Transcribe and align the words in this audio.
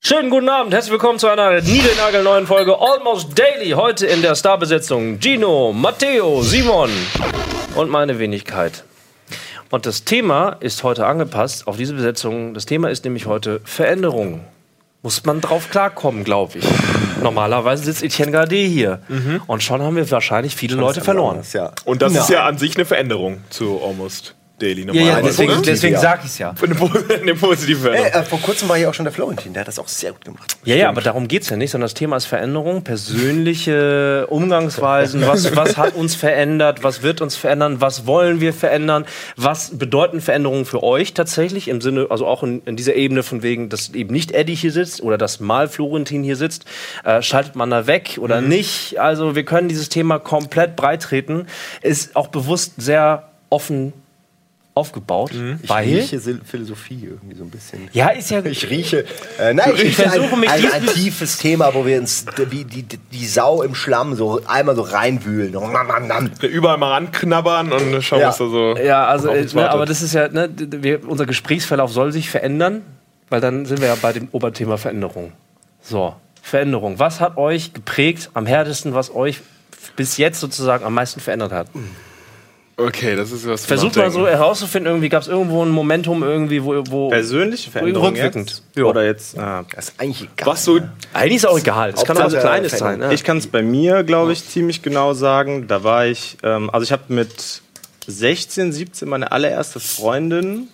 Schönen 0.00 0.30
guten 0.30 0.48
Abend, 0.48 0.72
herzlich 0.72 0.92
willkommen 0.92 1.18
zu 1.18 1.28
einer 1.28 1.60
niegelnagelneuen 1.60 2.46
Folge 2.46 2.78
Almost 2.80 3.38
Daily. 3.38 3.72
Heute 3.72 4.06
in 4.06 4.22
der 4.22 4.34
Starbesetzung 4.34 5.20
Gino, 5.20 5.74
Matteo, 5.74 6.40
Simon 6.40 6.88
und 7.74 7.90
meine 7.90 8.18
Wenigkeit. 8.18 8.84
Und 9.68 9.84
das 9.84 10.04
Thema 10.04 10.56
ist 10.60 10.82
heute 10.82 11.04
angepasst 11.04 11.66
auf 11.66 11.76
diese 11.76 11.92
Besetzung. 11.92 12.54
Das 12.54 12.64
Thema 12.64 12.88
ist 12.88 13.04
nämlich 13.04 13.26
heute 13.26 13.60
Veränderung. 13.64 14.46
Muss 15.02 15.26
man 15.26 15.42
drauf 15.42 15.68
klarkommen, 15.68 16.24
glaube 16.24 16.58
ich. 16.60 16.64
Normalerweise 17.22 17.84
sitzt 17.84 18.02
Etienne 18.02 18.32
Gardet 18.32 18.68
hier. 18.68 19.00
Und 19.46 19.62
schon 19.62 19.82
haben 19.82 19.96
wir 19.96 20.10
wahrscheinlich 20.10 20.56
viele 20.56 20.76
Leute 20.76 21.00
verloren. 21.00 21.42
Ja. 21.52 21.72
Und 21.84 22.02
das 22.02 22.14
ist 22.14 22.30
ja 22.30 22.44
an 22.46 22.58
sich 22.58 22.76
eine 22.76 22.84
Veränderung 22.84 23.38
zu 23.50 23.80
Almost 23.82 24.34
Daily 24.60 24.80
Ja, 24.82 24.86
normalerweise. 24.86 25.16
ja, 25.20 25.22
deswegen, 25.26 25.52
oder? 25.52 25.62
deswegen 25.62 25.94
Ja. 25.94 26.00
sag 26.00 26.24
ich's 26.24 26.38
ja. 26.38 26.54
Eine, 26.62 26.76
eine 27.22 27.34
positive 27.34 27.80
Veränderung. 27.80 28.22
äh, 28.22 28.24
vor 28.24 28.40
kurzem 28.40 28.68
war 28.68 28.76
hier 28.76 28.88
auch 28.90 28.94
schon 28.94 29.04
der 29.04 29.12
Florentin, 29.12 29.52
der 29.52 29.60
hat 29.60 29.68
das 29.68 29.78
auch 29.78 29.88
sehr 29.88 30.12
gut 30.12 30.24
gemacht. 30.24 30.56
Ja, 30.64 30.76
ja, 30.76 30.88
aber 30.88 31.00
darum 31.00 31.28
geht's 31.28 31.48
ja 31.50 31.56
nicht, 31.56 31.70
sondern 31.70 31.86
das 31.86 31.94
Thema 31.94 32.16
ist 32.16 32.26
Veränderung, 32.26 32.82
persönliche 32.84 34.26
Umgangsweisen. 34.28 35.26
Was, 35.26 35.54
was 35.56 35.76
hat 35.76 35.94
uns 35.94 36.14
verändert? 36.14 36.82
Was 36.84 37.02
wird 37.02 37.20
uns 37.20 37.36
verändern? 37.36 37.80
Was 37.80 38.06
wollen 38.06 38.40
wir 38.40 38.52
verändern? 38.52 39.04
Was 39.36 39.78
bedeuten 39.78 40.20
Veränderungen 40.20 40.64
für 40.64 40.82
euch 40.82 41.14
tatsächlich 41.14 41.68
im 41.68 41.80
Sinne, 41.80 42.06
also 42.10 42.26
auch 42.26 42.42
in, 42.42 42.62
in 42.66 42.76
dieser 42.76 42.94
Ebene 42.94 43.22
von 43.22 43.42
wegen, 43.42 43.68
dass 43.68 43.90
eben 43.94 44.12
nicht 44.12 44.32
Eddie 44.32 44.54
hier 44.54 44.72
sitzt 44.72 45.02
oder 45.02 45.18
dass 45.18 45.40
mal 45.40 45.68
Florentin 45.68 46.22
hier 46.22 46.36
sitzt? 46.36 46.64
Äh, 47.04 47.22
schaltet 47.22 47.56
man 47.56 47.70
da 47.70 47.86
weg 47.86 48.18
oder 48.20 48.40
nicht? 48.40 48.98
Also 48.98 49.34
wir 49.34 49.44
können 49.44 49.68
dieses 49.68 49.88
Thema 49.88 50.18
komplett 50.18 50.76
breit 50.76 51.02
treten. 51.02 51.46
Ist 51.82 52.16
auch 52.16 52.28
bewusst 52.28 52.74
sehr 52.78 53.30
offen 53.48 53.92
aufgebaut, 54.74 55.32
Ich 55.62 55.68
weil 55.68 55.84
rieche 55.88 56.16
Sil- 56.22 56.40
Philosophie 56.44 57.00
irgendwie 57.10 57.34
so 57.36 57.42
ein 57.44 57.50
bisschen. 57.50 57.88
ja 57.92 58.08
ist 58.10 58.30
ja 58.30 58.42
Ich 58.44 58.70
rieche. 58.70 59.04
Äh, 59.38 59.52
nein, 59.52 59.72
ich, 59.74 59.80
Ich 59.82 59.84
rieche 59.98 60.02
versuche 60.08 60.34
ein, 60.34 60.40
mich 60.40 60.48
ein, 60.50 60.72
ein 60.72 60.86
tiefes 60.86 61.38
Thema, 61.38 61.74
wo 61.74 61.84
wir 61.84 61.98
uns 61.98 62.24
die, 62.50 62.64
die, 62.64 62.82
die 62.84 63.26
Sau 63.26 63.62
im 63.62 63.74
Schlamm 63.74 64.14
so 64.14 64.40
einmal 64.46 64.76
so 64.76 64.82
reinwühlen. 64.82 65.54
Überall 66.42 66.78
mal 66.78 66.92
ranknabbern 66.92 67.72
und 67.72 68.02
schauen, 68.02 68.20
Ja. 68.20 68.28
was 68.28 68.38
da 68.38 68.48
so. 68.48 68.76
Ja, 68.76 69.06
also, 69.06 69.28
äh, 69.28 69.44
ne, 69.52 69.68
aber 69.70 69.86
das 69.86 70.02
ist 70.02 70.14
ja, 70.14 70.28
ne, 70.28 70.48
wir, 70.56 71.06
unser 71.08 71.26
Gesprächsverlauf 71.26 71.92
soll 71.92 72.12
sich 72.12 72.30
verändern, 72.30 72.82
weil 73.28 73.40
dann 73.40 73.66
sind 73.66 73.80
wir 73.80 73.88
ja 73.88 73.96
bei 74.00 74.12
dem 74.12 74.28
Oberthema 74.32 74.76
Veränderung. 74.76 75.32
So, 75.82 76.14
Veränderung. 76.42 76.98
Was 76.98 77.20
hat 77.20 77.36
euch 77.36 77.72
geprägt 77.74 78.30
am 78.34 78.46
härtesten, 78.46 78.94
was 78.94 79.14
euch 79.14 79.40
bis 79.96 80.16
jetzt 80.16 80.40
sozusagen 80.40 80.84
am 80.84 80.94
meisten 80.94 81.20
verändert 81.20 81.52
hat? 81.52 81.66
Okay, 82.80 83.16
das 83.16 83.30
ist 83.30 83.46
was. 83.46 83.66
Versucht 83.66 83.96
mal 83.96 84.10
so 84.10 84.26
herauszufinden, 84.26 84.90
irgendwie 84.90 85.08
gab 85.08 85.22
es 85.22 85.28
irgendwo 85.28 85.62
ein 85.64 85.70
Momentum, 85.70 86.22
irgendwie, 86.22 86.64
wo. 86.64 86.82
wo 86.88 87.08
Persönliche 87.08 87.70
Veränderung 87.70 88.08
Rückwirkend. 88.08 88.50
jetzt? 88.50 88.62
Ja. 88.76 88.84
Oder 88.84 89.04
jetzt? 89.04 89.38
Ah. 89.38 89.64
Das 89.74 89.90
ist 89.90 90.00
eigentlich 90.00 90.22
egal. 90.22 90.46
Was 90.46 90.64
so. 90.64 90.80
eigentlich 91.12 91.36
ist 91.36 91.46
auch 91.46 91.58
egal. 91.58 91.90
Es 91.90 92.04
kann 92.04 92.16
auch 92.16 92.24
was 92.24 92.38
Kleines 92.38 92.72
sein. 92.72 92.78
Veränderung. 92.78 93.08
Ne? 93.08 93.14
Ich 93.14 93.24
kann 93.24 93.38
es 93.38 93.46
bei 93.46 93.62
mir, 93.62 94.02
glaube 94.02 94.32
ich, 94.32 94.46
ziemlich 94.46 94.82
genau 94.82 95.12
sagen. 95.12 95.66
Da 95.68 95.84
war 95.84 96.06
ich, 96.06 96.38
ähm, 96.42 96.70
also 96.70 96.84
ich 96.84 96.92
habe 96.92 97.04
mit 97.08 97.62
16, 98.06 98.72
17 98.72 99.08
meine 99.08 99.32
allererste 99.32 99.80
Freundin 99.80 100.68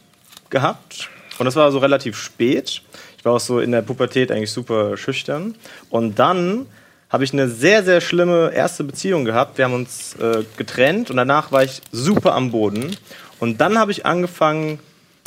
gehabt. 0.51 1.11
Und 1.39 1.47
das 1.47 1.57
war 1.57 1.71
so 1.73 1.79
relativ 1.79 2.17
spät. 2.17 2.83
Ich 3.19 3.25
war 3.25 3.35
auch 3.35 3.41
so 3.41 3.61
in 3.61 3.73
der 3.73 3.83
Pubertät 3.83 4.31
eigentlich 4.31 4.53
super 4.53 4.97
schüchtern. 4.97 5.55
Und 5.91 6.19
dann 6.19 6.67
habe 7.09 7.25
ich 7.25 7.33
eine 7.33 7.49
sehr, 7.49 7.85
sehr 7.85 8.01
schlimme 8.01 8.53
erste 8.53 8.85
Beziehung 8.85 9.25
gehabt. 9.25 9.59
Wir 9.59 9.67
haben 9.67 9.75
uns 9.75 10.15
äh, 10.17 10.45
getrennt 10.57 11.11
und 11.11 11.17
danach 11.17 11.53
war 11.53 11.63
ich 11.63 11.81
super 11.93 12.35
am 12.35 12.51
Boden. 12.51 12.97
Und 13.39 13.61
dann 13.61 13.79
habe 13.79 13.93
ich 13.93 14.07
angefangen 14.07 14.79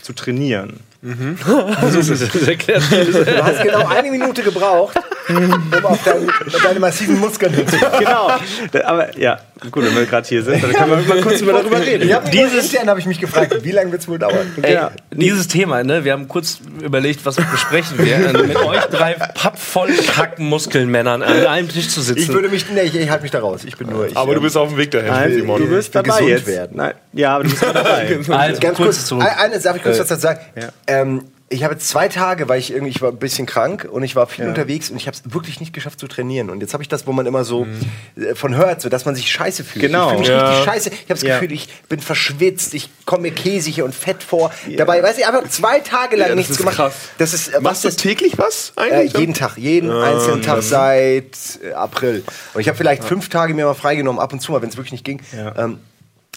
zu 0.02 0.14
trainieren. 0.14 0.80
Das 1.02 1.96
ist 2.10 2.32
sehr 2.34 2.58
kreativ. 2.58 3.26
Du 3.26 3.44
hast 3.44 3.64
genau 3.64 3.88
eine 3.88 4.12
Minute 4.12 4.44
gebraucht, 4.44 4.98
um 5.30 5.54
auf 5.84 6.04
deine, 6.04 6.28
deine 6.64 6.80
massiven 6.80 7.18
Muskeln 7.20 7.54
hinzukommen. 7.54 8.00
genau. 8.00 8.32
Aber 8.84 9.18
ja, 9.18 9.40
gut, 9.72 9.86
wenn 9.86 9.96
wir 9.96 10.06
gerade 10.06 10.28
hier 10.28 10.44
sind, 10.44 10.62
dann 10.62 10.74
können 10.74 11.08
wir 11.08 11.16
mal 11.16 11.22
kurz 11.22 11.40
über 11.40 11.54
darüber 11.54 11.80
reden. 11.80 12.06
Ich 12.08 12.14
hab 12.14 12.30
dieses 12.30 12.66
intern 12.74 12.90
habe 12.90 13.00
ich 13.00 13.06
mich 13.06 13.20
gefragt, 13.20 13.56
wie 13.64 13.72
lange 13.72 13.92
wird 13.94 14.02
es 14.02 14.08
wohl 14.10 14.20
dauern? 14.20 14.52
Ey, 14.62 14.74
Ja. 14.74 14.92
Dieses 15.12 15.48
Thema, 15.48 15.84
ne? 15.86 16.04
Wir 16.04 16.12
haben 16.12 16.28
kurz 16.28 16.60
überlegt, 16.84 17.26
was 17.26 17.36
besprechen 17.38 17.98
wir. 17.98 18.18
Also 18.28 18.44
mit 18.44 18.58
euch 18.58 18.84
drei 18.86 19.14
pappvoll 19.14 19.92
Kackmuskelmännern 19.94 21.22
an 21.22 21.46
einem 21.48 21.70
Tisch 21.70 21.90
zu 21.90 22.02
sitzen. 22.02 22.20
Ich 22.22 22.28
würde 22.30 22.50
mich, 22.50 22.70
nee, 22.70 22.82
ich, 22.82 22.96
ich 22.96 23.10
halte 23.10 23.24
mich 23.24 23.32
da 23.32 23.40
raus. 23.40 23.62
Ich 23.66 23.78
bin 23.78 23.88
nur 23.90 24.08
ich. 24.08 24.18
Aber 24.18 24.34
du 24.34 24.38
ähm, 24.40 24.44
bist 24.44 24.58
auf 24.58 24.70
dem 24.70 24.78
Weg 24.78 24.92
dahin, 24.92 25.08
Nein, 25.12 25.34
Simon. 25.34 25.62
du 25.62 25.70
will 25.70 25.84
dabei 25.92 26.10
gesund 26.10 26.30
jetzt. 26.30 26.48
werden. 26.48 26.72
Nein, 26.76 26.94
ja, 27.14 27.36
aber 27.36 27.44
du 27.46 27.50
bist 27.52 27.64
dabei. 27.64 28.18
also, 28.30 28.60
Ganz 28.60 28.78
kurz, 28.78 29.06
zurück. 29.06 29.24
ein- 29.24 29.52
eine, 29.52 29.60
darf 29.60 29.76
ich 29.78 29.84
kurz 29.84 29.98
Äh, 29.98 30.02
was 30.02 30.08
dazu 30.08 30.22
sagen? 30.22 30.40
ja. 30.56 30.70
Ähm, 30.90 31.24
ich 31.52 31.64
habe 31.64 31.76
zwei 31.80 32.08
Tage, 32.10 32.48
weil 32.48 32.60
ich 32.60 32.72
irgendwie, 32.72 32.92
ich 32.92 33.02
war 33.02 33.10
ein 33.10 33.18
bisschen 33.18 33.48
krank 33.48 33.88
und 33.92 34.04
ich 34.04 34.16
war 34.16 34.28
viel 34.28 34.48
unterwegs 34.48 34.92
und 34.92 34.98
ich 34.98 35.08
habe 35.08 35.18
es 35.18 35.34
wirklich 35.34 35.60
nicht 35.60 35.74
geschafft 35.74 36.00
zu 36.00 36.08
trainieren. 36.08 36.52
Und 36.52 36.62
jetzt 36.62 36.74
habe 36.74 36.84
ich 36.84 36.90
das, 36.90 37.08
wo 37.08 37.12
man 37.12 37.26
immer 37.26 37.44
so 37.44 37.66
äh, 38.16 38.36
von 38.36 38.56
hört, 38.56 38.82
so 38.82 38.90
dass 38.90 39.06
man 39.06 39.16
sich 39.16 39.32
scheiße 39.32 39.64
fühlt. 39.64 39.82
Genau. 39.84 40.04
Ich 40.06 40.10
fühle 40.10 40.20
mich 40.20 40.28
Ja. 40.30 40.48
richtig 40.50 40.66
scheiße. 40.66 40.90
Ich 40.90 40.96
habe 41.06 41.08
das 41.16 41.22
Ja. 41.24 41.40
Gefühl, 41.40 41.52
ich 41.54 41.68
bin 41.90 42.02
verschwitzt, 42.02 42.76
ich 42.76 42.92
komme 43.06 43.24
mir 43.24 43.32
käsig 43.32 43.82
und 43.82 43.96
fett 43.96 44.22
vor. 44.22 44.52
Dabei, 44.78 45.02
weiß 45.02 45.18
ich, 45.18 45.26
einfach 45.26 45.50
zwei 45.50 45.80
Tage 45.80 46.18
lang 46.18 46.30
Ja, 46.30 46.36
nichts 46.36 46.56
gemacht. 46.56 46.76
krass. 46.76 46.94
Das 47.18 47.34
ist, 47.34 47.48
äh, 47.48 47.60
Machst 47.62 47.84
du 47.84 47.88
das 47.88 47.96
täglich 47.96 48.38
was 48.38 48.74
äh, 48.78 48.82
eigentlich? 48.82 49.18
jeden 49.18 49.34
Tag, 49.34 49.58
jeden 49.58 49.90
einzelnen 49.92 50.44
Tag 50.44 50.62
seit 50.62 51.36
äh, 51.64 51.74
April. 51.74 52.24
Und 52.54 52.62
ich 52.62 52.68
habe 52.68 52.78
vielleicht 52.78 53.04
fünf 53.04 53.28
Tage 53.30 53.56
mir 53.56 53.66
mal 53.66 53.74
freigenommen, 53.74 54.22
ab 54.22 54.32
und 54.34 54.40
zu 54.40 54.52
mal, 54.52 54.62
wenn 54.62 54.70
es 54.70 54.78
wirklich 54.78 54.92
nicht 54.92 55.04
ging. 55.04 55.20
Ja. 55.36 55.58
Ähm, 55.58 55.80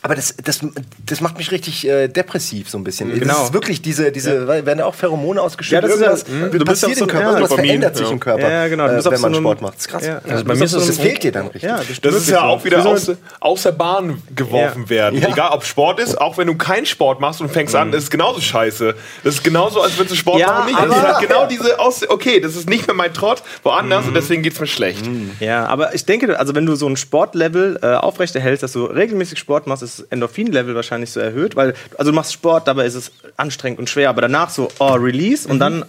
aber 0.02 0.14
das, 0.16 0.34
das, 0.42 0.60
das 1.06 1.20
macht 1.20 1.38
mich 1.38 1.50
richtig 1.52 1.86
äh, 1.88 2.08
depressiv 2.08 2.68
so 2.68 2.76
ein 2.78 2.84
bisschen. 2.84 3.12
Genau. 3.18 3.34
Das 3.34 3.44
ist 3.44 3.52
wirklich 3.54 3.82
diese, 3.82 4.10
diese 4.12 4.46
weil 4.48 4.66
werden 4.66 4.80
auch 4.80 4.94
Pheromone 4.94 5.40
ausgeschüttet. 5.40 5.88
Ja, 5.90 5.96
das 6.06 6.20
ist 6.22 6.28
irgendwas 6.28 6.40
ja- 6.46 6.52
wird 6.52 6.60
du 6.62 6.64
bist 6.64 6.84
auf 6.84 6.94
so 6.94 7.06
Körper, 7.06 7.20
ja, 7.24 7.30
irgendwas 7.38 7.54
verändert 7.54 7.96
sich 7.96 8.06
ja. 8.06 8.12
im 8.12 8.20
Körper, 8.20 8.50
Ja, 8.50 8.68
genau, 8.68 8.86
äh, 8.86 8.94
wenn 8.94 9.00
so 9.00 9.10
man 9.10 9.24
einem- 9.26 9.34
Sport 9.36 9.62
macht. 9.62 9.74
Das 9.74 9.80
ist 9.82 9.88
krass. 9.88 10.06
Ja, 10.06 10.20
Also 10.28 10.44
bei 10.44 10.54
mir 10.54 10.64
ist 10.64 10.74
das 10.74 10.86
das 10.86 10.98
fehlt 10.98 11.22
dir 11.22 11.32
dann 11.32 11.44
richtig. 11.46 11.62
Ja, 11.62 11.76
Das 11.78 11.88
ist 11.88 12.02
wirklich 12.04 12.26
ja 12.28 12.38
so. 12.40 12.44
auch 12.46 12.64
wieder 12.64 12.78
Wie 12.78 12.82
so 12.82 12.88
aus, 12.90 13.10
aus 13.40 13.62
der 13.62 13.72
Bahn 13.72 14.20
geworfen 14.34 14.82
Ja. 14.84 14.90
werden. 14.90 15.20
Ja. 15.20 15.28
Egal 15.28 15.50
ob 15.52 15.64
Sport 15.64 16.00
ist, 16.00 16.20
auch 16.20 16.36
wenn 16.36 16.46
du 16.48 16.54
keinen 16.56 16.86
Sport 16.86 17.20
machst 17.20 17.40
und 17.40 17.50
fängst 17.52 17.74
an, 17.76 17.92
ist 17.92 18.04
es 18.04 18.10
genauso 18.10 18.40
scheiße. 18.40 18.94
Das 19.24 19.34
ist 19.34 19.44
genauso, 19.44 19.80
als 19.82 19.96
würdest 19.96 20.12
du 20.12 20.16
Sport 20.16 20.40
Ja, 20.40 20.48
machen 20.48 20.66
nicht. 20.66 20.78
Das 20.80 20.96
ist 20.96 21.02
halt 21.02 21.28
genau 21.28 21.46
diese 21.46 21.78
aus, 21.78 22.08
okay, 22.08 22.40
das 22.40 22.56
ist 22.56 22.68
nicht 22.68 22.86
mehr 22.86 22.94
mein 22.96 23.12
Trott, 23.14 23.42
woanders 23.62 24.06
und 24.06 24.14
deswegen 24.14 24.42
geht's 24.42 24.58
mir 24.58 24.66
schlecht. 24.66 25.04
Ja, 25.38 25.66
aber 25.66 25.94
ich 25.94 26.04
denke, 26.04 26.38
also 26.38 26.54
wenn 26.54 26.66
du 26.66 26.74
so 26.74 26.88
ein 26.88 26.96
Sportlevel 26.96 27.78
äh, 27.82 27.86
aufrechterhältst, 27.94 28.62
dass 28.62 28.72
du 28.72 28.84
regelmäßig 28.84 29.38
Sport 29.38 29.66
machst, 29.66 29.82
ist 29.82 29.91
das 29.98 30.06
Endorphin-Level 30.10 30.74
wahrscheinlich 30.74 31.10
so 31.10 31.20
erhöht, 31.20 31.56
weil 31.56 31.74
also 31.98 32.10
du 32.10 32.14
machst 32.14 32.32
Sport, 32.32 32.68
dabei 32.68 32.86
ist 32.86 32.94
es 32.94 33.12
anstrengend 33.36 33.78
und 33.78 33.88
schwer, 33.88 34.10
aber 34.10 34.22
danach 34.22 34.50
so 34.50 34.68
oh 34.78 34.94
Release 34.94 35.48
und 35.48 35.58
dann 35.58 35.84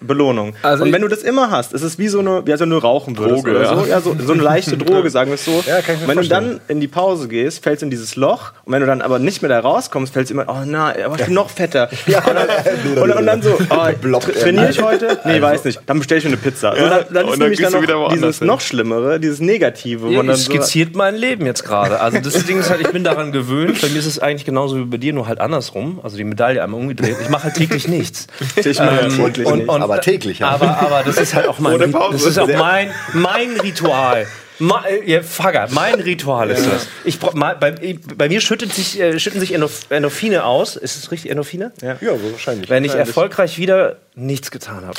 Belohnung. 0.00 0.54
Also 0.62 0.84
und 0.84 0.92
wenn 0.92 1.02
du 1.02 1.08
das 1.08 1.22
immer 1.22 1.50
hast, 1.50 1.72
ist 1.72 1.82
es 1.82 1.98
wie 1.98 2.08
so 2.08 2.20
eine, 2.20 2.46
wie 2.46 2.52
als 2.52 2.60
wenn 2.60 2.70
du 2.70 2.78
rauchen 2.78 3.18
würdest 3.18 3.38
Droge, 3.44 3.50
oder 3.50 3.62
ja. 3.62 3.76
so, 3.76 3.84
ja, 3.86 4.00
so, 4.00 4.16
so 4.18 4.32
eine 4.32 4.42
leichte 4.42 4.76
Droge, 4.78 5.10
sagen 5.10 5.30
wir 5.30 5.34
es 5.34 5.44
so. 5.44 5.62
Ja, 5.66 5.80
kann 5.82 5.96
ich 5.96 6.00
mir 6.02 6.08
wenn 6.08 6.16
du 6.16 6.22
vorstellen. 6.22 6.44
dann 6.58 6.60
in 6.68 6.80
die 6.80 6.88
Pause 6.88 7.28
gehst, 7.28 7.62
fällst 7.62 7.82
in 7.82 7.90
dieses 7.90 8.16
Loch 8.16 8.52
und 8.64 8.72
wenn 8.72 8.80
du 8.80 8.86
dann 8.86 9.02
aber 9.02 9.18
nicht 9.18 9.42
mehr 9.42 9.48
da 9.48 9.60
rauskommst, 9.60 10.12
fällst 10.12 10.30
du 10.30 10.34
immer, 10.34 10.46
oh 10.48 10.64
nein, 10.64 10.96
aber 11.04 11.16
ich 11.18 11.24
bin 11.26 11.34
noch 11.34 11.50
fetter. 11.50 11.88
Ja. 12.06 12.24
Und, 12.24 12.34
dann, 12.34 13.02
und, 13.02 13.12
und 13.12 13.26
dann 13.26 13.42
so, 13.42 13.50
oh, 13.50 13.74
tra- 13.74 14.40
trainiere 14.42 14.70
ich 14.70 14.82
heute? 14.82 15.18
Nee, 15.24 15.40
weiß 15.40 15.64
nicht. 15.64 15.80
Dann 15.86 15.98
bestelle 15.98 16.18
ich 16.18 16.24
mir 16.24 16.30
eine 16.32 16.36
Pizza. 16.38 16.72
So, 16.74 16.82
Ja, 16.82 16.88
dann, 16.88 17.04
dann 17.12 17.24
und 17.26 17.32
ist 17.32 17.40
dann 17.40 17.48
nämlich 17.50 17.60
dann 17.60 17.72
du 17.72 17.82
wieder 17.82 17.94
noch 17.94 18.12
dieses 18.12 18.38
hin. 18.38 18.46
noch 18.46 18.60
Schlimmere, 18.60 19.20
dieses 19.20 19.40
Negative. 19.40 20.02
wo 20.02 20.08
Ja, 20.10 20.16
man 20.18 20.26
dann 20.28 20.34
es 20.36 20.44
so, 20.46 20.52
skizziert 20.52 20.96
mein 20.96 21.14
Leben 21.14 21.46
jetzt 21.46 21.64
gerade. 21.64 22.00
Also 22.00 22.18
das 22.20 22.44
Ding 22.46 22.58
ist 22.58 22.70
halt, 22.70 22.80
ich 22.80 22.88
bin 22.88 23.04
daran 23.04 23.32
gewöhnt. 23.32 23.80
Bei 23.80 23.88
mir 23.88 23.98
ist 23.98 24.06
es 24.06 24.18
eigentlich 24.18 24.44
genauso 24.44 24.76
wie 24.78 24.84
bei 24.84 24.96
dir, 24.96 25.12
nur 25.12 25.28
halt 25.28 25.40
andersrum. 25.40 26.00
Also 26.02 26.16
die 26.16 26.24
Medaille 26.24 26.62
einmal 26.62 26.80
umgedreht. 26.80 27.16
Ich 27.22 27.28
mache 27.28 27.44
halt 27.44 27.54
täglich 27.54 27.86
nichts. 27.86 28.26
ich 28.56 28.78
meine, 28.78 29.00
Ähm, 29.02 29.18
wirklich 29.18 29.46
und- 29.46 29.58
nicht. 29.58 29.68
Aber 29.92 30.00
täglich. 30.00 30.42
Aber, 30.44 30.78
aber 30.78 31.02
das 31.04 31.16
ist 31.18 31.34
halt 31.34 31.46
auch 31.48 31.58
mein, 31.58 31.92
das 32.12 32.24
ist 32.24 32.38
auch 32.38 32.48
mein, 32.48 32.92
mein 33.12 33.58
Ritual. 33.60 34.26
Ma, 34.62 34.84
ja, 35.06 35.22
Fagger, 35.22 35.68
mein 35.70 35.94
Ritual 36.00 36.50
ist 36.50 36.66
das. 36.66 36.86
Ich 37.04 37.18
mal, 37.32 37.56
bei, 37.56 37.72
bei 38.16 38.28
mir 38.28 38.42
schüttet 38.42 38.74
sich, 38.74 39.00
äh, 39.00 39.18
schütten 39.18 39.40
sich 39.40 39.54
Endorph- 39.56 39.90
Endorphine 39.90 40.44
aus. 40.44 40.76
Ist 40.76 40.96
es 40.98 41.10
richtig, 41.10 41.30
Endorphine? 41.30 41.72
Ja. 41.80 41.96
Ja, 42.02 42.10
wahrscheinlich. 42.30 42.68
Wenn 42.68 42.84
ich 42.84 42.92
erfolgreich 42.94 43.56
wieder 43.56 43.96
nichts 44.14 44.50
getan 44.50 44.84
habe. 44.86 44.98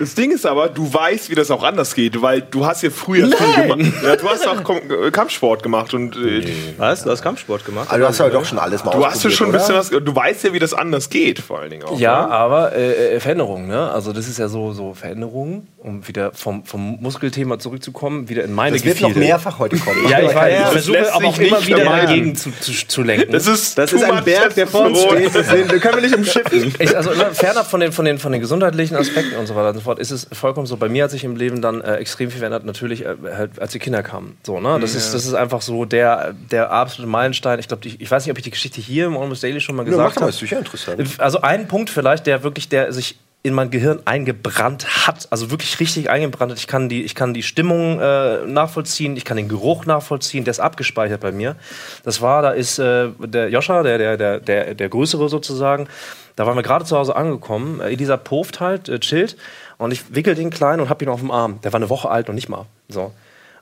Das 0.00 0.14
Ding 0.14 0.30
ist 0.32 0.46
aber, 0.46 0.68
du 0.68 0.92
weißt, 0.92 1.30
wie 1.30 1.34
das 1.34 1.50
auch 1.50 1.62
anders 1.62 1.94
geht, 1.94 2.20
weil 2.22 2.40
du 2.40 2.64
hast 2.66 2.82
ja 2.82 2.90
früher 2.90 3.28
viel 3.28 3.62
gemacht. 3.68 3.92
Ja, 4.02 4.16
du 4.16 4.28
hast 4.28 4.48
auch 4.48 4.62
Kom- 4.62 5.06
äh, 5.06 5.10
Kampfsport 5.10 5.62
gemacht 5.62 5.92
und 5.94 6.16
äh, 6.16 6.44
Was? 6.78 7.04
Du 7.04 7.10
hast 7.10 7.22
Kampfsport 7.22 7.64
gemacht? 7.66 7.88
Also 7.90 8.00
du 8.02 8.08
hast 8.08 8.18
ja 8.18 8.28
doch 8.30 8.44
schon 8.44 8.58
alles 8.58 8.82
mal 8.84 8.92
du 8.92 9.04
hast 9.04 9.22
ja 9.22 9.30
schon 9.30 9.48
ein 9.48 9.52
bisschen 9.52 9.74
oder? 9.76 9.78
was, 9.80 9.90
du 9.90 10.16
weißt 10.16 10.44
ja, 10.44 10.52
wie 10.54 10.58
das 10.58 10.72
anders 10.74 11.10
geht, 11.10 11.38
vor 11.38 11.60
allen 11.60 11.70
Dingen 11.70 11.84
auch. 11.84 11.98
Ja, 12.00 12.26
ne? 12.26 12.32
aber 12.32 12.72
äh, 12.74 13.14
äh, 13.16 13.20
Veränderungen, 13.20 13.68
ne? 13.68 13.90
Also 13.90 14.12
das 14.12 14.26
ist 14.26 14.38
ja 14.38 14.48
so, 14.48 14.72
so 14.72 14.94
Veränderungen, 14.94 15.68
um 15.78 16.08
wieder 16.08 16.32
vom, 16.32 16.64
vom 16.64 16.98
Muskelthema 17.00 17.58
zurückzukommen, 17.58 18.28
wieder 18.28 18.44
in 18.44 18.54
meine 18.54 18.76
Das 18.76 18.84
wird 18.86 19.00
noch 19.02 19.14
mehrfach 19.14 19.58
heute 19.58 19.76
kommen. 19.78 20.08
Ja, 20.08 20.20
ich 20.20 20.34
weiß, 20.34 20.54
ich 20.54 20.60
das 20.62 20.72
versuche 20.72 21.12
aber 21.14 21.26
auch 21.26 21.38
immer 21.38 21.56
nicht 21.58 21.66
wieder 21.68 21.76
vermeiden. 21.80 22.06
dagegen 22.08 22.36
zu, 22.36 22.50
zu, 22.58 22.72
zu 22.88 23.02
lenken. 23.02 23.32
Das 23.32 23.46
ist, 23.46 23.76
Das 23.76 23.92
ist 23.92 24.02
ein 24.02 24.24
Berg, 24.24 24.54
der 24.54 24.66
vor 24.66 24.86
uns 24.86 25.00
steht. 25.02 25.34
Das 25.34 25.48
den 25.48 25.68
können 25.80 25.94
wir 25.96 26.00
nicht 26.02 26.16
umschiffen. 26.16 26.74
Ich, 26.78 26.96
also 26.96 27.10
ne, 27.10 27.30
fernab 27.34 27.66
von 27.70 27.80
den, 27.80 27.92
von, 27.92 28.04
den, 28.06 28.18
von 28.18 28.32
den 28.32 28.40
gesundheitlichen 28.40 28.96
Aspekten 28.96 29.36
und 29.36 29.46
so 29.46 29.54
weiter 29.54 29.68
und 29.68 29.74
so 29.74 29.80
Antwort 29.90 29.98
ist 29.98 30.10
es 30.10 30.26
vollkommen 30.32 30.66
so. 30.66 30.76
Bei 30.76 30.88
mir 30.88 31.04
hat 31.04 31.10
sich 31.10 31.24
im 31.24 31.36
Leben 31.36 31.60
dann 31.60 31.80
äh, 31.80 31.96
extrem 31.96 32.30
viel 32.30 32.38
verändert, 32.38 32.64
natürlich, 32.64 33.04
äh, 33.04 33.16
halt, 33.36 33.60
als 33.60 33.72
die 33.72 33.78
Kinder 33.78 34.02
kamen. 34.02 34.36
So, 34.44 34.60
ne? 34.60 34.78
das, 34.80 34.94
ist, 34.94 35.12
das 35.14 35.26
ist 35.26 35.34
einfach 35.34 35.62
so 35.62 35.84
der, 35.84 36.32
der 36.50 36.70
absolute 36.70 37.10
Meilenstein. 37.10 37.58
Ich 37.58 37.68
glaube, 37.68 37.88
ich 37.88 38.10
weiß 38.10 38.24
nicht, 38.24 38.30
ob 38.30 38.38
ich 38.38 38.44
die 38.44 38.50
Geschichte 38.50 38.80
hier 38.80 39.06
im 39.06 39.16
Almost 39.16 39.42
Daily 39.42 39.60
schon 39.60 39.74
mal 39.74 39.84
Ja, 39.84 39.90
gesagt 39.90 40.20
habe. 40.20 40.30
ist 40.30 40.38
sicher 40.38 40.58
interessant. 40.58 41.02
Also 41.18 41.40
ein 41.40 41.66
Punkt 41.66 41.90
vielleicht, 41.90 42.26
der 42.26 42.42
wirklich, 42.42 42.68
der 42.68 42.92
sich 42.92 43.16
in 43.42 43.54
mein 43.54 43.70
Gehirn 43.70 44.00
eingebrannt 44.04 45.06
hat, 45.06 45.26
also 45.30 45.50
wirklich 45.50 45.80
richtig 45.80 46.10
eingebrannt 46.10 46.52
hat. 46.52 46.58
Ich 46.58 46.66
kann 46.66 46.90
die, 46.90 47.02
ich 47.02 47.14
kann 47.14 47.32
die 47.32 47.42
Stimmung 47.42 47.98
äh, 47.98 48.46
nachvollziehen, 48.46 49.16
ich 49.16 49.24
kann 49.24 49.38
den 49.38 49.48
Geruch 49.48 49.86
nachvollziehen, 49.86 50.44
der 50.44 50.50
ist 50.50 50.60
abgespeichert 50.60 51.22
bei 51.22 51.32
mir. 51.32 51.56
Das 52.04 52.20
war, 52.20 52.42
da 52.42 52.50
ist 52.50 52.78
äh, 52.78 53.08
der 53.18 53.48
Joscha, 53.48 53.82
der, 53.82 53.96
der, 53.96 54.16
der, 54.18 54.40
der, 54.40 54.74
der 54.74 54.88
Größere 54.90 55.30
sozusagen, 55.30 55.88
da 56.36 56.46
waren 56.46 56.56
wir 56.56 56.62
gerade 56.62 56.84
zu 56.84 56.96
Hause 56.96 57.16
angekommen. 57.16 57.80
Äh, 57.80 57.92
Elisa 57.92 58.18
poft 58.18 58.60
halt, 58.60 58.88
äh, 58.90 58.98
chillt 58.98 59.36
und 59.80 59.92
ich 59.92 60.14
wickel 60.14 60.34
den 60.34 60.50
Kleinen 60.50 60.82
und 60.82 60.90
hab 60.90 61.00
ihn 61.00 61.08
auf 61.08 61.20
dem 61.20 61.30
Arm. 61.30 61.58
Der 61.62 61.72
war 61.72 61.78
eine 61.78 61.88
Woche 61.88 62.10
alt 62.10 62.28
und 62.28 62.34
nicht 62.34 62.50
mal. 62.50 62.66
So. 62.88 63.12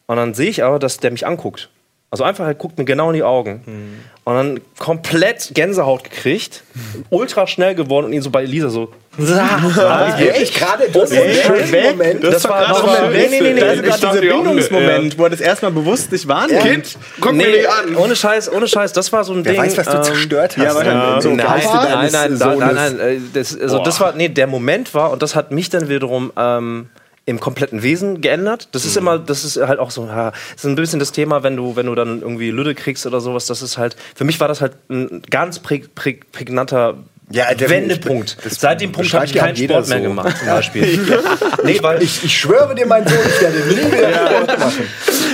Und 0.07 0.17
dann 0.17 0.35
sehe 0.35 0.51
ich 0.51 0.65
aber, 0.65 0.81
dass 0.81 0.99
der 0.99 1.13
mich 1.13 1.27
anguckt. 1.27 1.71
Also 2.11 2.25
einfach, 2.25 2.47
er 2.47 2.55
guckt 2.55 2.79
mir 2.79 2.85
genau 2.87 3.09
in 3.11 3.15
die 3.17 3.23
Augen. 3.23 4.01
Und 4.25 4.35
dann 4.35 4.61
komplett 4.79 5.51
Gänsehaut 5.55 6.05
gekriegt, 6.05 6.63
ultra 7.11 7.47
schnell 7.47 7.75
geworden 7.75 8.07
und 8.07 8.13
ihn 8.15 8.23
so 8.23 8.31
bei 8.31 8.43
Elisa 8.45 8.69
so. 8.71 8.93
Echt? 9.19 10.55
Gerade 10.55 10.89
das. 10.93 11.11
Moment. 11.11 12.23
Das, 12.25 12.35
Das 12.35 12.45
war 12.49 12.61
gerade 12.65 12.73
das 12.75 12.83
war- 12.87 12.97
das 13.11 13.13
nee, 13.13 13.27
nee, 13.31 13.41
nee, 13.41 13.53
nee, 13.55 13.61
Da 13.61 13.67
Schönste. 13.75 13.89
ist 13.89 14.03
dieser 14.05 14.21
Bindungsmoment, 14.21 15.19
wo 15.19 15.25
er 15.25 15.31
das 15.31 15.41
erstmal 15.41 15.73
bewusst 15.73 16.13
dich 16.13 16.27
wahrnimmt. 16.29 16.63
Kind, 16.63 16.99
guck 17.21 17.33
mir 17.33 17.47
Nee, 17.47 17.57
nicht 17.59 17.69
an. 17.69 17.97
ohne 17.97 18.15
Scheiß, 18.17 18.53
ohne 18.53 18.69
Scheiß, 18.69 18.93
das 18.93 19.13
war 19.13 19.25
so 19.25 19.33
ein 19.33 19.45
Wer 19.45 19.53
Ding. 19.53 19.63
weiß, 19.63 19.77
was 19.77 19.87
du 19.87 19.97
ähm, 19.97 20.03
zerstört 20.05 20.57
hast. 20.57 20.65
ja, 20.65 20.71
aber 20.71 20.85
dann 20.85 20.99
dann- 20.99 21.21
so 21.21 21.29
nein, 21.31 21.47
Geiste 21.47 21.77
nein, 21.77 22.09
nein, 22.13 22.35
nein, 22.39 22.59
nein, 22.59 22.97
nein, 22.99 23.31
das, 23.35 23.59
also 23.61 23.83
das 23.83 24.01
war, 24.01 24.13
nee, 24.15 24.29
der 24.29 24.47
Moment 24.47 24.95
war, 24.95 25.11
und 25.11 25.23
das 25.23 25.35
hat 25.35 25.51
mich 25.53 25.69
dann 25.71 25.89
wiederum 25.89 26.33
ähm, 26.37 26.89
im 27.29 27.41
kompletten 27.41 27.83
Wesen 27.83 28.21
geändert. 28.23 28.69
Das 28.73 28.85
ist 28.87 28.97
immer, 28.97 29.19
das 29.19 29.45
ist 29.45 29.59
halt 29.59 29.79
auch 29.79 29.91
so, 29.91 30.07
ja, 30.07 30.31
das 30.31 30.65
ist 30.65 30.65
ein 30.65 30.75
bisschen 30.77 30.99
das 30.99 31.13
Thema, 31.13 31.43
wenn 31.43 31.57
du, 31.57 31.77
wenn 31.77 31.85
du 31.87 31.95
dann 31.95 32.23
irgendwie 32.23 32.51
Lüde 32.51 32.75
kriegst 32.75 33.07
oder 33.07 33.21
sowas, 33.21 33.45
das 33.47 33.61
ist 33.61 33.77
halt, 33.77 33.97
für 34.15 34.25
mich 34.25 34.41
war 34.41 34.49
das 34.49 34.61
halt 34.63 34.73
ein 34.89 35.21
ganz 35.31 35.59
präg, 35.59 35.95
präg, 35.95 36.33
prägnanter 36.33 36.95
Ja, 37.31 37.53
der- 37.53 37.69
Wendepunkt. 37.69 38.39
Seit 38.49 38.81
dem 38.81 38.93
Punkt 38.93 39.13
habe 39.13 39.27
ich 39.27 39.35
ja 39.35 39.43
keinen 39.45 39.57
Sport 39.57 39.89
mehr 39.89 39.99
so. 39.99 40.05
gemacht, 40.05 40.39
zum 40.39 40.47
Beispiel. 40.49 40.99
nee, 41.65 41.79
weil 41.83 42.03
Ich, 42.03 42.25
ich 42.25 42.39
schwöre 42.39 42.75
dir, 42.75 42.87
mein 42.87 43.07
Sohn, 43.07 43.19
ich 43.27 43.41
werde 43.43 43.59
nie 43.59 43.93
wieder 43.93 44.27
Sport 44.47 44.59
machen. 44.59 44.83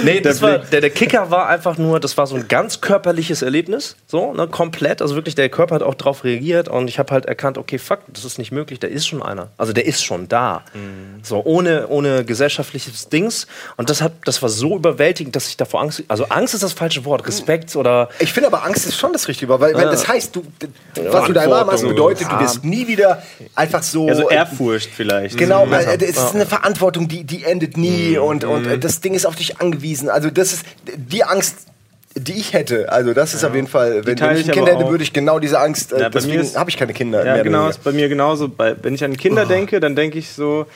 Nee, 0.05 0.21
das 0.21 0.43
war, 0.43 0.59
der, 0.59 0.81
der 0.81 0.91
Kicker 0.91 1.31
war 1.31 1.49
einfach 1.49 1.79
nur, 1.79 2.01
das 2.01 2.17
war 2.17 2.27
so 2.27 2.37
ein 2.37 2.49
ganz 2.49 2.81
körperliches 2.81 3.43
Erlebnis, 3.43 3.97
so, 4.07 4.33
ne, 4.33 4.47
komplett. 4.49 5.03
Also 5.03 5.15
wirklich, 5.15 5.35
der 5.35 5.49
Körper 5.49 5.77
hat 5.77 5.83
auch 5.83 5.95
drauf 5.95 6.25
reagiert 6.25 6.69
und 6.69 6.89
ich 6.89 6.99
habe 6.99 7.13
halt 7.13 7.27
erkannt, 7.27 7.59
okay, 7.59 7.79
fuck, 7.79 8.01
das 8.09 8.25
ist 8.25 8.39
nicht 8.39 8.53
möglich, 8.53 8.79
da 8.81 8.87
ist 8.87 9.07
schon 9.07 9.23
einer. 9.23 9.51
Also 9.57 9.73
der 9.73 9.87
ist 9.87 10.05
schon 10.05 10.29
da. 10.29 10.65
So, 11.23 11.43
ohne, 11.45 11.89
ohne 11.89 12.25
gesellschaftliches 12.25 13.09
Dings. 13.09 13.47
Und 13.77 13.91
das 13.91 14.03
hat, 14.03 14.13
das 14.25 14.43
war 14.43 14.49
so 14.49 14.77
überwältigend, 14.77 15.35
dass 15.37 15.49
ich 15.49 15.57
davor 15.57 15.81
Angst, 15.83 16.05
also 16.09 16.25
Angst 16.27 16.55
ist 16.55 16.63
das 16.63 16.73
falsche 16.73 17.05
Wort, 17.05 17.27
Respekt 17.27 17.75
oder, 17.77 18.09
Ich 18.19 18.33
finde 18.33 18.49
aber, 18.49 18.65
Angst 18.65 18.87
ist 18.87 18.97
schon 18.97 19.13
das 19.13 19.29
Richtige, 19.29 19.59
weil, 19.61 19.75
weil 19.75 19.87
das 19.87 20.07
heißt, 20.09 20.35
du, 20.37 20.45
was 21.11 21.27
du 21.27 21.41
Arm 21.55 21.71
hast, 21.71 21.81
Verantwortung. 21.81 21.89
bedeutet, 21.89 22.31
du 22.31 22.41
wirst 22.41 22.65
nie 22.65 22.87
wieder 22.87 23.23
einfach 23.55 23.83
so. 23.83 24.09
Also 24.09 24.29
Ehrfurcht 24.31 24.91
vielleicht. 24.95 25.37
Genau, 25.37 25.71
weil 25.71 25.87
äh, 25.87 26.05
es 26.05 26.17
ist 26.17 26.35
eine 26.35 26.47
Verantwortung, 26.47 27.09
die, 27.09 27.25
die 27.25 27.45
endet 27.45 27.77
nie 27.77 28.19
und, 28.19 28.45
und 28.45 28.67
äh, 28.67 28.79
das 28.79 29.01
Ding 29.01 29.15
ist 29.15 29.27
auf 29.27 29.37
dich 29.37 29.61
angewiesen. 29.61 29.85
Also 30.09 30.31
das 30.31 30.53
ist 30.53 30.65
die 30.97 31.25
Angst, 31.25 31.57
die 32.17 32.35
ich 32.35 32.53
hätte. 32.53 32.91
Also 32.93 33.13
das 33.13 33.35
ist 33.35 33.45
auf 33.45 33.55
jeden 33.55 33.67
Fall, 33.67 34.07
wenn, 34.07 34.19
wenn 34.21 34.35
ich 34.37 34.41
ich 34.43 34.49
ein 34.49 34.55
Kind 34.55 34.69
hätte, 34.69 34.89
würde 34.89 35.03
ich 35.03 35.13
genau 35.13 35.39
diese 35.41 35.59
Angst, 35.59 35.93
äh, 35.93 36.01
Ja, 36.01 36.09
bei 36.09 36.21
mir 36.21 36.39
deswegen 36.39 36.59
habe 36.59 36.71
ich 36.71 36.77
keine 36.77 36.93
Kinder 36.93 37.25
Ja, 37.27 37.35
mehr. 37.35 37.43
genau, 37.43 37.69
ist 37.69 37.83
bei 37.83 37.93
mir 37.93 38.09
genauso. 38.09 38.49
Bei, 38.49 38.77
wenn 38.83 38.95
ich 38.95 39.03
an 39.05 39.17
Kinder 39.17 39.47
denke, 39.47 39.81
dann 39.81 39.97
denke 39.97 40.19
ich 40.19 40.31
so, 40.33 40.67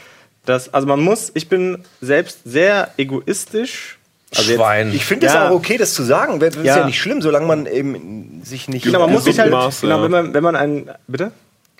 dass, 0.45 0.73
also 0.75 0.87
man 0.89 1.01
muss, 1.01 1.31
ich 1.35 1.49
bin 1.49 1.85
selbst 2.01 2.41
sehr 2.45 2.91
egoistisch. 2.97 3.99
Also 4.37 4.51
jetzt- 4.51 4.59
Schwein. 4.61 4.93
Ich 4.93 5.05
finde 5.07 5.27
es 5.27 5.33
Ja. 5.33 5.49
auch 5.49 5.53
okay, 5.55 5.79
das 5.79 5.95
zu 5.95 6.03
sagen. 6.03 6.39
Das 6.41 6.55
ist 6.57 6.65
Ja. 6.65 6.79
ja 6.79 6.87
nicht 6.87 6.99
schlimm, 7.01 7.23
solange 7.23 7.47
man 7.47 7.67
eben 7.67 8.43
sich 8.45 8.69
nicht. 8.69 8.85
Genau, 8.85 8.99
man 9.01 9.13
muss 9.13 9.25
sich 9.25 9.39
halt, 9.39 9.51
Maße, 9.51 9.83
genau, 9.87 9.99
ja. 9.99 10.03
wenn 10.05 10.11
man, 10.11 10.35
wenn 10.35 10.43
man 10.43 10.57
ein, 10.57 10.91
bitte? 11.07 11.33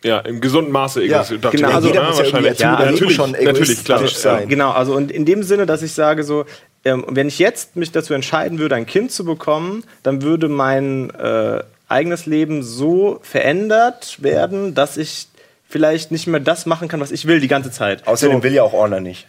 Ja, 0.05 0.21
im 0.21 0.41
gesunden 0.41 0.71
Maße. 0.73 1.05
Ja, 1.05 1.23
egoistisch, 1.25 1.51
genau, 1.51 1.71
also 1.71 1.89
jeder 1.89 2.03
ja, 2.03 2.09
muss 2.09 2.19
ja 2.19 2.25
irgendwie 2.25 2.45
wahrscheinlich. 2.45 2.51
erziehen, 2.51 2.85
ja, 2.87 2.91
natürlich, 2.93 3.15
schon 3.17 3.31
natürlich, 3.33 3.85
klar. 3.85 3.99
egoistisch 3.99 4.25
Ja. 4.25 4.31
sein. 4.39 4.49
Genau, 4.49 4.71
also 4.71 4.95
und 4.95 5.11
in 5.11 5.25
dem 5.25 5.43
Sinne, 5.43 5.67
dass 5.67 5.83
ich 5.83 5.93
sage 5.93 6.23
so, 6.23 6.45
ähm, 6.85 7.05
wenn 7.09 7.27
ich 7.29 7.39
jetzt 7.39 7.75
mich 7.77 7.91
dazu 7.91 8.15
entscheiden 8.15 8.59
würde, 8.59 8.77
ein 8.77 8.87
Kind 8.87 9.11
zu 9.11 9.25
bekommen, 9.25 9.83
dann 10.05 10.23
würde 10.23 10.49
mein 10.49 11.11
äh, 11.11 11.63
eigenes 11.89 12.27
Leben 12.27 12.63
so 12.63 13.19
verändert 13.23 14.23
werden, 14.23 14.75
dass 14.75 14.97
ich 14.97 15.27
vielleicht 15.69 16.13
nicht 16.13 16.27
mehr 16.27 16.41
das 16.41 16.65
machen 16.67 16.89
kann, 16.89 17.01
was 17.01 17.11
ich 17.11 17.27
will 17.27 17.41
die 17.41 17.49
ganze 17.49 17.71
Zeit. 17.71 18.07
Außerdem 18.07 18.39
so, 18.39 18.43
will 18.45 18.55
ja 18.55 18.63
auch 18.63 18.73
Orner 18.73 19.01
nicht. 19.01 19.27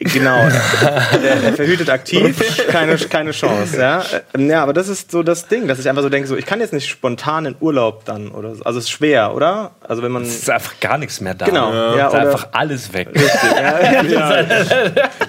Genau. 0.00 0.46
der, 1.22 1.36
der 1.36 1.52
verhütet 1.54 1.90
aktiv, 1.90 2.40
keine, 2.68 2.96
keine 2.96 3.32
Chance. 3.32 3.76
Ja? 3.80 4.04
Ja, 4.38 4.62
aber 4.62 4.72
das 4.72 4.86
ist 4.88 5.10
so 5.10 5.24
das 5.24 5.48
Ding, 5.48 5.66
dass 5.66 5.80
ich 5.80 5.88
einfach 5.88 6.02
so 6.02 6.08
denke, 6.08 6.28
so, 6.28 6.36
ich 6.36 6.46
kann 6.46 6.60
jetzt 6.60 6.72
nicht 6.72 6.88
spontan 6.88 7.46
in 7.46 7.56
Urlaub 7.58 8.04
dann 8.04 8.28
oder 8.28 8.54
so. 8.54 8.62
Also 8.62 8.78
es 8.78 8.84
ist 8.84 8.90
schwer, 8.90 9.34
oder? 9.34 9.72
Also 9.80 10.02
wenn 10.04 10.12
man. 10.12 10.22
es 10.22 10.36
ist 10.36 10.50
einfach 10.50 10.78
gar 10.80 10.98
nichts 10.98 11.20
mehr 11.20 11.34
da. 11.34 11.46
Genau, 11.46 11.72
Ja, 11.72 11.96
ja, 11.96 12.06
ist 12.06 12.12
oder- 12.14 12.22
einfach 12.22 12.48
alles 12.52 12.92
weg. 12.92 13.08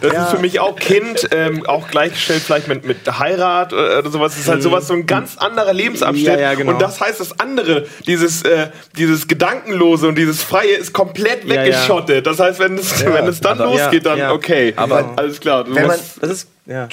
Das 0.02 0.14
ist 0.14 0.30
für 0.32 0.40
mich 0.40 0.60
auch 0.60 0.76
Kind, 0.76 1.28
ähm, 1.32 1.66
auch 1.66 1.88
gleichgestellt 1.90 2.42
vielleicht 2.46 2.68
mit, 2.68 2.86
mit 2.86 2.98
Heirat 3.20 3.74
äh, 3.74 3.76
oder 3.76 4.10
sowas. 4.10 4.34
Das 4.34 4.42
ist 4.42 4.48
halt 4.50 4.64
sowas, 4.64 4.88
so 4.88 4.94
ein 4.94 5.06
ganz 5.06 5.38
anderer 5.38 5.74
Lebensabschnitt. 5.74 6.26
Ja, 6.28 6.40
ja, 6.40 6.54
genau. 6.54 6.74
Und 6.74 6.82
das 6.82 7.02
heißt, 7.02 7.20
das 7.20 7.40
andere, 7.40 7.86
dieses, 8.08 8.44
äh, 8.44 8.68
dieses 8.98 9.28
Gedankenlose 9.28 10.08
und 10.08 10.16
dieses 10.18 10.44
Freie 10.44 10.76
ist 10.76 10.94
komplett 10.94 11.44
Ja, 11.46 11.56
ja. 11.56 11.64
weggeschottet. 11.64 12.26
Das 12.28 12.40
heißt, 12.40 12.60
wenn 12.60 12.76
es, 12.78 13.04
wenn 13.06 13.28
es 13.28 13.42
dann 13.42 13.58
losgeht, 13.58 14.06
dann 14.06 14.20
ja. 14.20 14.32
Okay. 14.68 14.74
Aber- 14.76 15.14
alles 15.16 15.40
klar. 15.40 15.64
Du 15.64 15.76
Wenn 15.76 15.88
man, 15.88 16.00
Das 16.22 16.30
ist. 16.32 16.48
Ja. 16.66 16.88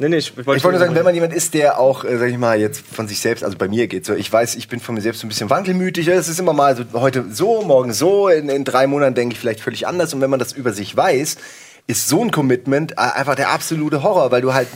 Nee, 0.00 0.08
nee, 0.08 0.16
ich, 0.16 0.30
ich 0.30 0.36
wollte 0.46 0.58
Ich 0.58 0.64
wollte 0.64 0.78
nur 0.78 0.86
sagen, 0.86 0.94
wenn 0.94 1.04
man 1.04 1.14
jemand 1.14 1.34
ist, 1.34 1.52
der 1.52 1.78
auch, 1.78 2.04
äh, 2.04 2.16
sag 2.18 2.28
ich 2.28 2.38
mal, 2.38 2.58
jetzt 2.58 2.82
von 2.86 3.08
sich 3.08 3.20
selbst, 3.20 3.42
also 3.44 3.58
bei 3.58 3.68
mir 3.68 3.88
geht 3.88 4.06
so, 4.06 4.14
ich 4.14 4.32
weiß, 4.32 4.54
ich 4.54 4.68
bin 4.68 4.80
von 4.80 4.94
mir 4.94 5.00
selbst 5.00 5.20
so 5.20 5.26
ein 5.26 5.28
bisschen 5.28 5.50
wankelmütig, 5.50 6.06
es 6.08 6.28
ist 6.28 6.38
immer 6.38 6.52
mal 6.52 6.76
so, 6.76 6.84
heute 6.94 7.26
so, 7.30 7.62
morgen 7.62 7.92
so, 7.92 8.28
in, 8.28 8.48
in 8.48 8.64
drei 8.64 8.86
Monaten 8.86 9.14
denke 9.14 9.34
ich 9.34 9.40
vielleicht 9.40 9.60
völlig 9.60 9.86
anders 9.86 10.14
und 10.14 10.20
wenn 10.20 10.30
man 10.30 10.38
das 10.38 10.52
über 10.52 10.72
sich 10.72 10.96
weiß, 10.96 11.36
ist 11.88 12.08
so 12.08 12.22
ein 12.22 12.30
Commitment 12.30 12.92
äh, 12.92 12.96
einfach 12.96 13.34
der 13.34 13.50
absolute 13.50 14.02
Horror, 14.02 14.30
weil 14.30 14.40
du 14.40 14.54
halt, 14.54 14.68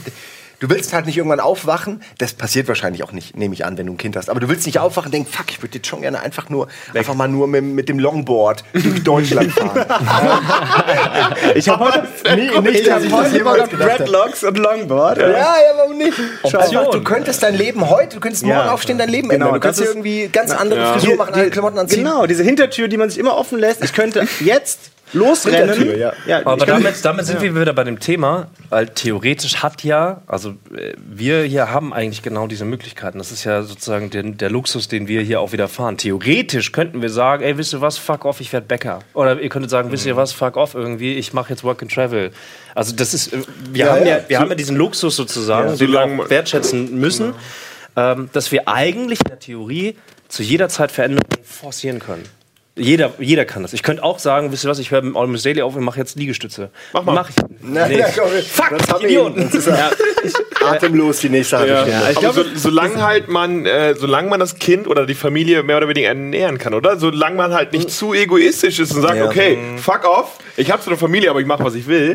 du 0.62 0.70
willst 0.70 0.92
halt 0.92 1.06
nicht 1.06 1.16
irgendwann 1.16 1.40
aufwachen, 1.40 2.00
das 2.18 2.34
passiert 2.34 2.68
wahrscheinlich 2.68 3.02
auch 3.02 3.10
nicht, 3.10 3.36
nehme 3.36 3.52
ich 3.52 3.64
an, 3.64 3.76
wenn 3.78 3.86
du 3.86 3.92
ein 3.94 3.96
Kind 3.96 4.14
hast, 4.16 4.30
aber 4.30 4.38
du 4.38 4.48
willst 4.48 4.64
nicht 4.64 4.78
aufwachen 4.78 5.06
und 5.08 5.12
denken, 5.14 5.28
fuck, 5.30 5.46
ich 5.50 5.60
würde 5.60 5.74
jetzt 5.78 5.88
schon 5.88 6.02
gerne 6.02 6.20
einfach 6.20 6.48
nur, 6.48 6.68
einfach 6.94 7.14
mal 7.14 7.26
nur 7.26 7.48
mit, 7.48 7.64
mit 7.64 7.88
dem 7.88 7.98
Longboard 7.98 8.62
durch 8.72 9.02
Deutschland 9.02 9.52
fahren. 9.52 9.84
Ich 11.56 11.68
habe 11.68 11.84
heute, 11.84 12.06
Nee, 12.36 12.60
nicht, 12.70 12.86
dass 12.86 13.02
ich 13.04 13.10
das 13.10 13.32
jemals 13.32 13.68
gedacht. 13.68 13.98
Dreadlocks 14.00 14.44
und 14.44 14.56
Longboard. 14.58 15.18
Ja, 15.18 15.28
ja, 15.30 15.52
warum 15.76 15.98
nicht? 15.98 16.18
Einfach, 16.44 16.90
du 16.90 17.02
könntest 17.02 17.42
dein 17.42 17.54
Leben 17.56 17.88
heute, 17.90 18.14
du 18.16 18.20
könntest 18.20 18.44
morgen 18.44 18.56
Ja. 18.66 18.72
aufstehen, 18.72 18.98
dein 18.98 19.08
Leben 19.08 19.28
Genau, 19.28 19.46
ändern. 19.54 19.60
Du 19.60 19.68
ist- 19.68 19.80
irgendwie 19.80 20.28
ganz 20.28 20.52
andere 20.52 20.80
Ja. 20.80 20.92
Frisur 20.92 21.10
Die- 21.10 21.16
machen, 21.16 21.34
andere 21.34 21.50
Klamotten 21.50 21.78
anziehen. 21.78 22.04
Genau, 22.04 22.26
diese 22.26 22.42
Hintertür, 22.44 22.86
die 22.88 22.96
man 22.96 23.10
sich 23.10 23.18
immer 23.18 23.36
offen 23.36 23.58
lässt. 23.58 23.82
Ich 23.84 23.92
könnte 23.92 24.26
jetzt 24.40 24.91
losrennen. 25.12 25.74
Hintertür, 25.74 26.12
ja. 26.26 26.40
Aber 26.44 26.56
ich 26.58 26.66
kann- 26.66 26.82
damit, 26.82 27.04
damit 27.04 27.26
sind 27.26 27.40
wir 27.42 27.54
wieder 27.58 27.72
bei 27.72 27.84
dem 27.84 28.00
Thema, 28.00 28.48
weil 28.70 28.88
theoretisch 28.88 29.62
hat 29.62 29.84
ja, 29.84 30.22
also 30.26 30.50
äh, 30.74 30.94
wir 30.96 31.42
hier 31.42 31.70
haben 31.70 31.92
eigentlich 31.92 32.22
genau 32.22 32.46
diese 32.46 32.64
Möglichkeiten. 32.64 33.18
Das 33.18 33.30
ist 33.32 33.44
ja 33.44 33.62
sozusagen 33.62 34.10
der, 34.10 34.22
der 34.22 34.50
Luxus, 34.50 34.88
den 34.88 35.08
wir 35.08 35.20
hier 35.22 35.40
auch 35.40 35.52
wieder 35.52 35.68
fahren. 35.68 35.96
Theoretisch 35.98 36.72
könnten 36.72 37.02
wir 37.02 37.10
sagen, 37.10 37.42
ey, 37.44 37.58
wisst 37.58 37.72
ihr 37.72 37.80
was, 37.80 37.98
fuck 37.98 38.24
off, 38.24 38.40
ich 38.40 38.52
werde 38.52 38.66
Bäcker. 38.66 39.00
Oder 39.14 39.40
ihr 39.40 39.48
könntet 39.48 39.70
sagen, 39.70 39.92
wisst 39.92 40.06
ihr 40.06 40.16
was, 40.16 40.32
fuck 40.32 40.56
off 40.56 40.74
irgendwie, 40.74 41.14
ich 41.14 41.32
mache 41.32 41.50
jetzt 41.50 41.64
Work 41.64 41.82
and 41.82 41.92
Travel. 41.92 42.30
Also 42.74 42.94
das 42.94 43.12
ist, 43.14 43.32
äh, 43.32 43.38
wir, 43.70 43.84
Ja, 43.86 43.92
haben, 43.94 44.06
ja. 44.06 44.16
ja, 44.18 44.24
wir 44.28 44.38
haben 44.40 44.48
ja 44.48 44.54
diesen 44.54 44.76
Luxus 44.76 45.16
sozusagen, 45.16 45.76
den 45.76 45.92
wir 45.92 46.00
auch 46.04 46.30
wertschätzen 46.30 46.98
müssen, 46.98 47.34
ähm, 47.96 48.30
dass 48.32 48.50
wir 48.52 48.68
eigentlich 48.68 49.20
in 49.20 49.28
der 49.28 49.38
Theorie 49.38 49.96
zu 50.28 50.42
jeder 50.42 50.70
Zeit 50.70 50.90
Veränderungen 50.90 51.44
forcieren 51.44 51.98
können. 51.98 52.24
Jeder, 52.74 53.12
jeder 53.18 53.44
kann 53.44 53.60
das. 53.62 53.74
Ich 53.74 53.82
könnte 53.82 54.02
auch 54.02 54.18
sagen, 54.18 54.50
wisst 54.50 54.64
ihr 54.64 54.70
was, 54.70 54.78
ich 54.78 54.90
höre 54.90 55.02
mit 55.02 55.14
Almost 55.14 55.44
Daily 55.44 55.60
auf 55.60 55.76
und 55.76 55.84
mache 55.84 55.98
jetzt 55.98 56.16
Liegestütze. 56.16 56.70
Mach 56.94 57.02
mal. 57.04 57.14
Mach 57.14 57.28
ich. 57.28 57.36
Na, 57.60 57.86
Nee. 57.86 57.98
ja, 57.98 58.06
komm, 58.16 58.30
Fuck, 58.30 58.78
das 58.78 58.88
haben 58.88 59.04
Idioten. 59.04 59.42
ist 59.42 59.66
ja, 59.66 59.90
atemlos 60.70 61.20
die 61.20 61.28
nächste 61.28 61.58
halbe 61.58 61.70
Ja. 61.72 61.80
Stunde. 61.82 61.98
Aber 61.98 62.10
ich 62.10 62.18
glaube- 62.18 62.44
so, 62.54 62.58
solange 62.70 63.02
halt 63.04 63.28
man, 63.28 63.66
äh, 63.66 63.94
solange 63.94 64.30
man 64.30 64.40
das 64.40 64.54
Kind 64.54 64.86
oder 64.86 65.04
die 65.04 65.14
Familie 65.14 65.62
mehr 65.62 65.76
oder 65.76 65.88
weniger 65.88 66.08
ernähren 66.08 66.56
kann, 66.56 66.72
oder? 66.72 66.96
Solange 66.98 67.36
man 67.36 67.52
halt 67.52 67.74
nicht 67.74 67.90
zu 67.90 68.14
egoistisch 68.14 68.78
ist 68.78 68.94
und 68.94 69.02
sagt, 69.02 69.16
Ja. 69.16 69.26
okay, 69.26 69.58
fuck 69.76 70.04
off, 70.04 70.38
ich 70.56 70.70
habe 70.70 70.82
so 70.82 70.88
eine 70.90 70.96
Familie, 70.98 71.28
aber 71.28 71.40
ich 71.40 71.46
mache, 71.46 71.64
was 71.64 71.74
ich 71.74 71.86
will. 71.86 72.14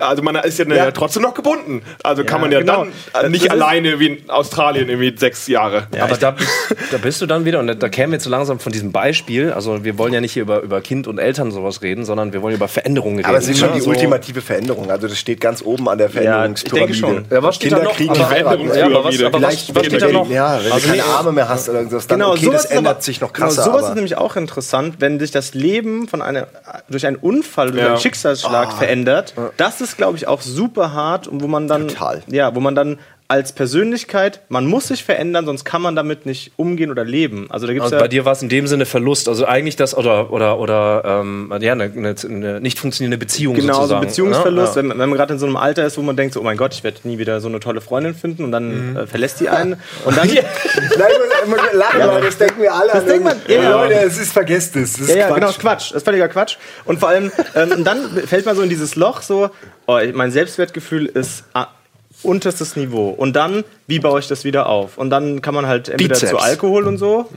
Also 0.00 0.22
man 0.22 0.34
ist 0.36 0.58
ja, 0.58 0.64
Ja. 0.66 0.90
trotzdem 0.90 1.22
noch 1.22 1.34
gebunden. 1.34 1.82
Also 2.02 2.24
kann 2.24 2.38
Ja, 2.38 2.40
man 2.42 2.52
ja 2.52 2.58
genau. 2.60 2.84
dann 2.84 2.92
Das 3.12 3.24
äh, 3.24 3.28
nicht 3.28 3.44
ist- 3.44 3.50
alleine 3.50 3.98
wie 4.00 4.06
in 4.08 4.30
Australien 4.30 4.88
irgendwie 4.88 5.16
sechs 5.16 5.46
Jahre. 5.46 5.86
aber 5.98 6.16
da, 6.16 6.32
bist- 6.32 6.50
da 6.90 6.96
bist 6.98 7.20
du 7.20 7.26
dann 7.26 7.44
wieder, 7.44 7.58
und 7.60 7.66
da, 7.66 7.74
da 7.74 7.88
kämen 7.88 8.12
wir 8.12 8.16
jetzt 8.16 8.24
so 8.24 8.30
langsam 8.30 8.58
von 8.60 8.72
diesem 8.72 8.92
Beispiel. 8.92 9.52
Also, 9.52 9.84
wir 9.84 9.98
wollen 9.98 10.12
ja 10.12 10.20
nicht 10.20 10.32
hier 10.32 10.42
über, 10.42 10.60
über 10.62 10.80
Kind 10.80 11.06
und 11.06 11.18
Eltern 11.18 11.50
sowas 11.52 11.82
reden, 11.82 12.04
sondern 12.04 12.32
wir 12.32 12.42
wollen 12.42 12.54
über 12.54 12.68
Veränderungen 12.68 13.16
reden. 13.18 13.28
Aber 13.28 13.38
es 13.38 13.48
ist 13.48 13.58
schon 13.58 13.68
ne? 13.70 13.74
die 13.76 13.80
So- 13.82 13.90
ultimative 13.90 14.40
Veränderung. 14.40 14.90
Also 14.90 15.08
das 15.08 15.18
steht 15.18 15.40
ganz 15.40 15.62
oben 15.62 15.88
an 15.88 15.98
der 15.98 16.10
Veränderungspyramide. 16.10 16.92
ich 16.92 17.00
denke 17.00 17.14
schon. 17.14 17.24
Ja, 17.30 17.42
was 17.42 17.56
steht 17.56 17.72
da 17.72 17.76
Kinder 17.76 17.90
noch? 17.90 17.96
kriegen 17.96 18.10
Aber- 18.10 18.30
heiraten. 18.30 18.74
Ja, 18.74 18.86
aber 18.86 19.04
was, 19.04 19.22
aber 19.22 19.32
was, 19.32 19.40
Vielleicht, 19.40 19.74
was 19.74 19.86
steht 19.86 20.02
da 20.02 20.08
noch? 20.08 20.30
Ja, 20.30 20.60
wenn 20.64 20.72
Also 20.72 20.86
du 20.86 20.90
keine 20.92 21.04
Arme 21.04 21.32
mehr 21.32 21.48
hast 21.48 21.68
oder 21.68 21.78
irgendwas, 21.78 22.06
dann 22.06 22.18
Genau, 22.18 22.32
okay, 22.32 22.44
sowas 22.46 22.54
das 22.54 22.64
ist 22.64 22.70
aber- 22.70 22.78
ändert 22.78 23.02
sich 23.02 23.20
noch 23.20 23.32
krasser. 23.32 23.62
Genau, 23.62 23.64
sowas 23.72 23.82
aber 23.84 23.88
ist 23.90 23.94
nämlich 23.96 24.16
auch 24.16 24.36
interessant, 24.36 24.96
wenn 24.98 25.18
sich 25.20 25.30
das 25.30 25.54
Leben 25.54 26.08
von 26.08 26.22
einer, 26.22 26.46
durch 26.88 27.06
einen 27.06 27.16
Unfall, 27.16 27.70
durch 27.70 27.82
Ja. 27.82 27.88
einen 27.90 28.00
Schicksalsschlag 28.00 28.72
verändert. 28.72 29.34
Das 29.56 29.80
ist, 29.80 29.89
glaube 29.96 30.16
ich, 30.16 30.26
auch 30.26 30.40
super 30.40 30.92
hart 30.92 31.26
und 31.28 31.42
wo 31.42 31.48
man 31.48 31.68
dann, 31.68 31.88
Total. 31.88 32.22
ja, 32.28 32.54
wo 32.54 32.60
man 32.60 32.74
dann 32.74 32.98
als 33.30 33.52
Persönlichkeit, 33.52 34.40
man 34.48 34.66
muss 34.66 34.88
sich 34.88 35.04
verändern, 35.04 35.46
sonst 35.46 35.64
kann 35.64 35.80
man 35.80 35.94
damit 35.94 36.26
nicht 36.26 36.50
umgehen 36.56 36.90
oder 36.90 37.04
leben. 37.04 37.46
Also 37.48 37.66
da 37.68 37.72
gibt's 37.72 37.84
Also 37.84 37.96
ja 37.96 38.00
bei 38.02 38.08
dir 38.08 38.24
war 38.24 38.32
es 38.32 38.42
in 38.42 38.48
dem 38.48 38.66
Sinne 38.66 38.86
Verlust, 38.86 39.28
also 39.28 39.46
eigentlich 39.46 39.76
das 39.76 39.96
oder 39.96 40.32
oder 40.32 40.58
oder 40.58 41.02
ähm, 41.22 41.52
ja 41.60 41.72
eine, 41.72 41.84
eine, 41.84 42.14
eine 42.24 42.60
nicht 42.60 42.78
funktionierende 42.80 43.18
Beziehung 43.18 43.54
Genau, 43.54 43.74
so 43.74 43.80
sozusagen. 43.82 44.00
ein 44.02 44.06
Beziehungsverlust, 44.08 44.76
ne? 44.76 44.82
wenn, 44.82 44.98
wenn 44.98 45.08
man 45.08 45.16
gerade 45.16 45.32
in 45.34 45.38
so 45.38 45.46
einem 45.46 45.56
Alter 45.56 45.86
ist, 45.86 45.96
wo 45.96 46.02
man 46.02 46.16
denkt, 46.16 46.34
so, 46.34 46.40
oh 46.40 46.42
mein 46.42 46.56
Gott, 46.56 46.74
ich 46.74 46.82
werde 46.82 46.98
nie 47.04 47.18
wieder 47.18 47.40
so 47.40 47.46
eine 47.48 47.60
tolle 47.60 47.80
Freundin 47.80 48.14
finden 48.14 48.42
und 48.44 48.50
dann 48.52 48.96
äh, 48.96 49.06
verlässt 49.06 49.38
die 49.40 49.48
einen. 49.48 49.76
Und 50.04 50.16
dann, 50.16 50.26
Nein, 50.28 50.36
ich 50.36 51.48
muss- 51.48 51.60
lachen, 51.72 52.00
weil 52.00 52.22
das 52.22 52.36
denken 52.36 52.60
wir 52.62 52.74
alle. 52.74 52.88
Das 52.92 53.02
an 53.02 53.08
denkt 53.08 53.24
man- 53.24 53.36
ja, 53.46 53.62
ja. 53.62 53.70
Leute, 53.70 53.94
es 53.94 54.18
ist 54.18 54.32
vergesst 54.32 54.74
es. 54.74 54.94
Das 54.94 55.02
ist 55.02 55.10
ja, 55.10 55.16
ja, 55.16 55.26
Quatsch. 55.28 55.34
genau, 55.36 55.50
ist 55.50 55.58
Quatsch. 55.60 55.90
Das 55.90 55.96
ist 55.98 56.04
völliger 56.04 56.28
Quatsch. 56.28 56.56
Und 56.84 56.98
vor 56.98 57.08
allem, 57.10 57.30
ähm, 57.54 57.70
und 57.72 57.84
dann 57.84 58.10
fällt 58.26 58.44
man 58.44 58.56
so 58.56 58.62
in 58.62 58.68
dieses 58.68 58.96
Loch, 58.96 59.22
so, 59.22 59.50
oh, 59.86 59.98
mein 60.14 60.32
Selbstwertgefühl 60.32 61.06
ist 61.06 61.44
ah, 61.54 61.68
unterstes 62.22 62.76
Niveau. 62.76 63.10
Und 63.10 63.34
dann, 63.34 63.64
wie 63.86 63.98
baue 63.98 64.20
ich 64.20 64.28
das 64.28 64.44
wieder 64.44 64.66
auf? 64.68 64.98
Und 64.98 65.10
dann 65.10 65.42
kann 65.42 65.54
man 65.54 65.66
halt 65.66 65.88
entweder 65.88 66.14
Bizeps. 66.14 66.30
zu 66.30 66.38
Alkohol 66.38 66.86
und 66.86 66.98
so 66.98 67.28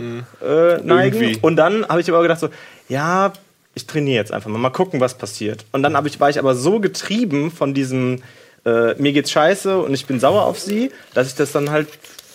äh, 0.41 0.77
neigen. 0.83 1.21
Irgendwie. 1.21 1.39
Und 1.41 1.55
dann 1.55 1.87
habe 1.87 2.01
ich 2.01 2.09
aber 2.09 2.21
gedacht, 2.21 2.39
so, 2.39 2.49
ja, 2.89 3.33
ich 3.75 3.87
trainiere 3.87 4.17
jetzt 4.17 4.31
einfach 4.31 4.49
mal, 4.49 4.57
mal 4.59 4.69
gucken, 4.69 4.99
was 4.99 5.15
passiert. 5.17 5.65
Und 5.71 5.83
dann 5.83 5.97
ich, 6.05 6.19
war 6.19 6.29
ich 6.29 6.37
aber 6.39 6.53
so 6.55 6.79
getrieben 6.79 7.51
von 7.51 7.73
diesem, 7.73 8.21
äh, 8.65 8.93
mir 9.01 9.13
geht's 9.13 9.31
scheiße 9.31 9.77
und 9.79 9.93
ich 9.93 10.05
bin 10.05 10.19
sauer 10.19 10.43
auf 10.43 10.59
sie, 10.59 10.91
dass 11.13 11.27
ich 11.27 11.35
das 11.35 11.51
dann 11.51 11.71
halt 11.71 11.87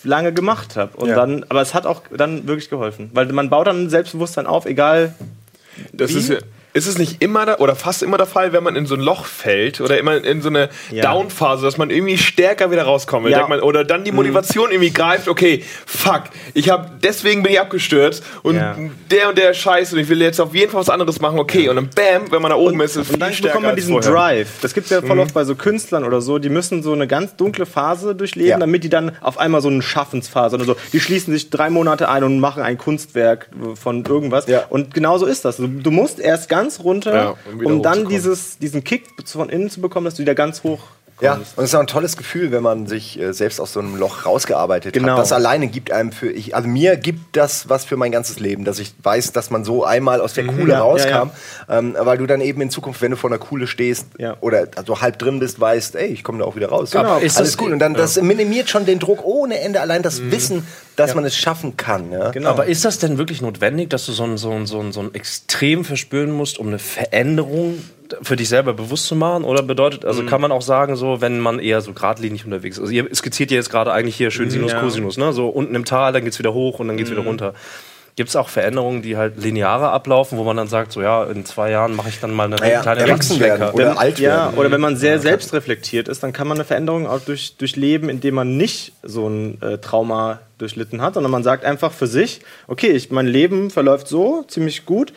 lange 0.03 0.33
gemacht 0.33 0.75
habe. 0.75 0.97
Und 0.97 1.09
Ja. 1.09 1.15
dann, 1.15 1.45
aber 1.49 1.61
es 1.61 1.73
hat 1.73 1.85
auch 1.85 2.01
dann 2.15 2.47
wirklich 2.47 2.69
geholfen. 2.69 3.09
Weil 3.13 3.27
man 3.33 3.49
baut 3.49 3.67
dann 3.67 3.83
ein 3.83 3.89
Selbstbewusstsein 3.89 4.47
auf, 4.47 4.65
egal 4.65 5.13
Das 5.93 6.13
Wie? 6.13 6.17
ist, 6.19 6.29
ja- 6.29 6.37
ist 6.73 6.87
es 6.87 6.97
nicht 6.97 7.21
immer 7.21 7.45
da, 7.45 7.57
oder 7.57 7.75
fast 7.75 8.03
immer 8.03 8.17
der 8.17 8.25
Fall, 8.25 8.53
wenn 8.53 8.63
man 8.63 8.75
in 8.75 8.85
so 8.85 8.95
ein 8.95 9.01
Loch 9.01 9.25
fällt 9.25 9.81
oder 9.81 9.97
immer 9.97 10.23
in 10.23 10.41
so 10.41 10.49
eine 10.49 10.69
Ja. 10.91 11.03
Down-Phase, 11.03 11.63
dass 11.65 11.77
man 11.77 11.89
irgendwie 11.89 12.17
stärker 12.17 12.71
wieder 12.71 12.83
rauskommt? 12.83 13.27
Ja. 13.29 13.47
Man, 13.47 13.61
oder 13.61 13.83
dann 13.83 14.03
die 14.03 14.11
Motivation 14.11 14.71
irgendwie 14.71 14.91
greift, 14.91 15.27
okay, 15.27 15.63
fuck, 15.85 16.23
ich 16.53 16.69
habe 16.69 16.89
deswegen 17.03 17.43
bin 17.43 17.53
ich 17.53 17.59
abgestürzt 17.59 18.23
und 18.43 18.55
Ja. 18.55 18.75
der 19.09 19.29
und 19.29 19.37
der 19.37 19.53
Scheiß 19.53 19.93
und 19.93 19.99
ich 19.99 20.09
will 20.09 20.21
jetzt 20.21 20.39
auf 20.39 20.53
jeden 20.53 20.71
Fall 20.71 20.81
was 20.81 20.89
anderes 20.89 21.19
machen, 21.19 21.39
okay. 21.39 21.69
Und 21.69 21.75
dann 21.77 21.89
bam, 21.89 22.31
wenn 22.31 22.41
man 22.41 22.51
da 22.51 22.57
oben 22.57 22.79
ist, 22.81 22.95
ist 22.95 23.07
es 23.07 23.13
Und 23.13 23.19
dann 23.19 23.33
bekommt 23.33 23.65
man 23.65 23.75
diesen. 23.75 23.99
Drive. 23.99 24.59
Das 24.61 24.73
gibt 24.73 24.85
es 24.85 24.91
ja 24.91 25.01
voll 25.01 25.19
oft 25.19 25.33
bei 25.33 25.43
so 25.43 25.55
Künstlern 25.55 26.03
oder 26.03 26.21
so. 26.21 26.39
Die 26.39 26.49
müssen 26.49 26.83
so 26.83 26.93
eine 26.93 27.07
ganz 27.07 27.35
dunkle 27.35 27.65
Phase 27.65 28.15
durchleben, 28.15 28.59
damit 28.59 28.83
die 28.83 28.89
dann 28.89 29.11
auf 29.21 29.37
einmal 29.37 29.61
so 29.61 29.67
eine 29.69 29.81
Schaffensphase 29.81 30.55
oder 30.55 30.65
so. 30.65 30.75
Die 30.93 30.99
schließen 30.99 31.33
sich 31.33 31.49
drei 31.49 31.69
Monate 31.69 32.09
ein 32.09 32.23
und 32.23 32.39
machen 32.39 32.63
ein 32.63 32.77
Kunstwerk 32.77 33.47
von 33.75 34.05
irgendwas. 34.05 34.45
Und 34.69 34.93
genau 34.93 35.17
so 35.17 35.25
ist 35.25 35.45
das. 35.45 35.57
Du, 35.57 35.67
du 35.67 35.91
musst 35.91 36.19
erst 36.19 36.47
ganz 36.49 36.68
runter, 36.83 37.15
Ja, 37.15 37.35
um 37.51 37.65
um 37.65 37.81
dann 37.83 38.07
dieses, 38.07 38.57
diesen 38.59 38.83
Kick 38.83 39.05
von 39.25 39.49
innen 39.49 39.69
zu 39.69 39.81
bekommen, 39.81 40.05
dass 40.05 40.15
du 40.15 40.21
wieder 40.21 40.35
ganz 40.35 40.63
hoch 40.63 40.79
Ja, 41.21 41.35
kommst. 41.35 41.57
und 41.57 41.63
es 41.65 41.71
ist 41.71 41.75
auch 41.75 41.81
ein 41.81 41.87
tolles 41.87 42.15
Gefühl, 42.15 42.51
wenn 42.51 42.63
man 42.63 42.87
sich 42.87 43.19
äh, 43.19 43.33
selbst 43.33 43.59
aus 43.59 43.73
so 43.73 43.79
einem 43.81 43.97
Loch 43.97 44.25
rausgearbeitet 44.25 44.93
Genau. 44.93 45.13
hat. 45.13 45.19
Das 45.19 45.33
alleine 45.33 45.67
gibt 45.67 45.91
einem 45.91 46.11
für, 46.13 46.31
ich, 46.31 46.55
also 46.55 46.69
mir 46.69 46.95
gibt 46.95 47.35
das 47.35 47.67
was 47.67 47.83
für 47.83 47.97
mein 47.97 48.11
ganzes 48.13 48.39
Leben, 48.39 48.63
dass 48.63 48.79
ich 48.79 48.93
weiß, 49.03 49.33
dass 49.33 49.49
man 49.49 49.65
so 49.65 49.83
einmal 49.83 50.21
aus 50.21 50.33
der 50.33 50.45
Kuhle 50.45 50.63
Mhm. 50.63 50.69
Ja, 50.69 50.79
rauskam, 50.81 51.29
Ähm, 51.69 51.95
weil 51.99 52.17
du 52.17 52.25
dann 52.25 52.39
eben 52.41 52.61
in 52.61 52.69
Zukunft, 52.69 53.01
wenn 53.01 53.11
du 53.11 53.17
vor 53.17 53.29
einer 53.29 53.37
Kuhle 53.39 53.67
stehst 53.67 54.05
Ja. 54.17 54.37
oder 54.39 54.67
also 54.77 55.01
halb 55.01 55.19
drin 55.19 55.39
bist, 55.39 55.59
weißt, 55.59 55.95
ey, 55.97 56.07
ich 56.07 56.23
komme 56.23 56.39
da 56.39 56.45
auch 56.45 56.55
wieder 56.55 56.69
raus. 56.69 56.91
Genau. 56.91 57.17
Ist 57.17 57.37
alles 57.37 57.51
das- 57.51 57.57
gut. 57.57 57.71
Und 57.71 57.79
dann 57.79 57.93
das 57.95 58.19
minimiert 58.21 58.69
schon 58.69 58.85
den 58.85 58.99
Druck 58.99 59.23
ohne 59.25 59.59
Ende, 59.59 59.81
allein 59.81 60.01
das 60.03 60.31
Wissen, 60.31 60.65
dass 60.99 61.15
man 61.15 61.25
es 61.25 61.35
schaffen 61.37 61.77
kann. 61.77 62.11
Ja? 62.11 62.31
Genau. 62.31 62.49
Aber 62.49 62.65
ist 62.65 62.85
das 62.85 62.99
denn 62.99 63.17
wirklich 63.17 63.41
notwendig, 63.41 63.89
dass 63.89 64.05
du 64.05 64.11
so 64.11 64.23
ein, 64.23 64.37
so 64.37 64.51
ein, 64.51 64.65
so 64.65 64.79
ein, 64.79 64.91
so 64.91 65.01
ein 65.01 65.13
Extrem 65.13 65.85
verspüren 65.85 66.31
musst, 66.31 66.59
um 66.59 66.67
eine 66.67 66.79
Veränderung 66.79 67.79
für 68.21 68.35
dich 68.35 68.49
selber 68.49 68.73
bewusst 68.73 69.05
zu 69.05 69.15
machen? 69.15 69.43
Oder 69.43 69.63
bedeutet, 69.63 70.05
also 70.05 70.25
kann 70.25 70.41
man 70.41 70.51
auch 70.51 70.61
sagen, 70.61 70.95
so, 70.95 71.21
wenn 71.21 71.39
man 71.39 71.59
eher 71.59 71.81
so 71.81 71.93
geradlinig 71.93 72.45
unterwegs 72.45 72.77
ist? 72.77 72.81
Also 72.81 72.93
ihr 72.93 73.07
skizziert 73.13 73.51
ja 73.51 73.57
jetzt 73.57 73.69
gerade 73.69 73.91
eigentlich 73.91 74.15
hier 74.15 74.31
schön 74.31 74.49
Sinus, 74.49 74.71
Ja. 74.71 74.81
Cosinus, 74.81 75.17
ne? 75.17 75.33
So 75.33 75.49
unten 75.49 75.75
im 75.75 75.85
Tal, 75.85 76.13
dann 76.13 76.23
geht's 76.23 76.39
wieder 76.39 76.53
hoch 76.53 76.79
und 76.79 76.87
dann 76.87 76.97
geht's 76.97 77.11
wieder 77.11 77.23
runter. 77.23 77.53
Gibt 78.19 78.31
es 78.31 78.35
auch 78.35 78.49
Veränderungen, 78.49 79.01
die 79.01 79.15
halt 79.15 79.41
linearer 79.41 79.93
ablaufen, 79.93 80.37
wo 80.37 80.43
man 80.43 80.57
dann 80.57 80.67
sagt, 80.67 80.91
so 80.91 81.01
ja, 81.01 81.23
in 81.23 81.45
zwei 81.45 81.71
Jahren 81.71 81.95
mache 81.95 82.09
ich 82.09 82.19
dann 82.19 82.33
mal 82.33 82.47
eine 82.47 82.57
Naja, 82.57 82.81
kleine 82.81 82.99
erwachsen 82.99 83.39
werden 83.39 83.69
oder 83.69 83.91
Wenn- 83.91 83.97
alt 83.97 84.19
ja, 84.19 84.47
werden. 84.47 84.57
Oder 84.57 84.71
wenn 84.71 84.81
man 84.81 84.97
sehr 84.97 85.19
selbstreflektiert 85.21 86.09
ist, 86.09 86.21
dann 86.21 86.33
kann 86.33 86.45
man 86.45 86.57
eine 86.57 86.65
Veränderung 86.65 87.07
auch 87.07 87.21
durch, 87.21 87.55
durchleben, 87.55 88.09
indem 88.09 88.35
man 88.35 88.57
nicht 88.57 88.91
so 89.03 89.29
ein 89.29 89.61
äh, 89.61 89.77
Trauma 89.77 90.39
durchlitten 90.57 91.01
hat, 91.01 91.13
sondern 91.13 91.31
man 91.31 91.43
sagt 91.43 91.63
einfach 91.63 91.93
für 91.93 92.07
sich, 92.07 92.41
okay, 92.67 92.89
ich, 92.89 93.09
mein 93.09 93.25
Leben 93.25 93.69
verläuft 93.69 94.09
so 94.09 94.43
ziemlich 94.49 94.85
gut. 94.85 95.13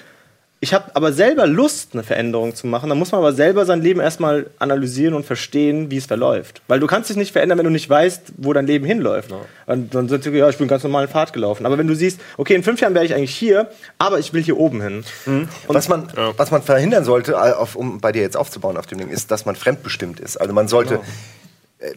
Ich 0.63 0.73
habe 0.73 0.95
aber 0.95 1.13
selber 1.13 1.49
Lust, 1.49 1.91
eine 1.93 2.05
Veränderung 2.05 2.55
zu 2.55 2.69
machen. 2.69 2.89
Dann 2.89 2.97
muss 2.97 3.11
man 3.11 3.19
aber 3.19 3.33
selber 3.33 3.67
sein 3.67 3.83
Leben 3.83 3.99
erstmal 3.99 4.47
analysieren 4.61 5.13
und 5.13 5.27
verstehen, 5.27 5.91
wie 5.91 5.97
es 5.97 6.07
verläuft. 6.07 6.63
Weil 6.69 6.79
du 6.79 6.87
kannst 6.87 7.11
dich 7.11 7.17
nicht 7.17 7.33
verändern, 7.33 7.59
wenn 7.59 7.65
du 7.65 7.73
nicht 7.73 7.91
weißt, 7.91 8.35
wo 8.37 8.53
dein 8.53 8.69
Leben 8.69 8.87
hinläuft. 8.87 9.35
Und 9.67 9.93
dann 9.93 10.09
sagst 10.09 10.27
du, 10.27 10.31
ja, 10.31 10.49
ich 10.49 10.59
bin 10.59 10.69
ganz 10.69 10.85
normalen 10.85 11.09
Pfad 11.09 11.33
gelaufen. 11.33 11.67
Aber 11.67 11.79
wenn 11.79 11.89
du 11.89 11.97
siehst, 11.97 12.21
okay, 12.37 12.55
in 12.55 12.63
fünf 12.63 12.81
Jahren 12.81 12.95
wäre 12.95 13.05
ich 13.05 13.13
eigentlich 13.13 13.35
hier, 13.35 13.71
aber 13.99 14.21
ich 14.21 14.33
will 14.35 14.43
hier 14.45 14.57
oben 14.57 14.81
hin. 14.81 15.05
was, 15.67 15.89
man, 15.89 16.07
was 16.37 16.53
man 16.53 16.63
verhindern 16.63 17.05
sollte, 17.05 17.33
äh, 17.33 17.55
auf, 17.55 17.75
um 17.75 18.01
bei 18.01 18.13
dir 18.13 18.23
jetzt 18.23 18.37
aufzubauen 18.37 18.77
auf 18.77 18.87
dem 18.87 18.99
Ding, 18.99 19.09
ist, 19.09 19.33
dass 19.33 19.45
man 19.45 19.57
fremdbestimmt 19.57 20.21
ist. 20.21 20.37
Also 20.37 20.55
man 20.55 20.69
sollte. 20.69 20.95
Genau. 20.99 21.05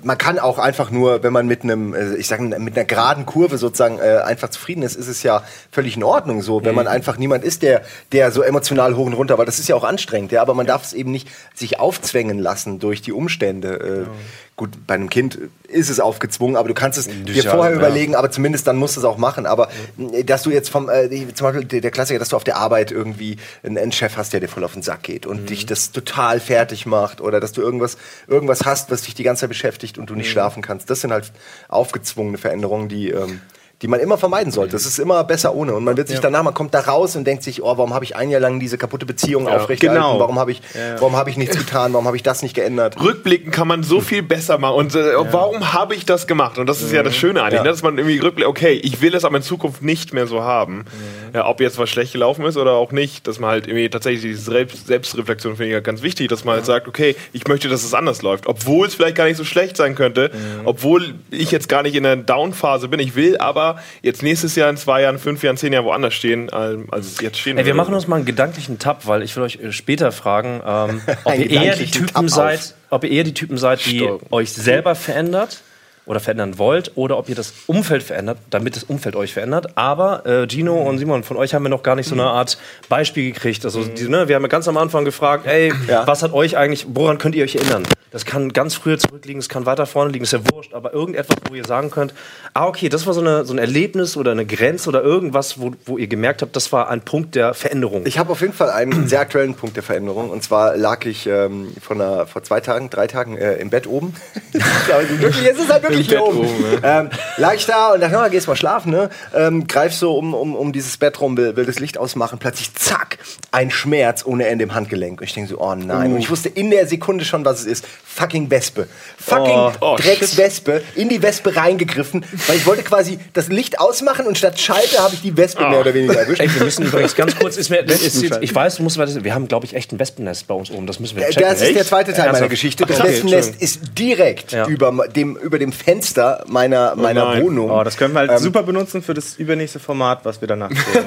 Man 0.01 0.17
kann 0.17 0.39
auch 0.39 0.57
einfach 0.57 0.89
nur, 0.89 1.21
wenn 1.21 1.31
man 1.31 1.45
mit 1.47 1.63
einem, 1.63 1.93
äh, 1.93 2.15
ich 2.15 2.27
sage, 2.27 2.41
mit 2.43 2.75
einer 2.75 2.85
geraden 2.85 3.25
Kurve 3.25 3.57
sozusagen 3.57 3.99
äh, 3.99 4.17
einfach 4.23 4.49
zufrieden 4.49 4.81
ist, 4.81 4.95
ist 4.95 5.07
es 5.07 5.21
ja 5.21 5.43
völlig 5.71 5.95
in 5.95 6.03
Ordnung 6.03 6.41
so, 6.41 6.63
wenn 6.63 6.71
Mhm. 6.71 6.75
man 6.75 6.87
einfach 6.87 7.17
niemand 7.17 7.43
ist, 7.43 7.61
der, 7.61 7.81
der 8.11 8.31
so 8.31 8.41
emotional 8.41 8.95
hoch 8.95 9.05
und 9.05 9.13
runter, 9.13 9.37
weil 9.37 9.45
das 9.45 9.59
ist 9.59 9.67
ja 9.69 9.75
auch 9.75 9.83
anstrengend, 9.83 10.31
ja, 10.31 10.41
aber 10.41 10.53
man 10.55 10.65
darf 10.65 10.83
es 10.83 10.93
eben 10.93 11.11
nicht 11.11 11.27
sich 11.53 11.79
aufzwängen 11.79 12.39
lassen 12.39 12.79
durch 12.79 13.01
die 13.01 13.11
Umstände. 13.11 14.05
Äh, 14.07 14.44
Gut, 14.57 14.87
bei 14.87 14.93
einem 14.93 15.09
Kind 15.09 15.37
ist 15.67 15.89
es 15.89 15.99
aufgezwungen, 15.99 16.55
aber 16.55 16.69
du 16.69 16.73
kannst 16.73 16.97
es 16.97 17.07
dir 17.07 17.43
Ja, 17.43 17.51
vorher 17.51 17.73
ja. 17.73 17.77
überlegen, 17.77 18.15
aber 18.15 18.31
zumindest 18.31 18.65
dann 18.67 18.77
musst 18.77 18.95
du 18.95 19.01
es 19.01 19.05
auch 19.05 19.17
machen. 19.17 19.45
Aber 19.45 19.67
äh, 20.13 20.23
dass 20.23 20.43
du 20.43 20.49
jetzt 20.49 20.69
vom, 20.69 20.89
äh, 20.89 21.09
zum 21.33 21.51
Beispiel 21.51 21.81
der 21.81 21.91
Klassiker, 21.91 22.19
dass 22.19 22.29
du 22.29 22.37
auf 22.37 22.45
der 22.45 22.55
Arbeit 22.55 22.89
irgendwie 22.89 23.35
einen, 23.63 23.77
einen 23.77 23.91
Chef 23.91 24.15
hast, 24.15 24.31
der 24.31 24.39
dir 24.39 24.47
voll 24.47 24.63
auf 24.63 24.71
den 24.71 24.81
Sack 24.81 25.03
geht 25.03 25.25
und 25.25 25.49
dich 25.49 25.65
das 25.65 25.91
total 25.91 26.39
fertig 26.39 26.85
macht 26.85 27.19
oder 27.19 27.41
dass 27.41 27.51
du 27.51 27.61
irgendwas, 27.61 27.97
irgendwas 28.27 28.63
hast, 28.63 28.89
was 28.91 29.01
dich 29.01 29.13
die 29.13 29.23
ganze 29.23 29.41
Zeit 29.41 29.49
beschäftigt 29.49 29.97
und 29.97 30.09
du 30.09 30.15
nicht 30.15 30.31
schlafen 30.31 30.61
kannst. 30.61 30.89
Das 30.89 31.01
sind 31.01 31.11
halt 31.11 31.33
aufgezwungene 31.67 32.37
Veränderungen, 32.37 32.87
die, 32.87 33.09
ähm, 33.09 33.41
die 33.81 33.87
man 33.87 33.99
immer 33.99 34.17
vermeiden 34.17 34.51
sollte. 34.51 34.75
Es 34.75 34.85
ist 34.85 34.99
immer 34.99 35.23
besser 35.25 35.53
ohne. 35.53 35.73
Und 35.73 35.83
man 35.83 35.97
wird 35.97 36.07
sich 36.07 36.19
danach, 36.19 36.43
man 36.43 36.53
kommt 36.53 36.73
da 36.73 36.79
raus 36.79 37.15
und 37.15 37.25
denkt 37.25 37.43
sich, 37.43 37.61
oh, 37.61 37.65
warum 37.77 37.93
habe 37.93 38.05
ich 38.05 38.15
ein 38.15 38.29
Jahr 38.29 38.39
lang 38.39 38.59
diese 38.59 38.77
kaputte 38.77 39.05
Beziehung 39.05 39.47
aufrechterhalten? 39.47 40.01
genau. 40.01 40.19
Warum 40.19 40.39
habe 40.39 40.51
ich, 40.51 40.61
warum 40.99 41.15
habe 41.17 41.29
ich 41.29 41.37
nichts 41.37 41.57
getan? 41.57 41.91
Warum 41.93 42.07
habe 42.07 42.15
ich 42.15 42.23
das 42.23 42.41
nicht 42.41 42.55
geändert? 42.55 42.99
Rückblicken 43.01 43.51
kann 43.51 43.67
man 43.67 43.83
so 43.83 43.99
viel 43.99 44.23
besser 44.23 44.57
machen. 44.57 44.75
Und 44.75 44.95
äh, 44.95 45.13
warum 45.31 45.73
habe 45.73 45.93
ich 45.93 46.05
das 46.05 46.25
gemacht? 46.25 46.57
Und 46.57 46.67
das 46.67 46.81
ist 46.81 46.93
ja 46.93 47.03
das 47.03 47.15
Schöne 47.15 47.43
eigentlich, 47.43 47.55
Ja. 47.57 47.63
ne? 47.63 47.69
dass 47.69 47.83
man 47.83 47.97
irgendwie 47.97 48.19
rückblickt, 48.19 48.47
okay, 48.47 48.73
ich 48.73 49.01
will 49.01 49.13
es 49.13 49.25
aber 49.25 49.37
in 49.37 49.43
Zukunft 49.43 49.81
nicht 49.81 50.13
mehr 50.13 50.27
so 50.27 50.41
haben. 50.41 50.85
Ja, 51.35 51.45
ob 51.47 51.59
jetzt 51.59 51.77
was 51.77 51.89
schlecht 51.89 52.13
gelaufen 52.13 52.45
ist 52.45 52.55
oder 52.55 52.71
auch 52.71 52.93
nicht, 52.93 53.27
dass 53.27 53.39
man 53.39 53.49
halt 53.49 53.67
irgendwie 53.67 53.89
tatsächlich 53.89 54.21
diese 54.21 54.39
Selbst 54.39 54.87
Selbstreflexion 54.87 55.57
finde 55.57 55.67
ich 55.67 55.73
ja 55.73 55.81
ganz 55.81 56.01
wichtig, 56.01 56.29
dass 56.29 56.45
man 56.45 56.55
halt 56.55 56.65
sagt, 56.65 56.87
okay, 56.87 57.17
ich 57.33 57.45
möchte, 57.49 57.67
dass 57.67 57.83
es 57.83 57.93
anders 57.93 58.21
läuft. 58.21 58.47
Obwohl 58.47 58.87
es 58.87 58.95
vielleicht 58.95 59.17
gar 59.17 59.25
nicht 59.25 59.35
so 59.35 59.43
schlecht 59.43 59.75
sein 59.75 59.95
könnte, 59.95 60.31
obwohl 60.63 61.15
ich 61.31 61.51
jetzt 61.51 61.67
gar 61.67 61.83
nicht 61.83 61.93
in 61.93 62.03
der 62.03 62.15
Down-Phase 62.15 62.87
bin. 62.87 63.01
Ich 63.01 63.15
will 63.17 63.37
aber 63.37 63.81
jetzt 64.01 64.23
nächstes 64.23 64.55
Jahr, 64.55 64.69
in 64.69 64.77
zwei 64.77 65.01
Jahren, 65.01 65.19
fünf 65.19 65.43
Jahren, 65.43 65.57
zehn 65.57 65.73
Jahren 65.73 65.83
woanders 65.83 66.13
stehen, 66.13 66.49
ähm, 66.53 66.87
als 66.89 67.07
es 67.07 67.19
jetzt 67.19 67.37
stehen 67.37 67.57
Ey, 67.57 67.65
wir 67.65 67.73
machen 67.73 67.93
uns 67.93 68.07
mal 68.07 68.15
einen 68.15 68.25
gedanklichen 68.25 68.79
Tab, 68.79 69.05
weil 69.05 69.21
ich 69.21 69.35
will 69.35 69.43
euch 69.43 69.59
äh, 69.61 69.73
später 69.73 70.13
fragen, 70.13 70.61
ähm, 70.65 71.01
ob 71.25 71.37
ihr 71.37 71.49
eher 71.49 71.75
die 71.75 71.91
Typen 71.91 72.07
Tab 72.13 72.29
seid, 72.29 72.59
auf. 72.59 72.73
ob 72.91 73.03
ihr 73.03 73.11
eher 73.11 73.25
die 73.25 73.33
Typen 73.33 73.57
seid, 73.57 73.85
die 73.85 73.99
Stopp. 73.99 74.31
euch 74.31 74.53
selber 74.53 74.95
verändert 74.95 75.63
oder 76.05 76.19
verändern 76.19 76.57
wollt 76.57 76.91
oder 76.95 77.17
ob 77.17 77.29
ihr 77.29 77.35
das 77.35 77.53
Umfeld 77.67 78.03
verändert, 78.03 78.37
damit 78.49 78.75
das 78.75 78.83
Umfeld 78.83 79.15
euch 79.15 79.33
verändert. 79.33 79.77
Aber 79.77 80.25
äh, 80.25 80.47
Gino 80.47 80.75
und 80.81 80.97
Simon, 80.99 81.23
von 81.23 81.37
euch 81.37 81.53
haben 81.53 81.63
wir 81.63 81.69
noch 81.69 81.83
gar 81.83 81.95
nicht 81.95 82.07
so 82.07 82.13
eine 82.15 82.25
Art 82.25 82.57
Beispiel 82.89 83.31
gekriegt. 83.31 83.65
Also 83.65 83.83
die, 83.83 84.07
ne, 84.07 84.27
wir 84.27 84.35
haben 84.35 84.43
ja 84.43 84.47
ganz 84.47 84.67
am 84.67 84.77
Anfang 84.77 85.05
gefragt, 85.05 85.47
ey, 85.47 85.73
Ja. 85.87 86.05
was 86.07 86.21
hat 86.23 86.33
euch 86.33 86.57
eigentlich, 86.57 86.85
woran 86.89 87.17
könnt 87.17 87.35
ihr 87.35 87.43
euch 87.43 87.55
erinnern? 87.55 87.83
Das 88.11 88.23
kann 88.25 88.53
ganz 88.53 88.75
früher 88.75 88.97
zurückliegen, 88.97 89.39
es 89.39 89.49
kann 89.49 89.65
weiter 89.65 89.85
vorne 89.85 90.11
liegen, 90.11 90.23
ist 90.23 90.31
ja 90.31 90.39
wurscht, 90.53 90.73
aber 90.73 90.93
irgendetwas, 90.93 91.35
wo 91.49 91.55
ihr 91.55 91.65
sagen 91.65 91.91
könnt, 91.91 92.13
ah, 92.53 92.65
okay, 92.67 92.87
das 92.87 93.05
war 93.07 93.13
so, 93.13 93.19
eine, 93.19 93.43
so 93.43 93.53
ein 93.53 93.57
Erlebnis 93.57 94.15
oder 94.15 94.31
eine 94.31 94.45
Grenze 94.45 94.87
oder 94.89 95.01
irgendwas, 95.03 95.59
wo, 95.59 95.71
wo 95.85 95.97
ihr 95.97 96.07
gemerkt 96.07 96.41
habt, 96.41 96.55
das 96.55 96.71
war 96.71 96.89
ein 96.89 97.01
Punkt 97.01 97.35
der 97.35 97.53
Veränderung. 97.53 98.05
Ich 98.05 98.17
habe 98.17 98.31
auf 98.31 98.39
jeden 98.41 98.53
Fall 98.53 98.69
einen 98.69 99.07
sehr 99.09 99.19
aktuellen 99.19 99.55
Punkt 99.55 99.75
der 99.75 99.83
Veränderung. 99.83 100.29
Und 100.29 100.43
zwar 100.43 100.77
lag 100.77 101.05
ich 101.05 101.27
ähm, 101.27 101.73
von 101.81 101.99
einer, 101.99 102.25
vor 102.25 102.41
zwei 102.43 102.61
Tagen, 102.61 102.89
drei 102.89 103.07
Tagen 103.07 103.37
äh, 103.37 103.55
im 103.55 103.69
Bett 103.69 103.87
oben. 103.87 104.13
Ja, 104.87 104.99
wirklich, 105.19 105.45
es 105.49 105.57
ist 105.59 105.71
halt 105.71 105.83
wirklich 105.83 105.94
hier 106.03 106.19
Bett 106.19 106.21
oben. 106.21 106.39
oben, 106.39 106.79
ähm, 106.83 107.09
lag 107.37 107.53
ich 107.55 107.65
da 107.65 107.93
und 107.93 108.01
dachte, 108.01 108.13
na, 108.15 108.27
gehst 108.27 108.47
mal 108.47 108.55
schlafen, 108.55 108.91
ne? 108.91 109.09
Ähm, 109.35 109.67
greif 109.67 109.93
so 109.93 110.17
um, 110.17 110.33
um, 110.33 110.55
um 110.55 110.71
dieses 110.73 110.97
Bett 110.97 111.19
rum, 111.21 111.37
will, 111.37 111.55
will 111.55 111.65
das 111.65 111.79
Licht 111.79 111.97
ausmachen. 111.97 112.39
Plötzlich, 112.39 112.73
zack, 112.75 113.17
ein 113.51 113.71
Schmerz 113.71 114.23
ohne 114.25 114.47
Ende 114.47 114.63
im 114.63 114.73
Handgelenk. 114.73 115.21
Und 115.21 115.27
ich 115.27 115.33
denke 115.33 115.49
so, 115.49 115.59
oh 115.59 115.75
nein. 115.75 116.13
Und 116.13 116.19
ich 116.19 116.29
wusste 116.29 116.49
in 116.49 116.71
der 116.71 116.87
Sekunde 116.87 117.25
schon, 117.25 117.45
was 117.45 117.59
es 117.61 117.65
ist. 117.65 117.85
Fucking 118.03 118.49
Wespe. 118.49 118.87
Fucking 119.17 119.55
Oh, 119.55 119.71
oh, 119.81 119.95
Dreckswespe. 119.97 120.81
In 120.95 121.09
die 121.09 121.21
Wespe 121.21 121.55
reingegriffen. 121.55 122.25
Weil 122.47 122.55
ich 122.57 122.65
wollte 122.65 122.83
quasi 122.83 123.19
das 123.33 123.47
Licht 123.49 123.79
ausmachen 123.79 124.25
und 124.25 124.37
statt 124.37 124.59
Schalter 124.59 124.99
habe 125.03 125.13
ich 125.15 125.21
die 125.21 125.35
Wespe 125.35 125.67
mehr 125.67 125.79
oder 125.79 125.93
weniger 125.93 126.15
erwischt. 126.19 126.41
Ey, 126.41 126.53
wir 126.53 126.63
müssen 126.63 126.85
übrigens 126.85 127.15
ganz 127.15 127.35
kurz, 127.37 127.57
ist 127.57 127.69
mir, 127.69 127.79
ist 127.79 128.23
ich 128.41 128.55
weiß, 128.55 128.79
weiter, 128.97 129.23
wir 129.23 129.33
haben, 129.33 129.47
glaube 129.47 129.65
ich, 129.65 129.75
echt 129.75 129.91
ein 129.91 129.99
Wespennest 129.99 130.47
bei 130.47 130.53
uns 130.53 130.71
oben. 130.71 130.87
Das 130.87 130.99
müssen 130.99 131.17
wir 131.17 131.23
Äh, 131.27 131.31
checken. 131.31 131.49
Das 131.49 131.61
ist 131.61 131.75
der 131.75 131.85
zweite 131.85 132.11
Teil 132.11 132.19
meiner 132.19 132.27
Ernsthaft? 132.29 132.49
Geschichte. 132.51 132.85
Das 132.85 132.99
Okay, 132.99 133.09
Wespennest 133.09 133.61
ist 133.61 133.79
direkt 133.97 134.51
Ja. 134.51 134.67
über 134.67 134.91
dem, 135.07 135.35
über 135.35 135.59
dem 135.59 135.71
Fenster 135.85 136.43
meiner, 136.47 136.95
meiner 136.95 137.25
nein. 137.25 137.43
Wohnung. 137.43 137.69
Oh, 137.69 137.83
das 137.83 137.95
können 137.95 138.13
wir 138.15 138.21
halt 138.21 138.31
Ähm, 138.31 138.37
super 138.39 138.63
benutzen 138.63 139.03
für 139.03 139.13
das 139.13 139.35
übernächste 139.35 139.79
Format, 139.79 140.25
was 140.25 140.41
wir 140.41 140.47
danach 140.47 140.71
sehen. 140.71 141.05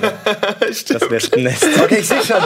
das 0.60 1.10
Wespennest. 1.10 1.66
Okay, 1.82 1.96
ich 2.00 2.06
sehe 2.08 2.22
schon. 2.22 2.36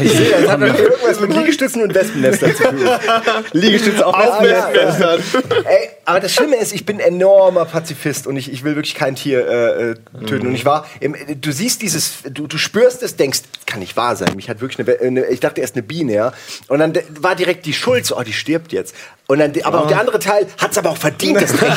ich 0.00 0.12
sehe, 0.12 0.30
das 0.42 0.50
hat 0.50 0.60
irgendwas 0.60 1.20
mit 1.20 1.32
Liegestützen 1.34 1.82
und 1.82 1.94
Wespennestern 1.94 2.54
zu 2.56 2.62
tun. 2.64 2.78
Liegestütze 3.52 4.04
auf 4.04 4.14
Ah, 4.14 4.44
ja, 4.44 4.72
Wespennestern. 4.72 5.20
ja. 5.64 5.70
Ey, 5.70 5.90
aber 6.04 6.18
das 6.20 6.34
Schlimme 6.34 6.56
ist, 6.56 6.72
ich 6.74 6.84
bin 6.84 6.98
enormer 6.98 7.64
Pazifist 7.64 8.26
und 8.26 8.36
ich, 8.36 8.52
ich 8.52 8.64
will 8.64 8.74
wirklich 8.74 8.96
kein 8.96 9.14
Tier 9.14 9.46
äh, 9.46 9.90
äh, 9.90 9.94
töten. 10.26 10.48
Und 10.48 10.54
ich 10.54 10.64
war, 10.64 10.84
im, 10.98 11.14
du 11.40 11.52
siehst 11.52 11.82
dieses, 11.82 12.22
du, 12.28 12.48
du 12.48 12.58
spürst 12.58 13.04
es, 13.04 13.14
denkst, 13.14 13.40
kann 13.68 13.80
nicht 13.80 13.96
wahr 13.96 14.16
sein. 14.16 14.34
Mich 14.34 14.48
hat 14.50 14.60
wirklich 14.60 14.86
eine, 14.86 15.00
eine 15.00 15.26
ich 15.26 15.40
dachte 15.40 15.60
erst 15.60 15.76
eine 15.76 15.82
Biene, 15.82 16.14
ja. 16.14 16.32
Und 16.66 16.80
dann 16.80 16.94
war 17.20 17.36
direkt 17.36 17.66
die 17.66 17.74
Schuld, 17.74 18.06
so, 18.06 18.18
oh, 18.18 18.22
die 18.22 18.32
stirbt 18.32 18.72
jetzt. 18.72 18.94
Und 19.28 19.40
dann, 19.40 19.52
aber 19.62 19.82
auch 19.82 19.86
der 19.86 20.00
andere 20.00 20.18
Teil 20.18 20.46
hat 20.56 20.72
es 20.72 20.78
aber 20.78 20.88
auch 20.88 20.96
verdient, 20.96 21.40
das 21.40 21.52
Dreck. 21.52 21.72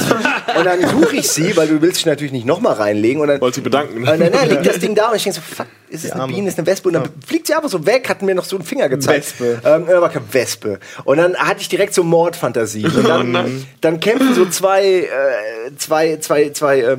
Und 0.57 0.63
dann 0.63 0.87
suche 0.87 1.17
ich 1.17 1.29
sie, 1.29 1.55
weil 1.57 1.67
du 1.67 1.81
willst 1.81 1.97
dich 1.97 2.05
natürlich 2.05 2.31
nicht 2.31 2.45
nochmal 2.45 2.75
reinlegen. 2.75 3.21
Und 3.21 3.27
dann, 3.27 3.41
Wollt 3.41 3.55
sie 3.55 3.61
bedanken. 3.61 3.97
Und 3.97 4.05
dann, 4.05 4.31
dann 4.31 4.49
liegt 4.49 4.65
das 4.65 4.79
Ding 4.79 4.95
da 4.95 5.09
und 5.09 5.17
ich 5.17 5.23
denke 5.23 5.39
so, 5.39 5.55
fuck, 5.55 5.67
ist 5.89 6.05
es 6.05 6.11
eine. 6.13 6.31
Biene, 6.31 6.47
ist 6.47 6.57
eine 6.57 6.65
Wespe? 6.65 6.87
Und 6.87 6.93
dann 6.93 7.09
fliegt 7.27 7.47
sie 7.47 7.53
einfach 7.53 7.69
so 7.69 7.85
weg, 7.85 8.07
hat 8.07 8.21
mir 8.21 8.35
noch 8.35 8.45
so 8.45 8.55
einen 8.55 8.63
Finger 8.63 8.87
gezeigt. 8.87 9.41
Wespe. 9.41 9.61
Ähm, 9.65 9.85
aber 9.93 10.07
keine 10.07 10.25
Wespe. 10.31 10.79
Und 11.03 11.17
dann 11.17 11.35
hatte 11.35 11.59
ich 11.59 11.67
direkt 11.67 11.93
so 11.93 12.03
Mordfantasie. 12.03 12.85
Und 12.85 13.07
dann, 13.07 13.65
dann 13.81 13.99
kämpfen 13.99 14.33
so 14.33 14.45
zwei, 14.45 14.83
äh, 14.85 15.75
zwei, 15.77 16.17
zwei, 16.17 16.51
zwei 16.51 16.79
äh, 16.79 16.97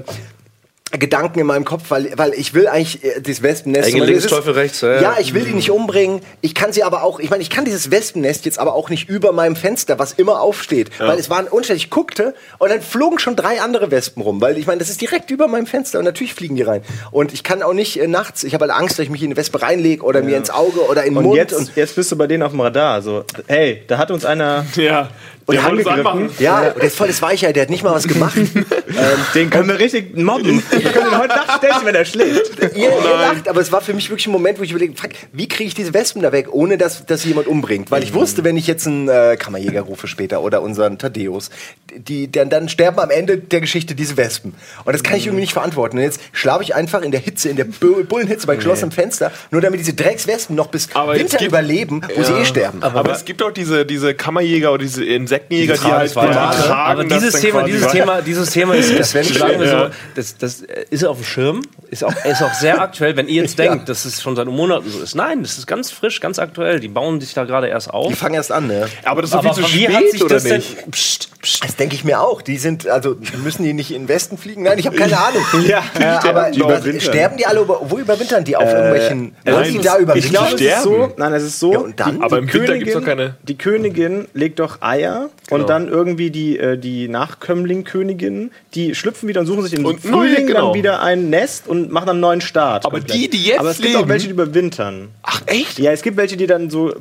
Gedanken 0.92 1.38
in 1.40 1.46
meinem 1.46 1.64
Kopf, 1.64 1.84
weil, 1.88 2.12
weil 2.16 2.34
ich 2.34 2.52
will 2.52 2.68
eigentlich 2.68 3.02
äh, 3.02 3.20
das 3.20 3.42
Wespennest. 3.42 3.88
Engel 3.88 4.02
weil 4.02 4.10
links, 4.10 4.26
Teufel 4.26 4.52
rechts, 4.52 4.80
ja, 4.82 4.94
ja. 4.94 5.00
Ja, 5.00 5.16
ich 5.18 5.32
will 5.32 5.44
die 5.44 5.54
nicht 5.54 5.70
umbringen. 5.70 6.20
Ich 6.42 6.54
kann 6.54 6.72
sie 6.72 6.84
aber 6.84 7.02
auch, 7.02 7.18
ich 7.18 7.30
meine, 7.30 7.42
ich 7.42 7.50
kann 7.50 7.64
dieses 7.64 7.90
Wespennest 7.90 8.44
jetzt 8.44 8.58
aber 8.58 8.74
auch 8.74 8.90
nicht 8.90 9.08
über 9.08 9.32
meinem 9.32 9.56
Fenster, 9.56 9.98
was 9.98 10.12
immer 10.12 10.40
aufsteht. 10.40 10.90
Weil 10.98 11.18
es 11.18 11.30
waren 11.30 11.48
unständig. 11.48 11.84
Ich 11.84 11.90
guckte 11.90 12.34
und 12.58 12.70
dann 12.70 12.82
flogen 12.82 13.18
schon 13.18 13.36
drei 13.36 13.60
andere 13.60 13.90
Wespen 13.90 14.22
rum. 14.22 14.40
Weil 14.40 14.58
ich 14.58 14.66
meine, 14.66 14.78
das 14.78 14.90
ist 14.90 15.00
direkt 15.00 15.30
über 15.30 15.48
meinem 15.48 15.66
Fenster 15.66 15.98
und 15.98 16.04
natürlich 16.04 16.34
fliegen 16.34 16.56
die 16.56 16.62
rein. 16.62 16.82
Und 17.10 17.32
ich 17.32 17.42
kann 17.42 17.62
auch 17.62 17.72
nicht 17.72 17.98
äh, 17.98 18.06
nachts, 18.06 18.44
ich 18.44 18.52
habe 18.52 18.66
halt 18.66 18.78
Angst, 18.78 18.98
dass 18.98 19.04
ich 19.04 19.10
mich 19.10 19.22
in 19.22 19.28
eine 19.28 19.36
Wespe 19.36 19.62
reinlege 19.62 20.02
oder 20.02 20.22
mir 20.22 20.36
ins 20.36 20.50
Auge 20.50 20.80
oder 20.88 21.04
in 21.04 21.14
den 21.14 21.18
Und 21.18 21.24
Mund. 21.24 21.36
jetzt, 21.36 21.54
und 21.54 21.74
jetzt 21.74 21.96
bist 21.96 22.12
du 22.12 22.16
bei 22.16 22.26
denen 22.26 22.42
auf 22.42 22.52
dem 22.52 22.60
Radar. 22.60 23.00
So, 23.00 23.24
hey, 23.46 23.82
da 23.86 23.96
hat 23.98 24.10
uns 24.10 24.24
einer. 24.24 24.66
Ja. 24.76 25.08
Und 25.46 25.56
Der 25.56 25.64
wollte 25.64 25.90
anmachen. 25.90 26.30
ja, 26.38 26.68
und 26.68 26.76
der 26.76 26.84
ist 26.84 26.96
voll 26.96 27.08
das 27.08 27.20
Weichheit, 27.20 27.56
der 27.56 27.62
hat 27.64 27.70
nicht 27.70 27.82
mal 27.82 27.92
was 27.94 28.06
gemacht. 28.06 28.36
ähm, 28.54 28.54
Den 29.34 29.50
können 29.50 29.68
wir 29.68 29.78
richtig 29.78 30.16
mobben. 30.16 30.62
Wir 30.70 30.90
können 30.92 31.08
ihn 31.10 31.18
heute 31.18 31.34
Nacht 31.34 31.58
stechen, 31.58 31.80
wenn 31.84 31.94
er 31.94 32.04
schläft. 32.04 32.58
ihr, 32.60 32.74
ihr 32.76 32.90
lacht, 32.90 33.48
aber 33.48 33.60
es 33.60 33.72
war 33.72 33.80
für 33.80 33.92
mich 33.94 34.08
wirklich 34.08 34.26
ein 34.26 34.32
Moment, 34.32 34.58
wo 34.58 34.62
ich 34.62 34.70
überlege, 34.70 34.94
fuck, 34.96 35.10
wie 35.32 35.48
kriege 35.48 35.68
ich 35.68 35.74
diese 35.74 35.92
Wespen 35.94 36.22
da 36.22 36.30
weg, 36.32 36.46
ohne 36.52 36.78
dass, 36.78 37.04
dass 37.06 37.22
sie 37.22 37.28
jemand 37.28 37.48
umbringt? 37.48 37.90
Weil 37.90 38.02
ich 38.02 38.14
wusste, 38.14 38.44
wenn 38.44 38.56
ich 38.56 38.66
jetzt 38.66 38.86
einen 38.86 39.08
äh, 39.08 39.36
Kammerjäger 39.38 39.82
rufe 39.82 40.06
später 40.06 40.42
oder 40.42 40.62
unseren 40.62 40.98
Thaddeus, 40.98 41.50
die, 41.94 42.30
dann, 42.30 42.48
dann 42.48 42.68
sterben 42.68 42.98
am 43.00 43.10
Ende 43.10 43.36
der 43.38 43.60
Geschichte 43.60 43.94
diese 43.94 44.16
Wespen. 44.16 44.54
Und 44.84 44.92
das 44.94 45.02
kann 45.02 45.16
ich 45.16 45.26
irgendwie 45.26 45.42
nicht 45.42 45.52
verantworten. 45.52 45.96
Und 45.98 46.04
jetzt 46.04 46.20
schlafe 46.32 46.62
ich 46.62 46.74
einfach 46.74 47.02
in 47.02 47.10
der 47.10 47.20
Hitze, 47.20 47.48
in 47.48 47.56
der 47.56 47.64
Bu- 47.64 48.04
Bullenhitze 48.04 48.46
bei 48.46 48.56
geschlossenem 48.56 48.92
Fenster, 48.92 49.32
nur 49.50 49.60
damit 49.60 49.80
diese 49.80 49.92
Dreckswespen 49.94 50.54
noch 50.56 50.68
bis 50.68 50.88
Aber 50.94 51.14
Winter 51.14 51.36
gibt- 51.38 51.48
überleben, 51.50 52.00
wo 52.16 52.22
sie 52.22 52.32
eh 52.32 52.44
sterben. 52.44 52.82
Aber, 52.82 53.12
es 53.12 53.24
gibt 53.24 53.42
auch 53.42 53.50
diese, 53.50 53.84
diese 53.84 54.14
Kammerjäger 54.14 54.72
oder 54.72 54.82
diese 54.82 55.04
Insektenjäger, 55.32 55.74
die, 55.74 55.78
tragen 55.80 55.94
halt 55.96 56.08
das 56.10 56.16
weiter. 56.16 56.50
die 56.56 56.62
tragen 56.62 56.90
Aber 56.90 57.04
das 57.04 57.18
dieses 57.22 57.40
Thema, 57.40 57.62
dieses. 57.64 57.92
Thema, 57.92 58.20
dieses 58.22 58.50
Thema 58.50 58.74
ist, 58.74 58.98
das, 58.98 59.10
sagen 59.12 59.28
wir 59.28 59.34
schön, 59.34 59.60
ja. 59.62 59.84
so, 59.86 59.90
das, 60.14 60.36
das 60.38 60.62
äh, 60.62 60.84
ist 60.90 61.04
auf 61.04 61.16
dem 61.18 61.24
Schirm, 61.24 61.62
ist 61.90 62.04
auch, 62.04 62.14
ist 62.24 62.42
auch 62.42 62.54
sehr 62.54 62.80
aktuell. 62.80 63.16
Wenn 63.16 63.28
ihr 63.28 63.42
jetzt 63.42 63.58
denkt, 63.58 63.88
dass 63.88 64.04
es 64.04 64.22
schon 64.22 64.36
seit 64.36 64.46
Monaten 64.46 64.90
so 64.90 65.00
ist, 65.00 65.14
nein, 65.14 65.42
das 65.42 65.58
ist 65.58 65.66
ganz 65.66 65.90
frisch, 65.90 66.20
ganz 66.20 66.38
aktuell. 66.38 66.80
Die 66.80 66.88
bauen 66.88 67.20
sich 67.20 67.34
da 67.34 67.44
gerade 67.44 67.68
erst 67.68 67.88
Die 67.88 67.92
auf. 67.92 68.14
fangen 68.16 68.34
erst 68.34 68.52
an, 68.52 68.66
ne? 68.66 68.86
Aber 69.04 69.22
das 69.22 69.30
ist 69.30 69.36
Aber 69.36 69.54
viel 69.54 69.64
zu 69.64 69.72
wie 69.74 69.88
hat 69.88 69.94
spät, 69.96 70.12
sich 70.12 70.24
oder 70.24 70.34
das 70.34 70.44
denn? 70.44 70.56
nicht? 70.56 70.90
Psst, 70.90 71.28
psst. 71.40 71.64
Das 71.64 71.76
denke 71.76 71.94
ich 71.94 72.04
mir 72.04 72.20
auch. 72.20 72.42
Die 72.42 72.58
sind, 72.58 72.86
also 72.88 73.16
müssen 73.42 73.62
die 73.64 73.72
nicht 73.72 73.90
in 73.92 74.02
den 74.02 74.08
Westen 74.08 74.38
fliegen? 74.38 74.62
Nein, 74.62 74.78
ich 74.78 74.86
habe 74.86 74.96
keine 74.96 75.16
Ahnung. 75.18 75.42
Ja, 75.66 75.82
äh, 75.98 76.04
aber 76.28 76.50
die 76.50 76.58
überwintern. 76.60 77.00
sterben 77.00 77.36
die 77.36 77.46
alle? 77.46 77.60
über- 77.60 77.80
Wo 77.84 77.98
überwintern 77.98 78.42
die 78.44 78.56
auf 78.56 78.68
irgendwelchen? 78.72 79.34
Wollen 79.44 79.60
nein, 79.60 79.72
die 79.72 79.78
da 79.78 79.96
ich 79.96 80.02
überwintern? 80.02 80.16
Ich 80.18 80.30
glaube, 80.30 80.54
es 80.54 80.60
ist 80.60 80.82
so. 80.82 81.12
Nein, 81.16 81.32
es 81.34 81.42
ist 81.44 81.58
so. 81.60 81.72
Ja, 81.72 81.78
und 81.78 82.00
dann? 82.00 82.16
die- 82.18 82.22
Aber 82.22 82.40
die 82.40 82.46
im 82.48 82.52
Winter 82.52 82.78
gibt's 82.78 82.94
doch 82.94 83.04
keine- 83.04 83.36
Die 83.42 83.56
Königin 83.58 84.26
legt 84.34 84.58
doch 84.58 84.82
Eier 84.82 85.21
und 85.50 85.68
dann 85.68 85.88
irgendwie 85.88 86.30
die, 86.30 86.58
äh, 86.58 86.76
die 86.78 87.08
Nachkömmling-Königinnen, 87.08 88.50
die 88.74 88.94
schlüpfen 88.94 89.28
wieder 89.28 89.40
und 89.40 89.46
suchen 89.46 89.62
sich 89.62 89.74
im 89.74 89.84
Und 89.84 90.00
Frühling 90.00 90.46
genau. 90.46 90.66
dann 90.68 90.74
wieder 90.74 91.02
ein 91.02 91.30
Nest 91.30 91.66
und 91.68 91.90
machen 91.90 92.06
dann 92.06 92.16
einen 92.16 92.20
neuen 92.20 92.40
Start. 92.40 92.84
Aber 92.86 93.00
die, 93.00 93.28
die 93.30 93.44
jetzt 93.44 93.60
Aber 93.60 93.70
es 93.70 93.78
gibt 93.78 93.94
auch 93.94 94.00
leben- 94.00 94.08
welche, 94.10 94.26
die 94.26 94.32
überwintern. 94.32 95.08
Ach, 95.22 95.42
echt? 95.46 95.78
Ja, 95.78 95.92
es 95.92 96.02
gibt 96.02 96.16
welche, 96.16 96.36
die 96.36 96.46
dann 96.46 96.70
so. 96.70 96.92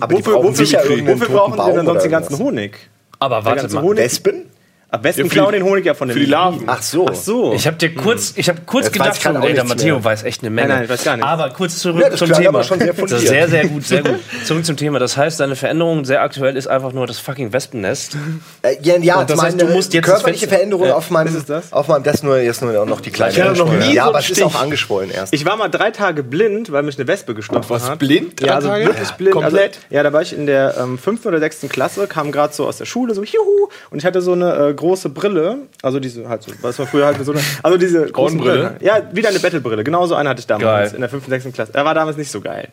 Aber 0.00 0.14
die 0.14 0.22
brauchen 0.22 0.54
sicher 0.54 0.84
irgendeinen 0.84 1.20
wofür 1.20 1.34
brauchen 1.34 1.52
sie 1.58 1.64
denn 1.66 1.76
Baum 1.76 1.86
sonst 1.86 2.02
den 2.04 2.10
ganzen. 2.10 2.38
Honig? 2.38 2.76
Aber 3.18 3.44
warte 3.44 3.72
mal. 3.74 3.82
Honig. 3.82 4.04
Wespen? 4.04 4.42
Am 4.90 5.02
besten 5.02 5.24
Ja, 5.26 5.28
klauen 5.28 5.52
den 5.52 5.64
Honig 5.64 5.84
ja 5.84 5.92
von 5.92 6.08
den 6.08 6.14
für 6.14 6.20
die 6.20 6.30
Larven. 6.30 6.62
Ach 6.66 6.80
so. 6.80 7.06
Ach 7.10 7.14
so. 7.14 7.52
Ich 7.52 7.66
habe 7.66 7.76
dir 7.76 7.94
kurz, 7.94 8.32
ich 8.36 8.48
habe 8.48 8.60
kurz 8.64 8.86
Jetzt 8.86 8.94
gedacht, 8.94 9.20
schon, 9.20 9.42
ey, 9.42 9.52
der 9.52 9.64
Matteo 9.64 9.96
mehr. 9.96 10.04
weiß 10.04 10.22
echt 10.22 10.40
eine 10.42 10.48
Menge. 10.48 10.68
Nein, 10.68 10.76
nein, 10.78 10.84
ich 10.86 10.90
weiß 10.90 11.04
gar 11.04 11.16
nichts. 11.16 11.30
Aber 11.30 11.50
kurz 11.50 11.78
zurück 11.78 12.00
Ja, 12.00 12.08
das 12.08 12.18
zum 12.18 12.32
Thema. 12.32 12.48
aber 12.48 12.64
schon 12.64 12.78
sehr 12.80 12.94
fundiert. 12.94 13.20
sehr, 13.20 13.48
sehr 13.48 13.66
gut, 13.68 13.84
sehr 13.84 14.02
gut. 14.02 14.18
Zurück 14.46 14.64
zum 14.64 14.78
Thema. 14.78 14.98
Das 14.98 15.18
heißt, 15.18 15.40
deine 15.40 15.56
Veränderung 15.56 16.06
sehr 16.06 16.22
aktuell 16.22 16.56
ist 16.56 16.68
einfach 16.68 16.92
nur 16.94 17.06
das 17.06 17.18
fucking 17.18 17.52
Wespennest. 17.52 18.16
Äh, 18.62 18.76
ja, 18.80 18.96
ja 18.96 19.24
das 19.24 19.36
meine 19.36 19.48
heißt, 19.48 19.60
du 19.60 19.66
musst 19.66 19.92
jetzt 19.92 20.08
das 20.08 20.14
körperliche 20.14 20.48
Veränderung 20.48 20.86
Ja. 20.86 20.94
auf 20.94 21.10
meinem, 21.10 21.28
Was 21.28 21.34
ist 21.34 21.50
das? 21.50 21.70
auf 21.70 21.88
meinem, 21.88 22.02
das 22.02 22.22
nur 22.22 22.38
jetzt 22.38 22.62
nur 22.62 22.86
noch 22.86 23.02
die 23.02 23.10
kleine. 23.10 23.32
Ich 23.34 23.40
hatte 23.42 23.58
noch 23.58 23.70
nie 23.70 23.92
ja, 23.92 24.04
so 24.04 24.08
aber 24.08 24.20
es 24.20 24.30
ist 24.30 24.42
auch 24.42 24.54
angeschwollen 24.54 25.10
erst. 25.10 25.34
Ich 25.34 25.44
war 25.44 25.58
mal 25.58 25.68
drei 25.68 25.90
Tage 25.90 26.22
blind, 26.22 26.72
weil 26.72 26.82
mich 26.82 26.96
eine 26.98 27.06
Wespe 27.06 27.34
gestochen 27.34 27.64
was, 27.68 27.90
hat. 27.90 27.98
blind? 27.98 28.40
Drei 28.40 28.46
Ja, 28.46 28.54
also 28.54 28.68
Tage? 28.68 28.86
wirklich 28.86 29.10
blind. 29.10 29.32
komplett? 29.34 29.74
Also, 29.76 29.78
ja, 29.90 30.02
da 30.02 30.14
war 30.14 30.22
ich 30.22 30.32
in 30.34 30.46
der 30.46 30.76
ähm, 30.80 30.96
fünften 30.96 31.28
oder 31.28 31.40
sechsten 31.40 31.68
Klasse, 31.68 32.06
kam 32.06 32.32
gerade 32.32 32.54
so 32.54 32.66
aus 32.66 32.78
der 32.78 32.86
Schule, 32.86 33.12
so 33.14 33.22
juhu, 33.22 33.68
und 33.90 33.98
ich 33.98 34.06
hatte 34.06 34.22
so 34.22 34.32
eine 34.32 34.68
äh, 34.70 34.74
große 34.78 35.10
Brille, 35.10 35.58
also 35.82 36.00
diese 36.00 36.28
halt 36.28 36.42
so, 36.42 36.50
was 36.62 36.78
man 36.78 36.86
früher 36.88 37.04
halt 37.04 37.22
so 37.22 37.32
eine, 37.32 37.40
also 37.62 37.76
diese 37.76 38.06
großen 38.06 38.38
Augenbrille? 38.40 38.70
Brillen. 38.70 38.76
Ja, 38.80 39.02
wieder 39.12 39.28
eine 39.28 39.38
Battle-Brille. 39.38 39.84
Genau 39.84 40.06
so 40.06 40.14
eine 40.14 40.30
hatte 40.30 40.40
ich 40.40 40.46
damals 40.46 40.90
Geil. 40.90 40.94
in 40.94 41.00
der 41.02 41.10
fünften, 41.10 41.30
sechsten 41.30 41.52
Klasse. 41.52 41.72
Er 41.74 41.84
war 41.84 41.94
damals 41.94 42.16
nicht 42.16 42.30
so 42.30 42.40
geil, 42.40 42.68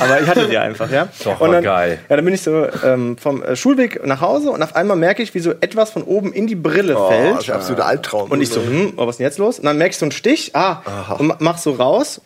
aber 0.00 0.20
ich 0.20 0.26
hatte 0.26 0.48
die 0.48 0.58
einfach, 0.58 0.90
ja. 0.90 1.08
Doch, 1.24 1.32
und 1.34 1.40
war 1.40 1.52
dann, 1.52 1.62
geil. 1.64 1.98
Ja, 2.08 2.16
dann 2.16 2.24
bin 2.24 2.34
ich 2.34 2.42
so 2.42 2.66
ähm, 2.84 3.16
vom 3.18 3.42
äh, 3.42 3.54
Schulweg 3.54 4.04
nach 4.04 4.20
Hause 4.20 4.50
und 4.50 4.62
auf 4.62 4.74
einmal 4.74 4.96
merke 4.96 5.22
ich, 5.22 5.34
wie 5.34 5.40
so 5.40 5.52
etwas 5.60 5.90
von 5.90 6.02
oben 6.02 6.32
in 6.32 6.46
die 6.48 6.56
Brille 6.56 6.96
Oh, 6.98 7.08
fällt. 7.08 7.34
das 7.36 7.42
ist 7.44 7.50
ein 7.50 7.56
absoluter 7.56 7.86
Albtraum. 7.86 8.30
Und 8.30 8.40
ich 8.40 8.48
so, 8.48 8.60
hm, 8.60 8.94
oh, 8.96 9.06
was 9.06 9.14
ist 9.14 9.18
denn 9.18 9.26
jetzt 9.26 9.38
los? 9.38 9.58
Und 9.58 9.66
dann 9.66 9.78
merke 9.78 9.92
ich 9.92 9.98
so 9.98 10.04
einen 10.04 10.12
Stich, 10.12 10.56
ah, 10.56 11.14
und 11.18 11.26
ma- 11.28 11.36
mach 11.38 11.58
so 11.58 11.72
raus 11.72 12.20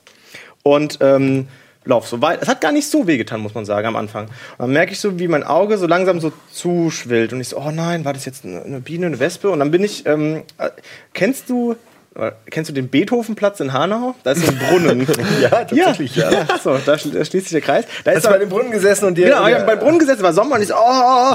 und 0.62 0.98
ähm, 1.00 1.48
lauf 1.86 2.06
so 2.06 2.20
weit. 2.20 2.42
Es 2.42 2.48
hat 2.48 2.60
gar 2.60 2.72
nicht 2.72 2.88
so 2.88 3.06
wehgetan, 3.06 3.40
muss 3.40 3.54
man 3.54 3.64
sagen, 3.64 3.86
am 3.86 3.96
Anfang. 3.96 4.24
Und 4.26 4.32
dann 4.58 4.72
merke 4.72 4.92
ich 4.92 5.00
so, 5.00 5.18
wie 5.18 5.28
mein 5.28 5.44
Auge 5.44 5.78
so 5.78 5.86
langsam 5.86 6.20
so 6.20 6.32
zuschwillt. 6.52 7.32
Und 7.32 7.40
ich 7.40 7.48
so, 7.48 7.58
oh 7.58 7.70
nein, 7.70 8.04
war 8.04 8.12
das 8.12 8.24
jetzt 8.24 8.44
eine, 8.44 8.80
Biene, 8.80 9.06
eine 9.06 9.18
Wespe? 9.18 9.50
Und 9.50 9.60
dann 9.60 9.70
bin 9.70 9.82
ich, 9.82 10.04
ähm, 10.06 10.42
äh, 10.58 10.70
kennst 11.14 11.48
du 11.48 11.76
kennst 12.50 12.70
du 12.70 12.74
den 12.74 12.88
Beethovenplatz 12.88 13.60
in 13.60 13.72
Hanau? 13.72 14.14
Da 14.24 14.32
ist 14.32 14.44
so 14.44 14.50
ein 14.52 14.58
Brunnen. 14.58 15.06
Ja, 15.40 15.50
tatsächlich, 15.50 16.16
ja. 16.16 16.30
ja. 16.30 16.46
So, 16.62 16.78
da, 16.84 16.94
schl- 16.94 17.12
da 17.12 17.24
schließt 17.24 17.48
sich 17.48 17.50
der 17.50 17.60
Kreis. 17.60 17.84
Da 18.04 18.10
Hast 18.12 18.18
ist 18.18 18.26
du 18.26 18.30
bei 18.30 18.38
dem 18.38 18.48
Brunnen 18.48 18.70
gesessen 18.70 19.06
und 19.06 19.16
dir 19.16 19.26
genau, 19.26 19.46
ich 19.46 19.54
hab 19.54 19.66
beim 19.66 19.78
Brunnen 19.78 19.98
gesessen, 19.98 20.22
war 20.22 20.32
Sommer 20.32 20.56
und 20.56 20.62
ich 20.62 20.68
so, 20.68 20.74
oh, 20.74 21.34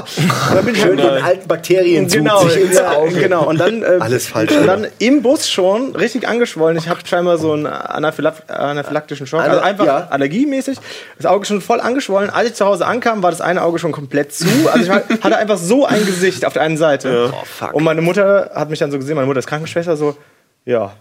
dann 0.54 0.64
bin 0.64 0.74
ich 0.74 0.80
schön 0.80 1.00
halt 1.00 1.12
von 1.18 1.22
alten 1.22 1.48
Bakterien 1.48 2.08
genau, 2.08 2.46
sich 2.48 2.62
ins 2.62 2.76
ja, 2.76 2.90
Auge. 2.92 3.12
genau. 3.12 3.48
Und 3.48 3.58
dann, 3.58 3.82
äh, 3.82 3.98
Alles 4.00 4.26
falsch, 4.26 4.52
Und 4.52 4.66
dann 4.66 4.86
im 4.98 5.22
Bus 5.22 5.48
schon 5.48 5.94
richtig 5.94 6.26
angeschwollen. 6.26 6.76
Ich 6.76 6.88
habe 6.88 7.00
scheinbar 7.04 7.38
so 7.38 7.52
einen 7.52 7.66
Anaphylak 7.66 8.34
anaphylaktischen 8.48 9.26
Schock, 9.26 9.40
also 9.40 9.60
einfach 9.60 9.86
ja. 9.86 10.08
allergiemäßig. 10.10 10.78
Das 11.16 11.26
Auge 11.26 11.44
schon 11.46 11.60
voll 11.60 11.80
angeschwollen. 11.80 12.30
Als 12.30 12.48
ich 12.48 12.54
zu 12.54 12.64
Hause 12.64 12.86
ankam, 12.86 13.22
war 13.22 13.30
das 13.30 13.40
eine 13.40 13.62
Auge 13.62 13.78
schon 13.78 13.92
komplett 13.92 14.32
zu. 14.32 14.46
Also 14.72 14.84
ich 14.84 14.90
hatte 15.22 15.36
einfach 15.36 15.58
so 15.58 15.86
ein 15.86 16.04
Gesicht 16.06 16.44
auf 16.44 16.52
der 16.54 16.62
einen 16.62 16.76
Seite. 16.76 17.30
Oh, 17.32 17.44
fuck. 17.44 17.74
Und 17.74 17.84
meine 17.84 18.00
Mutter 18.02 18.50
hat 18.54 18.70
mich 18.70 18.78
dann 18.78 18.90
so 18.90 18.98
gesehen, 18.98 19.14
meine 19.14 19.26
Mutter 19.26 19.38
ist 19.38 19.46
Krankenschwester, 19.46 19.96
so, 19.96 20.16
ja. 20.64 20.94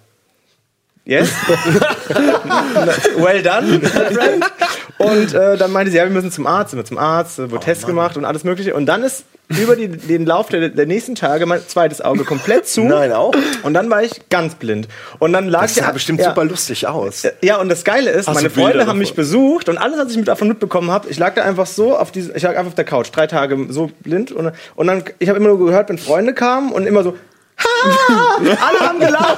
Yes? 1.04 1.32
well 3.18 3.42
done, 3.42 3.80
friend. 3.82 4.46
Und 5.00 5.34
äh, 5.34 5.58
dann 5.58 5.72
meinte 5.72 5.92
sie, 5.92 5.98
ja, 5.98 6.04
wir 6.04 6.12
müssen 6.12 6.32
zum 6.32 6.46
Arzt, 6.46 6.72
sind 6.72 6.80
wir 6.80 6.86
zum 6.86 7.00
Arzt, 7.00 7.40
äh, 7.40 7.50
wurde 7.50 7.66
Tests 7.66 7.88
gemacht 7.88 8.18
und 8.18 8.26
alles 8.26 8.44
mögliche. 8.44 8.76
Und 8.76 8.86
dann 8.86 9.04
ist 9.04 9.26
über 9.60 9.76
die, 9.76 9.88
den 9.88 10.26
Lauf 10.26 10.50
der, 10.50 10.70
der 10.70 10.86
nächsten 10.86 11.16
Tage 11.16 11.46
mein 11.46 11.68
zweites 11.68 12.02
Auge 12.02 12.24
komplett 12.24 12.68
zu. 12.68 12.82
Nein, 12.82 13.12
auch? 13.12 13.34
Und 13.64 13.74
dann 13.74 13.90
war 13.90 14.04
ich 14.04 14.30
ganz 14.30 14.56
blind. 14.56 14.88
Und 15.20 15.34
dann 15.34 15.48
lag 15.48 15.64
Das 15.64 15.76
sah 15.76 15.88
ich 15.88 15.94
bestimmt 15.94 16.20
ja, 16.20 16.30
super 16.30 16.46
lustig 16.46 16.88
aus. 16.88 17.28
Ja, 17.42 17.58
und 17.58 17.70
das 17.70 17.84
Geile 17.84 18.12
ist, 18.12 18.28
Hast 18.28 18.36
meine 18.36 18.50
Freunde 18.50 18.86
haben 18.86 19.00
mich 19.00 19.10
davon? 19.10 19.24
besucht 19.24 19.70
und 19.70 19.78
alles, 19.78 19.98
was 20.00 20.12
ich 20.12 20.18
mit 20.18 20.28
davon 20.28 20.48
mitbekommen 20.48 20.92
habe, 20.92 21.10
ich 21.10 21.18
lag 21.18 21.34
da 21.34 21.44
einfach 21.44 21.66
so 21.66 21.98
auf 21.98 22.12
diese, 22.12 22.34
ich 22.34 22.44
lag 22.44 22.52
einfach 22.52 22.68
auf 22.68 22.76
der 22.76 22.86
Couch, 22.86 23.10
drei 23.12 23.28
Tage 23.28 23.58
so 23.70 23.92
blind 24.02 24.32
und, 24.32 24.52
und 24.76 24.88
dann, 24.88 25.04
ich 25.20 25.30
habe 25.30 25.40
immer 25.40 25.50
nur 25.50 25.66
gehört, 25.66 25.90
wenn 25.90 25.98
Freunde 25.98 26.34
kamen 26.34 26.72
und 26.72 26.86
immer 26.86 27.04
so, 27.04 27.18
"Ha!" 27.64 28.38
alle 28.68 28.80
haben 28.88 29.00
gelacht, 29.00 29.38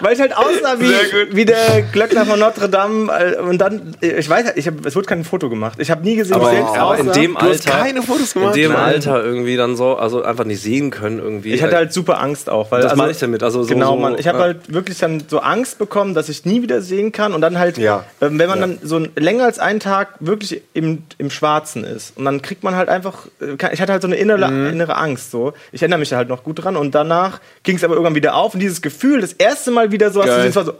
weil 0.00 0.12
ich 0.14 0.20
halt 0.20 0.36
aussah 0.36 0.78
wie, 0.78 0.92
wie 1.36 1.44
der 1.44 1.82
Glöckner 1.92 2.24
von 2.26 2.38
Notre 2.38 2.68
Dame 2.68 3.12
äh, 3.12 3.36
und 3.40 3.58
dann, 3.58 3.94
ich 4.00 4.28
weiß 4.28 4.46
halt, 4.46 4.56
ich 4.56 4.66
hab, 4.66 4.84
es 4.84 4.94
wurde 4.96 5.06
kein 5.06 5.24
Foto 5.24 5.48
gemacht. 5.48 5.78
Ich 5.80 5.90
habe 5.90 6.02
nie 6.02 6.16
gesehen, 6.16 6.34
Aber, 6.36 6.50
wie 6.50 6.54
ich 6.56 6.60
selbst 6.60 6.76
aber 6.78 6.98
in 6.98 7.08
aussah. 7.08 7.20
dem 7.20 7.34
Du 7.34 7.40
hast 7.40 7.66
Alter, 7.70 7.78
keine 7.82 8.02
Fotos 8.02 8.32
in 8.34 8.40
gemacht? 8.40 8.56
dem 8.56 8.72
Nein. 8.72 8.80
Alter 8.82 9.24
irgendwie 9.24 9.56
dann 9.56 9.76
so, 9.76 9.96
also 9.96 10.22
einfach 10.22 10.44
nicht 10.44 10.62
sehen 10.62 10.90
können 10.90 11.18
irgendwie. 11.18 11.52
Ich 11.54 11.62
hatte 11.62 11.76
halt 11.76 11.92
super 11.92 12.20
Angst 12.20 12.48
auch, 12.50 12.70
weil 12.70 12.82
Das 12.82 12.92
also, 12.92 13.02
meine 13.02 13.12
ich 13.12 13.18
damit, 13.18 13.42
also 13.42 13.62
so- 13.62 13.68
genau, 13.68 13.92
so, 13.94 13.96
man, 13.96 14.18
ich 14.18 14.26
habe 14.28 14.38
ja. 14.38 14.44
halt 14.44 14.72
wirklich 14.72 14.98
dann 14.98 15.22
so 15.28 15.40
Angst 15.40 15.78
bekommen, 15.78 16.14
dass 16.14 16.28
ich 16.28 16.44
nie 16.44 16.62
wieder 16.62 16.80
sehen 16.80 17.12
kann 17.12 17.32
und 17.34 17.40
dann 17.40 17.58
halt, 17.58 17.78
Ja. 17.78 18.04
ähm, 18.20 18.38
wenn 18.38 18.48
man 18.48 18.60
dann 18.60 18.78
so 18.82 18.98
länger 19.16 19.44
als 19.44 19.58
einen 19.58 19.80
Tag 19.80 20.14
wirklich 20.20 20.62
im, 20.74 21.02
im 21.18 21.30
Schwarzen 21.30 21.84
ist 21.84 22.16
und 22.16 22.24
dann 22.24 22.42
kriegt 22.42 22.62
man 22.62 22.76
halt 22.76 22.88
einfach, 22.88 23.26
äh, 23.40 23.54
ich 23.72 23.80
hatte 23.80 23.92
halt 23.92 24.02
so 24.02 24.08
eine 24.08 24.16
innere, 24.16 24.50
Mhm. 24.50 24.66
innere 24.72 24.96
Angst 24.96 25.30
so. 25.30 25.52
Ich 25.72 25.82
erinnere 25.82 25.98
mich 26.00 26.08
da 26.10 26.16
halt 26.16 26.28
noch 26.28 26.42
gut 26.44 26.62
dran 26.64 26.76
und 26.76 26.94
danach 26.94 27.40
ging 27.62 27.76
es 27.76 27.84
aber 27.84 27.94
irgendwann 27.94 28.14
wieder 28.14 28.34
auf 28.34 28.54
und 28.54 28.60
dieses 28.60 28.82
Gefühl, 28.82 29.20
das 29.20 29.32
erste 29.32 29.70
Mal 29.70 29.92
wieder 29.92 30.10
so, 30.10 30.20
Geil. 30.20 30.46
das 30.46 30.56
war 30.56 30.64
so, 30.64 30.74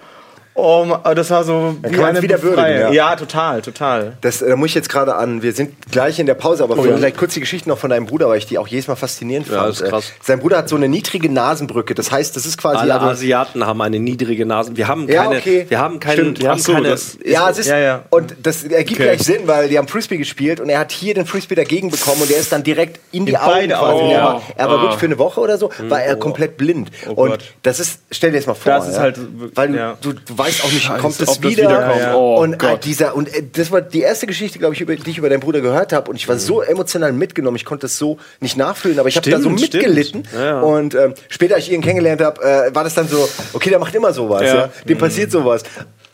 oh, 0.54 0.84
ma- 0.84 1.14
das 1.14 1.30
war 1.30 1.44
so 1.44 1.76
wie 1.82 1.90
kann 1.90 2.04
eine 2.04 2.22
wieder 2.22 2.42
würdigen, 2.42 2.80
ja. 2.80 2.90
ja, 2.92 3.16
total, 3.16 3.60
total. 3.62 4.16
Das, 4.20 4.40
äh, 4.42 4.48
da 4.48 4.56
muss 4.56 4.68
ich 4.70 4.74
jetzt 4.74 4.88
gerade 4.88 5.14
an, 5.16 5.42
wir 5.42 5.52
sind 5.52 5.74
gleich 5.90 6.18
in 6.18 6.26
der 6.26 6.34
Pause, 6.34 6.62
aber 6.64 6.76
vielleicht 6.80 7.16
kurz 7.16 7.34
die 7.34 7.40
Geschichte 7.40 7.68
noch 7.68 7.78
von 7.78 7.90
deinem 7.90 8.06
Bruder, 8.06 8.28
weil 8.28 8.38
ich 8.38 8.46
die 8.46 8.58
auch 8.58 8.66
jedes 8.68 8.86
Mal 8.88 8.96
faszinierend 8.96 9.48
Ja, 9.48 9.62
fand. 9.64 9.70
ist 9.74 9.84
krass. 9.84 10.10
Äh, 10.10 10.22
Sein 10.24 10.38
Bruder 10.40 10.58
hat 10.58 10.68
so 10.68 10.76
eine 10.76 10.88
niedrige 10.88 11.30
Nasenbrücke, 11.30 11.94
das 11.94 12.10
heißt, 12.12 12.36
das 12.36 12.46
ist 12.46 12.56
quasi... 12.58 12.78
alle 12.78 12.94
also- 12.94 13.06
Asiaten 13.08 13.66
haben 13.66 13.80
eine 13.80 13.98
niedrige 13.98 14.46
Nase. 14.46 14.76
Wir 14.76 14.88
haben 14.88 15.08
Ja, 15.08 15.24
keine, 15.24 15.36
okay. 15.38 15.66
wir 15.68 15.78
haben 15.78 15.98
keine, 16.00 16.14
Stimmt. 16.20 16.40
wir 16.40 16.50
haben 16.50 16.60
so, 16.60 16.72
keine, 16.72 16.88
das- 16.90 17.18
Ja, 17.24 17.50
es 17.50 17.58
ist, 17.58 17.68
Ja, 17.68 17.78
ja. 17.78 18.02
und 18.10 18.36
das 18.42 18.64
ergibt 18.64 19.00
Okay. 19.00 19.10
gleich 19.10 19.22
Sinn, 19.22 19.42
weil 19.46 19.68
die 19.68 19.78
haben 19.78 19.88
Frisbee 19.88 20.16
gespielt 20.18 20.60
und 20.60 20.68
er 20.68 20.78
hat 20.78 20.92
hier 20.92 21.14
den 21.14 21.26
Frisbee 21.26 21.54
dagegen 21.54 21.90
bekommen 21.90 22.22
und 22.22 22.30
der 22.30 22.38
ist 22.38 22.52
dann 22.52 22.62
direkt 22.62 23.00
in 23.12 23.26
die 23.26 23.32
In 23.32 23.38
Augen 23.38 23.50
beide 23.50 23.74
quasi. 23.74 23.92
Augen, 23.92 24.10
er 24.10 24.16
ja. 24.18 24.24
war, 24.24 24.42
er 24.56 24.68
war 24.68 24.78
Ah. 24.78 24.82
wirklich 24.82 25.00
für 25.00 25.06
eine 25.06 25.18
Woche 25.18 25.40
oder 25.40 25.58
so, 25.58 25.70
war 25.88 26.02
er 26.02 26.16
komplett 26.16 26.56
blind. 26.56 26.90
und 27.08 27.16
Gott. 27.30 27.44
das 27.62 27.80
ist, 27.80 28.00
stell 28.10 28.30
dir 28.30 28.38
das 28.38 28.46
mal 28.46 28.54
vor. 28.54 28.72
Das 28.72 28.88
ist 28.88 28.96
ja? 28.96 29.00
halt- 29.02 29.18
weil 29.54 29.68
du, 29.72 29.76
ja. 29.78 29.96
du, 30.00 30.12
du 30.12 30.38
weißt 30.44 30.64
auch 30.64 30.72
nicht, 30.72 30.88
kommt 30.88 31.04
ob 31.04 31.18
das 31.18 31.28
das 31.28 31.42
wieder? 31.42 31.62
wiederkommt. 31.68 32.00
Ja, 32.00 32.06
ja. 32.10 32.14
Oh 32.16 32.40
und 32.40 32.54
äh, 32.54 32.56
Gott. 32.56 32.84
dieser 32.84 33.14
und 33.16 33.34
äh, 33.34 33.42
das 33.52 33.70
war 33.70 33.80
die 33.80 34.00
erste 34.00 34.26
Geschichte, 34.26 34.58
glaube 34.58 34.74
ich, 34.74 34.80
über, 34.80 34.94
die 34.94 35.10
ich 35.10 35.18
über 35.18 35.28
deinen 35.28 35.40
Bruder 35.40 35.60
gehört 35.60 35.92
habe 35.92 36.10
und 36.10 36.16
ich 36.16 36.28
war 36.28 36.38
so 36.38 36.60
emotional 36.62 37.12
mitgenommen. 37.12 37.56
Ich 37.56 37.64
konnte 37.64 37.82
das 37.86 37.96
so 37.96 38.18
nicht 38.40 38.56
nachfühlen, 38.56 38.98
aber 38.98 39.08
ich 39.08 39.16
habe 39.16 39.30
da 39.30 39.40
so 39.40 39.50
mitgelitten. 39.50 40.24
Ja, 40.34 40.44
ja. 40.44 40.60
Und 40.60 40.94
ähm, 40.94 41.14
später, 41.28 41.54
als 41.56 41.64
ich 41.64 41.72
ihn 41.72 41.80
kennengelernt 41.82 42.20
habe, 42.20 42.42
äh, 42.42 42.74
war 42.74 42.84
das 42.84 42.94
dann 42.94 43.08
so, 43.08 43.28
okay, 43.52 43.70
der 43.70 43.78
macht 43.78 43.94
immer 43.94 44.12
sowas, 44.12 44.42
ja, 44.42 44.54
Ja. 44.54 44.70
dem 44.88 44.98
passiert 44.98 45.30
sowas. 45.30 45.62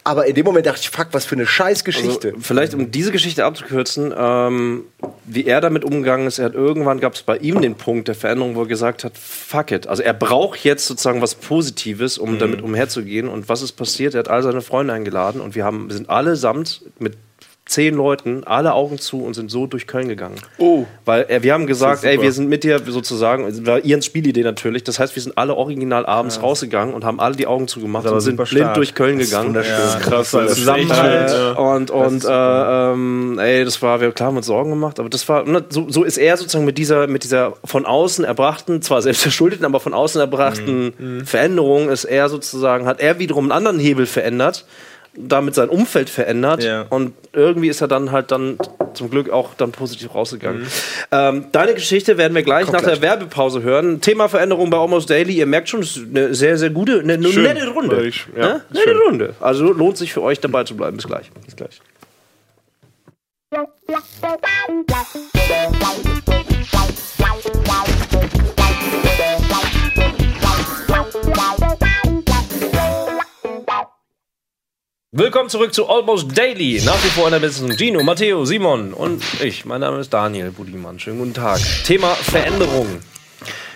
Aber 0.03 0.27
in 0.27 0.35
dem 0.35 0.45
Moment 0.47 0.67
dachte 0.67 0.81
ich, 0.81 0.91
fuck, 0.91 1.09
was 1.13 1.25
für 1.25 1.35
eine 1.35 1.47
scheiß 1.47 1.85
Geschichte. 1.85 2.29
Also, 2.29 2.41
vielleicht 2.41 2.75
um 2.75 2.91
diese 2.91 3.13
Geschichte 3.13 3.45
abzukürzen, 3.45 4.15
ähm, 4.17 4.85
wie 5.25 5.45
er 5.45 5.61
damit 5.61 5.85
umgegangen 5.85 6.27
ist, 6.27 6.39
er 6.39 6.47
hat 6.47 6.55
irgendwann 6.55 7.01
gab 7.01 7.15
es 7.15 7.23
bei 7.23 7.37
ihm 7.37 7.61
den 7.61 7.75
Punkt 7.75 8.09
der 8.09 8.15
Veränderung, 8.15 8.57
wo 8.57 8.63
er 8.63 8.67
gesagt 8.67 9.05
hat, 9.05 9.19
fuck 9.19 9.71
it. 9.73 9.87
Also 9.87 10.03
er 10.03 10.15
braucht 10.15 10.65
jetzt 10.65 10.87
sozusagen 10.87 11.21
was 11.21 11.35
Positives, 11.35 12.19
um 12.19 12.39
damit 12.39 12.63
umherzugehen. 12.63 13.29
Und 13.29 13.49
was 13.49 13.63
ist 13.63 13.73
passiert? 13.73 14.15
Er 14.15 14.21
hat 14.21 14.29
all 14.29 14.43
seine 14.43 14.63
Freunde 14.63 14.95
eingeladen 14.95 15.41
und 15.41 15.55
wir 15.55 15.65
haben, 15.65 15.89
wir 15.89 15.95
sind 15.95 16.09
allesamt 16.09 16.83
mit 16.99 17.17
zehn 17.71 17.95
Leuten, 17.95 18.45
alle 18.45 18.75
Augen 18.75 18.99
zu 18.99 19.23
und 19.25 19.35
sind 19.35 19.51
so 19.51 19.67
durch 19.67 19.87
Köln 19.87 20.09
gegangen. 20.09 20.37
Oh. 20.59 20.85
Weil 21.05 21.27
äh, 21.29 21.43
wir 21.43 21.53
haben 21.55 21.67
gesagt, 21.67 22.05
ey, 22.05 22.21
wir 22.21 22.33
sind 22.33 22.49
mit 22.49 22.65
dir 22.65 22.81
sozusagen, 22.85 23.45
es 23.45 23.65
war 23.65 23.85
Ians 23.85 24.07
Spielidee 24.07 24.43
natürlich. 24.43 24.85
Das 24.85 24.99
heißt, 24.99 25.15
wir 25.15 25.23
sind 25.23 25.39
alle 25.39 25.55
original 25.55 26.05
abends 26.07 26.43
rausgegangen 26.43 26.95
und 26.95 27.05
haben 27.05 27.21
alle 27.21 27.37
die 27.37 27.47
Augen 27.47 27.69
zugemacht 27.69 28.07
und 28.07 28.21
sind 28.21 28.37
blind 28.37 28.49
stark. 28.49 28.75
durch 28.75 28.95
Köln 28.95 29.19
gegangen. 29.19 29.55
Krass, 29.55 30.35
weil 30.35 30.47
das 30.47 30.59
ist 30.59 30.67
echt 30.69 30.89
Zusammenhalt 30.89 31.31
schön, 31.31 31.41
ja. 31.41 31.53
und 31.53 31.91
und 31.91 32.25
äh, 32.25 32.93
ähm, 32.93 33.39
ey, 33.39 33.65
das 33.65 33.81
war 33.83 34.01
wir 34.01 34.13
klar 34.13 34.29
haben 34.29 34.37
uns 34.37 34.47
Sorgen 34.47 34.71
gemacht, 34.71 34.99
aber 34.99 35.09
das 35.09 35.29
war 35.29 35.45
ne, 35.45 35.65
so, 35.69 35.89
so 35.89 36.05
ist 36.05 36.19
er 36.19 36.37
sozusagen 36.37 36.65
mit 36.65 36.79
dieser 36.79 37.07
mit 37.07 37.25
dieser 37.25 37.55
von 37.65 37.87
außen 37.87 38.25
erbrachten, 38.25 38.83
zwar 38.83 39.03
selbst 39.03 39.23
verschuldeten, 39.23 39.65
aber 39.65 39.81
von 39.81 39.95
außen 39.95 40.21
erbrachten 40.21 40.81
Mhm. 40.99 41.27
Veränderung 41.27 41.89
ist 41.89 42.05
er 42.05 42.29
sozusagen 42.29 42.87
hat 42.87 43.01
er 43.01 43.19
wiederum 43.19 43.45
einen 43.45 43.53
anderen 43.53 43.79
Hebel 43.79 44.07
verändert, 44.07 44.65
damit 45.29 45.55
sein 45.55 45.69
Umfeld 45.69 46.11
verändert 46.11 46.63
Ja. 46.63 46.87
und 46.91 47.13
irgendwie 47.33 47.69
ist 47.69 47.81
er 47.81 47.89
dann 47.89 48.11
halt 48.13 48.31
dann 48.31 48.59
zum 48.95 49.09
Glück 49.11 49.31
auch 49.31 49.55
dann 49.55 49.71
positiv 49.73 50.15
rausgegangen. 50.15 50.63
Mhm. 50.63 50.67
Ähm, 51.13 51.45
deine 51.53 51.75
Geschichte 51.75 52.19
werden 52.19 52.35
wir 52.35 52.43
gleich 52.43 52.71
nach 52.73 52.83
der 52.83 53.01
Werbepause 53.01 53.63
hören. 53.63 54.01
Thema 54.01 54.29
Veränderung 54.29 54.71
bei 54.71 54.79
Almost 54.79 55.09
Daily. 55.11 55.35
Ihr 55.35 55.47
merkt 55.47 55.69
schon, 55.69 55.81
es 55.81 55.97
ist 55.97 56.07
eine 56.11 56.35
sehr, 56.35 56.57
sehr 56.59 56.71
gute, 56.71 57.01
eine, 57.01 57.15
eine 57.15 57.29
Schön. 57.29 57.45
nette 57.45 57.69
Runde. 57.69 58.05
Ich- 58.07 58.27
ja, 58.37 58.55
Ne? 58.55 58.61
Nette 58.71 58.89
schön. 58.89 58.99
Runde. 59.07 59.35
Also 59.41 59.73
lohnt 59.73 59.97
sich 59.97 60.13
für 60.13 60.23
euch 60.23 60.41
dabei 60.41 60.65
zu 60.65 60.77
bleiben. 60.77 60.97
Bis 60.97 61.07
gleich. 61.07 61.31
Bis 61.47 61.55
gleich. 61.57 61.81
Willkommen 75.13 75.49
zurück 75.49 75.75
zu 75.75 75.89
Almost 75.89 76.39
Daily. 76.39 76.81
Nach 76.85 77.03
wie 77.03 77.09
vor 77.09 77.27
in 77.27 77.33
der 77.33 77.41
Beziehung 77.41 77.77
Gino, 77.77 78.01
Matteo, 78.05 78.45
Simon 78.45 78.95
und 78.95 79.25
ich. 79.43 79.65
Mein 79.65 79.81
Name 79.81 79.99
ist 79.99 80.15
Daniel 80.15 80.53
Budimann. 80.53 81.01
Schönen 81.01 81.19
guten 81.19 81.35
Tag. 81.35 81.59
Thema 81.85 82.11
Veränderung. 82.15 82.87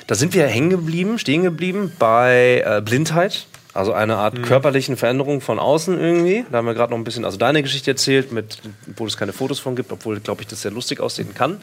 Da 0.07 0.15
sind 0.15 0.33
wir 0.33 0.47
hängen 0.47 0.71
geblieben, 0.71 1.19
stehen 1.19 1.43
geblieben 1.43 1.91
bei 1.99 2.63
äh, 2.65 2.81
Blindheit. 2.81 3.49
Also 3.73 3.93
eine 3.93 4.15
Art 4.15 4.45
körperlichen 4.45 4.97
Veränderung 4.97 5.41
von 5.41 5.59
außen 5.59 5.99
irgendwie. 5.99 6.47
Da 6.53 6.59
haben 6.59 6.67
wir 6.67 6.75
gerade 6.75 6.93
noch 6.93 6.99
ein 6.99 7.03
bisschen, 7.03 7.25
also 7.25 7.37
deine 7.37 7.65
Geschichte 7.65 7.91
erzählt, 7.91 8.31
mit, 8.31 8.59
wo 8.95 9.05
es 9.05 9.17
keine 9.17 9.33
Fotos 9.33 9.59
von 9.59 9.75
gibt, 9.75 9.91
obwohl, 9.91 10.21
glaube 10.21 10.43
ich, 10.43 10.47
das 10.47 10.63
sehr 10.63 10.71
lustig 10.71 11.01
aussehen 11.01 11.35
kann. 11.35 11.61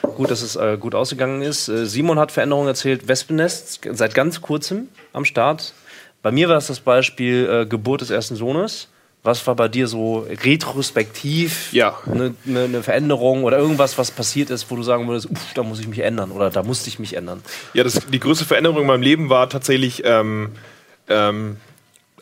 Gut, 0.00 0.30
dass 0.30 0.40
es 0.40 0.56
äh, 0.56 0.78
gut 0.80 0.94
ausgegangen 0.94 1.42
ist. 1.42 1.68
Äh, 1.68 1.84
Simon 1.84 2.18
hat 2.18 2.32
Veränderungen 2.32 2.68
erzählt, 2.68 3.06
Wespennest, 3.06 3.80
seit 3.92 4.14
ganz 4.14 4.40
kurzem 4.40 4.88
am 5.12 5.26
Start. 5.26 5.74
Bei 6.22 6.30
mir 6.30 6.48
war 6.48 6.56
es 6.56 6.68
das 6.68 6.80
Beispiel 6.80 7.46
äh, 7.50 7.66
Geburt 7.66 8.00
des 8.00 8.08
ersten 8.08 8.34
Sohnes. 8.34 8.88
Was 9.22 9.46
war 9.46 9.54
bei 9.54 9.68
dir 9.68 9.86
so 9.86 10.26
retrospektiv 10.44 11.72
Ja. 11.72 11.98
eine 12.10 12.34
ne, 12.44 12.68
ne 12.68 12.82
Veränderung 12.82 13.44
oder 13.44 13.58
irgendwas, 13.58 13.98
was 13.98 14.10
passiert 14.10 14.48
ist, 14.50 14.70
wo 14.70 14.76
du 14.76 14.82
sagen 14.82 15.06
würdest, 15.08 15.30
uff, 15.30 15.52
da 15.54 15.62
muss 15.62 15.78
ich 15.78 15.88
mich 15.88 15.98
ändern 16.00 16.30
oder 16.30 16.48
da 16.50 16.62
musste 16.62 16.88
ich 16.88 16.98
mich 16.98 17.14
ändern? 17.16 17.42
Ja, 17.74 17.84
das, 17.84 18.00
die 18.10 18.20
größte 18.20 18.46
Veränderung 18.46 18.80
in 18.80 18.86
meinem 18.86 19.02
Leben 19.02 19.28
war 19.28 19.50
tatsächlich, 19.50 20.02
ähm, 20.06 20.52
ähm, 21.08 21.58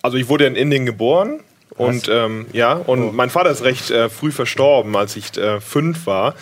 also 0.02 0.16
ich 0.16 0.28
wurde 0.28 0.46
in 0.46 0.56
Indien 0.56 0.86
geboren 0.86 1.40
und 1.76 2.08
ähm, 2.08 2.46
ja, 2.52 2.72
und 2.72 3.14
mein 3.14 3.30
Vater 3.30 3.50
ist 3.50 3.62
recht 3.62 3.90
äh, 3.92 4.08
früh 4.08 4.32
verstorben, 4.32 4.96
als 4.96 5.14
ich 5.14 5.36
äh, 5.36 5.60
fünf 5.60 6.06
war. 6.06 6.34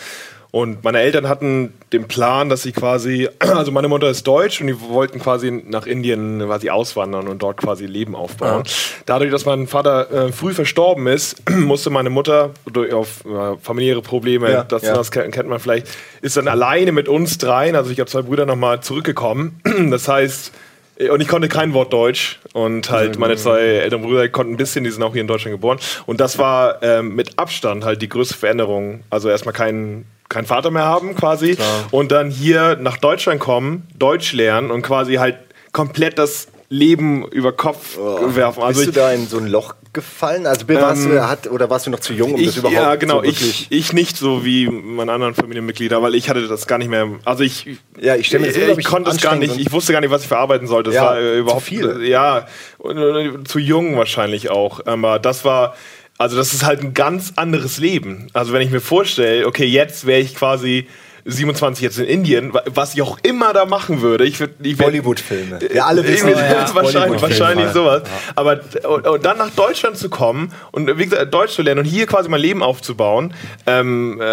Und 0.56 0.84
meine 0.84 1.00
Eltern 1.00 1.28
hatten 1.28 1.74
den 1.92 2.08
Plan, 2.08 2.48
dass 2.48 2.62
sie 2.62 2.72
quasi, 2.72 3.28
also 3.40 3.72
meine 3.72 3.88
Mutter 3.88 4.08
ist 4.08 4.26
deutsch 4.26 4.58
und 4.62 4.68
die 4.68 4.80
wollten 4.80 5.18
quasi 5.18 5.50
nach 5.50 5.84
Indien 5.84 6.40
quasi 6.40 6.70
auswandern 6.70 7.28
und 7.28 7.42
dort 7.42 7.58
quasi 7.58 7.84
Leben 7.84 8.16
aufbauen. 8.16 8.62
Dadurch, 9.04 9.30
dass 9.30 9.44
mein 9.44 9.66
Vater 9.66 10.10
äh, 10.10 10.32
früh 10.32 10.54
verstorben 10.54 11.08
ist, 11.08 11.42
musste 11.50 11.90
meine 11.90 12.08
Mutter 12.08 12.52
durch 12.72 12.94
auf 12.94 13.22
äh, 13.26 13.58
familiäre 13.60 14.00
Probleme, 14.00 14.50
Ja, 14.50 14.64
das, 14.64 14.80
ja. 14.84 14.94
das 14.94 15.10
kennt, 15.10 15.46
man 15.46 15.60
vielleicht, 15.60 15.88
ist 16.22 16.38
dann 16.38 16.48
alleine 16.48 16.90
mit 16.90 17.06
uns 17.06 17.36
dreien, 17.36 17.76
also 17.76 17.90
ich 17.90 18.00
habe 18.00 18.08
zwei 18.08 18.22
Brüder 18.22 18.46
nochmal 18.46 18.80
zurückgekommen. 18.80 19.60
Das 19.90 20.08
heißt, 20.08 20.52
äh, 20.98 21.10
und 21.10 21.20
ich 21.20 21.28
konnte 21.28 21.48
kein 21.48 21.74
Wort 21.74 21.92
Deutsch 21.92 22.40
und 22.54 22.88
halt 22.88 23.18
meine 23.18 23.36
zwei 23.36 23.60
älteren 23.60 24.02
Brüder 24.02 24.26
konnten 24.30 24.54
ein 24.54 24.56
bisschen, 24.56 24.84
die 24.84 24.90
sind 24.90 25.02
auch 25.02 25.12
hier 25.12 25.20
in 25.20 25.28
Deutschland 25.28 25.54
geboren. 25.54 25.78
Und 26.06 26.18
das 26.18 26.38
war 26.38 26.82
ähm, 26.82 27.14
mit 27.14 27.38
Abstand 27.38 27.84
halt 27.84 28.00
die 28.00 28.08
größte 28.08 28.34
Veränderung. 28.34 29.00
Also 29.10 29.28
erstmal 29.28 29.52
kein 29.52 30.06
kein 30.28 30.46
Vater 30.46 30.70
mehr 30.70 30.84
haben 30.84 31.14
quasi 31.14 31.56
und 31.90 32.12
dann 32.12 32.30
hier 32.30 32.76
nach 32.76 32.96
Deutschland 32.96 33.40
kommen, 33.40 33.86
Deutsch 33.98 34.32
lernen 34.32 34.70
und 34.70 34.82
quasi 34.82 35.14
halt 35.14 35.38
komplett 35.72 36.18
das 36.18 36.48
Leben 36.68 37.24
über 37.28 37.52
Kopf 37.52 37.96
werfen. 37.96 38.62
Also 38.62 38.80
Bist 38.80 38.88
ich, 38.88 38.94
du 38.94 39.00
da 39.00 39.12
in 39.12 39.26
so 39.28 39.38
ein 39.38 39.46
Loch 39.46 39.74
gefallen? 39.92 40.46
Also 40.46 40.68
warst 40.68 41.06
du, 41.06 41.28
hat, 41.28 41.46
oder 41.50 41.70
warst 41.70 41.86
du 41.86 41.90
noch 41.90 42.00
zu 42.00 42.12
jung, 42.12 42.34
um 42.34 42.42
das 42.42 42.52
ich, 42.52 42.56
überhaupt 42.58 42.76
ja, 42.76 42.94
genau. 42.96 43.18
so 43.18 43.24
ich, 43.24 43.68
ich 43.70 43.92
nicht 43.92 44.16
so 44.16 44.44
wie 44.44 44.68
meine 44.68 45.12
anderen 45.12 45.34
Familienmitglieder, 45.34 46.02
weil 46.02 46.14
ich 46.14 46.28
hatte 46.28 46.46
das 46.48 46.66
gar 46.66 46.78
nicht 46.78 46.88
mehr. 46.88 47.08
Also 47.24 47.44
ich, 47.44 47.78
Ja, 48.00 48.16
ich 48.16 48.26
stell 48.26 48.40
mir 48.40 48.46
das 48.46 48.56
ich, 48.56 48.62
unglaublich 48.62 48.86
konnte 48.86 49.10
es 49.10 49.20
gar 49.20 49.36
nicht. 49.36 49.58
Ich 49.58 49.70
wusste 49.72 49.92
gar 49.92 50.00
nicht, 50.00 50.10
was 50.10 50.22
ich 50.22 50.28
verarbeiten 50.28 50.66
sollte. 50.66 50.90
Das 50.90 50.96
Ja, 50.96 51.04
war 51.04 51.18
äh, 51.18 51.22
zu 51.22 51.38
überhaupt 51.38 51.62
viel. 51.62 52.04
Ja, 52.04 52.46
und, 52.78 52.98
äh, 52.98 53.44
zu 53.44 53.58
jung 53.58 53.96
wahrscheinlich 53.96 54.50
auch. 54.50 54.84
Aber 54.86 55.18
das 55.18 55.44
war. 55.44 55.74
Also 56.18 56.36
das 56.36 56.54
ist 56.54 56.64
halt 56.64 56.80
ein 56.82 56.94
ganz 56.94 57.34
anderes 57.36 57.78
Leben. 57.78 58.28
Also 58.32 58.52
wenn 58.52 58.62
ich 58.62 58.70
mir 58.70 58.80
vorstelle, 58.80 59.46
okay, 59.46 59.64
jetzt 59.66 60.06
wäre 60.06 60.20
ich 60.20 60.34
quasi 60.34 60.86
27 61.28 61.82
jetzt 61.82 61.98
in 61.98 62.04
Indien, 62.06 62.54
wa- 62.54 62.62
was 62.66 62.94
ich 62.94 63.02
auch 63.02 63.18
immer 63.24 63.52
da 63.52 63.64
machen 63.66 64.00
würde. 64.00 64.24
Ich 64.24 64.38
würde 64.38 64.54
ich 64.62 64.76
Bollywood-Filme. 64.78 65.58
Ja, 65.74 65.86
alle 65.86 66.06
wissen, 66.06 66.28
irgendwie 66.28 66.52
ja, 66.54 66.72
wahrscheinlich, 66.72 67.20
wahrscheinlich 67.20 67.68
sowas. 67.70 68.02
Aber 68.36 68.60
und, 68.88 69.06
und 69.08 69.24
dann 69.26 69.36
nach 69.36 69.50
Deutschland 69.50 69.96
zu 69.98 70.08
kommen 70.08 70.52
und 70.70 70.86
wie 70.98 71.04
gesagt 71.04 71.34
Deutsch 71.34 71.52
zu 71.54 71.62
lernen 71.62 71.80
und 71.80 71.84
hier 71.86 72.06
quasi 72.06 72.28
mein 72.28 72.40
Leben 72.40 72.62
aufzubauen, 72.62 73.34
ähm, 73.66 74.20
äh, 74.20 74.24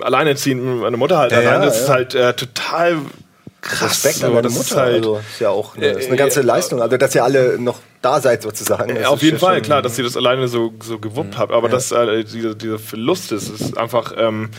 alleinerziehend 0.00 0.80
meine 0.80 0.96
Mutter 0.96 1.18
halt 1.18 1.32
Ja, 1.32 1.38
allein, 1.38 1.60
ja, 1.60 1.64
das 1.66 1.80
ist 1.80 1.88
ja. 1.88 1.94
halt 1.94 2.14
äh, 2.14 2.32
total 2.34 2.98
krass. 3.64 4.04
Respekt 4.04 4.24
an 4.24 4.30
deine 4.34 4.42
das 4.42 4.52
ist 4.52 4.70
Mutter. 4.70 4.80
halt, 4.82 4.94
also 4.96 5.18
ist 5.18 5.40
ja 5.40 5.50
auch 5.50 5.76
eine, 5.76 5.86
ist 5.88 6.06
eine 6.06 6.14
Äh, 6.14 6.18
ganze 6.18 6.40
äh, 6.40 6.44
Leistung. 6.44 6.80
Also 6.82 6.96
dass 6.96 7.14
ihr 7.14 7.24
alle 7.24 7.58
noch 7.58 7.78
da 8.02 8.20
seid 8.20 8.42
sozusagen. 8.42 8.94
Das 8.94 9.06
auf 9.06 9.22
jeden 9.22 9.36
ja 9.36 9.40
Fall, 9.40 9.54
schon- 9.56 9.62
klar, 9.64 9.82
dass 9.82 9.96
sie 9.96 10.02
das 10.02 10.16
alleine 10.16 10.46
so, 10.48 10.72
so 10.82 10.98
gewuppt 10.98 11.38
habt. 11.38 11.52
Aber 11.52 11.68
dass 11.68 11.90
äh, 11.90 12.22
dieser, 12.24 12.54
dieser 12.54 12.78
Verlust 12.78 13.32
ist, 13.32 13.48
ist 13.48 13.76
einfach, 13.78 14.12
ähm, 14.16 14.50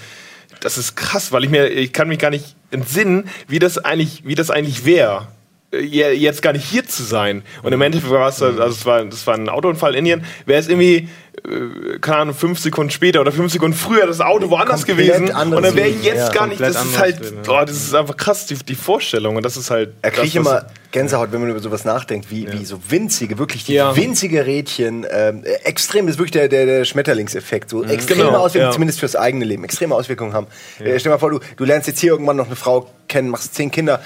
das 0.61 0.77
ist 0.77 0.95
krass, 0.95 1.31
weil 1.31 1.43
ich 1.43 1.49
mir, 1.51 1.67
ich 1.67 1.93
kann 1.93 2.07
mich 2.07 2.17
gar 2.19 2.31
nicht 2.31 2.55
entsinnen, 2.71 3.29
wie 3.47 3.59
das 3.59 3.77
eigentlich, 3.77 4.23
wie 4.25 4.35
das 4.35 4.49
eigentlich 4.49 4.83
wäre. 4.85 5.27
Äh, 5.75 5.81
je- 5.81 6.11
Jetzt 6.13 6.41
gar 6.41 6.53
nicht 6.53 6.65
hier 6.65 6.85
zu 6.85 7.03
sein. 7.03 7.43
Und 7.63 7.73
im 7.73 7.81
Endeffekt 7.81 8.11
war 8.11 8.29
es, 8.29 8.41
also 8.41 8.61
es 8.63 8.85
war, 8.85 9.03
das 9.05 9.25
war 9.27 9.35
ein 9.35 9.49
Autounfall 9.49 9.91
in 9.93 9.99
Indien, 10.05 10.23
wäre 10.45 10.59
es 10.59 10.67
irgendwie, 10.67 11.09
äh, 11.47 11.99
keine 11.99 12.17
Ahnung, 12.17 12.35
fünf 12.35 12.59
Sekunden 12.59 12.91
später 12.91 13.21
oder 13.21 13.31
fünf 13.31 13.51
Sekunden 13.51 13.75
früher 13.77 14.05
das 14.07 14.21
Auto 14.21 14.49
woanders 14.49 14.85
gewesen. 14.85 15.29
Und 15.31 15.63
dann 15.63 15.75
wäre 15.75 15.87
ich 15.89 16.03
jetzt 16.03 16.27
ja. 16.27 16.31
gar 16.33 16.47
nicht, 16.47 16.61
das 16.61 16.83
ist 16.83 16.97
halt, 16.99 17.19
ja. 17.21 17.61
oh, 17.61 17.65
das 17.65 17.75
ist 17.75 17.95
einfach 17.95 18.17
krass, 18.17 18.45
die, 18.45 18.55
die 18.55 18.75
Vorstellung. 18.75 19.35
Und 19.35 19.43
das 19.45 19.57
ist 19.57 19.69
halt. 19.71 19.93
Er 20.01 20.11
kriegt 20.11 20.35
immer 20.35 20.65
Gänsehaut, 20.91 21.31
wenn 21.33 21.41
man 21.41 21.49
über 21.49 21.59
sowas 21.59 21.83
nachdenkt, 21.83 22.31
wie, 22.31 22.49
wie 22.53 22.63
so 22.63 22.79
winzige, 22.87 23.37
wirklich 23.37 23.67
Ja. 23.67 23.95
winzige 23.97 24.45
Rädchen, 24.45 25.05
ähm, 25.11 25.43
äh, 25.43 25.53
extrem, 25.65 26.05
das 26.05 26.15
ist 26.15 26.19
wirklich 26.19 26.31
der, 26.31 26.47
der, 26.47 26.65
der 26.65 26.85
Schmetterlingseffekt, 26.85 27.69
so 27.69 27.83
extreme 27.83 28.23
Genau, 28.23 28.37
Auswirkungen, 28.37 28.69
ja. 28.69 28.71
zumindest 28.71 29.01
fürs 29.01 29.17
eigene 29.17 29.43
Leben, 29.43 29.65
extreme 29.65 29.93
Auswirkungen 29.93 30.33
haben. 30.33 30.47
Äh, 30.79 30.97
stell 30.97 30.99
dir 30.99 31.09
mal 31.09 31.17
vor, 31.17 31.31
du, 31.31 31.39
du 31.57 31.65
lernst 31.65 31.87
jetzt 31.89 31.99
hier 31.99 32.11
irgendwann 32.11 32.37
noch 32.37 32.45
eine 32.45 32.55
Frau 32.55 32.89
kennen, 33.09 33.27
machst 33.29 33.55
zehn 33.55 33.71
Kinder. 33.71 33.99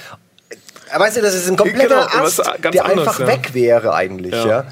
Weißt 0.95 1.17
du, 1.17 1.21
das 1.21 1.35
ist 1.35 1.49
ein 1.49 1.55
kompletter 1.57 2.07
Genau, 2.11 2.23
was 2.23 2.39
Ast, 2.39 2.63
der 2.73 2.85
anderes, 2.85 3.07
einfach 3.07 3.19
ja. 3.19 3.27
weg 3.27 3.53
wäre 3.53 3.93
eigentlich. 3.93 4.33
Ja. 4.33 4.45
Ja. 4.47 4.65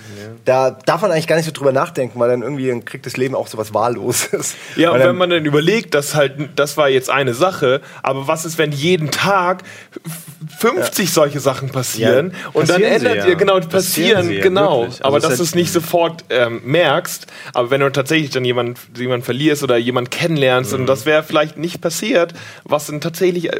Da 0.46 0.72
darf 0.72 1.02
man 1.02 1.12
eigentlich 1.12 1.28
gar 1.28 1.36
nicht 1.36 1.46
so 1.46 1.52
drüber 1.52 1.72
nachdenken, 1.74 2.20
weil 2.20 2.30
dann 2.30 2.42
irgendwie 2.42 2.70
dann 2.70 2.86
kriegt 2.86 3.06
das 3.06 3.18
Leben 3.18 3.36
auch 3.36 3.48
sowas 3.48 3.74
Wahlloses. 3.74 4.56
Ja, 4.76 4.92
und 4.92 5.00
dann- 5.00 5.10
wenn 5.10 5.18
man 5.18 5.30
dann 5.30 5.46
überlegt, 5.46 5.94
dass 5.94 6.16
halt, 6.16 6.34
das 6.56 6.78
war 6.78 6.90
jetzt 6.90 7.10
eine 7.10 7.34
Sache, 7.34 7.82
aber 8.04 8.28
was 8.28 8.46
ist, 8.46 8.58
wenn 8.58 8.72
jeden 8.72 9.12
Tag 9.12 9.64
f- 10.06 10.14
50 10.60 11.12
solche 11.12 11.40
Sachen 11.40 11.70
passieren 11.70 12.32
Ja, 12.32 12.50
und 12.54 12.70
dann 12.70 12.82
passieren 12.82 13.00
sie 13.00 13.06
ändert 13.08 13.16
ja. 13.18 13.26
ihr, 13.32 13.36
genau, 13.36 13.54
Passieren 13.56 13.70
passieren, 13.72 14.28
sie 14.28 14.36
ja, 14.36 14.42
genau. 14.44 14.80
wirklich. 14.82 14.94
Also 14.96 15.04
aber 15.04 15.18
es 15.18 15.24
dass 15.24 15.38
du 15.38 15.44
es 15.44 15.56
nicht 15.56 15.74
sofort 15.74 16.24
ähm, 16.30 16.62
merkst, 16.64 17.28
aber 17.54 17.70
wenn 17.70 17.82
du 17.82 17.92
tatsächlich 17.92 18.30
dann 18.32 18.46
jemanden 18.46 18.76
jemand 18.98 19.26
verlierst 19.26 19.64
oder 19.64 19.78
jemanden 19.78 20.10
kennenlernst 20.10 20.72
Mhm. 20.74 20.82
und 20.82 20.86
das 20.88 21.06
wäre 21.06 21.24
vielleicht 21.24 21.58
nicht 21.58 21.82
passiert, 21.82 22.34
was 22.64 22.88
dann 22.88 23.02
tatsächlich, 23.02 23.52
äh, 23.54 23.60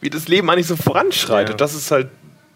wie 0.00 0.10
das 0.10 0.26
Leben 0.28 0.50
eigentlich 0.50 0.66
so 0.66 0.76
voranschreitet, 0.76 1.50
Ja. 1.52 1.56
Das 1.72 1.82
ist 1.82 1.90
halt. 1.90 2.08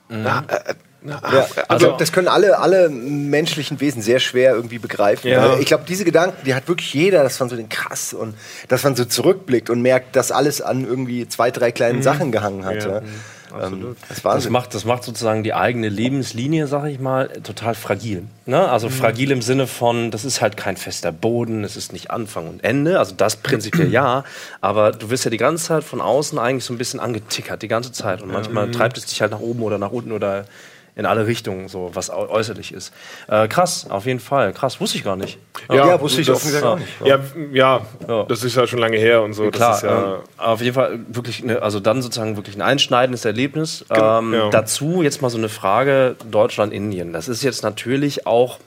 Mhm. 0.09 0.22
Na, 0.22 0.44
äh, 0.48 0.74
na, 1.03 1.20
Ja, 1.33 1.46
also 1.68 1.68
also, 1.68 1.96
das 1.98 2.12
können 2.12 2.29
alle, 2.29 2.59
alle 2.59 2.88
menschlichen 2.88 3.79
Wesen 3.81 4.00
sehr 4.00 4.20
schwer 4.20 4.55
irgendwie 4.55 4.79
begreifen. 4.79 5.29
Ja. 5.29 5.59
Ich 5.59 5.66
glaube, 5.66 5.85
diese 5.87 6.05
Gedanken, 6.05 6.44
die 6.46 6.55
hat 6.55 6.66
wirklich 6.66 6.94
jeder, 6.94 7.22
dass 7.22 7.38
man 7.40 7.50
so 7.50 7.57
den 7.57 7.68
krass 7.68 8.14
und 8.14 8.35
dass 8.68 8.83
man 8.85 8.96
so 8.96 9.05
zurückblickt 9.05 9.68
und 9.68 9.83
merkt, 9.83 10.16
dass 10.16 10.33
alles 10.33 10.62
an 10.62 10.87
irgendwie 10.87 11.29
zwei, 11.29 11.50
drei 11.50 11.72
kleinen 11.72 12.03
Sachen 12.03 12.33
gehangen 12.33 12.64
hat. 12.64 12.85
Ja. 12.85 13.03
Ähm, 13.62 13.97
das 14.23 14.51
macht, 14.51 14.75
das 14.75 14.85
macht 14.85 15.05
sozusagen 15.05 15.43
die 15.43 15.55
eigene 15.55 15.88
Lebenslinie, 15.88 16.67
sag 16.67 16.87
ich 16.87 16.99
mal, 16.99 17.29
total 17.43 17.75
fragil. 17.75 18.25
Ne? 18.47 18.69
Also 18.69 18.88
fragil 18.88 19.31
im 19.31 19.43
Sinne 19.43 19.67
von, 19.67 20.11
das 20.11 20.25
ist 20.25 20.40
halt 20.40 20.57
kein 20.57 20.77
fester 20.77 21.12
Boden, 21.12 21.64
es 21.64 21.77
ist 21.77 21.93
nicht 21.93 22.11
Anfang 22.11 22.49
und 22.49 22.64
Ende. 22.64 22.99
Also 22.99 23.14
das 23.14 23.37
prinzipiell 23.37 23.90
ja, 23.90 24.25
aber 24.61 24.93
du 24.93 25.11
wirst 25.11 25.25
ja 25.25 25.31
die 25.31 25.37
ganze 25.37 25.64
Zeit 25.64 25.85
von 25.85 26.01
außen 26.01 26.38
eigentlich 26.38 26.64
so 26.64 26.75
ein 26.75 26.79
bisschen 26.79 27.01
angetickert, 27.01 27.62
die 27.62 27.69
ganze 27.69 27.93
Zeit. 27.93 28.23
Und 28.23 28.33
manchmal 28.33 28.71
treibt 28.71 28.99
es 28.99 29.07
dich 29.07 29.21
halt 29.21 29.31
nach 29.31 29.40
oben 29.40 29.62
oder 29.62 29.79
nach 29.79 29.93
unten 29.93 30.12
oder 30.12 30.47
in 30.97 31.07
alle 31.07 31.27
Richtungen, 31.27 31.67
so 31.69 31.91
was 31.95 32.09
äu- 32.11 32.29
äußerlich 32.29 32.73
ist. 32.73 32.93
Äh, 33.27 33.49
krass, 33.49 33.91
auf 33.91 34.07
jeden 34.07 34.21
Fall. 34.21 34.53
Krass, 34.53 34.81
wusste 34.81 34.97
ich 34.99 35.03
gar 35.05 35.17
nicht. 35.17 35.39
ja, 35.69 36.01
wusste 36.01 36.21
ich 36.21 36.29
das- 36.29 36.37
offen 36.37 36.47
gesagt 36.49 36.65
auch 36.65 36.79
nicht. 36.79 36.89
Ja, 37.05 37.19
ja, 37.53 37.81
Ja. 38.07 38.23
das 38.25 38.45
ist 38.45 38.55
ja 38.55 38.67
schon 38.67 38.79
lange 38.79 38.97
her 38.97 39.23
und 39.23 39.33
so. 39.33 39.51
Klar, 39.51 39.71
das 39.71 39.79
ist 39.79 39.89
ja, 39.89 40.15
ähm, 40.15 40.21
auf 40.39 40.61
jeden 40.61 40.75
Fall 40.75 41.01
wirklich, 41.09 41.43
eine, 41.43 41.63
also 41.63 41.81
dann 41.81 42.01
sozusagen 42.01 42.37
wirklich 42.37 42.55
ein 42.57 42.63
einschneidendes 42.63 43.25
Erlebnis. 43.25 43.85
Ähm, 43.91 44.35
ja. 44.35 44.51
Dazu 44.51 45.03
jetzt 45.03 45.21
mal 45.21 45.31
so 45.31 45.39
eine 45.39 45.49
Frage 45.49 46.15
Deutschland-Indien. 46.31 47.13
Das 47.13 47.27
ist 47.29 47.43
jetzt 47.43 47.65
natürlich 47.65 48.27
auch, 48.27 48.59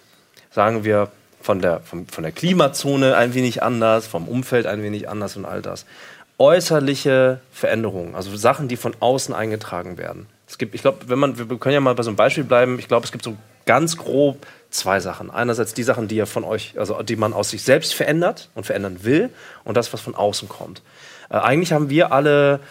sagen 0.52 0.84
wir, 0.84 1.10
von 1.42 1.62
der, 1.62 1.80
von, 1.80 2.08
von 2.08 2.24
der 2.24 2.34
Klimazone 2.34 3.16
ein 3.16 3.34
wenig 3.36 3.63
anders, 3.63 4.06
vom 4.06 4.28
Umfeld 4.28 4.66
ein 4.66 4.84
wenig 4.84 5.08
anders 5.08 5.38
und 5.38 5.46
all 5.46 5.62
das. 5.62 5.86
Äußerliche 6.40 7.40
Veränderungen, 7.52 8.16
also 8.16 8.36
Sachen, 8.38 8.68
die 8.68 8.78
von 8.78 8.96
außen 9.00 9.34
eingetragen 9.34 9.98
werden. 9.98 10.28
Es 10.47 10.57
gibt, 10.57 10.73
ich 10.73 10.81
glaube, 10.81 10.99
wenn 11.07 11.19
man, 11.19 11.38
wir 11.38 11.57
können 11.57 11.73
ja 11.73 11.81
mal 11.81 11.93
bei 11.93 12.03
so 12.03 12.10
einem 12.10 12.15
Beispiel 12.15 12.43
bleiben, 12.43 12.79
ich 12.79 12.88
glaube, 12.88 13.05
es 13.05 13.12
gibt 13.12 13.23
so 13.23 13.36
ganz 13.65 13.97
grob 13.97 14.47
zwei 14.69 14.99
Sachen. 14.99 15.29
Einerseits 15.29 15.73
die 15.73 15.83
Sachen, 15.83 16.07
die 16.07 16.15
ihr 16.15 16.25
von 16.25 16.43
euch, 16.43 16.75
also 16.77 17.01
die 17.03 17.15
man 17.17 17.33
aus 17.33 17.49
sich 17.49 17.63
selbst 17.63 17.93
verändert 17.93 18.49
und 18.55 18.65
verändern 18.65 18.99
will, 19.01 19.29
und 19.65 19.75
das, 19.77 19.91
was 19.93 20.01
von 20.01 20.15
außen 20.15 20.47
kommt. 20.47 20.81
Äh, 21.29 21.36
eigentlich 21.36 21.73
haben 21.73 21.89
wir 21.89 22.12
alle 22.12 22.62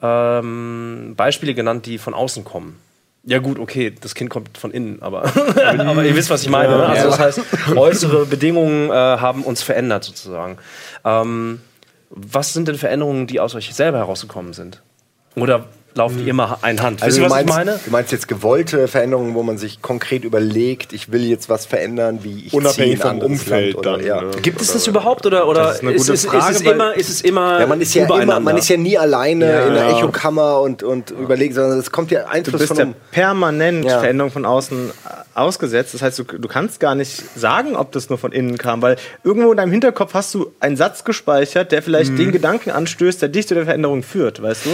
ähm, 0.00 1.14
Beispiele 1.16 1.54
genannt, 1.54 1.86
die 1.86 1.98
von 1.98 2.14
außen 2.14 2.44
kommen. 2.44 2.78
Ja 3.26 3.38
gut, 3.38 3.58
okay, 3.58 3.92
das 3.98 4.14
Kind 4.14 4.28
kommt 4.28 4.58
von 4.58 4.70
innen, 4.70 5.02
aber, 5.02 5.24
aber 5.78 6.04
ihr 6.04 6.14
wisst, 6.14 6.30
was 6.30 6.42
ich 6.42 6.50
meine. 6.50 6.76
ne? 6.76 6.86
Also 6.86 7.08
das 7.08 7.18
heißt, 7.18 7.40
äußere 7.74 8.26
Bedingungen 8.26 8.90
äh, 8.90 8.92
haben 8.92 9.42
uns 9.42 9.62
verändert 9.62 10.04
sozusagen. 10.04 10.58
Ähm, 11.04 11.60
was 12.10 12.52
sind 12.52 12.68
denn 12.68 12.76
Veränderungen, 12.76 13.26
die 13.26 13.40
aus 13.40 13.54
euch 13.54 13.74
selber 13.74 13.98
herausgekommen 13.98 14.52
sind? 14.52 14.82
Oder 15.36 15.64
laufen 15.94 16.18
die 16.18 16.28
immer 16.28 16.58
ein 16.62 16.80
Hand? 16.82 17.02
Also 17.02 17.06
Wisst 17.06 17.18
du 17.18 17.22
ihr, 17.22 17.24
was 17.26 17.30
meinst, 17.30 17.50
ich 17.50 17.56
meine? 17.56 17.80
du 17.84 17.90
meinst 17.90 18.12
jetzt 18.12 18.28
gewollte 18.28 18.88
Veränderungen, 18.88 19.34
wo 19.34 19.42
man 19.42 19.58
sich 19.58 19.80
konkret 19.82 20.24
überlegt, 20.24 20.92
ich 20.92 21.12
will 21.12 21.24
jetzt 21.24 21.48
was 21.48 21.66
verändern, 21.66 22.20
wie 22.22 22.46
ich 22.46 22.52
Unabhängig 22.52 22.98
vom 22.98 23.20
Umfeld 23.20 23.76
oder, 23.76 23.96
dann, 23.98 24.06
ja. 24.06 24.20
ne? 24.22 24.30
Gibt 24.42 24.60
es 24.60 24.72
das 24.72 24.86
überhaupt 24.86 25.24
oder, 25.26 25.46
oder 25.48 25.64
Das 25.64 25.74
ist 25.76 25.82
eine 25.82 25.92
ist, 25.92 26.26
Frage, 26.26 26.50
ist, 26.52 26.60
es 26.60 26.62
immer, 26.62 26.94
ist 26.96 27.08
es 27.10 27.20
immer 27.22 27.60
Ja, 27.60 27.66
man 27.66 27.80
ist 27.80 27.94
ja 27.94 28.06
immer, 28.20 28.40
man 28.40 28.56
ist 28.56 28.68
ja 28.68 28.76
nie 28.76 28.98
alleine 28.98 29.46
Ja. 29.52 29.66
in 29.66 29.74
der 29.74 29.88
Ja. 29.90 29.98
Echokammer 29.98 30.60
und, 30.60 30.82
und 30.82 31.10
überlegt, 31.10 31.54
sondern 31.54 31.78
es 31.78 31.90
kommt 31.90 32.10
ja 32.10 32.22
Du 32.22 32.28
Einfluss 32.30 32.60
bist 32.60 32.74
von 32.76 32.88
ja 32.90 32.94
permanent 33.12 33.84
Ja. 33.84 34.00
Veränderung 34.00 34.32
von 34.32 34.44
außen 34.44 34.90
äh, 34.90 35.38
ausgesetzt. 35.38 35.94
Das 35.94 36.02
heißt, 36.02 36.18
du, 36.18 36.24
du 36.24 36.48
kannst 36.48 36.80
gar 36.80 36.94
nicht 36.94 37.22
sagen, 37.38 37.76
ob 37.76 37.92
das 37.92 38.08
nur 38.08 38.18
von 38.18 38.32
innen 38.32 38.58
kam, 38.58 38.82
weil 38.82 38.96
irgendwo 39.22 39.50
in 39.52 39.56
deinem 39.56 39.72
Hinterkopf 39.72 40.14
hast 40.14 40.34
du 40.34 40.52
einen 40.60 40.76
Satz 40.76 41.04
gespeichert, 41.04 41.72
der 41.72 41.82
vielleicht 41.82 42.12
Mhm. 42.12 42.16
den 42.16 42.32
Gedanken 42.32 42.70
anstößt, 42.70 43.22
der 43.22 43.28
dich 43.28 43.46
zu 43.48 43.54
der 43.54 43.64
Veränderung 43.64 44.02
führt, 44.02 44.42
weißt 44.42 44.66
du? 44.66 44.70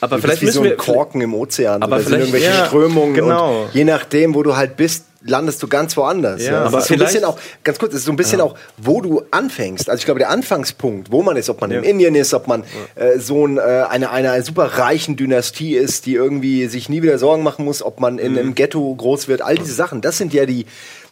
Aber 0.00 0.16
Das 0.16 0.20
vielleicht 0.24 0.42
ist 0.42 0.48
wie 0.48 0.52
so 0.52 0.62
ein 0.62 0.76
Korken 0.76 1.20
im 1.20 1.34
Ozean. 1.34 1.82
Aber 1.82 1.96
da 1.96 2.02
sind 2.02 2.18
irgendwelche 2.20 2.46
ja, 2.46 2.66
Strömungen. 2.66 3.14
genau. 3.14 3.62
Und 3.64 3.74
je 3.74 3.84
nachdem, 3.84 4.34
wo 4.34 4.42
du 4.42 4.56
halt 4.56 4.76
bist, 4.76 5.04
landest 5.22 5.62
du 5.62 5.68
ganz 5.68 5.94
woanders. 5.98 6.42
Ja, 6.42 6.52
Ja, 6.52 6.58
aber 6.60 6.68
aber 6.78 6.80
so 6.80 6.94
ein 6.94 7.00
bisschen 7.00 7.24
auch, 7.24 7.38
ganz 7.62 7.78
kurz, 7.78 7.92
es 7.92 7.98
ist 8.00 8.04
so 8.06 8.12
ein 8.12 8.16
bisschen 8.16 8.40
auch, 8.40 8.54
wo 8.78 9.02
du 9.02 9.22
anfängst. 9.30 9.90
Also 9.90 9.98
ich 10.00 10.06
glaube, 10.06 10.18
der 10.18 10.30
Anfangspunkt, 10.30 11.12
wo 11.12 11.22
man 11.22 11.36
ist, 11.36 11.50
ob 11.50 11.60
man 11.60 11.70
in 11.70 11.84
Ja. 11.84 11.90
Indien 11.90 12.14
ist, 12.14 12.32
ob 12.32 12.46
man 12.46 12.64
äh, 12.94 13.18
Sohn 13.18 13.58
äh, 13.58 13.60
einer, 13.60 14.10
einer 14.12 14.42
super 14.42 14.64
reichen 14.64 15.16
Dynastie 15.16 15.74
ist, 15.76 16.06
die 16.06 16.14
irgendwie 16.14 16.66
sich 16.68 16.88
nie 16.88 17.02
wieder 17.02 17.18
Sorgen 17.18 17.42
machen 17.42 17.66
muss, 17.66 17.82
ob 17.82 18.00
man 18.00 18.14
Mhm. 18.14 18.20
in 18.20 18.38
einem 18.38 18.54
Ghetto 18.54 18.94
groß 18.94 19.28
wird. 19.28 19.42
All 19.42 19.56
diese 19.56 19.74
Sachen, 19.74 20.00
das 20.00 20.16
sind 20.16 20.32
ja 20.32 20.46
die, 20.46 20.64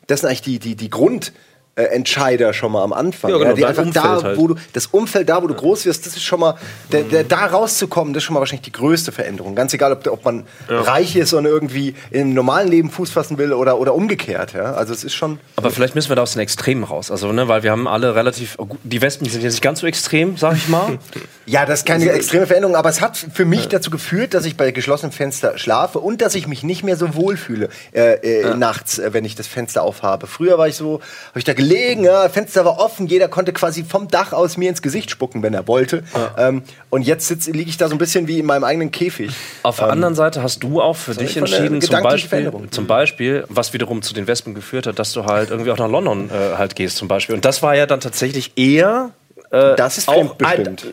das 0.06 0.20
sind 0.20 0.30
eigentlich 0.30 0.40
die, 0.42 0.58
die, 0.58 0.74
die 0.74 0.88
Grund. 0.90 1.32
Äh, 1.78 1.84
Entscheider 1.84 2.52
schon 2.52 2.72
mal 2.72 2.82
am 2.82 2.92
Anfang. 2.92 3.30
Ja, 3.30 3.38
genau, 3.38 3.52
die 3.54 3.60
dein 3.60 3.70
einfach 3.70 3.84
Umfeld 3.84 4.04
da, 4.04 4.22
halt. 4.22 4.38
wo 4.38 4.48
du, 4.48 4.54
das 4.72 4.86
Umfeld 4.86 5.28
da, 5.28 5.42
wo 5.42 5.46
du 5.46 5.54
groß 5.54 5.86
wirst, 5.86 6.06
das 6.06 6.16
ist 6.16 6.24
schon 6.24 6.40
mal, 6.40 6.56
der, 6.90 7.04
der, 7.04 7.22
da 7.22 7.46
rauszukommen, 7.46 8.12
das 8.12 8.22
ist 8.22 8.24
schon 8.24 8.34
mal 8.34 8.40
wahrscheinlich 8.40 8.64
die 8.64 8.72
größte 8.72 9.12
Veränderung. 9.12 9.54
Ganz 9.54 9.72
egal, 9.74 9.92
ob, 9.92 10.06
ob 10.08 10.24
man 10.24 10.44
reich 10.68 11.14
ist 11.14 11.32
und 11.32 11.44
irgendwie 11.44 11.94
im 12.10 12.34
normalen 12.34 12.68
Leben 12.68 12.90
Fuß 12.90 13.10
fassen 13.10 13.38
will 13.38 13.52
oder, 13.52 13.78
oder 13.78 13.94
umgekehrt. 13.94 14.54
Ja? 14.54 14.74
Also 14.74 14.92
es 14.92 15.04
ist 15.04 15.14
schon. 15.14 15.38
Aber 15.54 15.70
vielleicht 15.70 15.94
müssen 15.94 16.08
wir 16.08 16.16
da 16.16 16.22
aus 16.22 16.32
den 16.32 16.42
Extremen 16.42 16.82
raus. 16.82 17.10
Also, 17.12 17.30
ne, 17.32 17.46
weil 17.46 17.62
wir 17.62 17.70
haben 17.70 17.86
alle 17.86 18.14
relativ. 18.16 18.56
oh, 18.58 18.66
Die 18.82 19.00
Wespen 19.00 19.28
sind 19.28 19.42
jetzt 19.42 19.52
nicht 19.52 19.62
ganz 19.62 19.78
so 19.80 19.86
extrem, 19.86 20.36
sag 20.36 20.56
ich 20.56 20.68
mal. 20.68 20.98
Ja, 21.46 21.64
das 21.64 21.80
ist 21.80 21.86
keine 21.86 22.10
extreme 22.10 22.46
Veränderung, 22.46 22.76
aber 22.76 22.90
es 22.90 23.00
hat 23.00 23.16
für 23.16 23.46
mich 23.46 23.68
dazu 23.68 23.88
geführt, 23.88 24.34
dass 24.34 24.44
ich 24.44 24.58
bei 24.58 24.70
geschlossenem 24.70 25.12
Fenster 25.12 25.56
schlafe 25.56 25.98
und 25.98 26.20
dass 26.20 26.34
ich 26.34 26.46
mich 26.46 26.62
nicht 26.62 26.84
mehr 26.84 26.96
so 26.96 27.14
wohl 27.14 27.38
fühle 27.38 27.70
äh, 27.94 28.16
äh, 28.16 28.54
nachts, 28.54 28.98
äh, 28.98 29.14
wenn 29.14 29.24
ich 29.24 29.34
das 29.34 29.46
Fenster 29.46 29.82
aufhabe. 29.82 30.26
Früher 30.26 30.58
war 30.58 30.68
ich 30.68 30.76
so, 30.76 31.00
habe 31.30 31.38
ich 31.38 31.44
da 31.44 31.54
gelegen 31.54 31.67
gelegen, 31.68 32.04
ja, 32.04 32.28
Fenster 32.28 32.64
war 32.64 32.78
offen, 32.78 33.06
jeder 33.06 33.28
konnte 33.28 33.52
quasi 33.52 33.84
vom 33.84 34.08
Dach 34.08 34.32
aus 34.32 34.56
mir 34.56 34.68
ins 34.68 34.82
Gesicht 34.82 35.10
spucken, 35.10 35.42
wenn 35.42 35.54
er 35.54 35.68
wollte. 35.68 36.02
Ähm, 36.36 36.62
und 36.90 37.02
jetzt 37.02 37.46
liege 37.46 37.68
ich 37.68 37.76
da 37.76 37.88
so 37.88 37.94
ein 37.94 37.98
bisschen 37.98 38.26
wie 38.28 38.38
in 38.38 38.46
meinem 38.46 38.64
eigenen 38.64 38.90
Käfig. 38.90 39.32
Auf 39.62 39.76
der 39.76 39.90
anderen 39.90 40.14
Seite 40.14 40.42
hast 40.42 40.62
du 40.62 40.80
auch 40.80 40.96
für 40.96 41.14
dich 41.14 41.36
entschieden, 41.36 41.80
zum 41.80 42.02
Beispiel, 42.02 42.52
zum 42.70 42.86
Beispiel, 42.86 43.44
was 43.48 43.72
wiederum 43.72 44.02
zu 44.02 44.14
den 44.14 44.26
Wespen 44.26 44.54
geführt 44.54 44.86
hat, 44.86 44.98
dass 44.98 45.12
du 45.12 45.24
halt 45.24 45.50
irgendwie 45.50 45.70
auch 45.70 45.78
nach 45.78 45.90
London 45.90 46.30
äh, 46.30 46.56
halt 46.56 46.76
gehst 46.76 46.96
zum 46.96 47.08
Beispiel. 47.08 47.34
Und 47.34 47.44
das 47.44 47.62
war 47.62 47.74
ja 47.74 47.86
dann 47.86 48.00
tatsächlich 48.00 48.52
eher 48.56 49.10
äh, 49.50 49.74
Das 49.76 49.98
ist 49.98 50.08
auch, 50.08 50.36
fremdbestimmt. 50.38 50.86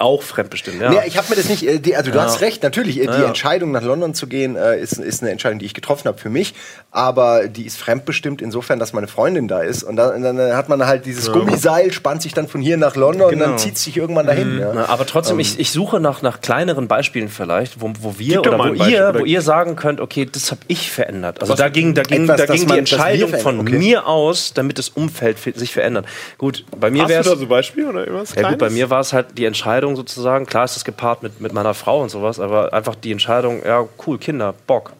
Auch 0.00 0.22
fremdbestimmt, 0.22 0.80
ja. 0.80 0.90
Nee, 0.90 0.96
ich 1.06 1.16
habe 1.18 1.28
mir 1.28 1.34
das 1.36 1.48
nicht, 1.48 1.66
äh, 1.66 1.78
die, 1.80 1.96
also 1.96 2.10
du 2.12 2.16
Ja. 2.18 2.24
hast 2.24 2.40
recht, 2.40 2.62
natürlich, 2.62 2.98
äh, 2.98 3.02
die 3.02 3.08
Ja. 3.08 3.24
Entscheidung 3.26 3.72
nach 3.72 3.82
London 3.82 4.14
zu 4.14 4.28
gehen 4.28 4.54
äh, 4.54 4.78
ist, 4.80 4.92
ist 4.92 5.22
eine 5.22 5.30
Entscheidung, 5.32 5.58
die 5.58 5.66
ich 5.66 5.74
getroffen 5.74 6.06
habe 6.06 6.18
für 6.18 6.30
mich, 6.30 6.54
aber 6.92 7.48
die 7.48 7.66
ist 7.66 7.78
fremdbestimmt 7.78 8.40
insofern, 8.40 8.78
dass 8.78 8.92
meine 8.92 9.08
Freundin 9.08 9.48
da 9.48 9.60
ist 9.60 9.82
und 9.82 9.96
dann, 9.96 10.22
dann 10.22 10.38
hat 10.56 10.68
man 10.68 10.86
halt 10.86 11.04
dieses 11.04 11.32
Gummiseil, 11.32 11.92
spannt 11.92 12.22
sich 12.22 12.32
dann 12.32 12.46
von 12.48 12.60
hier 12.60 12.76
nach 12.76 12.94
London 12.96 13.22
und 13.24 13.30
Genau. 13.30 13.44
dann 13.46 13.58
zieht 13.58 13.74
es 13.74 13.82
sich 13.84 13.96
irgendwann 13.96 14.26
dahin. 14.26 14.58
Ja. 14.60 14.72
Na, 14.74 14.88
aber 14.88 15.04
trotzdem, 15.04 15.38
ich, 15.40 15.58
ich 15.58 15.72
suche 15.72 15.98
nach, 16.00 16.22
nach 16.22 16.40
kleineren 16.40 16.86
Beispielen 16.88 17.28
vielleicht, 17.28 17.80
wo, 17.80 17.92
wo 18.00 18.18
wir 18.18 18.36
Gib 18.36 18.42
doch 18.44 18.54
oder 18.54 18.58
wo 18.70 18.74
Beispiel, 18.78 18.90
ihr, 18.92 19.14
wo 19.18 19.24
ihr 19.24 19.42
sagen 19.42 19.74
könnt, 19.76 20.00
okay, 20.00 20.26
das 20.30 20.50
habe 20.52 20.60
ich 20.68 20.90
verändert. 20.92 21.40
Also 21.40 21.54
Was- 21.54 21.58
da 21.58 21.68
ging, 21.68 21.94
da 21.94 22.02
ging, 22.02 22.22
etwas, 22.24 22.46
da 22.46 22.54
ging 22.54 22.66
man- 22.66 22.74
die 22.74 22.78
Entscheidung 22.78 23.34
von 23.38 23.60
okay. 23.60 23.76
mir 23.78 24.06
aus, 24.06 24.52
damit 24.54 24.78
das 24.78 24.88
Umfeld 24.90 25.38
sich 25.56 25.72
verändert. 25.72 26.06
Gut, 26.38 26.64
bei 26.78 26.90
mir 26.90 27.02
Hast 27.02 27.08
wäre 27.10 27.22
du 27.24 27.30
es. 27.30 27.34
da 27.34 27.40
so 27.40 27.46
Beispiele 27.48 27.88
oder 27.88 28.06
irgendwas? 28.06 28.34
Ja 28.36 28.48
gut, 28.48 28.58
bei 28.58 28.70
mir 28.70 28.90
war 28.90 29.00
es 29.00 29.12
halt 29.12 29.36
die 29.36 29.44
Entscheidung 29.44 29.87
sozusagen, 29.96 30.46
klar 30.46 30.64
ist 30.64 30.76
das 30.76 30.84
gepaart 30.84 31.22
mit, 31.22 31.40
mit 31.40 31.52
meiner 31.52 31.74
Frau 31.74 32.02
und 32.02 32.10
sowas, 32.10 32.40
aber 32.40 32.72
einfach 32.72 32.94
die 32.94 33.12
Entscheidung, 33.12 33.62
ja 33.64 33.86
cool, 34.06 34.18
Kinder, 34.18 34.54
Bock. 34.66 34.92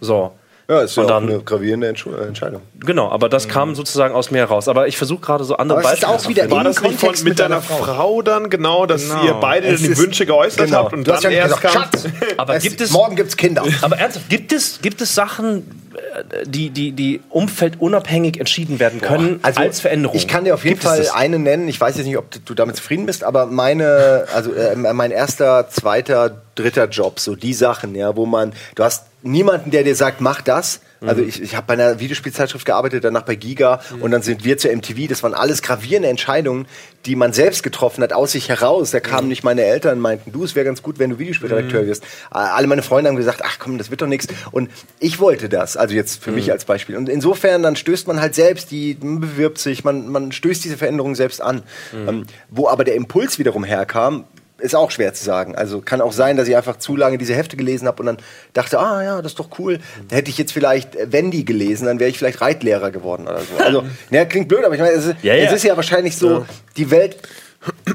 So. 0.00 0.32
Ja, 0.70 0.82
ist 0.82 0.96
ja 0.96 1.02
Und 1.02 1.10
auch 1.10 1.14
dann- 1.18 1.28
eine 1.28 1.40
gravierende 1.40 1.88
äh, 1.88 2.26
Entscheidung. 2.28 2.62
Genau, 2.78 3.10
aber 3.10 3.28
das 3.28 3.48
kam 3.48 3.74
sozusagen 3.74 4.14
aus 4.14 4.30
mir 4.30 4.38
heraus. 4.38 4.68
Aber 4.68 4.86
ich 4.86 4.96
versuche 4.96 5.20
gerade 5.20 5.42
so 5.42 5.56
andere 5.56 5.78
Aber 5.80 5.88
Beispiele 5.88 6.12
auch 6.12 6.18
zu 6.18 6.28
wieder 6.28 6.42
finden. 6.42 6.54
War 6.54 6.60
im 6.60 6.64
das 6.66 6.76
nicht 6.80 6.90
von, 6.92 6.98
Kontext 7.00 7.24
mit 7.24 7.30
mit 7.32 7.38
deiner 7.40 7.60
Frau. 7.60 7.76
Frau 7.82 8.22
dann 8.22 8.50
genau, 8.50 8.86
dass 8.86 9.08
Genau. 9.08 9.24
ihr 9.24 9.34
beide 9.34 9.66
Es 9.66 9.82
die 9.82 9.98
Wünsche 9.98 10.26
geäußert 10.26 10.66
Genau. 10.66 10.84
habt 10.84 10.92
und 10.92 11.06
du 11.06 11.10
dann 11.12 11.22
ja 11.24 11.30
erst 11.30 11.56
gesagt, 11.60 11.74
kam, 11.74 11.82
Schatz, 11.90 12.04
Aber 12.36 12.54
es, 12.54 12.62
gibt 12.62 12.80
es- 12.80 12.92
morgen 12.92 13.16
gibt's 13.16 13.36
Kinder. 13.36 13.64
Aber 13.82 13.98
ernsthaft, 13.98 14.28
gibt 14.28 14.52
es, 14.52 14.80
gibt 14.80 15.00
es 15.00 15.12
Sachen, 15.12 15.68
äh, 15.94 16.46
die, 16.46 16.70
die, 16.70 16.92
die 16.92 17.20
umfeldunabhängig 17.30 18.38
entschieden 18.38 18.78
werden 18.78 19.00
können 19.00 19.40
als 19.42 19.80
Veränderung? 19.80 20.14
Also 20.14 20.24
Ich 20.24 20.28
kann 20.32 20.44
dir 20.44 20.54
auf 20.54 20.62
jeden 20.64 20.76
Gibt 20.78 20.84
Fall 20.84 21.04
eine 21.14 21.38
nennen. 21.40 21.66
Ich 21.68 21.80
weiß 21.80 21.96
jetzt 21.96 22.06
nicht, 22.06 22.16
ob 22.16 22.26
du 22.44 22.54
damit 22.54 22.76
zufrieden 22.76 23.06
bist, 23.06 23.24
aber 23.24 23.46
meine, 23.46 24.26
also 24.32 24.52
äh, 24.54 24.76
mein 24.76 25.10
erster, 25.10 25.68
zweiter, 25.68 26.42
dritter 26.54 26.88
Job, 26.88 27.18
so 27.18 27.34
die 27.34 27.54
Sachen, 27.54 27.94
ja, 27.96 28.14
wo 28.14 28.24
man, 28.24 28.52
du 28.76 28.84
hast 28.84 29.06
niemanden, 29.22 29.70
der 29.70 29.84
dir 29.84 29.94
sagt, 29.94 30.20
mach 30.20 30.40
das. 30.42 30.80
Also 31.02 31.22
ich, 31.22 31.40
ich 31.40 31.56
habe 31.56 31.66
bei 31.66 31.72
einer 31.72 31.98
Videospielzeitschrift 31.98 32.66
gearbeitet, 32.66 33.04
danach 33.04 33.22
bei 33.22 33.34
Giga 33.34 33.80
und 34.00 34.10
dann 34.10 34.20
sind 34.20 34.44
wir 34.44 34.58
zur 34.58 34.70
MTV. 34.70 35.08
Das 35.08 35.22
waren 35.22 35.32
alles 35.32 35.62
gravierende 35.62 36.10
Entscheidungen, 36.10 36.66
die 37.06 37.16
man 37.16 37.32
selbst 37.32 37.62
getroffen 37.62 38.02
hat, 38.04 38.12
aus 38.12 38.32
sich 38.32 38.50
heraus. 38.50 38.90
Da 38.90 39.00
kamen 39.00 39.28
nicht 39.28 39.42
meine 39.42 39.62
Eltern 39.64 39.94
und 39.96 40.00
meinten, 40.00 40.30
du, 40.30 40.44
es 40.44 40.54
wäre 40.54 40.66
ganz 40.66 40.82
gut, 40.82 40.98
wenn 40.98 41.08
du 41.08 41.18
Videospielredakteur 41.18 41.86
wirst. 41.86 42.04
Äh, 42.04 42.36
Alle 42.36 42.66
meine 42.66 42.82
Freunde 42.82 43.08
haben 43.08 43.16
gesagt, 43.16 43.40
ach 43.42 43.58
komm, 43.58 43.78
das 43.78 43.90
wird 43.90 44.02
doch 44.02 44.06
nichts. 44.06 44.26
Und 44.50 44.70
ich 44.98 45.20
wollte 45.20 45.48
das, 45.48 45.78
also 45.78 45.94
jetzt 45.94 46.22
für 46.22 46.32
mich 46.32 46.52
als 46.52 46.66
Beispiel. 46.66 46.98
Und 46.98 47.08
insofern, 47.08 47.62
dann 47.62 47.76
stößt 47.76 48.06
man 48.06 48.20
halt 48.20 48.34
selbst, 48.34 48.70
die 48.70 48.98
man 49.00 49.20
bewirbt 49.20 49.56
sich, 49.56 49.84
man, 49.84 50.08
man 50.08 50.32
stößt 50.32 50.62
diese 50.62 50.76
Veränderung 50.76 51.14
selbst 51.14 51.40
an. 51.40 51.62
Ähm, 51.94 52.26
wo 52.50 52.68
aber 52.68 52.84
der 52.84 52.94
Impuls 52.94 53.38
wiederum 53.38 53.64
herkam, 53.64 54.24
ist 54.60 54.74
auch 54.74 54.90
schwer 54.90 55.12
zu 55.14 55.24
sagen. 55.24 55.54
Also 55.56 55.80
kann 55.80 56.00
auch 56.00 56.12
sein, 56.12 56.36
dass 56.36 56.46
ich 56.48 56.56
einfach 56.56 56.78
zu 56.78 56.96
lange 56.96 57.18
diese 57.18 57.34
Hefte 57.34 57.56
gelesen 57.56 57.86
habe 57.88 58.00
und 58.00 58.06
dann 58.06 58.16
dachte, 58.52 58.78
ah 58.78 59.02
ja, 59.02 59.22
das 59.22 59.32
ist 59.32 59.38
doch 59.40 59.48
cool. 59.58 59.78
Hätte 60.10 60.30
ich 60.30 60.38
jetzt 60.38 60.52
vielleicht 60.52 60.94
äh, 60.96 61.10
Wendy 61.12 61.44
gelesen, 61.44 61.86
dann 61.86 61.98
wäre 62.00 62.10
ich 62.10 62.18
vielleicht 62.18 62.40
Reitlehrer 62.40 62.90
geworden 62.90 63.26
oder 63.28 63.40
so. 63.40 63.62
Also, 63.64 63.82
naja, 64.10 64.24
klingt 64.24 64.48
blöd, 64.48 64.64
aber 64.64 64.74
ich 64.74 64.80
meine, 64.80 64.92
es, 64.94 65.06
ist- 65.06 65.16
Ja, 65.22 65.34
ja. 65.34 65.46
es 65.46 65.52
ist 65.52 65.64
ja 65.64 65.76
wahrscheinlich 65.76 66.16
so, 66.16 66.46
die 66.76 66.90
Welt 66.90 67.16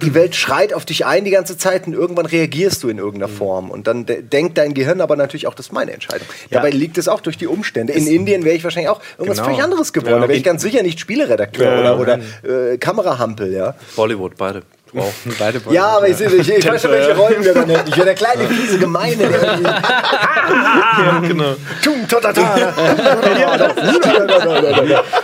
die 0.03 0.13
Welt 0.13 0.35
schreit 0.35 0.75
auf 0.75 0.85
dich 0.85 1.07
ein 1.07 1.25
die 1.25 1.31
ganze 1.31 1.57
Zeit 1.57 1.87
und 1.87 1.93
irgendwann 1.93 2.27
reagierst 2.27 2.83
du 2.83 2.89
in 2.89 2.99
irgendeiner 2.99 3.31
Mhm. 3.31 3.35
Form. 3.37 3.71
Und 3.71 3.87
dann 3.87 4.05
de 4.05 4.21
denkt 4.21 4.59
dein 4.59 4.75
Gehirn 4.75 5.01
aber 5.01 5.15
natürlich 5.15 5.47
auch, 5.47 5.55
das 5.55 5.67
ist 5.67 5.71
meine 5.71 5.91
Entscheidung. 5.91 6.27
Dabei 6.51 6.69
liegt 6.69 6.99
es 6.99 7.07
auch 7.07 7.19
durch 7.19 7.35
die 7.35 7.47
Umstände. 7.47 7.91
In 7.93 8.05
Indien 8.05 8.45
wäre 8.45 8.55
ich 8.55 8.63
wahrscheinlich 8.63 8.89
auch 8.89 9.01
irgendwas 9.17 9.37
Genau. 9.37 9.47
völlig 9.49 9.63
anderes 9.63 9.91
geworden. 9.91 10.21
da 10.21 10.27
wäre 10.27 10.37
ich 10.37 10.43
ganz 10.43 10.61
sicher 10.61 10.83
nicht 10.83 10.99
Spieleredakteur 10.99 11.65
Ja, 11.83 11.95
oder, 11.95 12.19
oder 12.43 12.73
äh, 12.73 12.77
Kamerahampel, 12.77 13.51
ja. 13.53 13.73
Bollywood, 13.95 14.37
beide. 14.37 14.61
Wow. 14.93 15.13
Beide 15.37 15.61
Ja, 15.71 15.97
aber 15.97 16.07
ich, 16.07 16.21
ich, 16.21 16.49
ich 16.49 16.67
weiß 16.67 16.81
schon, 16.81 16.91
welche 16.91 17.15
Rollen 17.15 17.43
wir 17.43 17.53
dann 17.53 17.69
hätten. 17.69 17.89
Ich 17.89 17.97
wäre 17.97 18.05
der 18.05 18.15
kleine, 18.15 18.47
fiese 18.47 18.77
Gemeine, 18.79 19.23
ja, 19.31 21.19
genau. 21.19 21.55
Tum, 21.83 22.07
totata. 22.07 22.41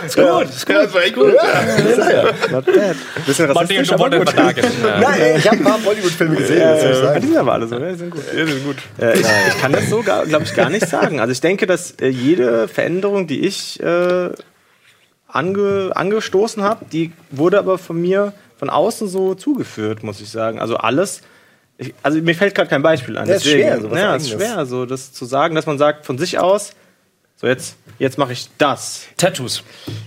Ist 0.06 0.16
gut, 0.16 0.48
ist 0.48 0.66
gut. 0.66 0.76
Das 0.76 0.94
war 0.94 1.02
echt 1.02 1.14
gut. 1.14 1.32
Not 2.50 2.66
bad. 2.66 2.96
Bisschen 3.26 3.50
rassistisch, 3.50 3.92
aber 3.92 4.10
gut. 4.10 4.34
Nein, 4.36 5.36
ich 5.38 5.46
habe 5.46 5.56
ein 5.58 5.64
paar 5.64 5.78
Bollywood-Filme 5.78 6.36
gesehen, 6.36 6.60
das 6.60 6.80
soll 6.82 6.90
ich 6.90 6.98
sagen. 6.98 7.20
die 7.20 7.26
sind 7.28 7.36
aber 7.36 7.52
alle 7.52 7.66
so, 7.66 7.78
ne? 7.78 7.92
Die 7.92 7.98
sind 7.98 8.10
gut. 8.10 8.22
Ja, 8.34 8.44
das 8.44 8.54
ist 8.54 8.64
gut. 8.64 8.76
Äh, 9.00 9.14
ich, 9.14 9.20
ich 9.20 9.60
kann 9.60 9.72
das 9.72 9.88
so, 9.88 10.02
glaube 10.02 10.42
ich, 10.44 10.54
gar 10.54 10.70
nicht 10.70 10.88
sagen. 10.88 11.20
Also 11.20 11.32
ich 11.32 11.40
denke, 11.40 11.66
dass 11.66 11.92
äh, 11.92 12.08
jede 12.08 12.68
Veränderung, 12.68 13.26
die 13.26 13.46
ich 13.46 13.80
äh, 13.80 14.30
ange, 15.28 15.92
angestoßen 15.94 16.62
habe, 16.62 16.84
die 16.92 17.12
wurde 17.30 17.58
aber 17.58 17.78
von 17.78 18.00
mir 18.00 18.32
von 18.62 18.70
außen 18.70 19.08
so 19.08 19.34
zugeführt, 19.34 20.04
muss 20.04 20.20
ich 20.20 20.30
sagen. 20.30 20.60
Also 20.60 20.76
alles. 20.76 21.22
Ich, 21.78 21.92
also 22.04 22.22
mir 22.22 22.32
fällt 22.32 22.54
gerade 22.54 22.70
kein 22.70 22.80
Beispiel 22.80 23.18
an. 23.18 23.28
Ja, 23.28 23.34
ist 23.34 23.44
schwer, 23.44 23.80
sowas 23.80 23.98
ja, 23.98 24.14
ist 24.14 24.30
schwer, 24.30 24.66
so 24.66 24.86
das 24.86 25.12
zu 25.12 25.24
sagen, 25.24 25.56
dass 25.56 25.66
man 25.66 25.78
sagt 25.78 26.06
von 26.06 26.16
sich 26.16 26.38
aus, 26.38 26.70
so 27.34 27.48
jetzt, 27.48 27.74
jetzt 27.98 28.18
mache 28.18 28.34
ich 28.34 28.46
das. 28.58 29.06
Tattoos. 29.16 29.64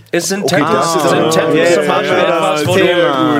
Es 0.10 0.30
sind 0.30 0.44
Okay, 0.46 0.62
Tattoos, 0.62 0.94
das 0.94 1.04
ist 1.04 1.10
sind 1.10 1.34
Tattoos 1.34 1.58
Ja, 1.58 1.74
zum 1.74 1.88
Beispiel 1.88 2.18
ja, 2.18 2.56
etwas, 2.56 2.63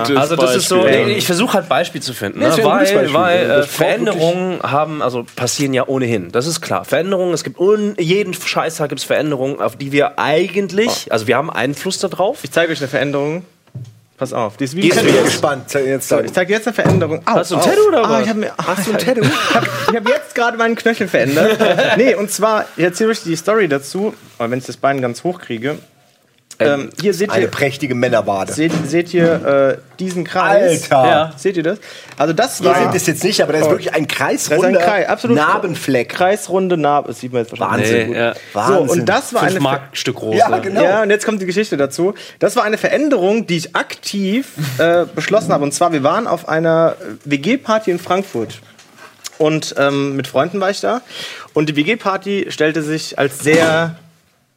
gutes 0.04 0.18
also 0.18 0.36
das 0.36 0.56
ist 0.58 0.68
so, 0.68 0.84
nee, 0.84 1.14
ich 1.14 1.26
versuche 1.26 1.54
halt 1.54 1.70
Beispiel 1.70 2.02
zu 2.02 2.14
finden, 2.14 2.40
Nee, 2.40 2.50
ne? 2.50 2.58
weil, 2.58 2.64
Beispiel. 2.64 3.14
weil 3.14 3.48
Das 3.48 3.68
äh, 3.68 3.70
Veränderungen 3.70 4.62
haben, 4.64 5.02
also 5.02 5.26
passieren 5.38 5.74
ja 5.74 5.88
ohnehin, 5.88 6.34
das 6.34 6.46
ist 6.46 6.60
klar. 6.60 6.84
Veränderungen, 6.84 7.34
es 7.34 7.46
gibt 7.46 7.58
un, 7.58 7.96
jeden 7.98 8.34
Scheißtag 8.34 8.90
gibt 8.90 9.00
es 9.00 9.06
Veränderungen, 9.06 9.62
auf 9.62 9.78
die 9.78 9.94
wir 9.94 10.20
eigentlich, 10.20 11.10
also 11.14 11.26
wir 11.28 11.38
haben 11.38 11.50
Einfluss 11.50 12.00
darauf. 12.00 12.44
Ich 12.44 12.52
zeige 12.52 12.74
euch 12.74 12.80
eine 12.82 12.90
Veränderung. 12.90 13.46
Pass 14.18 14.32
auf. 14.32 14.56
Die 14.56 14.64
ist 14.64 14.76
wie 14.78 14.88
Ich 14.88 14.96
bin 14.96 15.24
gespannt. 15.26 15.74
Jetzt 15.74 16.08
So, 16.08 16.20
ich 16.22 16.32
zeige 16.32 16.54
jetzt 16.54 16.68
eine 16.68 16.74
Veränderung. 16.74 17.20
Au, 17.26 17.32
Hast 17.36 17.52
du 17.52 17.56
ein 17.56 17.62
au. 17.62 17.66
Tattoo 17.66 17.88
oder 17.90 18.06
Ah, 18.06 18.10
was? 18.12 18.22
ich 18.24 18.30
hab 18.30 18.38
mir, 18.38 18.54
Hast 18.58 18.88
du 18.88 18.92
ein 18.94 18.98
Tattoo? 18.98 19.22
ich 19.50 19.56
habe 19.56 19.68
hab 19.96 20.08
jetzt 20.08 20.36
gerade 20.36 20.58
meinen 20.58 20.76
Knöchel 20.76 21.08
verändert. 21.10 21.98
nee, 21.98 22.16
und 22.16 22.32
zwar, 22.32 22.66
ich 22.78 22.84
erzähle 22.86 23.10
euch 23.12 23.24
die 23.24 23.36
Story 23.36 23.68
dazu, 23.68 24.14
wenn 24.38 24.58
ich 24.58 24.66
das 24.66 24.78
Bein 24.78 25.02
ganz 25.02 25.24
hoch 25.26 25.40
kriege. 25.42 25.78
Ähm, 26.58 26.90
hier 27.02 27.14
seht 27.14 27.32
Eine 27.32 27.46
ihr, 27.46 27.52
prächtige 27.52 27.96
Männerwade. 27.96 28.54
seht, 28.54 28.72
seht 28.88 29.14
ihr 29.14 29.78
äh, 29.78 29.78
diesen 30.00 30.24
Kreis. 30.24 30.90
Alter. 30.92 31.10
Ja, 31.10 31.34
seht 31.36 31.58
ihr 31.58 31.64
das? 31.64 31.80
Also 32.18 32.34
das 32.34 32.62
Wir 32.62 32.70
war... 32.70 32.82
sind 32.82 32.96
es 32.96 33.08
jetzt 33.08 33.24
nicht, 33.24 33.42
aber 33.42 33.54
da 33.54 33.60
ist 33.60 33.70
wirklich 33.70 33.94
ein 33.94 34.08
das 34.08 34.14
ist 34.14 34.18
kreisrunder 34.18 34.80
ein 34.80 34.86
Kreis, 34.86 35.08
absolut. 35.08 35.38
Narbenfleck. 35.38 36.10
Kreisrunde 36.10 36.78
Narbe, 36.78 37.10
das 37.10 37.20
sieht 37.20 37.34
man 37.34 37.44
jetzt 37.44 37.52
wahrscheinlich 37.60 37.92
Wahnsinn. 37.92 38.08
so 38.08 38.14
ja. 38.14 38.32
gut. 38.32 38.42
Wahnsinn. 38.54 38.88
So, 38.88 38.94
und 38.94 39.06
das 39.06 39.34
war 39.34 39.42
Fünf 39.42 39.52
eine... 39.52 39.60
Markstück 39.60 40.16
groß. 40.16 40.38
Ja, 40.38 40.50
ne? 40.50 40.62
genau. 40.62 40.84
Ja, 40.84 41.04
und 41.04 41.10
jetzt 41.10 41.26
kommt 41.26 41.42
die 41.42 41.46
Geschichte 41.46 41.76
dazu. 41.76 42.14
Das 42.40 42.56
war 42.56 42.64
eine 42.64 42.78
Veränderung, 42.78 43.48
die 43.48 43.58
ich 43.58 43.76
aktiv 43.76 44.54
äh, 44.78 45.06
beschlossen 45.14 45.52
habe. 45.52 45.64
Und 45.64 45.74
zwar, 45.74 45.92
wir 45.92 46.04
waren 46.04 46.26
auf 46.26 46.48
einer 46.48 46.96
WG-Party 47.26 47.92
in 47.92 48.00
Frankfurt. 48.00 48.60
Und 49.38 49.76
ähm, 49.78 50.16
mit 50.16 50.28
Freunden 50.28 50.62
war 50.62 50.70
ich 50.70 50.80
da. 50.80 51.02
Und 51.54 51.68
die 51.68 51.76
WG-Party 51.76 52.48
stellte 52.50 52.82
sich 52.82 53.20
als 53.20 53.40
sehr 53.40 53.98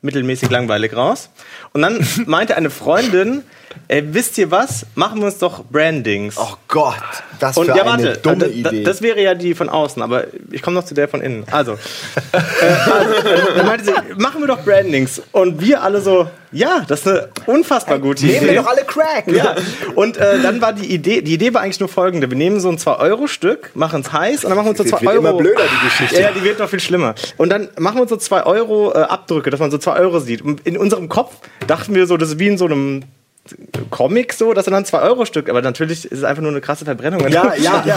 mittelmäßig 0.01 0.51
langweilig 0.51 0.95
raus. 0.95 1.31
Und 1.73 1.83
dann 1.83 2.07
meinte 2.27 2.57
eine 2.57 2.71
Freundin, 2.71 3.43
ey, 3.88 4.03
wisst 4.14 4.37
ihr 4.38 4.51
was? 4.51 4.85
Machen 4.95 5.21
wir 5.21 5.27
uns 5.27 5.38
doch 5.38 5.64
Brandings. 5.64 6.37
Oh 6.37 6.55
Gott, 6.67 6.95
das 7.38 7.57
Und 7.57 7.67
für 7.67 7.77
ja, 7.77 7.85
eine 7.85 8.05
warte, 8.05 8.21
dumme 8.21 8.37
da- 8.38 8.47
Idee. 8.47 8.83
das 8.83 9.01
wäre 9.03 9.23
ja 9.23 9.35
die 9.35 9.55
von 9.55 9.69
außen, 9.69 10.03
aber 10.03 10.25
ich 10.51 10.62
komme 10.62 10.75
noch 10.77 10.85
zu 10.85 10.95
der 10.95 11.09
von 11.09 11.21
innen. 11.21 11.45
Also, 11.51 11.73
äh, 12.33 12.37
also 12.37 13.14
dann 13.57 13.67
meinte 13.67 13.85
sie, 13.85 13.93
machen 14.17 14.41
wir 14.41 14.49
doch 14.49 14.61
Brandings. 14.64 15.23
Und 15.33 15.61
wir 15.61 15.83
alle 15.83 16.01
so, 16.01 16.29
ja, 16.53 16.85
das 16.88 17.01
ist 17.01 17.09
eine 17.09 17.29
unfassbar 17.47 17.99
gute 17.99 18.25
Nehmen 18.27 18.38
Idee. 18.38 18.49
wir 18.55 18.62
doch 18.62 18.67
alle 18.69 18.85
Crack. 18.85 19.29
Ja. 19.29 19.55
Und 19.95 20.17
äh, 20.17 20.41
dann 20.43 20.61
war 20.61 20.73
die 20.73 20.87
Idee, 20.93 21.23
die 21.23 21.35
Idee 21.35 21.53
war 21.55 21.61
eigentlich 21.62 21.81
nur 21.81 21.88
folgende. 21.88 22.31
Wir 22.31 22.37
nehmen 22.38 22.59
so 22.61 22.69
ein 22.71 22.79
2-Euro-Stück, 22.79 23.71
machen 23.75 24.01
es 24.01 24.12
heiß 24.12 24.45
und 24.45 24.51
dann 24.51 24.57
machen 24.57 24.67
wir 24.67 24.71
uns 24.71 24.79
so 24.79 24.85
Wird- 24.85 24.99
2 25.01 25.01
wird 25.03 25.12
Euro. 25.14 25.19
immer 25.29 25.33
blöder, 25.38 25.62
die 25.62 25.85
Geschichte. 25.88 26.14
Ja, 26.17 26.21
ja, 26.29 26.31
die 26.33 26.43
wird 26.43 26.59
noch 26.59 26.69
viel 26.69 26.81
schlimmer. 26.81 27.14
Und 27.37 27.51
dann 27.51 27.69
machen 27.79 27.97
wir 27.97 28.03
uns 28.03 28.11
so 28.11 28.17
2 28.17 28.45
Euro 28.45 28.93
äh, 28.95 28.99
Abdrücke, 29.03 29.51
dass 29.51 29.61
man 29.61 29.71
so 29.71 29.79
2 29.79 29.97
Euro 30.01 30.19
sieht. 30.21 30.43
Und 30.43 30.67
in 30.67 30.77
unserem 30.79 31.09
Kopf 31.09 31.35
dachten 31.67 31.95
wir 31.95 32.07
so, 32.07 32.17
das 32.17 32.31
ist 32.31 32.38
wie 32.38 32.47
in 32.49 32.59
so 32.59 32.64
einem 32.64 33.03
Comic 33.91 34.33
so, 34.33 34.53
dass 34.55 34.67
er 34.67 34.71
dann 34.73 34.85
2 34.85 35.01
Euro 35.01 35.25
Stück, 35.25 35.49
aber 35.49 35.63
natürlich 35.63 36.05
ist 36.05 36.19
es 36.19 36.25
einfach 36.25 36.43
nur 36.43 36.51
eine 36.51 36.61
krasse 36.61 36.85
Verbrennung. 36.85 37.21
Ja, 37.29 37.55
ja, 37.55 37.83
ja. 37.87 37.97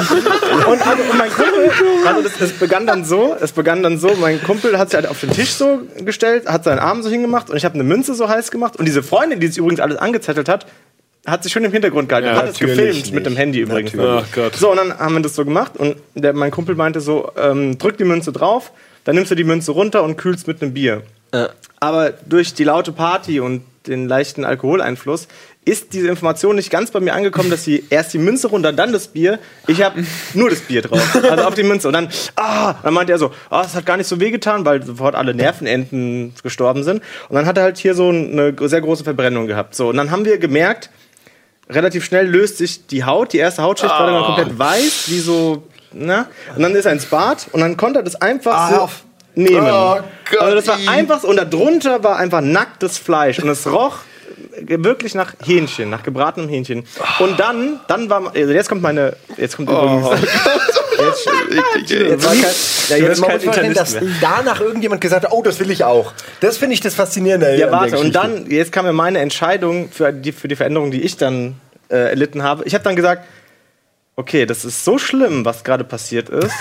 Und, 0.68 0.86
also, 0.86 1.04
und 1.04 1.18
mein 1.18 1.30
Kumpel, 1.32 1.72
also 2.06 2.22
das, 2.22 2.38
das 2.38 2.52
begann 2.54 2.88
dann 2.88 3.06
so, 3.06 3.36
es 3.40 3.52
begann 3.52 3.84
dann 3.84 3.98
so, 3.98 4.14
mein 4.20 4.42
Kumpel 4.44 4.78
hat 4.78 4.90
sich 4.90 4.96
halt 4.98 5.08
auf 5.08 5.20
den 5.20 5.32
Tisch 5.32 5.52
so 5.52 5.82
gestellt, 6.00 6.48
hat 6.48 6.64
seinen 6.64 6.80
Arm 6.80 7.02
so 7.04 7.10
hingemacht 7.10 7.50
und 7.50 7.58
ich 7.58 7.66
habe 7.66 7.76
eine 7.76 7.84
Münze 7.84 8.14
so 8.14 8.28
heiß 8.30 8.52
gemacht 8.52 8.78
und 8.78 8.86
diese 8.86 9.04
Freundin, 9.04 9.40
die 9.40 9.48
sich 9.48 9.58
übrigens 9.58 9.80
alles 9.80 9.98
angezettelt 9.98 10.48
hat, 10.50 10.66
hat 11.26 11.44
sich 11.44 11.52
schon 11.54 11.64
im 11.64 11.72
Hintergrund 11.72 12.10
gehalten, 12.10 12.28
Ja, 12.30 12.36
hat 12.36 12.50
es 12.50 12.58
gefilmt 12.60 12.96
nicht. 12.96 13.14
mit 13.14 13.26
dem 13.26 13.36
Handy 13.38 13.60
übrigens. 13.60 13.94
Ach 14.00 14.26
Gott. 14.34 14.56
So, 14.56 14.72
und 14.72 14.78
dann 14.78 14.98
haben 14.98 15.14
wir 15.16 15.22
das 15.22 15.36
so 15.36 15.46
gemacht 15.46 15.74
und 15.78 15.98
der, 16.16 16.34
mein 16.34 16.50
Kumpel 16.52 16.76
meinte 16.76 17.00
so, 17.02 17.32
ähm, 17.38 17.78
drück 17.78 17.98
die 17.98 18.06
Münze 18.06 18.32
drauf, 18.32 18.72
dann 19.04 19.16
nimmst 19.16 19.30
du 19.32 19.36
die 19.36 19.44
Münze 19.44 19.72
runter 19.72 20.04
und 20.04 20.18
kühlst 20.18 20.48
mit 20.48 20.62
einem 20.62 20.74
Bier. 20.74 21.04
Aber 21.82 22.12
durch 22.26 22.54
die 22.54 22.63
laute 22.63 22.94
Party 22.94 23.39
und 23.41 23.63
den 23.88 24.08
leichten 24.08 24.46
Alkoholeinfluss 24.46 25.28
ist 25.65 25.94
diese 25.94 26.08
Information 26.08 26.56
nicht 26.56 26.70
ganz 26.70 26.91
bei 26.91 27.00
mir 27.00 27.13
angekommen, 27.15 27.50
dass 27.50 27.63
sie 27.63 27.84
erst 27.89 28.13
die 28.13 28.20
Münze 28.20 28.48
runter, 28.48 28.72
dann 28.72 28.94
das 28.94 29.08
Bier. 29.08 29.39
Ich 29.67 29.82
habe 29.82 30.04
nur 30.36 30.52
das 30.52 30.60
Bier 30.60 30.84
drauf, 30.84 31.02
also 31.30 31.44
auf 31.44 31.56
die 31.56 31.63
Münze. 31.63 31.88
Und 31.88 31.94
dann, 31.94 32.10
ah, 32.36 32.76
dann 32.84 32.94
meinte 32.94 33.12
er 33.12 33.17
so, 33.17 33.32
ah, 33.50 33.63
es 33.65 33.74
hat 33.74 33.86
gar 33.88 33.98
nicht 33.98 34.08
so 34.08 34.20
wehgetan, 34.20 34.63
weil 34.65 34.84
sofort 34.84 35.15
alle 35.15 35.34
Nervenenden 35.34 36.34
gestorben 36.44 36.84
sind. 36.84 37.02
Und 37.30 37.36
dann 37.36 37.48
hat 37.48 37.58
er 37.58 37.63
halt 37.63 37.78
hier 37.80 37.96
so 37.96 38.10
eine 38.10 38.56
sehr 38.60 38.82
große 38.82 39.04
Verbrennung 39.04 39.48
gehabt. 39.48 39.74
So, 39.76 39.89
und 39.89 39.98
dann 39.98 40.12
haben 40.12 40.26
wir 40.26 40.38
gemerkt, 40.38 40.91
relativ 41.70 42.06
schnell 42.06 42.28
löst 42.28 42.58
sich 42.58 42.86
die 42.86 43.04
Haut, 43.04 43.34
die 43.34 43.38
erste 43.38 43.63
Hautschicht 43.63 43.91
war 43.91 44.06
dann 44.06 44.24
komplett 44.24 44.60
weiß, 44.60 45.06
wie 45.08 45.20
so, 45.20 45.63
ne? 45.94 46.28
Und 46.56 46.62
dann 46.62 46.76
ist 46.76 46.86
er 46.86 46.91
ins 46.91 47.06
Bad 47.06 47.48
und 47.52 47.62
dann 47.62 47.78
konnte 47.78 48.00
er 48.00 48.04
das 48.04 48.15
einfach 48.15 48.56
Ah, 48.56 48.70
so. 48.88 48.89
Nehmen. 49.36 49.67
Oh 49.70 50.00
Gott, 50.30 50.41
also 50.41 50.56
das 50.56 50.67
war 50.67 50.78
einfach 50.88 51.22
so, 51.22 51.28
und 51.30 51.38
darunter 51.38 52.04
war 52.04 52.17
einfach 52.17 52.41
nacktes 52.41 52.98
Fleisch 52.98 53.39
und 53.39 53.50
es 53.50 53.72
roch 53.72 54.00
wirklich 54.60 55.15
nach 55.15 55.34
Hähnchen, 55.44 55.89
nach 55.89 56.04
gebratenem 56.04 56.50
Hähnchen. 56.50 56.84
Und 57.20 57.39
dann, 57.39 57.80
dann 57.88 58.10
war, 58.10 58.34
also 58.36 58.54
jetzt 58.54 58.70
kommt 58.70 58.82
meine, 58.82 59.15
jetzt 59.38 59.56
kommt 59.56 59.70
übrigens, 59.70 60.08
Jetzt 61.02 62.26
war 62.26 62.34
kein, 62.34 62.44
ja, 62.89 63.08
jetzt 63.08 63.24
kein 63.24 63.41
erkennen, 63.41 63.74
dass 63.74 63.98
danach 64.22 64.62
irgendjemand 64.62 65.02
gesagt 65.02 65.26
hat, 65.26 65.32
oh, 65.32 65.41
das 65.41 65.60
will 65.60 65.72
ich 65.72 65.84
auch. 65.84 66.13
Das 66.41 66.58
finde 66.58 66.74
ich 66.74 66.82
das 66.82 66.96
Faszinierende. 66.96 67.58
Ja, 67.58 67.72
warte, 67.72 67.98
und 67.98 68.13
dann, 68.13 68.50
jetzt 68.50 68.72
kam 68.72 68.86
mir 68.86 68.94
meine 68.94 69.20
Entscheidung 69.20 69.89
für 69.91 70.12
die, 70.12 70.32
für 70.32 70.48
die 70.48 70.56
Veränderung, 70.56 70.91
die 70.91 71.02
ich 71.02 71.17
dann 71.17 71.56
äh, 71.89 72.10
erlitten 72.10 72.44
habe. 72.44 72.63
Ich 72.65 72.74
habe 72.74 72.84
dann 72.84 72.96
gesagt, 72.96 73.26
okay, 74.16 74.45
das 74.45 74.66
ist 74.66 74.86
so 74.86 74.97
schlimm, 74.97 75.45
was 75.45 75.64
gerade 75.64 75.84
passiert 75.84 76.30
ist. 76.30 76.53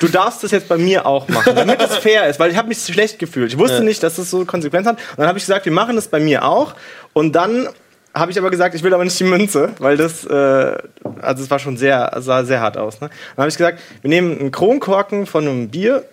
Du 0.00 0.08
darfst 0.08 0.44
das 0.44 0.50
jetzt 0.52 0.68
bei 0.68 0.78
mir 0.78 1.06
auch 1.06 1.28
machen, 1.28 1.56
damit 1.56 1.80
es 1.82 1.96
fair 1.96 2.28
ist, 2.28 2.38
weil 2.38 2.50
ich 2.50 2.56
habe 2.56 2.68
mich 2.68 2.78
schlecht 2.78 3.18
gefühlt. 3.18 3.52
Ich 3.52 3.58
wusste 3.58 3.82
nicht, 3.82 4.02
dass 4.02 4.16
das 4.16 4.30
so 4.30 4.44
Konsequenzen 4.44 4.90
hat. 4.90 4.96
Und 4.96 5.18
dann 5.18 5.28
habe 5.28 5.38
ich 5.38 5.44
gesagt, 5.44 5.64
wir 5.64 5.72
machen 5.72 5.96
das 5.96 6.08
bei 6.08 6.20
mir 6.20 6.44
auch. 6.44 6.74
Und 7.12 7.32
dann 7.32 7.68
habe 8.14 8.30
ich 8.30 8.38
aber 8.38 8.50
gesagt, 8.50 8.74
ich 8.74 8.82
will 8.82 8.94
aber 8.94 9.04
nicht 9.04 9.18
die 9.18 9.24
Münze, 9.24 9.70
weil 9.78 9.96
das, 9.96 10.24
äh, 10.24 10.76
also 11.20 11.42
es 11.42 11.50
war 11.50 11.58
schon 11.58 11.76
sehr, 11.76 12.12
sah 12.18 12.44
sehr 12.44 12.60
hart 12.60 12.76
aus. 12.76 13.00
Ne? 13.00 13.08
Dann 13.08 13.42
habe 13.42 13.48
ich 13.48 13.56
gesagt, 13.56 13.80
wir 14.00 14.08
nehmen 14.08 14.38
einen 14.38 14.52
Kronkorken 14.52 15.26
von 15.26 15.46
einem 15.46 15.68
Bier 15.68 16.04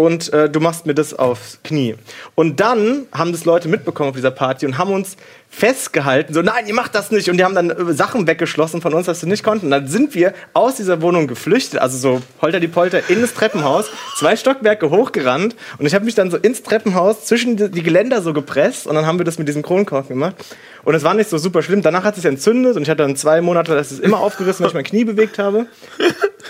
und 0.00 0.32
äh, 0.32 0.48
du 0.48 0.60
machst 0.60 0.86
mir 0.86 0.94
das 0.94 1.12
aufs 1.12 1.58
Knie. 1.62 1.94
Und 2.34 2.58
dann 2.60 3.06
haben 3.12 3.32
das 3.32 3.44
Leute 3.44 3.68
mitbekommen 3.68 4.08
auf 4.08 4.16
dieser 4.16 4.30
Party 4.30 4.64
und 4.64 4.78
haben 4.78 4.94
uns 4.94 5.18
festgehalten, 5.50 6.32
so 6.32 6.40
nein, 6.40 6.66
ihr 6.66 6.72
macht 6.72 6.94
das 6.94 7.10
nicht. 7.10 7.28
Und 7.28 7.36
die 7.36 7.44
haben 7.44 7.54
dann 7.54 7.68
äh, 7.68 7.92
Sachen 7.92 8.26
weggeschlossen 8.26 8.80
von 8.80 8.94
uns, 8.94 9.08
was 9.08 9.20
wir 9.20 9.28
nicht 9.28 9.44
konnten. 9.44 9.66
Und 9.66 9.72
dann 9.72 9.88
sind 9.88 10.14
wir 10.14 10.32
aus 10.54 10.76
dieser 10.76 11.02
Wohnung 11.02 11.26
geflüchtet, 11.26 11.80
also 11.80 11.98
so 11.98 12.22
holter 12.40 12.60
die 12.60 12.68
Polter 12.68 13.10
ins 13.10 13.34
Treppenhaus, 13.34 13.90
zwei 14.18 14.36
Stockwerke 14.36 14.88
hochgerannt. 14.88 15.54
Und 15.76 15.84
ich 15.84 15.94
habe 15.94 16.06
mich 16.06 16.14
dann 16.14 16.30
so 16.30 16.38
ins 16.38 16.62
Treppenhaus 16.62 17.26
zwischen 17.26 17.58
die, 17.58 17.70
die 17.70 17.82
Geländer 17.82 18.22
so 18.22 18.32
gepresst 18.32 18.86
und 18.86 18.94
dann 18.94 19.04
haben 19.04 19.18
wir 19.18 19.26
das 19.26 19.38
mit 19.38 19.48
diesem 19.48 19.60
Kronkorken 19.60 20.16
gemacht. 20.16 20.36
Und 20.82 20.94
es 20.94 21.02
war 21.02 21.12
nicht 21.12 21.28
so 21.28 21.36
super 21.36 21.62
schlimm. 21.62 21.82
Danach 21.82 22.04
hat 22.04 22.16
es 22.16 22.22
sich 22.22 22.30
entzündet 22.30 22.76
und 22.76 22.84
ich 22.84 22.88
hatte 22.88 23.02
dann 23.02 23.16
zwei 23.16 23.42
Monate, 23.42 23.74
dass 23.74 23.90
es 23.90 24.00
immer 24.00 24.20
aufgerissen, 24.20 24.62
wenn 24.62 24.68
ich 24.68 24.74
mein 24.74 24.84
Knie 24.84 25.04
bewegt 25.04 25.38
habe. 25.38 25.66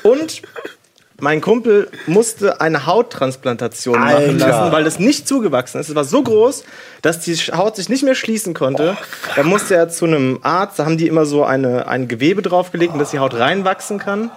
Und 0.05 0.43
mein 1.21 1.41
Kumpel 1.41 1.89
musste 2.07 2.61
eine 2.61 2.87
Hauttransplantation 2.87 3.99
machen 3.99 4.15
Alter. 4.15 4.33
lassen, 4.49 4.73
weil 4.73 4.85
das 4.85 4.99
nicht 4.99 5.27
zugewachsen 5.29 5.81
ist. 5.81 5.89
Es 5.89 5.95
war 5.95 6.05
so 6.05 6.23
groß, 6.23 6.65
dass 7.03 7.21
die 7.21 7.35
Haut 7.37 7.77
sich 7.77 7.89
nicht 7.89 8.03
mehr 8.03 8.15
schließen 8.15 8.55
konnte. 8.55 8.97
da 9.37 9.43
musste 9.43 9.75
er 9.75 9.89
zu 9.89 10.05
einem 10.07 10.39
Arzt, 10.43 10.79
da 10.79 10.85
haben 10.85 10.99
die 10.99 11.07
immer 11.07 11.25
so 11.27 11.45
eine, 11.45 11.87
ein 11.89 12.09
Gewebe 12.09 12.43
draufgelegt, 12.43 12.99
dass 13.01 13.11
die 13.11 13.19
Haut 13.19 13.35
reinwachsen 13.35 13.99
kann. 13.99 14.31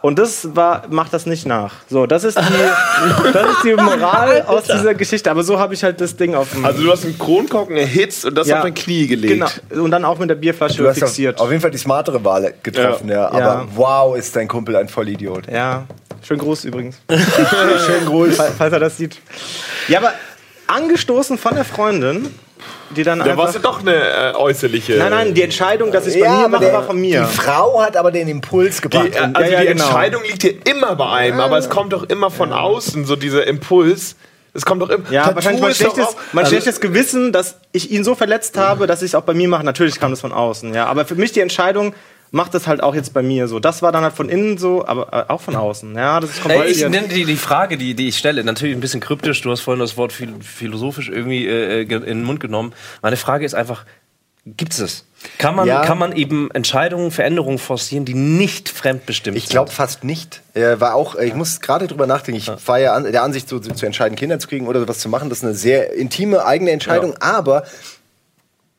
Und 0.00 0.20
das 0.20 0.54
war, 0.54 0.84
macht 0.90 1.12
das 1.12 1.26
nicht 1.26 1.44
nach. 1.44 1.74
So, 1.90 2.06
das 2.06 2.22
ist 2.22 2.38
die, 2.38 2.42
das 3.32 3.50
ist 3.50 3.64
die 3.64 3.74
Moral 3.74 4.42
aus 4.46 4.62
dieser 4.62 4.94
Geschichte. 4.94 5.28
Aber 5.28 5.42
so 5.42 5.58
habe 5.58 5.74
ich 5.74 5.82
halt 5.82 6.00
das 6.00 6.14
Ding 6.14 6.36
auf 6.36 6.52
dem. 6.52 6.64
Also 6.64 6.84
du 6.84 6.92
hast 6.92 7.04
einen 7.04 7.18
Kronkorken 7.18 7.76
erhitzt 7.76 8.24
und 8.24 8.36
das 8.36 8.46
Ja. 8.46 8.58
auf 8.58 8.62
dein 8.62 8.74
Knie 8.74 9.08
gelegt. 9.08 9.60
Genau. 9.68 9.82
Und 9.84 9.90
dann 9.90 10.04
auch 10.04 10.16
mit 10.20 10.30
der 10.30 10.36
Bierflasche 10.36 10.76
Du 10.84 10.88
hast 10.88 11.00
fixiert. 11.00 11.40
auf, 11.40 11.50
jeden 11.50 11.60
Fall 11.60 11.72
die 11.72 11.78
smartere 11.78 12.24
Wahl 12.24 12.54
getroffen, 12.62 13.08
ja. 13.08 13.26
Aber 13.26 13.38
Ja. 13.40 13.66
wow, 13.74 14.16
ist 14.16 14.36
dein 14.36 14.46
Kumpel 14.46 14.76
ein 14.76 14.88
Vollidiot. 14.88 15.50
Ja, 15.50 15.84
schön 16.22 16.38
groß 16.38 16.64
übrigens. 16.64 16.96
Schön 17.86 18.06
groß. 18.06 18.36
Fall- 18.36 18.52
falls 18.56 18.72
er 18.72 18.80
das 18.80 18.96
sieht. 18.96 19.18
Ja, 19.88 19.98
aber 20.00 20.12
angestoßen 20.66 21.38
von 21.38 21.54
der 21.54 21.64
Freundin, 21.64 22.34
die 22.90 23.02
dann 23.02 23.18
Da 23.20 23.36
warst 23.36 23.56
einfach... 23.56 23.70
du 23.72 23.78
doch 23.78 23.80
eine 23.80 24.32
äh, 24.32 24.34
äußerliche. 24.34 24.96
Nein, 24.96 25.10
nein, 25.10 25.34
die 25.34 25.42
Entscheidung, 25.42 25.92
dass 25.92 26.06
ich 26.06 26.14
es 26.16 26.20
bei 26.20 26.26
Ja, 26.26 26.32
mir 26.32 26.38
aber 26.40 26.48
mache, 26.48 26.64
der, 26.64 26.72
war 26.74 26.82
von 26.84 27.00
mir. 27.00 27.20
Die 27.30 27.36
Frau 27.36 27.80
hat 27.82 27.96
aber 27.96 28.10
den 28.10 28.28
Impuls 28.28 28.80
gebracht. 28.82 29.06
Die, 29.06 29.16
äh, 29.16 29.20
also 29.32 29.40
Ja, 29.40 29.46
ja, 29.48 29.60
die 29.60 29.66
genau. 29.68 29.84
Entscheidung 29.84 30.22
liegt 30.24 30.42
hier 30.42 30.54
immer 30.66 30.94
bei 30.96 31.08
einem, 31.10 31.40
aber 31.40 31.58
es 31.58 31.70
kommt 31.70 31.92
doch 31.92 32.04
immer 32.08 32.30
von 32.30 32.52
außen, 32.52 33.04
so 33.04 33.16
dieser 33.16 33.46
Impuls. 33.46 34.16
Es 34.54 34.64
kommt 34.64 34.82
doch 34.82 34.88
immer. 34.90 35.04
Ja, 35.10 35.22
Tattoo 35.24 35.34
wahrscheinlich 35.36 35.62
mein 35.62 35.74
schlechtes, 35.74 36.06
auch- 36.06 36.16
mein 36.32 36.44
also- 36.44 36.54
schlechtes 36.54 36.80
Gewissen, 36.80 37.32
dass 37.32 37.56
ich 37.72 37.90
ihn 37.90 38.02
so 38.04 38.14
verletzt 38.14 38.56
habe, 38.56 38.86
dass 38.86 39.02
ich 39.02 39.10
es 39.10 39.14
auch 39.14 39.22
bei 39.22 39.34
mir 39.34 39.48
mache. 39.48 39.64
Natürlich 39.64 40.00
kam 40.00 40.10
das 40.10 40.20
von 40.20 40.32
außen, 40.32 40.74
ja. 40.74 40.86
Aber 40.86 41.04
für 41.04 41.14
mich 41.14 41.32
die 41.32 41.40
Entscheidung 41.40 41.94
macht 42.30 42.54
das 42.54 42.66
halt 42.66 42.82
auch 42.82 42.94
jetzt 42.94 43.12
bei 43.14 43.22
mir 43.22 43.48
so. 43.48 43.58
Das 43.60 43.82
war 43.82 43.92
dann 43.92 44.02
halt 44.04 44.14
von 44.14 44.28
innen 44.28 44.58
so, 44.58 44.86
aber 44.86 45.12
äh, 45.12 45.32
auch 45.32 45.40
von 45.40 45.56
außen. 45.56 45.94
Ja, 45.94 46.20
das 46.20 46.30
ist 46.30 46.46
Ey, 46.46 46.64
ich 46.70 46.86
nenne 46.88 47.08
die, 47.08 47.24
die 47.24 47.36
Frage, 47.36 47.76
die, 47.78 47.94
die 47.94 48.08
ich 48.08 48.18
stelle, 48.18 48.44
natürlich 48.44 48.76
ein 48.76 48.80
bisschen 48.80 49.00
kryptisch. 49.00 49.40
Du 49.42 49.50
hast 49.50 49.60
vorhin 49.60 49.80
das 49.80 49.96
Wort 49.96 50.12
phil 50.12 50.34
philosophisch 50.42 51.08
irgendwie 51.08 51.46
äh, 51.46 51.84
ge- 51.84 51.98
in 51.98 52.04
den 52.04 52.24
Mund 52.24 52.40
genommen. 52.40 52.72
Meine 53.02 53.16
Frage 53.16 53.44
ist 53.44 53.54
einfach, 53.54 53.84
gibt 54.44 54.72
es 54.72 54.78
es? 54.78 55.04
Kann 55.38 55.54
man, 55.56 55.66
Ja. 55.66 55.82
kann 55.84 55.98
man 55.98 56.12
eben 56.12 56.50
Entscheidungen, 56.52 57.10
Veränderungen 57.10 57.58
forcieren, 57.58 58.04
die 58.04 58.14
nicht 58.14 58.68
fremdbestimmt 58.68 59.36
Ich 59.36 59.48
glaube 59.48 59.68
sind? 59.70 59.76
fast 59.76 60.04
nicht. 60.04 60.42
Er 60.54 60.80
war 60.80 60.94
auch, 60.94 61.16
ich 61.16 61.34
muss 61.34 61.60
gerade 61.60 61.86
drüber 61.88 62.06
nachdenken. 62.06 62.40
Ich 62.40 62.68
war 62.68 62.78
ja 62.78 62.94
an, 62.94 63.04
der 63.10 63.22
Ansicht, 63.24 63.48
so, 63.48 63.58
zu 63.58 63.84
entscheiden, 63.86 64.16
Kinder 64.16 64.38
zu 64.38 64.46
kriegen 64.48 64.66
oder 64.68 64.86
was 64.86 65.00
zu 65.00 65.08
machen. 65.08 65.28
Das 65.28 65.38
ist 65.38 65.44
eine 65.44 65.54
sehr 65.54 65.92
intime 65.94 66.44
eigene 66.44 66.70
Entscheidung. 66.70 67.14
Aber 67.20 67.64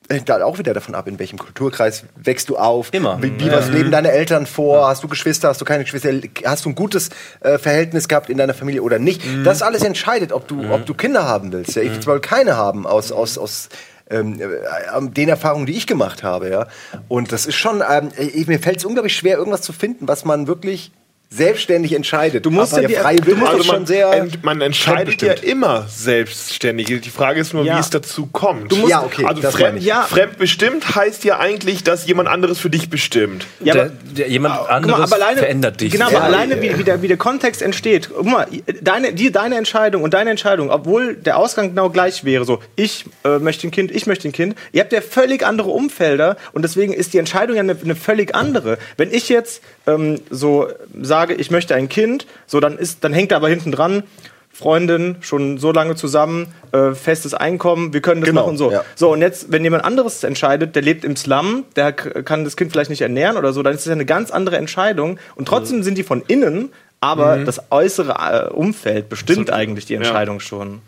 hängt 0.10 0.30
halt 0.30 0.42
auch 0.42 0.58
wieder 0.58 0.74
davon 0.74 0.96
ab, 0.96 1.08
in 1.08 1.20
welchem 1.20 1.38
Kulturkreis 1.38 2.04
wächst 2.16 2.50
du 2.50 2.58
auf. 2.58 2.90
Immer. 2.94 3.22
Wie, 3.22 3.40
wie 3.40 3.52
was 3.52 3.70
leben 3.70 3.92
deine 3.92 4.12
Eltern 4.12 4.46
vor? 4.46 4.88
Hast 4.88 5.04
du 5.04 5.08
Geschwister? 5.08 5.50
Hast 5.50 5.62
du 5.62 5.66
keine 5.66 5.84
Geschwister? 5.84 6.12
Hast 6.46 6.66
du 6.66 6.70
ein 6.70 6.76
gutes 6.76 7.10
äh, 7.42 7.58
Verhältnis 7.58 8.08
gehabt 8.08 8.30
in 8.30 8.38
deiner 8.38 8.54
Familie 8.54 8.82
oder 8.82 9.00
nicht? 9.00 9.22
Das 9.44 9.62
alles 9.62 9.84
entscheidet, 9.84 10.32
ob 10.32 10.48
du, 10.48 10.72
ob 10.72 10.86
du 10.86 10.94
Kinder 10.94 11.28
haben 11.28 11.52
willst. 11.52 11.76
Ja, 11.76 11.82
ich 11.82 11.92
will 11.92 12.00
zwar 12.00 12.20
keine 12.20 12.58
haben 12.58 12.88
aus, 12.88 13.12
aus, 13.12 13.38
aus 13.38 13.70
ähm, 14.10 14.40
äh, 14.42 15.10
den 15.10 15.30
Erfahrungen, 15.30 15.66
die 15.66 15.78
ich 15.78 15.88
gemacht 15.88 16.24
habe, 16.24 16.50
ja. 16.50 16.68
Und 17.08 17.32
das 17.32 17.46
ist 17.46 17.56
schon, 17.56 17.84
ähm, 17.88 18.10
ich, 18.18 18.48
mir 18.48 18.60
fällt 18.60 18.80
es 18.80 18.86
unglaublich 18.86 19.16
schwer, 19.16 19.38
irgendwas 19.38 19.62
zu 19.62 19.74
finden, 19.74 20.08
was 20.08 20.26
man 20.26 20.48
wirklich 20.48 20.92
selbstständig 21.32 21.94
entscheidet. 21.94 22.44
Du 22.46 22.50
musst 22.50 22.74
Aber 22.74 22.82
ja 22.82 22.88
der 22.88 22.98
die- 22.98 23.04
freie 23.04 23.18
du 23.18 23.36
musst 23.36 23.52
Also 23.52 23.64
schon 23.64 23.76
man, 23.76 23.86
sehr 23.86 24.12
ent, 24.14 24.44
man 24.44 24.62
entscheidet 24.62 25.22
ja 25.22 25.34
immer 25.34 25.86
selbstständig. 25.88 26.88
Die 26.88 27.10
Frage 27.12 27.40
ist 27.40 27.54
nur, 27.54 27.64
Ja. 27.64 27.76
wie 27.76 27.80
es 27.80 27.92
dazu 27.92 28.26
kommt. 28.32 28.76
musst- 28.76 28.90
Ja, 28.90 29.04
okay, 29.04 29.26
also 29.26 29.42
fremd. 29.52 29.84
Ja. 29.84 30.04
fremdbestimmt 30.04 30.96
heißt 30.96 31.24
ja 31.26 31.38
eigentlich, 31.40 31.84
dass 31.84 32.08
jemand 32.08 32.30
anderes 32.30 32.58
für 32.60 32.72
dich 32.72 32.90
bestimmt. 32.90 33.46
Ja, 33.60 33.74
der, 33.74 33.84
aber- 33.84 33.92
der, 34.18 34.28
jemand 34.28 34.58
Guck 34.58 34.70
anderes 34.72 34.98
mal, 34.98 35.04
aber 35.04 35.16
alleine, 35.18 35.38
verändert 35.40 35.82
dich. 35.82 35.92
Genau, 35.92 36.10
Ja, 36.10 36.18
aber 36.18 36.26
alleine, 36.26 36.62
wie, 36.64 36.78
wie, 36.80 36.84
der, 36.84 37.02
wie 37.04 37.08
der 37.08 37.18
Kontext 37.18 37.62
entsteht. 37.62 38.10
Guck 38.16 38.26
mal, 38.26 38.48
deine, 38.82 39.14
die, 39.14 39.32
deine 39.32 39.58
Entscheidung 39.58 40.02
und 40.02 40.16
deine 40.16 40.32
Entscheidung, 40.32 40.72
obwohl 40.72 41.14
der 41.16 41.38
Ausgang 41.38 41.70
genau 41.70 41.92
gleich 41.92 42.24
wäre, 42.26 42.44
so, 42.44 42.60
ich 42.76 43.06
äh, 43.24 43.38
möchte 43.38 43.68
ein 43.68 43.72
Kind, 43.72 43.92
ich 43.92 44.08
möchte 44.08 44.28
ein 44.28 44.32
Kind, 44.32 44.56
ihr 44.72 44.82
habt 44.82 44.94
ja 44.94 45.02
völlig 45.02 45.46
andere 45.46 45.70
Umfelder 45.70 46.38
und 46.54 46.64
deswegen 46.64 46.92
ist 46.92 47.14
die 47.14 47.20
Entscheidung 47.20 47.56
ja 47.56 47.62
eine, 47.62 47.78
eine 47.84 47.96
völlig 47.96 48.34
andere. 48.34 48.80
Wenn 48.98 49.14
ich 49.14 49.30
jetzt 49.30 49.62
ähm, 49.86 50.20
so 50.32 50.68
sage, 51.00 51.19
ich 51.28 51.52
möchte 51.52 51.76
ein 51.76 51.90
Kind, 51.90 52.26
so, 52.48 52.60
dann, 52.60 52.78
ist, 52.78 53.04
dann 53.04 53.14
hängt 53.14 53.32
da 53.32 53.36
aber 53.38 53.50
hinten 53.50 53.72
dran, 53.72 54.04
Freundin, 54.52 55.18
schon 55.22 55.58
so 55.58 55.72
lange 55.72 55.96
zusammen, 55.96 56.48
äh, 56.72 56.94
festes 56.94 57.34
Einkommen, 57.34 57.94
wir 57.94 58.02
können 58.02 58.22
das 58.22 58.30
Genau, 58.30 58.46
machen 58.46 58.58
so. 58.58 58.72
ja. 58.72 58.84
So, 58.96 59.12
und 59.14 59.22
jetzt, 59.22 59.52
wenn 59.52 59.64
jemand 59.64 59.86
anderes 59.86 60.24
entscheidet, 60.24 60.76
der 60.76 60.82
lebt 60.82 61.06
im 61.06 61.16
Slum, 61.16 61.66
der 61.76 61.94
kann 61.94 62.44
das 62.44 62.58
Kind 62.58 62.72
vielleicht 62.72 62.90
nicht 62.90 63.02
ernähren 63.02 63.38
oder 63.38 63.54
so, 63.54 63.62
dann 63.64 63.74
ist 63.74 63.82
das 63.82 63.88
ja 63.88 63.94
eine 63.94 64.06
ganz 64.06 64.32
andere 64.32 64.58
Entscheidung. 64.58 65.20
Und 65.36 65.48
trotzdem 65.48 65.84
sind 65.84 65.98
die 65.98 66.04
von 66.04 66.24
innen, 66.28 66.72
aber 67.00 67.38
das 67.38 67.62
äußere 67.72 68.50
äh, 68.50 68.54
Umfeld 68.54 69.08
bestimmt 69.08 69.52
eigentlich 69.52 69.86
die 69.86 69.94
Entscheidung 69.96 70.40
schon. 70.42 70.82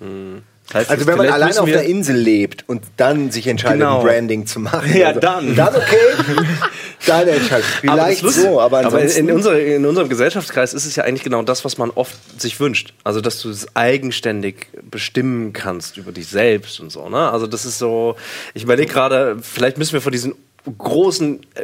Das 0.68 0.76
heißt, 0.76 0.90
Also 0.92 1.08
wenn 1.08 1.18
man 1.18 1.28
allein 1.30 1.58
auf 1.58 1.66
der 1.70 1.84
Insel 1.84 2.16
lebt 2.18 2.68
und 2.68 2.84
dann 2.98 3.32
sich 3.32 3.48
entscheidet, 3.48 3.80
Genau. 3.80 4.00
ein 4.00 4.06
Branding 4.06 4.46
zu 4.48 4.60
machen. 4.60 4.92
Ja, 4.98 5.10
also, 5.10 5.20
dann. 5.22 5.56
Dann 5.56 5.76
okay. 5.76 5.98
Deine 7.06 7.32
Entscheidung. 7.32 7.66
Vielleicht 7.82 8.24
ist 8.24 8.42
so, 8.42 8.60
aber 8.60 8.86
aber 8.86 9.02
in, 9.02 9.32
unser, 9.32 9.60
in 9.60 9.86
unserem 9.86 10.10
Gesellschaftskreis 10.10 10.74
ist 10.74 10.86
es 10.86 10.96
ja 10.96 11.04
eigentlich 11.04 11.24
genau 11.24 11.42
das, 11.42 11.66
was 11.66 11.78
man 11.78 11.90
oft 11.92 12.16
sich 12.40 12.60
wünscht. 12.60 12.94
Also, 13.04 13.22
dass 13.22 13.42
du 13.42 13.50
es 13.50 13.76
eigenständig 13.76 14.68
bestimmen 14.90 15.54
kannst 15.54 15.98
über 15.98 16.12
dich 16.12 16.28
selbst 16.28 16.80
und 16.80 16.92
so. 16.92 17.10
Ne? 17.10 17.32
Also, 17.32 17.48
das 17.48 17.66
ist 17.66 17.80
so, 17.80 18.16
ich 18.54 18.64
überlege 18.64 18.92
gerade, 18.92 19.38
vielleicht 19.42 19.78
müssen 19.78 19.94
wir 19.94 20.02
von 20.02 20.12
diesen 20.12 20.36
großen 20.78 21.42
äh, 21.56 21.62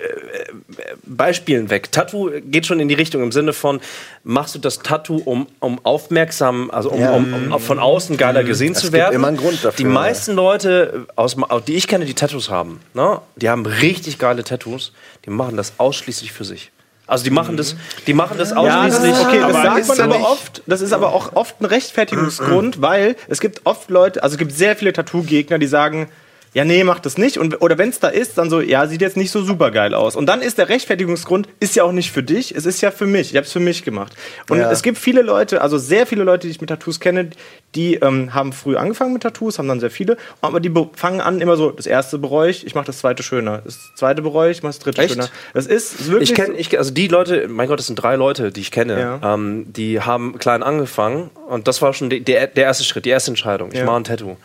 Beispielen 1.03 1.69
weg. 1.69 1.91
Tattoo 1.91 2.31
geht 2.45 2.65
schon 2.65 2.79
in 2.79 2.87
die 2.87 2.93
Richtung 2.95 3.21
im 3.23 3.31
Sinne 3.31 3.53
von, 3.53 3.79
machst 4.23 4.55
du 4.55 4.59
das 4.59 4.79
Tattoo, 4.79 5.17
um, 5.17 5.47
um 5.59 5.79
aufmerksam, 5.83 6.71
also 6.71 6.89
um, 6.91 6.99
Ja. 6.99 7.11
um, 7.11 7.51
um 7.51 7.59
von 7.59 7.79
außen 7.79 8.17
geiler 8.17 8.43
gesehen 8.43 8.71
Es 8.73 8.79
zu 8.79 8.85
gibt 8.87 8.93
werden. 8.95 9.15
immer 9.15 9.27
einen 9.27 9.37
Grund 9.37 9.63
dafür, 9.63 9.77
Die 9.77 9.83
ja. 9.83 9.89
meisten 9.89 10.33
Leute, 10.33 11.05
aus, 11.15 11.35
die 11.67 11.75
ich 11.75 11.87
kenne, 11.87 12.05
die 12.05 12.13
Tattoos 12.15 12.49
haben, 12.49 12.79
ne? 12.93 13.21
die 13.35 13.49
haben 13.49 13.65
richtig 13.65 14.17
geile 14.19 14.43
Tattoos, 14.43 14.91
die 15.25 15.29
machen 15.29 15.57
das 15.57 15.73
ausschließlich 15.77 16.31
für 16.31 16.43
sich. 16.45 16.71
Also 17.05 17.23
die 17.23 17.29
machen 17.29 17.55
das, 17.55 17.77
die 18.05 18.13
machen 18.13 18.37
das 18.37 18.49
Ja, 18.49 18.57
ausschließlich. 18.57 19.13
ist, 19.13 19.21
okay, 19.25 19.37
das 19.39 19.55
Aber 19.55 19.61
sagt 19.63 19.87
man 19.87 19.97
ja 19.97 20.03
aber 20.05 20.29
oft. 20.29 20.61
Das 20.67 20.81
ist 20.81 20.91
aber 20.91 21.13
auch 21.13 21.33
oft 21.35 21.61
ein 21.61 21.65
Rechtfertigungsgrund, 21.65 22.81
weil 22.81 23.15
es 23.29 23.39
gibt 23.39 23.61
oft 23.63 23.89
Leute, 23.89 24.23
also 24.23 24.33
es 24.33 24.37
gibt 24.37 24.51
sehr 24.51 24.75
viele 24.75 24.91
Tattoo-Gegner, 24.91 25.57
die 25.57 25.67
sagen, 25.67 26.09
ja, 26.53 26.65
nee, 26.65 26.83
mach 26.83 26.99
das 26.99 27.17
nicht. 27.17 27.37
Und, 27.37 27.61
oder 27.61 27.77
wenn 27.77 27.89
es 27.89 27.99
da 27.99 28.07
ist, 28.07 28.37
dann 28.37 28.49
so, 28.49 28.61
ja, 28.61 28.87
sieht 28.87 29.01
jetzt 29.01 29.17
nicht 29.17 29.31
so 29.31 29.43
super 29.43 29.69
geil 29.71 29.93
aus. 29.93 30.15
Und 30.15 30.25
dann 30.25 30.41
ist 30.41 30.57
der 30.57 30.69
Rechtfertigungsgrund, 30.69 31.47
ist 31.59 31.75
ja 31.75 31.83
auch 31.83 31.91
nicht 31.91 32.11
für 32.11 32.23
dich, 32.23 32.55
es 32.55 32.65
ist 32.65 32.81
ja 32.81 32.89
für 32.91 33.05
mich. 33.05 33.31
Ich 33.31 33.35
habe 33.35 33.45
es 33.45 33.51
für 33.51 33.59
mich 33.59 33.83
gemacht. 33.83 34.13
Und 34.49 34.57
Ja. 34.59 34.71
es 34.71 34.81
gibt 34.81 34.97
viele 34.97 35.21
Leute, 35.21 35.61
also 35.61 35.77
sehr 35.77 36.07
viele 36.07 36.23
Leute, 36.23 36.47
die 36.47 36.51
ich 36.51 36.61
mit 36.61 36.69
Tattoos 36.69 36.99
kenne, 36.99 37.29
die 37.75 37.95
ähm, 37.95 38.33
haben 38.33 38.53
früh 38.53 38.75
angefangen 38.77 39.13
mit 39.13 39.23
Tattoos, 39.23 39.59
haben 39.59 39.67
dann 39.67 39.79
sehr 39.79 39.91
viele, 39.91 40.17
aber 40.41 40.59
die 40.59 40.71
fangen 40.95 41.21
an 41.21 41.41
immer 41.41 41.57
so, 41.57 41.69
das 41.71 41.85
erste 41.85 42.17
bereue 42.17 42.49
ich, 42.49 42.65
ich 42.65 42.73
mache 42.75 42.85
das 42.85 42.99
zweite 42.99 43.21
schöner. 43.23 43.61
Das 43.63 43.77
zweite 43.95 44.21
bereue 44.21 44.49
ich, 44.49 44.57
ich 44.57 44.63
mache 44.63 44.71
das 44.73 44.79
dritte 44.79 45.01
Echt? 45.01 45.13
schöner. 45.13 45.29
Das 45.53 45.67
ist, 45.67 45.93
ist 45.99 46.09
wirklich 46.11 46.31
Ich 46.31 46.35
kenne, 46.35 46.55
ich, 46.57 46.77
also 46.77 46.91
die 46.91 47.07
Leute, 47.07 47.47
mein 47.49 47.67
Gott, 47.67 47.77
das 47.79 47.87
sind 47.87 47.97
drei 47.97 48.15
Leute, 48.15 48.51
die 48.51 48.61
ich 48.61 48.71
kenne. 48.71 48.99
Ja. 49.21 49.33
Ähm, 49.35 49.65
die 49.73 50.01
haben 50.01 50.39
klein 50.39 50.63
angefangen 50.63 51.29
und 51.47 51.67
das 51.67 51.81
war 51.81 51.93
schon 51.93 52.09
die, 52.09 52.21
der, 52.21 52.47
der 52.47 52.63
erste 52.63 52.83
Schritt, 52.83 53.05
die 53.05 53.09
erste 53.09 53.31
Entscheidung. 53.31 53.69
Ich 53.73 53.79
Ja. 53.79 53.85
mache 53.85 53.97
ein 53.97 54.03
Tattoo. 54.05 54.37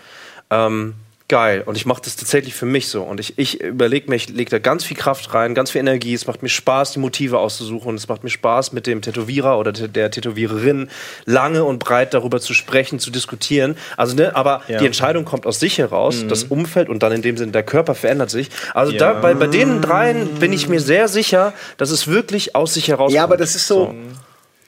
Ähm, 0.51 0.95
geil. 1.33 1.63
Und 1.65 1.77
ich 1.79 1.87
mache 1.87 2.03
das 2.05 2.17
tatsächlich 2.17 2.53
für 2.55 2.67
mich 2.67 2.89
so. 2.89 3.03
Und 3.03 3.19
ich, 3.19 3.39
ich 3.39 3.61
überlege 3.63 4.11
mir, 4.11 4.17
ich 4.17 4.29
lege 4.29 4.51
da 4.51 4.59
ganz 4.59 4.85
viel 4.85 4.99
Kraft 4.99 5.33
rein, 5.33 5.55
ganz 5.55 5.71
viel 5.71 5.81
Energie. 5.81 6.13
Es 6.13 6.27
macht 6.27 6.43
mir 6.43 6.51
Spaß, 6.51 6.93
die 6.93 6.99
Motive 6.99 7.39
auszusuchen. 7.39 7.89
Und 7.89 7.95
es 7.95 8.07
macht 8.07 8.23
mir 8.23 8.29
Spaß, 8.29 8.73
mit 8.73 8.87
dem 8.87 9.01
Tätowierer 9.01 9.59
oder 9.59 9.73
der- 9.73 10.11
Tätowiererin 10.11 10.91
lange 11.25 11.65
und 11.65 11.79
breit 11.79 12.13
darüber 12.13 12.39
zu 12.39 12.53
sprechen, 12.53 12.99
zu 12.99 13.11
diskutieren. 13.11 13.79
Also, 13.97 14.15
ne, 14.15 14.37
aber 14.37 14.61
Ja. 14.69 14.79
die 14.79 14.85
Entscheidung 14.87 15.25
kommt 15.25 15.47
aus 15.47 15.59
sich 15.59 15.79
heraus, 15.79 16.25
das 16.29 16.45
Umfeld 16.45 16.91
und 16.91 17.03
dann 17.03 17.13
in 17.13 17.23
dem 17.23 17.39
Sinne 17.39 17.53
der 17.53 17.63
Körper 17.63 17.95
verändert 17.95 18.29
sich. 18.29 18.51
Also 18.75 18.93
Ja. 18.93 18.99
da, 18.99 19.13
bei, 19.15 19.33
bei 19.33 19.47
den 19.47 19.81
dreien 19.81 20.35
bin 20.35 20.53
ich 20.53 20.69
mir 20.69 20.81
sehr 20.81 21.09
sicher, 21.09 21.55
dass 21.79 21.91
es 21.91 22.09
wirklich 22.09 22.55
aus 22.55 22.75
sich 22.75 22.89
heraus 22.89 23.11
Ja, 23.13 23.25
aber 23.25 23.39
das 23.39 23.55
ist 23.55 23.67
so. 23.67 23.87
d- 23.87 23.97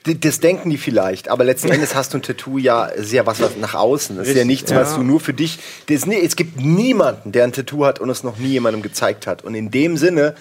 Das 0.07 0.39
denken 0.39 0.69
die 0.69 0.77
vielleicht, 0.77 1.29
aber 1.31 1.45
letzten 1.45 1.71
Endes 1.71 1.95
hast 1.95 2.13
du 2.13 2.19
ein 2.19 2.23
Tattoo 2.23 2.59
ja 2.59 2.91
sehr 2.99 3.27
was, 3.27 3.41
was 3.41 3.57
nach 3.57 3.75
außen. 3.75 4.17
Das 4.19 4.29
ist 4.29 4.37
ja 4.37 4.45
nichts, 4.45 4.75
was 4.75 4.95
du 4.97 5.03
nur 5.03 5.19
für 5.19 5.33
dich. 5.33 5.59
Das 5.87 6.05
nie- 6.05 6.21
es 6.21 6.37
gibt 6.37 6.61
niemanden, 6.61 7.33
der 7.33 7.45
ein 7.45 7.53
Tattoo 7.53 7.87
hat 7.87 8.01
und 8.01 8.11
es 8.11 8.23
noch 8.23 8.37
nie 8.37 8.49
jemandem 8.49 8.83
gezeigt 8.83 9.27
hat. 9.27 9.43
Und 9.45 9.55
in 9.55 9.71
dem 9.71 9.97
Sinne 9.97 10.35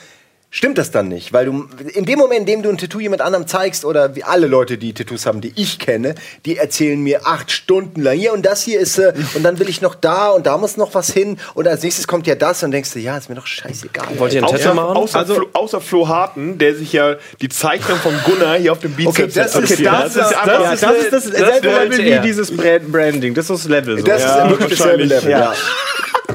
stimmt 0.56 0.78
das 0.78 0.92
dann 0.92 1.08
nicht, 1.08 1.34
weil 1.34 1.46
du 1.48 1.68
in 1.94 2.06
dem 2.06 2.20
Moment, 2.20 2.42
in 2.42 2.46
dem 2.46 2.62
du 2.62 2.70
ein 2.70 2.78
Tattoo 2.78 3.00
jemand 3.00 3.22
anderem 3.24 3.48
zeigst 3.48 3.86
oder 3.86 4.16
wie 4.16 4.24
alle 4.24 4.46
Leute, 4.46 4.78
die 4.78 4.94
Tattoos 4.94 5.26
haben, 5.26 5.42
die 5.42 5.52
ich 5.56 5.80
kenne, 5.80 6.14
die 6.46 6.58
erzählen 6.58 7.02
mir 7.02 7.26
acht 7.26 7.52
Stunden 7.52 8.02
lang, 8.04 8.16
hier 8.18 8.34
und 8.34 8.46
das 8.46 8.62
hier 8.62 8.80
ist 8.80 9.00
äh, 9.00 9.14
und 9.34 9.42
dann 9.42 9.58
will 9.58 9.68
ich 9.68 9.82
noch 9.82 9.96
da 9.96 10.30
und 10.30 10.46
da 10.46 10.58
muss 10.60 10.78
noch 10.78 10.94
was 10.94 11.12
hin 11.12 11.40
und 11.56 11.68
als 11.68 11.82
nächstes 11.82 12.06
kommt 12.08 12.28
ja 12.28 12.36
das 12.36 12.62
und 12.62 12.70
denkst 12.70 12.92
du, 12.94 13.00
ja, 13.00 13.18
ist 13.18 13.30
mir 13.30 13.36
doch 13.36 13.48
scheißegal. 13.48 14.06
Wollt 14.18 14.32
ihr 14.34 14.42
ein 14.44 14.48
Tattoo 14.48 14.56
Außer, 14.62 14.74
machen? 14.76 14.96
außer, 14.98 15.18
Also- 15.20 15.34
Flo, 15.36 15.46
außer 15.54 15.82
Flo 15.82 16.08
Harten, 16.08 16.60
der 16.60 16.76
sich 16.76 16.94
ja 16.94 17.16
die 17.42 17.50
Zeichnung 17.50 17.98
von 17.98 18.14
Gunnar 18.24 18.58
hier 18.58 18.74
auf 18.74 18.80
dem 18.80 18.92
Bizeps 18.94 19.18
Okay, 19.20 19.32
das 19.34 19.56
ist- 19.56 19.68
tätowiert 19.70 19.92
das 19.92 20.02
hat. 20.02 20.32
ist- 20.32 20.38
einfach- 20.38 20.62
ja, 20.64 20.72
das, 20.72 20.74
ist 20.74 20.84
das, 20.84 21.24
das 21.24 21.24
selbe 21.24 21.64
wäre 21.68 21.84
Level 21.86 22.00
er. 22.08 22.22
wie 22.24 22.28
dieses 22.28 22.56
Brand 22.56 22.92
Branding. 22.92 23.34
Das 23.34 23.50
ist 23.50 23.64
das 23.64 23.68
Level. 23.68 23.98
So. 23.98 24.06
das 24.06 24.22
Ja, 24.22 24.44
ist 24.46 24.50
wirklich 24.52 24.78
dasselbe 24.78 25.10
wahrscheinlich. 25.10 25.24
Level, 25.24 25.32
Ja. 25.32 25.54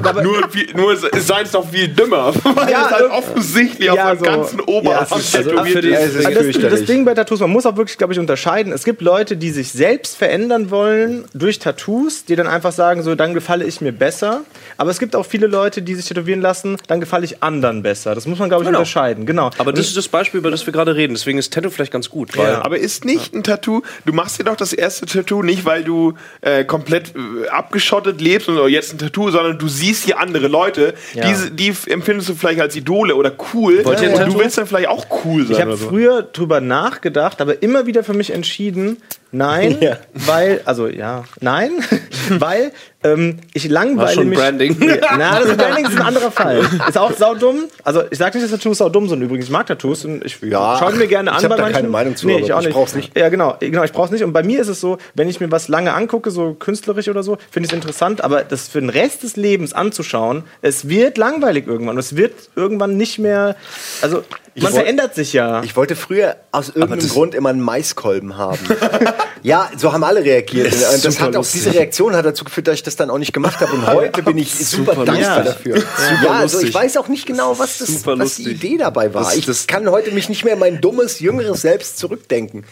Ja. 0.03 0.21
nur, 0.23 0.49
viel, 0.49 0.73
nur 0.75 0.93
es 0.93 1.01
sei 1.27 1.41
es 1.41 1.53
noch 1.53 1.69
viel 1.69 1.87
dümmer, 1.87 2.33
weil 2.43 2.69
Ja, 2.71 2.85
es 2.85 2.91
halt 2.91 3.05
irg- 3.05 3.17
offensichtlich 3.17 3.87
ja, 3.87 3.93
auf 3.93 3.99
seinem 3.99 4.19
so- 4.19 4.25
ganzen 4.25 4.59
Oberarm 4.61 5.07
Ja, 5.09 5.15
ist- 5.17 5.35
also 5.35 5.49
tätowiert 5.49 5.67
für 5.75 5.81
die- 5.81 5.87
ist. 5.89 5.93
Ja, 5.93 5.99
Also 5.99 6.29
das, 6.29 6.43
fürchterlich. 6.43 6.71
das 6.79 6.85
Ding 6.85 7.05
bei 7.05 7.13
Tattoos, 7.13 7.39
man 7.39 7.49
muss 7.51 7.65
auch 7.65 7.75
wirklich, 7.77 7.97
glaube 7.97 8.13
ich, 8.13 8.19
unterscheiden. 8.19 8.71
Es 8.73 8.83
gibt 8.83 9.01
Leute, 9.01 9.37
die 9.37 9.49
sich 9.51 9.71
selbst 9.71 10.17
verändern 10.17 10.71
wollen 10.71 11.25
durch 11.33 11.59
Tattoos, 11.59 12.25
die 12.25 12.35
dann 12.35 12.47
einfach 12.47 12.71
sagen, 12.71 13.03
so, 13.03 13.15
dann 13.15 13.33
gefalle 13.33 13.65
ich 13.65 13.81
mir 13.81 13.91
besser. 13.91 14.41
Aber 14.77 14.91
es 14.91 14.99
gibt 14.99 15.15
auch 15.15 15.25
viele 15.25 15.47
Leute, 15.47 15.81
die 15.81 15.95
sich 15.95 16.05
tätowieren 16.05 16.41
lassen, 16.41 16.77
dann 16.87 16.99
gefalle 16.99 17.25
ich 17.25 17.43
anderen 17.43 17.81
besser. 17.83 18.15
Das 18.15 18.25
muss 18.25 18.39
man, 18.39 18.49
glaube 18.49 18.63
ich, 18.63 18.67
Genau. 18.67 18.79
unterscheiden. 18.79 19.25
Genau. 19.25 19.49
aber 19.57 19.73
das 19.73 19.87
ist 19.87 19.97
das 19.97 20.07
Beispiel, 20.07 20.39
über 20.39 20.51
das 20.51 20.65
wir 20.65 20.73
gerade 20.73 20.95
reden. 20.95 21.13
Deswegen 21.13 21.37
ist 21.37 21.53
Tattoo 21.53 21.69
vielleicht 21.69 21.91
ganz 21.91 22.09
gut. 22.09 22.37
Weil 22.37 22.55
Aber 22.55 22.77
ist 22.77 23.05
nicht 23.05 23.33
ein 23.33 23.43
Tattoo, 23.43 23.81
du 24.05 24.13
machst 24.13 24.39
dir 24.39 24.43
doch 24.43 24.55
das 24.55 24.73
erste 24.73 25.05
Tattoo 25.05 25.43
nicht, 25.43 25.65
weil 25.65 25.83
du 25.83 26.13
äh, 26.41 26.63
komplett 26.63 27.13
äh, 27.15 27.47
abgeschottet 27.49 28.21
lebst 28.21 28.47
und 28.49 28.57
oh, 28.57 28.67
jetzt 28.67 28.93
ein 28.93 28.97
Tattoo, 28.97 29.29
sondern 29.31 29.57
du 29.57 29.67
siehst 29.67 29.88
hier 30.03 30.19
andere 30.19 30.47
Leute, 30.47 30.93
Ja. 31.13 31.25
die 31.51 31.69
f- 31.69 31.87
empfindest 31.87 32.29
du 32.29 32.35
vielleicht 32.35 32.61
als 32.61 32.75
Idole 32.75 33.15
oder 33.15 33.31
cool 33.53 33.83
Wollt 33.85 34.01
ihr 34.01 34.09
du 34.09 34.37
willst 34.39 34.57
dann 34.57 34.67
vielleicht 34.67 34.87
auch 34.89 35.05
cool 35.25 35.45
sein 35.45 35.55
Ich 35.55 35.61
habe 35.61 35.75
so. 35.75 35.87
früher 35.89 36.21
drüber 36.23 36.61
nachgedacht, 36.61 37.41
aber 37.41 37.61
immer 37.63 37.85
wieder 37.85 38.03
für 38.03 38.13
mich 38.13 38.31
entschieden, 38.31 38.97
nein, 39.31 39.77
Ja. 39.81 39.97
weil, 40.13 40.61
also 40.65 40.87
ja, 40.87 41.23
nein, 41.41 41.71
weil 42.29 42.71
ähm, 43.03 43.37
ich 43.53 43.67
langweile 43.69 44.13
schon 44.13 44.29
mich. 44.29 44.37
Branding. 44.37 44.75
Nee, 44.79 44.99
na, 45.17 45.39
das 45.39 45.55
Branding 45.55 45.85
ist 45.85 45.95
ein 45.95 46.01
anderer 46.01 46.31
Fall. 46.31 46.61
Ist 46.87 46.97
auch 46.97 47.13
saudumm. 47.13 47.65
Also 47.83 48.03
ich 48.09 48.17
sage 48.17 48.37
nicht, 48.37 48.51
dass 48.51 48.59
Tattoos 48.59 48.79
saudumm 48.79 49.07
sind. 49.07 49.21
Übrigens, 49.21 49.45
ich 49.45 49.51
mag 49.51 49.67
Tattoos 49.67 50.03
und 50.05 50.25
ich 50.25 50.37
Ja, 50.41 50.77
schaue 50.79 50.93
mir 50.95 51.07
gerne 51.07 51.31
an. 51.31 51.37
ich 51.37 51.43
hab 51.45 51.49
bei 51.51 51.55
da 51.55 51.61
manchen. 51.63 51.75
keine 51.77 51.87
Meinung 51.89 52.15
zu, 52.17 52.27
Nee, 52.27 52.39
ich 52.39 52.51
auch 52.51 52.59
ich 52.59 52.65
nicht. 52.67 52.73
brauch's 52.75 52.95
nicht. 52.95 53.17
Ja, 53.17 53.29
genau, 53.29 53.55
genau, 53.59 53.83
ich 53.83 53.93
brauch's 53.93 54.11
nicht. 54.11 54.23
Und 54.23 54.33
bei 54.33 54.43
mir 54.43 54.59
ist 54.59 54.67
es 54.67 54.81
so, 54.81 54.97
wenn 55.15 55.29
ich 55.29 55.39
mir 55.39 55.49
was 55.51 55.69
lange 55.69 55.93
angucke, 55.93 56.29
so 56.31 56.53
künstlerisch 56.53 57.07
oder 57.07 57.23
so, 57.23 57.37
finde 57.51 57.67
ich 57.67 57.71
es 57.71 57.75
interessant, 57.75 58.21
aber 58.21 58.43
das 58.43 58.67
für 58.67 58.81
den 58.81 58.89
Rest 58.89 59.23
des 59.23 59.37
Lebens 59.37 59.71
anzuschauen, 59.73 60.43
es 60.61 60.89
wird 60.89 61.17
langweilig 61.17 61.67
irgendwann. 61.67 61.97
Es 61.97 62.15
wird 62.17 62.33
irgendwann 62.55 62.97
nicht 62.97 63.17
mehr. 63.19 63.55
Also 64.01 64.23
man 64.63 64.73
woll- 64.73 64.79
verändert 64.81 65.15
sich 65.15 65.33
ja. 65.33 65.63
Ich 65.63 65.75
wollte 65.75 65.95
früher 65.95 66.35
aus 66.51 66.69
irgendeinem 66.69 67.07
Grund 67.09 67.35
immer 67.35 67.49
einen 67.49 67.61
Maiskolben 67.61 68.37
haben. 68.37 68.59
ja, 69.43 69.69
so 69.77 69.93
haben 69.93 70.03
alle 70.03 70.23
reagiert. 70.23 70.67
Das 70.67 70.95
Und 70.95 71.05
das 71.05 71.13
super 71.15 71.25
hat 71.25 71.35
auch, 71.35 71.39
lustig. 71.39 71.61
diese 71.63 71.73
Reaktion 71.75 72.15
hat 72.15 72.25
dazu 72.25 72.43
geführt, 72.43 72.67
dass 72.67 72.75
ich 72.75 72.83
das 72.83 72.95
dann 72.95 73.09
auch 73.09 73.17
nicht 73.17 73.33
gemacht 73.33 73.59
habe. 73.59 73.73
Und 73.73 73.85
heute 73.93 74.23
bin 74.23 74.37
ich 74.37 74.53
super, 74.53 74.93
dankbar 75.05 75.43
lustig. 75.43 75.73
dafür. 75.73 75.77
ja, 76.23 76.31
also 76.31 76.59
ich 76.61 76.73
weiß 76.73 76.97
auch 76.97 77.07
nicht 77.07 77.25
genau, 77.25 77.57
was, 77.59 77.77
das, 77.79 77.87
Super 77.89 78.17
was 78.19 78.35
die. 78.35 78.49
Idee 78.51 78.77
dabei 78.77 79.13
war. 79.13 79.23
Das- 79.23 79.35
ich 79.35 79.45
das- 79.45 79.67
kann 79.67 79.89
heute 79.89 80.11
mich 80.11 80.29
nicht 80.29 80.43
mehr 80.43 80.53
in 80.53 80.59
mein 80.59 80.81
dummes, 80.81 81.19
jüngeres 81.19 81.61
Selbst 81.61 81.97
zurückdenken. 81.97 82.65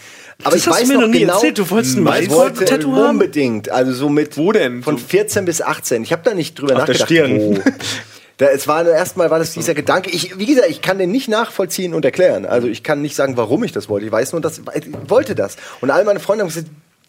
Aber 0.43 0.51
Das 0.51 0.61
ich 0.61 0.67
hast 0.67 0.77
du 0.77 0.81
weiß 0.83 0.87
mir 0.89 0.97
noch 1.01 1.07
nie 1.07 1.19
genau, 1.21 1.33
erzählt. 1.35 1.57
Du 1.57 1.69
wolltest 1.69 1.95
ein 1.95 1.99
ich 1.99 2.03
Maiskolben-Tattoo 2.05 2.95
haben? 2.95 3.09
Unbedingt. 3.11 3.69
Also 3.71 3.91
so 3.93 4.07
mit 4.09 4.37
Wo 4.37 4.51
denn? 4.51 4.83
von 4.83 4.97
So- 4.97 5.03
14 5.07 5.45
bis 5.45 5.61
18. 5.63 6.03
Ich 6.03 6.11
habe 6.11 6.21
da 6.23 6.33
nicht 6.35 6.59
drüber 6.59 6.75
Auf 6.77 6.85
der 6.85 6.95
nachgedacht. 6.95 7.07
Stirn. 7.07 7.39
wo. 7.39 7.59
Da, 8.37 8.47
es 8.47 8.67
war 8.67 8.85
erstmal 8.87 9.31
war 9.31 9.39
das 9.39 9.53
dieser 9.53 9.73
Gedanke. 9.73 10.11
Ich, 10.11 10.37
wie 10.37 10.45
gesagt, 10.45 10.69
ich 10.69 10.81
kann 10.81 10.99
den 10.99 11.11
nicht 11.11 11.27
nachvollziehen 11.27 11.95
und 11.95 12.05
erklären. 12.05 12.45
Also 12.45 12.67
ich 12.67 12.83
kann 12.83 13.01
nicht 13.01 13.15
sagen, 13.15 13.35
warum 13.35 13.63
ich 13.63 13.71
das 13.71 13.89
wollte. 13.89 14.05
Ich 14.05 14.11
weiß 14.11 14.31
nur, 14.33 14.41
dass 14.41 14.59
ich 14.59 14.85
wollte 15.07 15.33
das. 15.33 15.57
Und 15.81 15.89
all 15.89 16.03
meine 16.03 16.19
Freunde 16.19 16.43
haben 16.43 16.49
gesagt, 16.49 16.67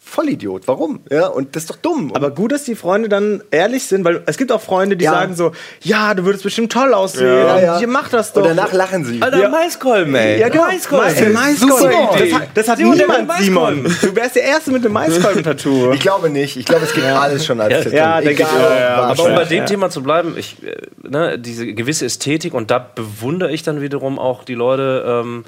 Vollidiot, 0.09 0.67
warum? 0.67 1.01
Ja, 1.11 1.27
und 1.27 1.55
das 1.55 1.63
ist 1.63 1.69
doch 1.69 1.75
dumm. 1.77 2.11
Aber 2.15 2.31
gut, 2.31 2.51
dass 2.51 2.63
die 2.63 2.75
Freunde 2.75 3.07
dann 3.09 3.43
ehrlich 3.51 3.83
sind, 3.85 4.03
weil 4.03 4.21
es 4.25 4.37
gibt 4.37 4.51
auch 4.51 4.61
Freunde, 4.61 4.97
die 4.97 5.05
Ja. 5.05 5.11
sagen 5.11 5.35
so, 5.35 5.51
ja, 5.81 6.13
du 6.13 6.25
würdest 6.25 6.43
bestimmt 6.43 6.71
toll 6.71 6.93
aussehen, 6.93 7.27
ja, 7.27 7.59
ja. 7.59 7.79
ihr 7.79 7.87
macht 7.87 8.13
das 8.13 8.33
doch. 8.33 8.41
und 8.41 8.47
danach 8.49 8.73
lachen 8.73 9.05
sie. 9.05 9.21
Alter, 9.21 9.39
Ja. 9.39 9.49
Maiskolben, 9.49 10.13
ey. 10.15 10.39
ja, 10.39 10.49
genau. 10.49 10.65
Maiskolben. 10.65 11.33
Maiskolben. 11.33 11.97
Das 12.17 12.33
hat, 12.33 12.47
das 12.55 12.67
hat 12.69 12.79
niemand, 12.79 13.31
Simon. 13.39 13.83
Du 14.01 14.15
wärst 14.15 14.35
der 14.35 14.43
Erste 14.43 14.71
mit 14.71 14.83
dem 14.83 14.91
Maiskolben-Tattoo. 14.93 15.91
Ich 15.93 15.99
glaube 16.01 16.29
nicht. 16.29 16.57
Ich 16.57 16.65
glaube, 16.65 16.85
es 16.85 16.93
gibt 16.93 17.05
alles 17.05 17.45
schon 17.45 17.59
als 17.61 17.83
Tattoo. 17.83 17.95
ja, 17.95 18.19
denke 18.21 18.43
ich 18.43 18.47
Aber 18.49 19.23
um 19.23 19.35
bei 19.35 19.45
dem 19.45 19.57
Ja. 19.59 19.65
Thema 19.65 19.89
zu 19.89 20.01
bleiben, 20.03 20.35
ich, 20.37 20.57
äh, 20.63 20.75
ne, 21.07 21.37
diese 21.37 21.65
gewisse 21.73 22.05
Ästhetik 22.05 22.53
und 22.53 22.71
da 22.71 22.79
bewundere 22.79 23.51
ich 23.51 23.63
dann 23.63 23.81
wiederum 23.81 24.17
auch 24.19 24.43
die 24.43 24.55
Leute. 24.55 25.03
Ähm, 25.07 25.45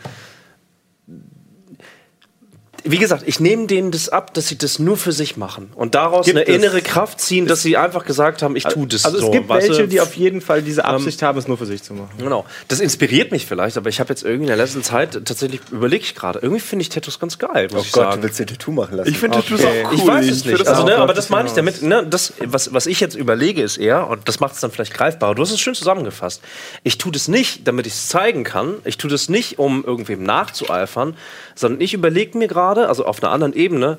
wie 2.84 2.98
gesagt, 2.98 3.24
ich 3.26 3.40
nehme 3.40 3.68
denen 3.68 3.92
das 3.92 4.10
ab, 4.10 4.34
dass 4.34 4.48
sie 4.48 4.58
das 4.58 4.80
nur 4.80 4.98
für 4.98 5.12
sich 5.12 5.38
machen 5.38 5.72
und 5.76 5.96
daraus 5.96 6.26
Gibt 6.26 6.38
eine 6.38 6.46
innere 6.48 6.82
Kraft 6.82 7.20
ziehen, 7.20 7.46
dass 7.48 7.62
sie 7.62 7.78
einfach 7.78 8.06
gesagt 8.06 8.42
haben, 8.42 8.56
ich 8.56 8.64
tue 8.64 8.88
das 8.88 9.06
Also 9.06 9.20
so. 9.20 9.26
es 9.28 9.32
gibt 9.32 9.50
welche, 9.50 9.88
die 9.88 10.02
auf 10.02 10.16
jeden 10.16 10.42
Fall 10.42 10.62
diese 10.62 10.86
Absicht 10.86 11.22
haben, 11.22 11.38
es 11.38 11.48
nur 11.48 11.58
für 11.58 11.66
sich 11.66 11.84
zu 11.84 11.94
machen. 11.94 12.10
Genau. 12.18 12.46
Das 12.68 12.80
inspiriert 12.80 13.32
mich 13.32 13.46
vielleicht, 13.46 13.78
aber 13.78 13.90
ich 13.90 14.00
habe 14.00 14.10
jetzt 14.10 14.24
irgendwie 14.24 14.44
in 14.44 14.48
der 14.48 14.58
letzten 14.58 14.84
Zeit 14.84 15.14
tatsächlich 15.26 15.62
überlege 15.72 16.04
ich 16.04 16.16
gerade. 16.16 16.40
Irgendwie 16.40 16.60
finde 16.62 16.82
ich 16.84 16.90
Tattoos 16.90 17.20
ganz 17.20 17.38
geil, 17.38 17.68
muss 17.72 17.82
Oh 17.82 17.86
ich 17.86 17.92
Gott, 17.92 18.04
sagen. 18.04 18.22
du 18.22 18.28
willst 18.28 18.40
dir 18.40 18.46
Tattoo 18.46 18.72
machen 18.72 18.98
lassen. 18.98 19.10
Ich 19.10 19.18
finde 19.18 19.38
Tattoos 19.38 19.62
Okay. 19.62 19.84
auch 19.86 19.92
cool. 19.92 19.98
Ich 20.00 20.08
weiß 20.08 20.26
es 20.26 20.42
find 20.42 20.46
nicht. 20.48 20.60
das 20.62 20.68
Also, 20.68 20.84
ne, 20.86 20.96
aber 20.98 21.14
das 21.14 21.30
meine 21.30 21.48
ich 21.48 21.54
damit. 21.54 21.82
Ne, 21.84 22.06
das, 22.10 22.34
was, 22.40 22.74
was 22.74 22.88
ich 22.88 23.00
jetzt 23.00 23.16
überlege, 23.16 23.62
ist 23.62 23.78
eher, 23.78 24.08
und 24.08 24.28
das 24.28 24.40
macht 24.40 24.56
es 24.56 24.60
dann 24.62 24.72
vielleicht 24.72 24.94
greifbarer. 24.94 25.36
Du 25.36 25.42
hast 25.42 25.52
es 25.52 25.60
schön 25.60 25.76
zusammengefasst. 25.76 26.42
Ich 26.84 26.98
tue 26.98 27.12
das 27.12 27.28
nicht, 27.28 27.68
damit 27.68 27.86
ich 27.86 27.94
es 27.94 28.08
zeigen 28.08 28.44
kann. 28.44 28.76
Ich 28.86 28.98
tue 28.98 29.10
das 29.10 29.30
nicht, 29.30 29.60
um 29.60 29.84
irgendwem 29.86 30.24
nachzueifern, 30.24 31.16
sondern 31.56 31.82
ich 31.82 31.94
überlege 31.94 32.38
mir 32.38 32.48
gerade, 32.48 32.71
also 32.78 33.06
auf 33.06 33.22
einer 33.22 33.32
anderen 33.32 33.54
Ebene, 33.54 33.98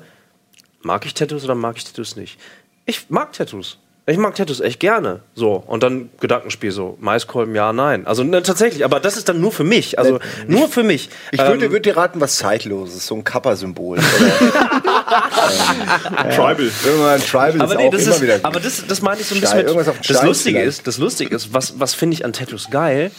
mag 0.81 1.05
ich 1.05 1.13
Tattoos 1.13 1.43
oder 1.43 1.55
mag 1.55 1.77
ich 1.77 1.85
Tattoos 1.85 2.15
nicht? 2.15 2.39
Ich 2.85 3.09
mag 3.09 3.33
Tattoos. 3.33 3.77
Ich 4.05 4.17
mag 4.17 4.35
Tattoos 4.35 4.59
echt 4.59 4.81
gerne. 4.81 5.21
So. 5.33 5.63
Und 5.65 5.81
dann 5.81 6.09
Gedankenspiel 6.19 6.71
so. 6.71 6.97
Maiskolben, 6.99 7.55
ja, 7.55 7.71
nein. 7.71 8.05
Also 8.05 8.25
ne, 8.25 8.43
tatsächlich, 8.43 8.83
aber 8.83 8.99
das 8.99 9.15
ist 9.15 9.29
dann 9.29 9.39
nur 9.39 9.53
für 9.53 9.63
mich. 9.63 9.97
Also 9.97 10.19
nur 10.45 10.67
für 10.67 10.83
mich. 10.83 11.09
ich 11.31 11.39
würde, 11.39 11.65
Ähm, 11.65 11.71
würde 11.71 11.89
dir 11.89 11.95
raten, 11.95 12.19
was 12.19 12.35
Zeitloses, 12.35 13.07
so 13.07 13.15
ein 13.15 13.23
Kappa-Symbol. 13.23 13.99
Oder 13.99 14.05
Tribal. 16.31 16.69
irgendwann 16.83 17.09
ein 17.11 17.21
Tribal 17.21 17.61
aber 17.61 17.71
ist 17.71 17.77
nee, 17.77 17.87
auch 17.87 17.91
das 17.91 18.03
immer 18.03 18.15
ist, 18.15 18.21
wieder 18.21 18.39
aber 18.43 18.59
das, 18.59 18.85
das 18.85 19.01
meinte 19.01 19.21
ich 19.21 19.27
so 19.27 19.35
ein 19.35 19.37
Stein, 19.37 19.51
bisschen 19.51 19.67
irgendwas 19.67 19.87
auf 19.87 19.95
mit, 19.95 20.09
das 20.09 20.17
Stein 20.17 20.27
Lustige 20.27 20.61
ist, 20.61 20.85
das 20.85 20.97
Lustige 20.97 21.33
ist, 21.33 21.53
was, 21.53 21.79
was 21.79 21.93
finde 21.93 22.15
ich 22.15 22.25
an 22.25 22.33
Tattoos 22.33 22.69
geil? 22.69 23.09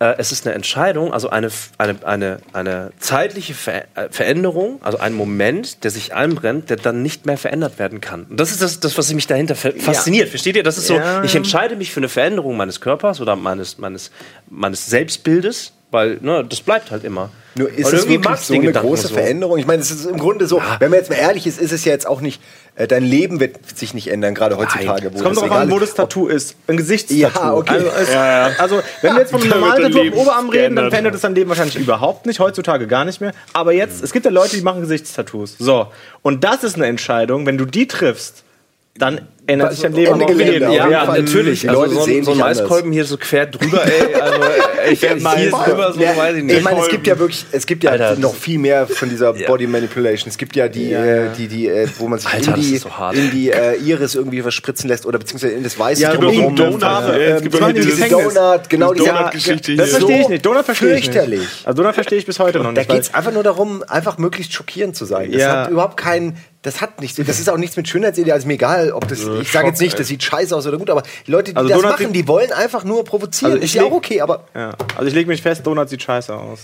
Äh, 0.00 0.14
es 0.18 0.30
ist 0.30 0.46
eine 0.46 0.54
Entscheidung, 0.54 1.12
also 1.12 1.30
eine, 1.30 1.50
eine, 1.76 1.96
eine, 2.06 2.38
eine 2.52 2.92
zeitliche 3.00 3.52
Ver 3.54 3.84
äh, 3.96 4.08
Veränderung, 4.10 4.80
also 4.82 4.98
ein 4.98 5.12
Moment, 5.14 5.82
der 5.82 5.90
sich 5.90 6.14
einbrennt, 6.14 6.70
der 6.70 6.76
dann 6.76 7.02
nicht 7.02 7.26
mehr 7.26 7.36
verändert 7.36 7.78
werden 7.80 8.00
kann. 8.00 8.24
Und 8.30 8.38
das 8.38 8.52
ist 8.52 8.62
das, 8.62 8.78
das 8.78 8.96
was 8.96 9.12
mich 9.12 9.26
dahinter 9.26 9.56
fa- 9.56 9.72
fasziniert. 9.76 10.28
Versteht 10.28 10.54
ihr? 10.56 10.62
Das 10.62 10.78
ist 10.78 10.86
so, 10.86 10.94
Ja. 10.94 11.24
ich 11.24 11.34
entscheide 11.34 11.74
mich 11.74 11.90
für 11.92 11.98
eine 12.00 12.08
Veränderung 12.08 12.56
meines 12.56 12.80
Körpers 12.80 13.20
oder 13.20 13.34
meines, 13.34 13.78
meines, 13.78 14.12
meines 14.48 14.86
Selbstbildes 14.86 15.72
Weil 15.90 16.18
ne, 16.20 16.44
das 16.46 16.60
bleibt 16.60 16.90
halt 16.90 17.04
immer. 17.04 17.30
Nur 17.54 17.70
ist 17.70 17.86
Weil 17.86 17.94
es 17.94 18.04
irgendwie 18.04 18.24
wirklich 18.24 18.40
so 18.40 18.54
eine 18.54 18.66
Gedanken 18.66 18.88
große 18.88 19.08
so. 19.08 19.14
Veränderung? 19.14 19.58
Ich 19.58 19.66
meine, 19.66 19.80
es 19.80 19.90
ist 19.90 20.04
im 20.04 20.18
Grunde 20.18 20.46
so, 20.46 20.60
wenn 20.78 20.90
man 20.90 20.98
jetzt 20.98 21.08
mal 21.08 21.16
ehrlich 21.16 21.46
ist, 21.46 21.58
ist 21.58 21.72
es 21.72 21.84
ja 21.84 21.92
jetzt 21.92 22.06
auch 22.06 22.20
nicht, 22.20 22.42
äh, 22.76 22.86
dein 22.86 23.02
Leben 23.02 23.40
wird 23.40 23.56
sich 23.76 23.94
nicht 23.94 24.08
ändern, 24.08 24.34
gerade 24.34 24.58
heutzutage. 24.58 25.10
Es 25.12 25.22
kommt 25.22 25.36
darauf 25.36 25.50
an, 25.50 25.70
wo 25.70 25.78
das 25.78 25.94
Tattoo 25.94 26.28
ist. 26.28 26.56
Ein 26.66 26.76
Gesichtstattoo. 26.76 27.40
Ja, 27.40 27.54
okay. 27.54 27.72
Also, 27.72 27.88
es, 27.88 28.60
also, 28.60 28.82
wenn 29.00 29.14
wir 29.14 29.20
jetzt 29.20 29.30
von 29.30 29.40
einem 29.40 29.50
Da 29.50 29.56
wird 29.56 29.62
normalen 29.62 29.92
Tattoo 29.92 30.00
am 30.00 30.12
Oberarm 30.12 30.48
reden, 30.50 30.76
dann 30.76 30.90
verändert 30.90 31.14
es 31.14 31.22
dein 31.22 31.34
Leben 31.34 31.48
wahrscheinlich 31.48 31.76
überhaupt 31.76 32.26
nicht. 32.26 32.38
Heutzutage 32.38 32.86
gar 32.86 33.04
nicht 33.04 33.20
mehr. 33.20 33.32
Aber 33.54 33.72
jetzt, 33.72 34.02
es 34.02 34.12
gibt 34.12 34.26
ja 34.26 34.30
Leute, 34.30 34.56
die 34.56 34.62
machen 34.62 34.82
Gesichtstattoos. 34.82 35.56
So. 35.58 35.88
Und 36.22 36.44
das 36.44 36.64
ist 36.64 36.76
eine 36.76 36.86
Entscheidung. 36.86 37.46
Wenn 37.46 37.56
du 37.56 37.64
die 37.64 37.88
triffst, 37.88 38.44
dann 38.98 39.20
ändert 39.46 39.72
sich 39.72 39.80
dein 39.80 39.94
Leben 39.94 40.12
Ende 40.12 40.24
auch 40.26 40.28
Gelände, 40.28 40.74
Ja, 40.74 40.88
ja 40.90 41.06
natürlich. 41.06 41.60
Die 41.62 41.68
Also 41.70 41.80
Leute 41.82 41.94
so, 41.94 42.02
sehen 42.02 42.22
so 42.24 42.32
ein 42.32 42.42
anders. 42.42 42.58
Maiskolben 42.58 42.92
hier 42.92 43.04
so 43.06 43.16
quer 43.16 43.46
drüber, 43.46 43.82
ey. 43.86 44.14
Also, 44.20 44.36
äh, 44.42 44.92
ich 44.92 45.00
werde 45.00 45.20
hier 45.36 45.50
drüber, 45.50 45.92
so 45.94 46.00
Ja, 46.00 46.14
weiß 46.16 46.32
ich 46.34 46.38
ich 46.40 46.44
nicht. 46.44 46.62
meine, 46.62 46.80
es 46.80 46.88
gibt 46.88 47.06
ja 47.06 47.18
wirklich, 47.18 47.46
es 47.50 47.64
gibt 47.64 47.82
ja 47.82 47.92
Alter, 47.92 48.16
noch 48.16 48.34
viel 48.34 48.58
mehr 48.58 48.86
von 48.86 49.08
dieser 49.08 49.32
Body 49.32 49.66
Manipulation. 49.66 50.28
Es 50.28 50.36
gibt 50.36 50.54
ja 50.54 50.68
die, 50.68 50.92
äh, 50.92 51.30
die, 51.38 51.48
die, 51.48 51.66
äh, 51.66 51.88
wo 51.96 52.08
man 52.08 52.18
sich 52.18 52.28
Alter, 52.30 52.56
in 52.56 52.60
die, 52.60 52.76
so 52.76 52.90
in 53.14 53.30
die 53.30 53.50
äh, 53.50 53.76
Iris 53.76 54.14
irgendwie 54.16 54.42
verspritzen 54.42 54.86
lässt 54.88 55.06
oder 55.06 55.18
beziehungsweise 55.18 55.54
in 55.54 55.62
das 55.64 55.78
Weiße 55.78 56.02
Ja, 56.02 56.12
Es 56.12 56.20
gibt 56.20 56.26
auch. 56.30 56.54
Donut. 56.54 56.82
äh, 56.82 56.86
ja, 56.86 57.36
es 57.36 57.42
gibt 57.42 57.54
auch 57.56 57.60
machen 57.60 57.74
die 57.74 57.80
hier 57.80 57.90
Diese 57.90 58.02
Gefängnis. 58.08 58.34
Donut, 58.34 58.68
genau 58.68 58.92
diese 58.92 59.06
Donut-Geschichte 59.06 59.76
Das 59.76 59.90
verstehe 59.90 60.20
ich 60.20 60.28
nicht. 60.28 60.44
Donut 60.44 60.64
verstehe 60.66 60.94
ich 60.98 61.08
nicht. 61.10 61.18
Also 61.64 61.74
Donut 61.82 61.94
verstehe 61.94 62.18
ich 62.18 62.26
bis 62.26 62.38
heute 62.38 62.58
noch 62.58 62.66
Da 62.74 62.80
nicht. 62.82 62.90
geht 62.90 63.00
es 63.00 63.14
einfach 63.14 63.32
nur 63.32 63.42
darum, 63.44 63.82
einfach 63.88 64.18
möglichst 64.18 64.52
schockierend 64.52 64.94
zu 64.94 65.06
sein. 65.06 65.32
Das 65.32 65.40
Ja. 65.40 65.62
hat 65.62 65.70
überhaupt 65.70 65.96
keinen, 65.96 66.36
das 66.62 66.80
hat 66.80 67.00
nichts, 67.00 67.16
das 67.16 67.38
ist 67.38 67.48
auch 67.48 67.56
nichts 67.56 67.76
mit 67.76 67.86
Schönheitsideal. 67.88 68.34
Also 68.34 68.48
mir 68.48 68.54
egal, 68.54 68.92
ob 68.92 69.06
das, 69.06 69.20
ich 69.20 69.52
sage 69.52 69.68
jetzt 69.68 69.80
nicht, 69.80 69.98
das 69.98 70.08
sieht 70.08 70.22
scheiße 70.22 70.54
aus 70.56 70.66
oder 70.66 70.78
gut, 70.78 70.90
aber 70.90 71.02
die 71.26 71.30
Leute, 71.30 71.52
die 71.52 71.56
Also 71.56 71.68
das 71.68 71.78
Donut 71.78 71.98
machen, 71.98 72.12
die 72.12 72.26
wollen 72.26 72.52
einfach 72.52 72.84
nur 72.84 73.04
provozieren. 73.04 73.52
Also 73.52 73.64
ist 73.64 73.74
ja 73.74 73.84
auch 73.84 73.92
okay, 73.92 74.20
aber 74.20 74.44
ja. 74.54 74.72
Also 74.96 75.06
ich 75.06 75.14
lege 75.14 75.28
mich 75.28 75.40
fest, 75.40 75.66
Donut 75.66 75.88
sieht 75.88 76.02
scheiße 76.02 76.34
aus. 76.34 76.60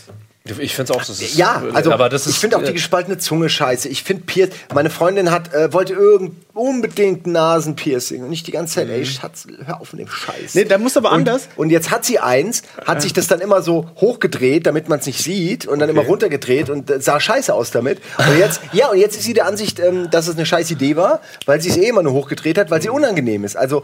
Ich 0.46 0.74
finde 0.74 0.92
es 0.92 0.98
auch, 0.98 1.02
das 1.02 1.22
ist, 1.22 1.38
Ja, 1.38 1.62
also 1.72 1.90
aber 1.90 2.10
das 2.10 2.26
ist, 2.26 2.34
ich 2.34 2.38
finde 2.38 2.58
auch 2.58 2.62
die 2.62 2.74
gespaltene 2.74 3.16
Zunge 3.16 3.48
scheiße. 3.48 3.88
Ich 3.88 4.02
finde 4.02 4.24
Pierce, 4.24 4.50
meine 4.74 4.90
Freundin 4.90 5.30
hat 5.30 5.54
äh, 5.54 5.72
wollte 5.72 5.94
irgend 5.94 6.34
unbedingt 6.52 7.26
Nasenpiercing 7.26 8.22
und 8.22 8.28
nicht 8.28 8.46
die 8.46 8.50
ganze 8.50 8.74
Zeit, 8.74 8.90
ey, 8.90 9.06
Schatz, 9.06 9.46
hör 9.64 9.80
auf 9.80 9.94
mit 9.94 10.02
dem 10.02 10.10
Scheiß. 10.10 10.54
Nee, 10.54 10.66
da 10.66 10.76
muss 10.76 10.98
aber 10.98 11.12
und, 11.12 11.20
anders. 11.20 11.48
Und 11.56 11.70
jetzt 11.70 11.90
hat 11.90 12.04
sie 12.04 12.18
eins, 12.18 12.62
hat 12.84 13.00
sich 13.00 13.14
das 13.14 13.26
dann 13.26 13.40
immer 13.40 13.62
so 13.62 13.88
hochgedreht, 13.96 14.66
damit 14.66 14.86
man 14.86 14.98
es 14.98 15.06
nicht 15.06 15.22
sieht 15.24 15.66
und 15.66 15.78
dann 15.78 15.88
immer 15.88 16.02
runtergedreht 16.02 16.68
und 16.68 16.90
äh, 16.90 17.00
sah 17.00 17.20
scheiße 17.20 17.54
aus 17.54 17.70
damit. 17.70 18.02
Und 18.18 18.38
jetzt, 18.38 18.60
ja, 18.74 18.90
und 18.90 18.98
jetzt 18.98 19.16
ist 19.16 19.24
sie 19.24 19.32
der 19.32 19.46
Ansicht, 19.46 19.80
ähm, 19.80 20.10
dass 20.10 20.28
es 20.28 20.36
eine 20.36 20.44
scheiß 20.44 20.70
Idee 20.70 20.94
war, 20.94 21.22
weil 21.46 21.62
sie 21.62 21.70
es 21.70 21.78
eh 21.78 21.88
immer 21.88 22.02
nur 22.02 22.12
hochgedreht 22.12 22.58
hat, 22.58 22.70
weil 22.70 22.82
sie 22.82 22.90
unangenehm 22.90 23.44
ist. 23.44 23.56
Also 23.56 23.82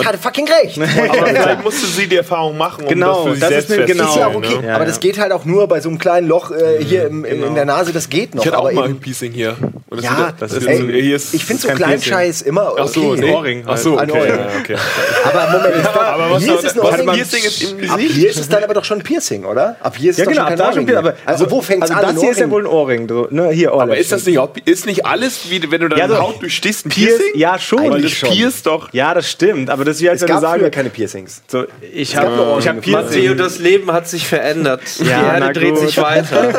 ich 0.00 0.06
hatte 0.06 0.18
fucking 0.18 0.48
recht. 0.48 0.78
Aber 1.18 1.26
vielleicht 1.26 1.64
musste 1.64 1.86
sie 1.86 2.06
die 2.06 2.16
Erfahrung 2.16 2.56
machen, 2.56 2.84
um 2.84 2.88
Genau, 2.88 3.14
das 3.14 3.22
für 3.24 3.30
sich 3.32 3.40
das 3.40 3.48
selbst 3.50 3.70
ist 3.70 3.86
genau. 3.86 4.08
ist 4.10 4.16
ja 4.16 4.26
auch 4.28 4.34
okay, 4.34 4.56
ne? 4.60 4.66
Ja, 4.68 4.74
aber 4.74 4.84
ja. 4.84 4.88
das 4.90 5.00
geht 5.00 5.18
halt 5.18 5.32
auch 5.32 5.44
nur 5.44 5.66
bei 5.68 5.80
so 5.80 5.88
einem 5.88 5.98
kleinen 5.98 6.28
Loch 6.28 6.50
äh, 6.50 6.82
hier 6.84 7.06
im, 7.06 7.24
in 7.24 7.54
der 7.54 7.64
Nase, 7.64 7.92
das 7.92 8.08
geht 8.08 8.34
noch. 8.34 8.42
Ich 8.44 8.48
hatte 8.50 8.58
auch 8.58 8.64
aber 8.66 8.72
mal 8.74 8.88
ein 8.88 8.98
Piecing 9.00 9.32
hier. 9.32 9.56
Und 9.90 9.98
das 9.98 10.04
Ja, 10.04 10.32
das 10.38 10.52
ist, 10.54 10.66
ey, 10.66 10.78
hier 11.02 11.16
ist 11.16 11.34
ich 11.34 11.44
finde 11.44 11.62
so 11.62 11.68
kein 11.68 11.76
kleinen 11.76 11.92
Piercing. 12.00 12.12
Scheiß 12.12 12.42
immer 12.42 12.72
okay. 12.72 12.82
Ach 12.84 12.88
so, 12.88 13.14
nee. 13.14 13.30
Ohrring 13.30 13.64
Ach 13.66 13.76
so, 13.76 13.98
Ein 13.98 14.10
okay. 14.10 14.20
Ohrring. 14.20 14.34
ja, 14.38 14.46
okay. 14.60 14.76
Aber 15.24 15.58
Moment, 15.58 15.76
ist 15.76 15.86
doch, 15.86 16.02
Aber 16.02 16.30
was 16.30 16.42
hier 16.44 16.54
ist 16.54 16.64
es 16.64 16.72
ein 16.72 16.80
Ohrring. 16.80 17.08
ein 17.08 17.14
Piercing 17.14 17.44
ist 17.44 17.62
im 17.62 17.90
Ab 17.90 18.00
hier 18.00 18.30
ist 18.30 18.38
es 18.40 18.48
dann 18.48 18.64
aber 18.64 18.74
doch 18.74 18.84
schon 18.84 18.98
ein 18.98 19.02
Piercing, 19.04 19.44
oder? 19.44 19.76
Ab 19.80 19.94
hier 19.96 20.10
ist 20.10 20.18
Ja, 20.18 20.24
es 20.24 20.30
genau, 20.30 20.42
doch 20.44 20.48
schon 20.48 20.56
kein 20.56 20.66
Ohrring. 20.72 20.86
mehr. 20.86 20.98
Aber 20.98 21.14
also 21.26 21.50
wo 21.50 21.60
fängt 21.60 21.84
es 21.84 21.90
also 21.90 22.00
an? 22.00 22.06
das 22.06 22.16
ein 22.16 22.20
hier 22.22 22.30
ist 22.30 22.38
ja 22.38 22.46
Ohrring? 22.46 22.52
wohl 22.52 22.62
ein 22.62 22.66
Ohrring. 22.66 23.08
So, 23.08 23.28
ne, 23.30 23.48
hier 23.50 23.72
Ohrring. 23.72 23.82
Aber 23.82 23.96
ist 23.98 24.12
das 24.12 24.24
nicht, 24.24 24.38
auch- 24.38 24.50
ist 24.64 24.86
nicht 24.86 25.04
alles, 25.04 25.50
wie 25.50 25.70
wenn 25.70 25.80
du 25.82 25.88
deine 25.88 26.14
so- 26.14 26.20
Haut 26.20 26.40
durchstichst, 26.40 26.86
ein 26.86 26.88
Piercing? 26.88 27.26
ja, 27.34 27.58
schon. 27.58 27.90
Weil 27.90 28.00
das 28.02 28.12
pierst 28.12 28.66
doch. 28.66 28.88
Ja, 28.92 29.12
das 29.12 29.30
stimmt. 29.30 29.68
Aber 29.68 29.81
das 29.84 29.96
ist 29.96 30.02
wie 30.02 30.08
als 30.10 30.22
Es 30.22 30.28
wenn 30.28 30.34
du 30.36 30.40
sagst, 30.40 30.72
keine 30.72 30.90
Piercings. 30.90 31.42
so, 31.48 31.64
ich 31.92 32.16
habe 32.16 32.32
ich 32.32 32.38
Ohrringe 32.40 32.68
hab 32.68 32.84
früher. 32.84 32.92
Matteo, 32.92 33.10
Piercing. 33.20 33.36
das 33.38 33.58
Leben 33.58 33.92
hat 33.92 34.08
sich 34.08 34.26
verändert. 34.26 34.80
die 34.98 35.04
na 35.04 35.38
Erde 35.38 35.52
dreht 35.60 35.78
sich 35.78 35.96
weiter. 35.98 36.52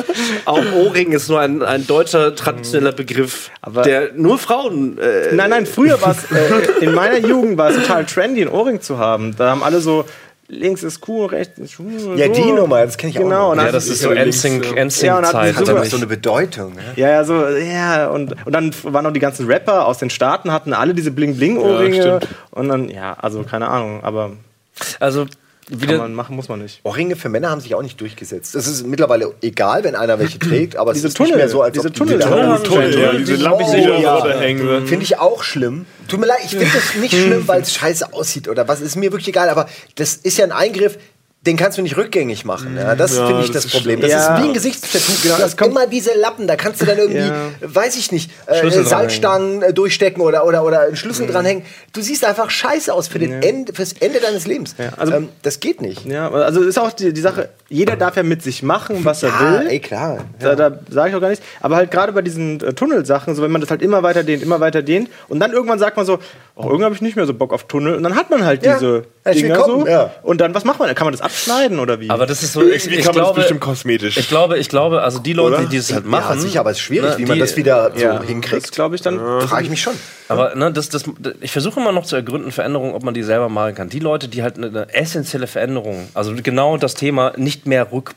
auch 0.44 0.64
Ohrring 0.76 1.12
ist 1.12 1.28
nur 1.28 1.40
ein, 1.40 1.62
ein 1.62 1.86
deutscher 1.86 2.34
traditioneller 2.34 2.92
Begriff, 2.92 3.50
Aber- 3.62 3.82
der 3.82 4.12
nur 4.14 4.38
Frauen. 4.38 4.98
Äh, 4.98 5.34
Nein, 5.34 5.50
nein, 5.50 5.66
früher 5.66 6.00
war 6.02 6.12
es, 6.12 6.24
äh, 6.80 6.84
in 6.84 6.94
meiner 6.94 7.18
Jugend 7.18 7.58
war 7.58 7.70
es 7.70 7.76
total 7.76 8.04
trendy, 8.06 8.42
ein 8.42 8.48
Ohrring 8.48 8.80
zu 8.80 8.98
haben. 8.98 9.34
Da 9.36 9.50
haben 9.50 9.62
alle 9.62 9.80
so, 9.80 10.04
links 10.48 10.82
ist 10.82 11.06
cool, 11.08 11.26
rechts 11.26 11.58
ist 11.58 11.78
cool. 11.78 12.18
Ja, 12.18 12.28
die 12.28 12.52
Nummer, 12.52 12.84
das 12.84 12.96
kenne 12.96 13.10
ich 13.10 13.18
auch 13.18 13.22
Genau, 13.24 13.46
noch. 13.46 13.52
und 13.52 13.58
ja, 13.66 13.70
das 13.70 13.86
ist 13.88 14.00
so 14.00 14.12
Ja, 14.12 14.22
links, 14.22 14.42
NSYNC- 14.44 14.74
ja. 14.76 14.84
NSYNC-Zeit. 14.84 15.10
hat 15.26 15.34
Hat 15.34 15.58
Also 15.68 15.78
nicht- 15.78 15.90
so 15.90 15.96
eine 15.98 16.06
Bedeutung. 16.06 16.74
Ne? 16.74 16.80
Ja, 16.96 17.08
ja, 17.10 17.24
so, 17.24 17.46
ja, 17.48 18.08
und, 18.08 18.34
und 18.46 18.52
dann 18.52 18.72
waren 18.84 19.06
auch 19.06 19.12
die 19.12 19.20
ganzen 19.20 19.46
Rapper 19.46 19.86
aus 19.86 19.98
den 19.98 20.10
Staaten, 20.10 20.50
hatten 20.52 20.72
alle 20.72 20.94
diese 20.94 21.10
Bling-Bling-Ohrringe. 21.10 21.96
Ja, 21.96 22.20
stimmt. 22.20 22.34
und 22.52 22.68
dann, 22.68 22.88
ja, 22.88 23.14
also 23.20 23.42
keine 23.42 23.68
Ahnung, 23.68 24.02
aber 24.02 24.32
also 25.00 25.26
kann 25.70 25.80
wieder, 25.82 25.98
man 25.98 26.14
machen, 26.14 26.34
muss 26.36 26.48
man 26.48 26.60
nicht. 26.62 26.80
Ohrringe 26.82 27.16
für 27.16 27.28
Männer 27.28 27.50
haben 27.50 27.60
sich 27.60 27.74
auch 27.74 27.82
nicht 27.82 28.00
durchgesetzt. 28.00 28.54
Das 28.54 28.66
ist 28.66 28.86
mittlerweile 28.86 29.34
egal, 29.42 29.84
wenn 29.84 29.94
einer 29.94 30.18
welche 30.18 30.38
trägt, 30.38 30.76
aber 30.76 30.92
Diese 30.92 31.08
es 31.08 31.14
ist 31.14 31.20
nicht 31.20 31.28
Tunnel, 31.30 31.38
mehr 31.44 31.48
so, 31.48 31.62
als 31.62 31.72
diese 31.74 31.88
ob 31.88 31.92
die 31.94 31.98
Tunnel- 31.98 32.14
wieder- 32.18 32.28
Tunnel 32.28 32.44
Oh, 32.44 32.48
haben 32.48 32.64
Toll, 32.64 32.90
Tunnel. 32.90 33.00
ja, 33.00 33.12
diese 33.12 33.34
Oh, 33.34 33.40
Lampe, 33.40 33.64
die 33.76 33.82
da 33.86 33.98
ja. 33.98 34.14
runterhängen. 34.16 34.86
Finde 34.86 35.02
ich 35.04 35.18
auch 35.18 35.42
schlimm. 35.42 35.86
Tut 36.08 36.20
mir 36.20 36.26
leid, 36.26 36.38
ich 36.44 36.50
finde 36.50 36.66
das 36.74 36.94
nicht 37.00 37.12
schlimm, 37.14 37.46
weil 37.46 37.62
es 37.62 37.72
scheiße 37.74 38.12
aussieht 38.12 38.48
oder 38.48 38.66
was. 38.68 38.80
Ist 38.80 38.96
mir 38.96 39.12
wirklich 39.12 39.28
egal, 39.28 39.48
aber 39.50 39.68
das 39.96 40.14
ist 40.16 40.38
ja 40.38 40.44
ein 40.44 40.52
Eingriff, 40.52 40.98
den 41.46 41.56
kannst 41.56 41.78
du 41.78 41.82
nicht 41.82 41.96
rückgängig 41.96 42.44
machen. 42.44 42.76
Ja, 42.76 42.94
das 42.96 43.16
Ja, 43.16 43.26
finde 43.28 43.44
ich 43.44 43.50
das 43.52 43.62
das, 43.62 43.72
Problem. 43.72 44.00
Das 44.00 44.10
Ja. 44.10 44.34
ist 44.36 44.42
wie 44.42 44.48
ein 44.48 44.54
Gesichtstattoo. 44.54 45.12
Genau, 45.22 45.36
das 45.38 45.56
kommt- 45.56 45.70
immer 45.70 45.86
diese 45.86 46.12
Lappen, 46.18 46.46
da 46.48 46.56
kannst 46.56 46.82
du 46.82 46.84
dann 46.84 46.98
irgendwie, 46.98 47.30
weiß 47.62 47.96
ich 47.96 48.10
nicht, 48.12 48.30
äh, 48.46 48.68
Salzstangen 48.82 49.62
äh, 49.62 49.72
durchstecken 49.72 50.20
oder, 50.20 50.44
oder, 50.44 50.64
oder 50.64 50.80
einen 50.82 50.96
Schlüssel 50.96 51.26
dranhängen. 51.28 51.62
Du 51.92 52.00
siehst 52.02 52.24
einfach 52.24 52.50
scheiße 52.50 52.92
aus 52.92 53.06
für 53.08 53.18
den 53.20 53.40
Ende, 53.42 53.72
fürs 53.72 53.92
Ende 53.94 54.18
deines 54.20 54.46
Lebens. 54.46 54.74
also- 54.96 55.12
ähm, 55.14 55.28
das 55.42 55.60
geht 55.60 55.80
nicht. 55.80 56.04
Ja, 56.06 56.30
also 56.30 56.60
ist 56.62 56.78
auch 56.78 56.92
die, 56.92 57.12
die 57.12 57.20
Sache, 57.20 57.48
jeder 57.68 57.96
darf 57.96 58.16
ja 58.16 58.24
mit 58.24 58.42
sich 58.42 58.62
machen, 58.64 59.04
was 59.04 59.22
er 59.22 59.28
Ja, 59.30 59.60
will. 59.60 59.68
ey, 59.68 59.78
klar. 59.80 60.24
Da, 60.40 60.54
da 60.56 60.78
sage 60.90 61.10
ich 61.10 61.14
auch 61.16 61.20
gar 61.20 61.28
nichts. 61.30 61.44
Aber 61.60 61.76
halt 61.76 61.90
gerade 61.92 62.12
bei 62.12 62.22
diesen 62.22 62.60
äh, 62.62 62.72
Tunnelsachen, 62.74 63.34
so 63.36 63.42
wenn 63.42 63.50
man 63.52 63.60
das 63.60 63.70
halt 63.70 63.80
immer 63.82 64.02
weiter 64.02 64.24
dehnt, 64.24 64.42
immer 64.42 64.58
weiter 64.60 64.82
dehnt 64.82 65.08
und 65.28 65.38
dann 65.40 65.52
irgendwann 65.52 65.78
sagt 65.78 65.96
man 65.96 66.04
so, 66.04 66.18
oh, 66.58 66.64
irgendwann 66.64 66.84
habe 66.86 66.94
ich 66.94 67.00
nicht 67.00 67.16
mehr 67.16 67.24
so 67.26 67.32
Bock 67.34 67.52
auf 67.52 67.64
Tunnel 67.64 67.94
und 67.94 68.02
dann 68.02 68.14
hat 68.16 68.28
man 68.30 68.44
halt 68.44 68.64
Ja. 68.64 68.74
diese 68.74 69.04
Herzlich 69.24 69.44
Dinger 69.44 69.56
willkommen, 69.56 69.80
so. 69.86 69.90
ja. 69.90 70.10
Und 70.22 70.40
dann, 70.40 70.54
was 70.54 70.64
macht 70.64 70.78
man? 70.78 70.94
Kann 70.94 71.06
man 71.06 71.12
das 71.12 71.20
abschneiden 71.20 71.78
oder 71.78 72.00
wie? 72.00 72.10
aber 72.10 72.26
das 72.26 72.42
ist 72.42 72.52
so. 72.52 72.60
Ich, 72.62 72.84
Irgendwie 72.84 72.98
ich 73.00 73.04
kann 73.04 73.14
man 73.14 73.22
das 73.22 73.26
glaube, 73.28 73.40
bestimmt 73.40 73.60
kosmetisch. 73.60 74.16
Ich 74.18 74.28
glaube, 74.28 74.58
ich 74.58 74.68
glaube, 74.68 75.02
also 75.02 75.18
die 75.18 75.32
Leute, 75.32 75.56
Oder? 75.58 75.66
die 75.66 75.76
das 75.78 75.92
halt 75.92 76.04
Ja, 76.04 76.10
machen. 76.10 76.40
sicher, 76.40 76.60
aber 76.60 76.70
es 76.70 76.76
ist 76.78 76.82
schwierig, 76.82 77.10
ne, 77.12 77.18
wie 77.18 77.24
man 77.26 77.34
die- 77.34 77.40
das 77.40 77.56
wieder 77.56 77.92
so 77.94 78.00
ja, 78.02 78.18
das 78.18 78.26
hinkriegt. 78.26 78.72
glaube 78.72 78.94
ich 78.96 79.02
dann. 79.02 79.18
Frage 79.40 79.64
ich 79.64 79.70
mich 79.70 79.80
schon. 79.82 79.94
Aber 80.28 80.54
ne, 80.54 80.70
das, 80.72 80.88
das, 80.90 81.04
ich 81.40 81.52
versuche 81.52 81.80
immer 81.80 81.92
noch 81.92 82.04
zu 82.04 82.16
ergründen, 82.16 82.52
Veränderungen, 82.52 82.94
ob 82.94 83.02
man 83.02 83.14
die 83.14 83.22
selber 83.22 83.48
machen 83.48 83.74
kann. 83.74 83.88
Die 83.88 84.00
Leute, 84.00 84.28
die 84.28 84.42
halt 84.42 84.56
eine, 84.58 84.66
eine 84.66 84.94
essentielle 84.94 85.46
Veränderung, 85.46 86.08
also 86.14 86.34
genau 86.42 86.76
das 86.76 86.94
Thema 86.94 87.32
nicht 87.36 87.66
mehr 87.66 87.90
rück, 87.92 88.14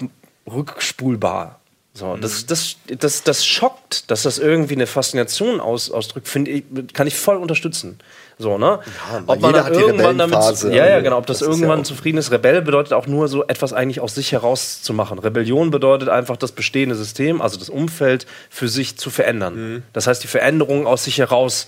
rückspulbar. 0.52 1.61
So, 1.94 2.16
das, 2.16 2.46
das, 2.46 2.78
das, 2.88 3.24
das 3.24 3.46
schockt, 3.46 4.10
dass 4.10 4.24
das 4.24 4.40
irgendwie 4.40 4.76
eine 4.76 4.88
Faszination 4.88 5.60
aus, 5.60 5.92
ausdrückt, 5.92 6.30
finde 6.30 6.52
ich, 6.52 6.64
kann 6.94 7.06
ich 7.06 7.18
voll 7.18 7.36
unterstützen. 7.36 8.00
So, 8.38 8.58
ne? 8.58 8.80
weil 9.26 9.38
jeder 9.38 9.66
hat 9.66 9.76
die 9.76 9.82
Rebellenphase. 9.82 10.74
ja, 10.74 10.88
ja, 10.88 11.02
genau, 11.02 11.18
ob 11.18 11.26
das, 11.26 11.40
Das 11.40 11.48
irgendwann 11.50 11.80
ja 11.80 11.84
zufrieden 11.84 12.18
ist. 12.18 12.32
Rebell 12.32 12.62
bedeutet 12.62 12.94
auch 12.94 13.08
nur 13.08 13.28
so 13.28 13.46
etwas 13.46 13.74
eigentlich 13.74 14.00
aus 14.00 14.16
sich 14.16 14.32
herauszumachen. 14.32 15.20
Rebellion 15.20 15.70
bedeutet 15.70 16.08
einfach 16.08 16.38
das 16.38 16.54
bestehende 16.54 16.96
System, 16.96 17.42
also 17.42 17.60
das 17.60 17.70
Umfeld 17.70 18.26
für 18.50 18.70
sich 18.70 18.98
zu 18.98 19.10
verändern. 19.10 19.56
Mhm. 19.56 19.84
Das 19.92 20.08
heißt, 20.08 20.24
die 20.24 20.28
Veränderung 20.28 20.88
aus 20.88 21.04
sich 21.04 21.18
heraus 21.18 21.68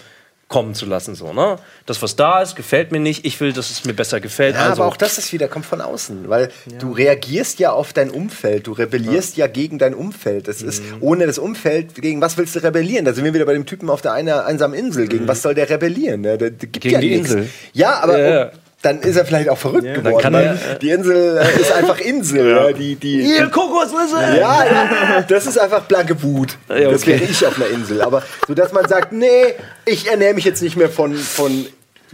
kommen 0.53 0.75
zu 0.75 0.85
lassen, 0.85 1.15
so, 1.15 1.33
ne? 1.33 1.57
Das, 1.87 2.01
was 2.03 2.15
da 2.15 2.41
ist, 2.43 2.55
gefällt 2.55 2.91
mir 2.91 2.99
nicht. 2.99 3.25
Ich 3.25 3.39
will, 3.41 3.53
dass 3.53 3.71
es 3.71 3.85
mir 3.85 3.93
besser 3.93 4.19
gefällt. 4.21 4.53
Ja, 4.55 4.69
also, 4.69 4.83
aber 4.83 4.91
auch 4.91 4.97
das 4.97 5.17
ist 5.17 5.33
wieder, 5.33 5.47
kommt 5.47 5.65
von 5.65 5.81
außen, 5.81 6.29
weil 6.29 6.49
du 6.79 6.91
reagierst 6.91 7.57
ja 7.59 7.71
auf 7.71 7.91
dein 7.91 8.11
Umfeld, 8.11 8.67
du 8.67 8.73
rebellierst 8.73 9.35
ja, 9.35 9.47
gegen 9.47 9.79
dein 9.79 9.95
Umfeld. 9.95 10.47
Das 10.47 10.61
ist, 10.61 10.83
Mhm. 10.83 10.97
ohne 11.01 11.25
das 11.25 11.39
Umfeld, 11.39 11.95
gegen 11.95 12.21
was 12.21 12.37
willst 12.37 12.55
du 12.55 12.59
rebellieren? 12.63 13.03
Da 13.05 13.13
sind 13.13 13.25
wir 13.25 13.33
wieder 13.33 13.45
bei 13.45 13.53
dem 13.53 13.65
Typen 13.65 13.89
auf 13.89 14.01
der 14.01 14.13
einer 14.13 14.45
einsamen 14.45 14.77
Insel. 14.77 15.07
Gegen 15.07 15.27
was 15.27 15.41
soll 15.41 15.55
der 15.55 15.69
rebellieren? 15.69 16.21
Ne? 16.21 16.37
Der, 16.37 16.51
der 16.51 16.69
gibt 16.69 16.75
Mhm. 16.85 16.89
Gegen 16.89 16.93
ja 16.93 17.01
die 17.01 17.09
nichts. 17.17 17.31
Insel. 17.33 17.49
Ja, 17.73 17.99
aber 18.01 18.19
Ja, 18.19 18.29
ja. 18.45 18.51
Dann 18.83 18.99
ist 18.99 19.15
er 19.15 19.25
vielleicht 19.25 19.49
auch 19.49 19.57
verrückt 19.57 19.91
geworden. 19.93 20.21
kann 20.21 20.33
weil 20.33 20.45
er, 20.45 20.53
äh, 20.53 20.79
die 20.79 20.89
Insel 20.89 21.37
äh, 21.37 21.59
ist 21.61 21.71
einfach 21.71 21.99
Insel. 21.99 22.49
ja. 22.55 22.71
Die, 22.73 22.95
die, 22.95 23.23
Hier, 23.23 23.47
Kokosnüsse! 23.47 24.17
ja, 24.37 24.65
ja, 24.65 25.21
das 25.27 25.47
ist 25.47 25.57
einfach 25.57 25.83
blanke 25.83 26.21
Wut. 26.21 26.57
Ja, 26.67 26.91
Das 26.91 27.01
okay. 27.01 27.13
wäre 27.13 27.23
ich 27.23 27.47
auf 27.47 27.55
einer 27.55 27.69
Insel. 27.69 28.01
Aber 28.01 28.23
so, 28.45 28.53
dass 28.53 28.73
man 28.73 28.87
sagt, 28.87 29.13
nee, 29.13 29.55
ich 29.85 30.07
ernähre 30.09 30.33
mich 30.33 30.43
jetzt 30.43 30.61
nicht 30.61 30.75
mehr 30.75 30.89
von, 30.89 31.15
von 31.15 31.65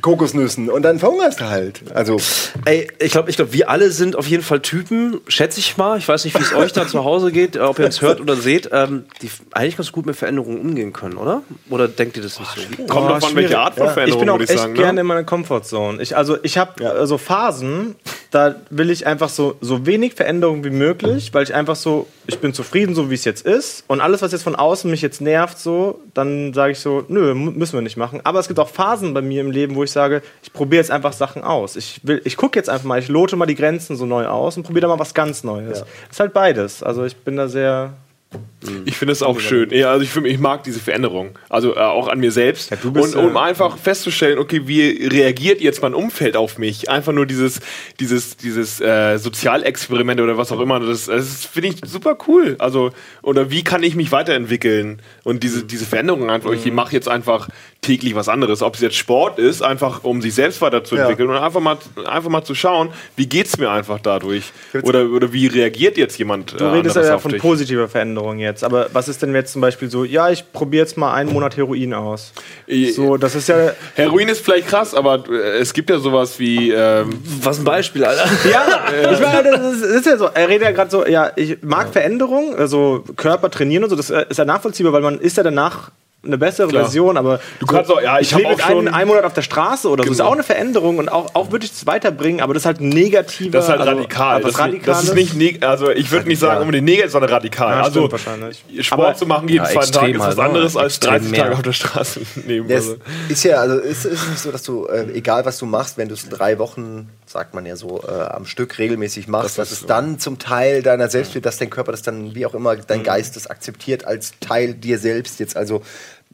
Kokosnüssen 0.01 0.69
und 0.69 0.81
dann 0.83 0.99
verhungerst 0.99 1.39
du 1.41 1.45
halt. 1.45 1.81
Also, 1.93 2.17
Ey, 2.65 2.87
ich 2.99 3.11
glaube, 3.11 3.29
ich 3.29 3.35
glaub, 3.35 3.53
wir 3.53 3.69
alle 3.69 3.91
sind 3.91 4.15
auf 4.15 4.27
jeden 4.27 4.43
Fall 4.43 4.59
Typen, 4.61 5.19
schätze 5.27 5.59
ich 5.59 5.77
mal. 5.77 5.97
Ich 5.97 6.07
weiß 6.07 6.25
nicht, 6.25 6.37
wie 6.37 6.41
es 6.43 6.53
euch 6.53 6.73
da 6.73 6.87
zu 6.87 7.03
Hause 7.03 7.31
geht, 7.31 7.57
ob 7.57 7.79
ihr 7.79 7.85
es 7.87 8.01
hört 8.01 8.21
oder 8.21 8.35
seht, 8.35 8.69
ähm, 8.71 9.05
die 9.21 9.29
eigentlich 9.51 9.77
ganz 9.77 9.91
gut 9.91 10.05
mit 10.05 10.15
Veränderungen 10.15 10.59
umgehen 10.61 10.93
können, 10.93 11.17
oder? 11.17 11.41
Oder 11.69 11.87
denkt 11.87 12.17
ihr 12.17 12.23
das 12.23 12.39
nicht 12.39 12.51
so? 12.51 12.61
Kommt 12.87 12.89
Oh, 12.89 13.07
drauf 13.09 13.15
an, 13.15 13.21
welche 13.35 13.49
schwierig. 13.49 13.57
Art 13.57 13.75
von 13.75 13.87
ich 13.87 13.93
Veränderung, 13.93 14.19
bin 14.21 14.29
auch 14.29 14.39
ich 14.39 14.49
echt 14.49 14.59
sagen. 14.59 14.73
gerne 14.73 14.93
Ne? 14.93 15.01
in 15.01 15.07
meiner 15.07 15.23
Comfortzone. 15.23 16.01
Ich, 16.01 16.15
also 16.17 16.37
ich 16.43 16.57
habe 16.57 16.83
äh, 16.83 17.05
so 17.05 17.17
Phasen, 17.17 17.95
da 18.31 18.55
will 18.69 18.89
ich 18.91 19.05
einfach 19.07 19.29
so, 19.29 19.55
so 19.61 19.85
wenig 19.85 20.13
Veränderung 20.13 20.63
wie 20.63 20.69
möglich, 20.69 21.33
weil 21.33 21.43
ich 21.43 21.53
einfach 21.53 21.75
so, 21.75 22.07
ich 22.27 22.39
bin 22.39 22.53
zufrieden, 22.53 22.93
so 22.95 23.09
wie 23.09 23.15
es 23.15 23.25
jetzt 23.25 23.45
ist. 23.45 23.83
Und 23.87 24.01
alles, 24.01 24.21
was 24.21 24.31
jetzt 24.31 24.43
von 24.43 24.55
außen 24.55 24.89
mich 24.89 25.01
jetzt 25.01 25.19
nervt, 25.21 25.57
so, 25.59 25.99
dann 26.13 26.53
sage 26.53 26.73
ich 26.73 26.79
so, 26.79 27.03
nö, 27.07 27.33
müssen 27.33 27.73
wir 27.73 27.81
nicht 27.81 27.97
machen. 27.97 28.21
Aber 28.23 28.39
es 28.39 28.47
gibt 28.47 28.59
auch 28.59 28.69
Phasen 28.69 29.13
bei 29.13 29.21
mir 29.21 29.41
im 29.41 29.51
Leben, 29.51 29.75
wo 29.75 29.83
ich 29.83 29.88
sage, 29.91 30.21
ich 30.41 30.53
probiere 30.53 30.81
jetzt 30.81 30.91
einfach 30.91 31.13
Sachen 31.13 31.43
aus. 31.43 31.75
Ich 31.75 32.01
will, 32.03 32.21
ich 32.25 32.37
gucke 32.37 32.57
jetzt 32.57 32.69
einfach 32.69 32.85
mal, 32.85 32.99
ich 32.99 33.07
lote 33.07 33.35
mal 33.35 33.45
die 33.45 33.55
Grenzen 33.55 33.95
so 33.95 34.05
neu 34.05 34.27
aus 34.27 34.57
und 34.57 34.63
probiere 34.63 34.81
da 34.81 34.87
mal 34.87 34.99
was 34.99 35.13
ganz 35.13 35.43
Neues. 35.43 35.79
Ja. 35.79 35.85
Ist 36.09 36.19
halt 36.19 36.33
beides. 36.33 36.83
Also 36.83 37.05
ich 37.05 37.15
bin 37.17 37.35
da 37.35 37.47
sehr 37.47 37.93
ich 38.85 38.97
finde 38.97 39.13
es 39.13 39.23
auch 39.23 39.39
schön. 39.39 39.71
Ja, 39.71 39.91
also 39.91 40.03
ich, 40.03 40.09
find, 40.09 40.27
ich 40.27 40.37
mag 40.37 40.63
diese 40.63 40.79
Veränderung. 40.79 41.39
Also 41.49 41.75
äh, 41.75 41.79
auch 41.79 42.07
an 42.07 42.19
mir 42.19 42.31
selbst. 42.31 42.69
Ja, 42.69 42.77
und 42.83 43.15
um 43.15 43.35
äh, 43.35 43.39
einfach 43.39 43.77
festzustellen, 43.77 44.37
okay, 44.37 44.61
wie 44.65 45.07
reagiert 45.07 45.61
jetzt 45.61 45.81
mein 45.81 45.93
Umfeld 45.93 46.35
auf 46.35 46.57
mich? 46.57 46.89
Einfach 46.89 47.13
nur 47.13 47.25
dieses, 47.25 47.59
dieses, 47.99 48.37
dieses 48.37 48.81
äh, 48.81 49.17
Sozialexperiment 49.17 50.19
oder 50.21 50.37
was 50.37 50.51
auch 50.51 50.59
immer. 50.59 50.79
Das, 50.79 51.05
das 51.05 51.45
finde 51.45 51.69
ich 51.69 51.75
super 51.85 52.17
cool. 52.27 52.55
Also, 52.59 52.91
oder 53.23 53.49
wie 53.49 53.63
kann 53.63 53.81
ich 53.81 53.95
mich 53.95 54.11
weiterentwickeln? 54.11 55.01
Und 55.23 55.43
diese, 55.43 55.63
diese 55.63 55.85
Veränderung 55.85 56.29
einfach, 56.29 56.51
ich 56.51 56.71
mache 56.71 56.93
jetzt 56.93 57.07
einfach 57.07 57.47
täglich 57.81 58.13
was 58.13 58.29
anderes. 58.29 58.61
Ob 58.61 58.75
es 58.75 58.81
jetzt 58.81 58.97
Sport 58.97 59.39
ist, 59.39 59.63
einfach 59.63 60.03
um 60.03 60.21
sich 60.21 60.35
selbst 60.35 60.61
weiterzuentwickeln 60.61 61.29
ja. 61.29 61.37
und 61.37 61.41
einfach 61.41 61.61
mal, 61.61 61.77
einfach 62.05 62.29
mal 62.29 62.43
zu 62.43 62.53
schauen, 62.53 62.89
wie 63.15 63.25
geht 63.25 63.47
es 63.47 63.57
mir 63.57 63.71
einfach 63.71 63.99
dadurch? 63.99 64.51
Oder, 64.83 65.09
oder 65.09 65.33
wie 65.33 65.47
reagiert 65.47 65.97
jetzt 65.97 66.19
jemand? 66.19 66.59
Du 66.59 66.65
äh, 66.65 66.67
redest 66.67 66.97
ja 66.97 67.17
von 67.17 67.35
positiver 67.37 67.87
Veränderung 67.87 68.18
jetzt. 68.39 68.63
Aber 68.63 68.87
was 68.93 69.07
ist 69.07 69.21
denn 69.21 69.33
jetzt 69.33 69.53
zum 69.53 69.61
Beispiel 69.61 69.89
so, 69.89 70.03
ja, 70.03 70.29
ich 70.29 70.51
probiere 70.51 70.85
jetzt 70.85 70.97
mal 70.97 71.13
einen 71.13 71.31
Monat 71.31 71.57
Heroin 71.57 71.93
aus. 71.93 72.33
So, 72.95 73.17
das 73.17 73.35
ist 73.35 73.49
ja. 73.49 73.71
Heroin 73.95 74.29
ist 74.29 74.41
vielleicht 74.43 74.67
krass, 74.67 74.93
aber 74.93 75.23
äh, 75.29 75.59
es 75.59 75.73
gibt 75.73 75.89
ja 75.89 75.99
sowas 75.99 76.39
wie. 76.39 76.71
Ähm 76.71 77.19
was 77.41 77.59
ein 77.59 77.63
Beispiel, 77.63 78.05
Alter. 78.05 78.29
Ja, 78.49 78.85
ich 79.13 79.19
meine, 79.19 79.51
das 79.51 79.75
ist, 79.75 79.83
ist, 79.83 80.05
ja 80.05 80.17
so. 80.17 80.29
Er 80.33 80.49
redet 80.49 80.63
ja 80.63 80.71
gerade 80.71 80.91
so, 80.91 81.05
ja, 81.05 81.31
ich 81.35 81.57
mag 81.61 81.87
ja. 81.87 81.91
Veränderung, 81.93 82.55
also 82.55 83.03
Körper 83.15 83.49
trainieren 83.49 83.83
und 83.83 83.89
so, 83.89 83.95
das 83.95 84.09
ist 84.09 84.37
ja 84.37 84.45
nachvollziehbar, 84.45 84.93
weil 84.93 85.01
man 85.01 85.19
ist 85.19 85.37
ja 85.37 85.43
danach 85.43 85.91
eine 86.21 86.37
bessere 86.37 86.67
Klar. 86.67 86.83
Version, 86.83 87.15
aber 87.15 87.39
du 87.59 87.65
so, 87.65 87.73
kannst 87.73 87.91
auch, 87.91 88.01
ja, 88.01 88.19
ich, 88.19 88.31
ich 88.31 88.37
lebe 88.37 88.61
schon 88.61 88.79
einen, 88.79 88.87
einen 88.89 89.07
Monat 89.07 89.23
auf 89.23 89.33
der 89.33 89.41
Straße 89.41 89.87
oder 89.87 90.03
genau. 90.03 90.13
so, 90.13 90.23
ist 90.23 90.27
auch 90.27 90.33
eine 90.33 90.43
Veränderung 90.43 90.97
und 90.97 91.09
auch, 91.09 91.33
auch 91.33 91.51
würde 91.51 91.65
ich 91.65 91.71
es 91.71 91.85
weiterbringen, 91.85 92.41
aber 92.41 92.53
das 92.53 92.63
ist 92.63 92.65
halt 92.65 92.81
negativ. 92.81 93.51
Das 93.51 93.65
ist 93.65 93.69
halt 93.69 93.79
also, 93.81 93.93
radikal. 93.93 94.41
Das, 94.41 94.55
das, 94.83 95.03
ist 95.05 95.33
nicht, 95.35 95.63
also 95.63 95.89
ich 95.89 96.11
würde 96.11 96.27
nicht 96.27 96.39
sagen 96.39 96.59
unbedingt 96.61 96.85
negativ, 96.85 97.11
sondern 97.11 97.31
radikal. 97.31 97.77
Ja, 97.77 97.83
also 97.83 98.11
wahrscheinlich. 98.11 98.63
Sport 98.81 98.99
aber, 98.99 99.15
zu 99.15 99.25
machen 99.25 99.47
jeden 99.47 99.63
ja, 99.63 99.71
zweiten 99.71 99.91
Tag 99.93 100.09
ist 100.09 100.19
was 100.19 100.27
halt, 100.27 100.39
anderes 100.39 100.73
ne? 100.73 100.81
als 100.81 100.99
30 100.99 101.31
Tage 101.31 101.53
auf 101.53 101.61
der 101.61 101.73
Straße 101.73 102.19
nehmen. 102.45 102.69
Also. 102.69 102.97
Ist 103.29 103.43
ja, 103.43 103.57
also 103.57 103.77
ist, 103.77 104.05
ist 104.05 104.23
es 104.23 104.29
nicht 104.29 104.39
so, 104.39 104.51
dass 104.51 104.63
du, 104.63 104.87
äh, 104.87 105.11
egal 105.13 105.45
was 105.45 105.57
du 105.57 105.65
machst, 105.65 105.97
wenn 105.97 106.09
du 106.09 106.15
es 106.15 106.27
drei 106.27 106.59
Wochen, 106.59 107.09
sagt 107.29 107.53
man 107.53 107.65
ja 107.65 107.75
so, 107.75 108.03
äh, 108.07 108.11
am 108.11 108.45
Stück 108.45 108.79
regelmäßig 108.79 109.27
machst, 109.27 109.57
das 109.57 109.69
dass 109.69 109.71
es 109.71 109.79
so. 109.81 109.87
dann 109.87 110.19
zum 110.19 110.39
Teil 110.39 110.81
deiner 110.81 111.09
selbst 111.09 111.35
wird, 111.35 111.45
dass 111.45 111.57
dein 111.57 111.69
Körper 111.69 111.91
das 111.91 112.01
dann, 112.01 112.33
wie 112.33 112.45
auch 112.45 112.55
immer, 112.55 112.75
dein 112.75 112.99
mhm. 112.99 113.03
Geist 113.03 113.35
das 113.35 113.47
akzeptiert 113.47 114.05
als 114.05 114.33
Teil 114.39 114.73
dir 114.73 114.97
selbst 114.97 115.39
jetzt. 115.39 115.55
Also 115.55 115.83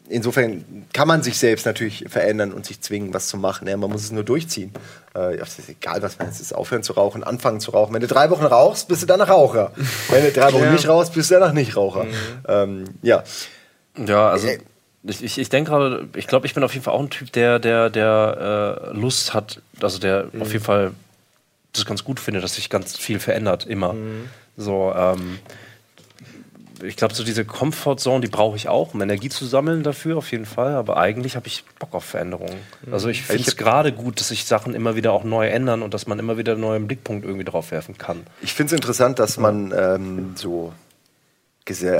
insofern 0.07 0.85
kann 0.93 1.07
man 1.07 1.21
sich 1.21 1.37
selbst 1.37 1.65
natürlich 1.65 2.05
verändern 2.07 2.53
und 2.53 2.65
sich 2.65 2.81
zwingen, 2.81 3.13
was 3.13 3.27
zu 3.27 3.37
machen. 3.37 3.67
Ja, 3.67 3.75
man 3.75 3.91
muss 3.91 4.03
es 4.03 4.11
nur 4.11 4.23
durchziehen. 4.23 4.71
Äh, 5.13 5.35
es 5.35 5.59
ist 5.59 5.69
egal, 5.69 6.01
was 6.01 6.17
man 6.17 6.27
jetzt 6.27 6.39
ist. 6.39 6.55
Aufhören 6.55 6.83
zu 6.83 6.93
rauchen, 6.93 7.23
anfangen 7.23 7.59
zu 7.59 7.71
rauchen. 7.71 7.93
Wenn 7.93 8.01
du 8.01 8.07
drei 8.07 8.29
Wochen 8.29 8.45
rauchst, 8.45 8.87
bist 8.87 9.01
du 9.01 9.05
danach 9.05 9.29
Raucher. 9.29 9.71
Wenn 10.09 10.23
du 10.23 10.31
drei 10.31 10.53
Wochen 10.53 10.63
ja. 10.63 10.71
nicht 10.71 10.87
rauchst, 10.87 11.13
bist 11.13 11.29
du 11.29 11.35
danach 11.35 11.53
nicht 11.53 11.75
Raucher. 11.75 12.05
Mhm. 12.05 12.13
Ähm, 12.47 12.83
ja. 13.01 13.23
Ja, 13.97 14.29
also. 14.29 14.47
Äh, 14.47 14.59
ich, 15.07 15.23
ich, 15.23 15.37
ich 15.37 15.49
denke 15.49 15.71
gerade, 15.71 16.07
ich 16.15 16.27
glaube, 16.27 16.45
ich 16.47 16.53
bin 16.53 16.63
auf 16.63 16.73
jeden 16.73 16.83
Fall 16.83 16.93
auch 16.93 16.99
ein 16.99 17.09
Typ, 17.09 17.31
der, 17.31 17.59
der, 17.59 17.89
der 17.89 18.91
äh, 18.91 18.97
Lust 18.97 19.33
hat, 19.33 19.61
also 19.81 19.99
der 19.99 20.27
mhm. 20.31 20.41
auf 20.41 20.51
jeden 20.51 20.63
Fall 20.63 20.91
das 21.73 21.85
ganz 21.85 22.03
gut 22.03 22.19
findet, 22.19 22.43
dass 22.43 22.55
sich 22.55 22.69
ganz 22.69 22.97
viel 22.97 23.19
verändert, 23.19 23.65
immer. 23.65 23.93
Mhm. 23.93 24.29
So, 24.57 24.93
ähm, 24.95 25.39
ich 26.83 26.95
glaube, 26.95 27.13
so 27.13 27.23
diese 27.23 27.45
Comfortzone, 27.45 28.21
die 28.21 28.27
brauche 28.27 28.55
ich 28.55 28.67
auch, 28.67 28.93
um 28.93 29.01
Energie 29.01 29.29
zu 29.29 29.45
sammeln 29.45 29.83
dafür, 29.83 30.17
auf 30.17 30.31
jeden 30.31 30.45
Fall. 30.45 30.75
Aber 30.75 30.97
eigentlich 30.97 31.35
habe 31.35 31.47
ich 31.47 31.63
Bock 31.79 31.93
auf 31.93 32.03
Veränderungen. 32.03 32.57
Mhm. 32.85 32.93
Also 32.93 33.09
ich 33.09 33.23
finde 33.23 33.43
es 33.43 33.57
gerade 33.57 33.91
gut, 33.91 34.19
dass 34.19 34.29
sich 34.29 34.45
Sachen 34.45 34.73
immer 34.73 34.95
wieder 34.95 35.13
auch 35.13 35.23
neu 35.23 35.47
ändern 35.47 35.81
und 35.83 35.93
dass 35.93 36.07
man 36.07 36.19
immer 36.19 36.37
wieder 36.37 36.53
einen 36.53 36.61
neuen 36.61 36.87
Blickpunkt 36.87 37.25
irgendwie 37.25 37.45
drauf 37.45 37.71
werfen 37.71 37.97
kann. 37.97 38.25
Ich 38.41 38.53
finde 38.53 38.73
es 38.73 38.79
interessant, 38.79 39.19
dass 39.19 39.37
man 39.37 39.73
ähm, 39.75 40.33
so 40.35 40.73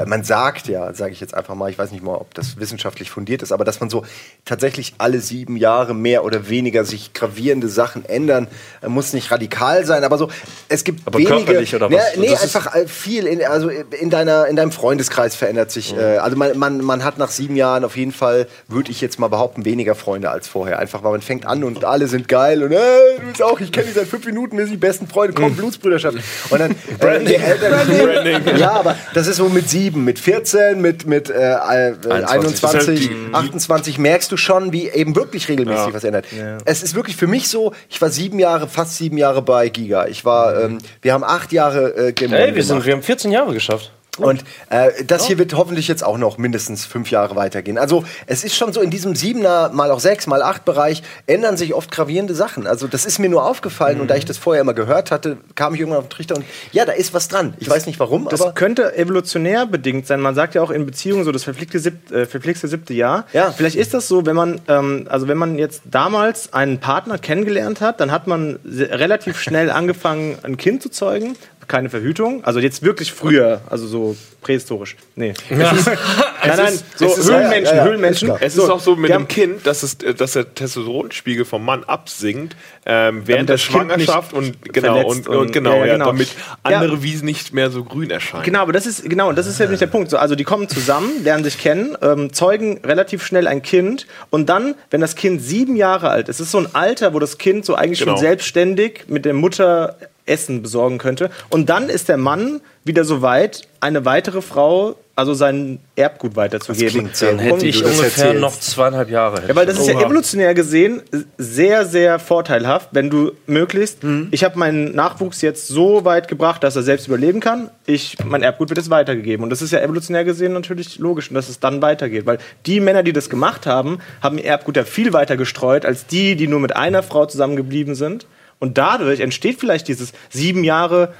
man 0.05 0.23
sagt 0.23 0.67
ja, 0.67 0.93
sage 0.93 1.11
ich 1.11 1.19
jetzt 1.19 1.33
einfach 1.33 1.55
mal, 1.55 1.71
ich 1.71 1.77
weiß 1.79 1.91
nicht 1.91 2.03
mal, 2.03 2.15
ob 2.15 2.35
das 2.35 2.57
wissenschaftlich 2.59 3.09
fundiert 3.09 3.41
ist, 3.41 3.51
aber 3.51 3.65
dass 3.65 3.79
man 3.79 3.89
so 3.89 4.05
tatsächlich 4.45 4.93
alle 4.99 5.19
sieben 5.21 5.57
Jahre 5.57 5.95
mehr 5.95 6.23
oder 6.23 6.49
weniger 6.49 6.85
sich 6.85 7.13
gravierende 7.13 7.67
Sachen 7.67 8.05
ändern, 8.05 8.47
äh, 8.83 8.89
muss 8.89 9.13
nicht 9.13 9.31
radikal 9.31 9.83
sein, 9.85 10.03
aber 10.03 10.19
so, 10.19 10.29
es 10.69 10.83
gibt 10.83 11.07
aber 11.07 11.17
wenige, 11.17 11.37
körperlich 11.37 11.73
oder 11.73 11.91
was? 11.91 12.15
Nee, 12.15 12.27
nee 12.27 12.35
einfach 12.35 12.75
äh, 12.75 12.87
viel, 12.87 13.25
in, 13.25 13.43
also 13.43 13.69
in, 13.69 14.11
deiner, 14.11 14.45
in 14.45 14.55
deinem 14.55 14.71
Freundeskreis 14.71 15.35
verändert 15.35 15.71
sich, 15.71 15.93
mhm. 15.93 15.99
äh, 15.99 16.17
also 16.17 16.37
man, 16.37 16.55
man, 16.59 16.81
man 16.81 17.03
hat 17.03 17.17
nach 17.17 17.31
sieben 17.31 17.55
Jahren 17.55 17.83
auf 17.83 17.97
jeden 17.97 18.11
Fall, 18.11 18.47
würde 18.67 18.91
ich 18.91 19.01
jetzt 19.01 19.17
mal 19.17 19.29
behaupten, 19.29 19.65
weniger 19.65 19.95
Freunde 19.95 20.29
als 20.29 20.47
vorher, 20.47 20.77
einfach 20.77 21.03
weil 21.03 21.11
man 21.11 21.21
fängt 21.21 21.47
an 21.47 21.63
und 21.63 21.83
alle 21.83 22.07
sind 22.07 22.27
geil 22.27 22.61
und 22.61 22.71
äh, 22.71 22.77
du 23.19 23.27
bist 23.29 23.41
auch, 23.41 23.59
ich 23.59 23.71
kenne 23.71 23.87
dich 23.87 23.95
seit 23.95 24.07
fünf 24.07 24.27
Minuten, 24.27 24.59
wir 24.59 24.65
sind 24.65 24.73
die 24.73 24.77
besten 24.77 25.07
Freunde, 25.07 25.33
komm, 25.33 25.53
mhm. 25.53 25.55
Blutsbrüderschaft. 25.55 26.19
Und 26.51 26.59
dann, 26.59 26.75
Branding. 26.99 27.41
Äh, 27.41 27.43
Eltern, 27.43 27.87
Branding. 27.87 28.57
Ja, 28.57 28.73
aber 28.73 28.95
das 29.15 29.25
ist 29.25 29.37
so 29.37 29.54
mit 29.55 29.69
sieben, 29.69 30.03
mit 30.03 30.19
14, 30.19 30.79
mit, 30.79 31.07
mit 31.07 31.31
äh, 31.31 31.55
21, 31.55 32.63
21 32.63 33.09
28 33.31 33.97
merkst 33.97 34.31
du 34.31 34.37
schon, 34.37 34.71
wie 34.71 34.89
eben 34.89 35.15
wirklich 35.15 35.49
regelmäßig 35.49 35.87
ja. 35.87 35.93
was 35.93 36.03
ändert. 36.03 36.25
Ja. 36.31 36.57
Es 36.65 36.83
ist 36.83 36.93
wirklich 36.93 37.15
für 37.15 37.27
mich 37.27 37.47
so, 37.49 37.73
ich 37.89 37.99
war 38.01 38.09
sieben 38.09 38.37
Jahre, 38.37 38.67
fast 38.67 38.97
sieben 38.97 39.17
Jahre 39.17 39.41
bei 39.41 39.69
Giga. 39.69 40.05
Ich 40.05 40.25
war, 40.25 40.53
mhm. 40.53 40.75
ähm, 40.75 40.77
wir 41.01 41.13
haben 41.13 41.23
acht 41.23 41.51
Jahre 41.51 42.09
äh, 42.09 42.13
Game 42.13 42.31
Hey, 42.31 42.53
wir, 42.53 42.63
sind, 42.63 42.85
wir 42.85 42.93
haben 42.93 43.01
14 43.01 43.31
Jahre 43.31 43.53
geschafft. 43.53 43.91
Und 44.17 44.43
äh, 44.69 45.03
das 45.05 45.23
ja. 45.23 45.27
hier 45.29 45.37
wird 45.39 45.53
hoffentlich 45.55 45.87
jetzt 45.87 46.03
auch 46.03 46.17
noch 46.17 46.37
mindestens 46.37 46.85
fünf 46.85 47.11
Jahre 47.11 47.35
weitergehen. 47.35 47.77
Also 47.77 48.03
es 48.27 48.43
ist 48.43 48.55
schon 48.55 48.73
so, 48.73 48.81
in 48.81 48.89
diesem 48.89 49.15
siebener 49.15 49.69
mal 49.69 49.91
auch 49.91 49.99
sechs 49.99 50.27
mal 50.27 50.41
acht 50.41 50.65
Bereich 50.65 51.03
ändern 51.27 51.57
sich 51.57 51.73
oft 51.73 51.91
gravierende 51.91 52.33
Sachen. 52.33 52.67
Also 52.67 52.87
das 52.87 53.05
ist 53.05 53.19
mir 53.19 53.29
nur 53.29 53.45
aufgefallen 53.45 53.95
mhm. 53.95 54.01
und 54.01 54.07
da 54.09 54.15
ich 54.15 54.25
das 54.25 54.37
vorher 54.37 54.61
immer 54.61 54.73
gehört 54.73 55.11
hatte, 55.11 55.37
kam 55.55 55.73
ich 55.73 55.81
irgendwann 55.81 55.99
auf 55.99 56.07
den 56.07 56.11
Trichter 56.11 56.35
und 56.35 56.45
ja, 56.71 56.85
da 56.85 56.93
ist 56.93 57.13
was 57.13 57.27
dran. 57.27 57.53
Ich 57.59 57.67
das, 57.67 57.75
weiß 57.75 57.85
nicht 57.87 57.99
warum, 57.99 58.25
das 58.29 58.41
aber... 58.41 58.51
Das 58.51 58.59
könnte 58.59 58.95
evolutionär 58.97 59.65
bedingt 59.65 60.07
sein. 60.07 60.21
Man 60.21 60.35
sagt 60.35 60.55
ja 60.55 60.61
auch 60.61 60.71
in 60.71 60.85
Beziehungen 60.85 61.23
so 61.23 61.31
das 61.31 61.43
verpflichtete, 61.43 61.79
sieb, 61.79 62.11
äh, 62.11 62.25
verpflichtete 62.25 62.67
siebte 62.67 62.93
Jahr. 62.93 63.25
Ja. 63.33 63.51
Vielleicht 63.51 63.75
ist 63.75 63.93
das 63.93 64.07
so, 64.07 64.25
wenn 64.25 64.35
man, 64.35 64.61
ähm, 64.67 65.07
also 65.09 65.27
wenn 65.27 65.37
man 65.37 65.57
jetzt 65.57 65.83
damals 65.85 66.53
einen 66.53 66.79
Partner 66.79 67.17
kennengelernt 67.17 67.81
hat, 67.81 67.99
dann 67.99 68.11
hat 68.11 68.27
man 68.27 68.59
relativ 68.65 69.39
schnell 69.39 69.69
angefangen, 69.75 70.37
ein 70.43 70.57
Kind 70.57 70.81
zu 70.81 70.89
zeugen 70.89 71.35
keine 71.67 71.89
Verhütung. 71.89 72.43
Also 72.43 72.59
jetzt 72.59 72.83
wirklich 72.83 73.11
früher, 73.11 73.61
also 73.69 73.87
so 73.87 74.15
prähistorisch. 74.45 74.95
Nee. 75.15 75.33
Ja. 75.49 75.73
nein, 76.45 76.57
nein, 76.57 76.79
so 76.95 77.07
Höhlenmenschen, 77.07 77.75
ja, 77.75 77.75
ja, 77.75 77.83
Höhlenmenschen. 77.83 78.31
Es 78.39 78.55
ist 78.55 78.69
auch 78.69 78.79
so 78.79 78.95
mit 78.95 79.09
dem 79.09 79.27
Kind, 79.27 79.65
dass, 79.65 79.81
es, 79.81 79.97
dass 79.97 80.33
der 80.33 80.53
Testosteronspiegel 80.53 81.45
vom 81.45 81.65
Mann 81.65 81.83
absinkt 81.83 82.55
ähm, 82.85 83.23
während 83.25 83.49
der 83.49 83.57
Schwangerschaft 83.57 84.33
und 84.33 84.61
genau 84.71 85.03
und, 85.07 85.27
und, 85.27 85.35
und, 85.35 85.51
genau, 85.51 85.83
ja, 85.83 85.93
genau. 85.93 86.05
damit 86.05 86.29
andere 86.61 87.01
Wiesen 87.01 87.25
nicht 87.25 87.53
mehr 87.53 87.71
so 87.71 87.83
grün 87.83 88.11
erscheinen. 88.11 88.43
Genau, 88.43 88.59
aber 88.59 88.73
das 88.73 88.85
ist 88.85 89.09
genau, 89.09 89.31
das 89.33 89.47
ist 89.47 89.59
ja 89.59 89.65
nicht 89.65 89.81
der 89.81 89.87
Punkt. 89.87 90.11
So, 90.11 90.17
also 90.17 90.35
die 90.35 90.43
kommen 90.43 90.69
zusammen, 90.69 91.23
lernen 91.23 91.43
sich 91.43 91.57
kennen, 91.57 91.97
ähm, 92.03 92.31
zeugen 92.31 92.81
relativ 92.83 93.25
schnell 93.25 93.47
ein 93.47 93.63
Kind 93.63 94.05
und 94.29 94.47
dann, 94.47 94.75
wenn 94.91 95.01
das 95.01 95.15
Kind 95.15 95.41
sieben 95.41 95.75
Jahre 95.75 96.09
alt 96.09 96.29
ist, 96.29 96.39
ist 96.39 96.51
so 96.51 96.59
ein 96.59 96.75
Alter, 96.75 97.15
wo 97.15 97.19
das 97.19 97.39
Kind 97.39 97.65
so 97.65 97.73
eigentlich 97.73 97.99
genau. 97.99 98.11
schon 98.11 98.19
selbstständig 98.19 99.05
mit 99.07 99.25
der 99.25 99.33
Mutter 99.33 99.95
Essen 100.25 100.61
besorgen 100.61 100.97
könnte. 100.97 101.29
Und 101.49 101.69
dann 101.69 101.89
ist 101.89 102.09
der 102.09 102.17
Mann 102.17 102.61
wieder 102.83 103.03
so 103.03 103.21
weit, 103.21 103.67
eine 103.79 104.05
weitere 104.05 104.41
Frau, 104.41 104.95
also 105.15 105.33
sein 105.33 105.79
Erbgut 105.95 106.35
weiterzugeben. 106.35 107.09
Das 107.09 107.19
dann 107.19 107.39
hätte 107.39 107.65
ich 107.65 107.83
ungefähr 107.83 108.33
noch 108.33 108.59
zweieinhalb 108.59 109.09
Jahre. 109.09 109.47
Ja, 109.47 109.55
weil 109.55 109.65
das 109.65 109.79
ist 109.79 109.87
ja 109.87 109.99
evolutionär 109.99 110.53
gesehen 110.53 111.03
sehr, 111.37 111.85
sehr 111.85 112.19
vorteilhaft, 112.19 112.89
wenn 112.91 113.09
du 113.09 113.31
möglichst, 113.47 114.03
mhm. 114.03 114.27
ich 114.31 114.43
habe 114.43 114.59
meinen 114.59 114.93
Nachwuchs 114.93 115.41
jetzt 115.41 115.67
so 115.67 116.03
weit 116.03 116.27
gebracht, 116.27 116.63
dass 116.63 116.75
er 116.75 116.83
selbst 116.83 117.07
überleben 117.07 117.39
kann, 117.39 117.69
ich, 117.85 118.17
mein 118.25 118.41
Erbgut 118.41 118.69
wird 118.69 118.77
jetzt 118.77 118.89
weitergegeben. 118.89 119.43
Und 119.43 119.51
das 119.51 119.61
ist 119.61 119.71
ja 119.71 119.79
evolutionär 119.79 120.25
gesehen 120.25 120.53
natürlich 120.53 120.99
logisch, 120.99 121.29
dass 121.31 121.47
es 121.47 121.59
dann 121.59 121.81
weitergeht. 121.81 122.25
Weil 122.25 122.39
die 122.65 122.79
Männer, 122.79 123.03
die 123.03 123.13
das 123.13 123.29
gemacht 123.29 123.65
haben, 123.65 123.99
haben 124.21 124.37
ihr 124.37 124.45
Erbgut 124.45 124.75
ja 124.75 124.83
viel 124.83 125.13
weiter 125.13 125.37
gestreut, 125.37 125.85
als 125.85 126.07
die, 126.07 126.35
die 126.35 126.47
nur 126.47 126.59
mit 126.59 126.75
einer 126.75 127.03
Frau 127.03 127.25
zusammengeblieben 127.25 127.95
sind. 127.95 128.27
Und 128.59 128.77
dadurch 128.77 129.19
entsteht 129.19 129.59
vielleicht 129.59 129.87
dieses 129.87 130.13
sieben 130.29 130.63
Jahre 130.63 131.13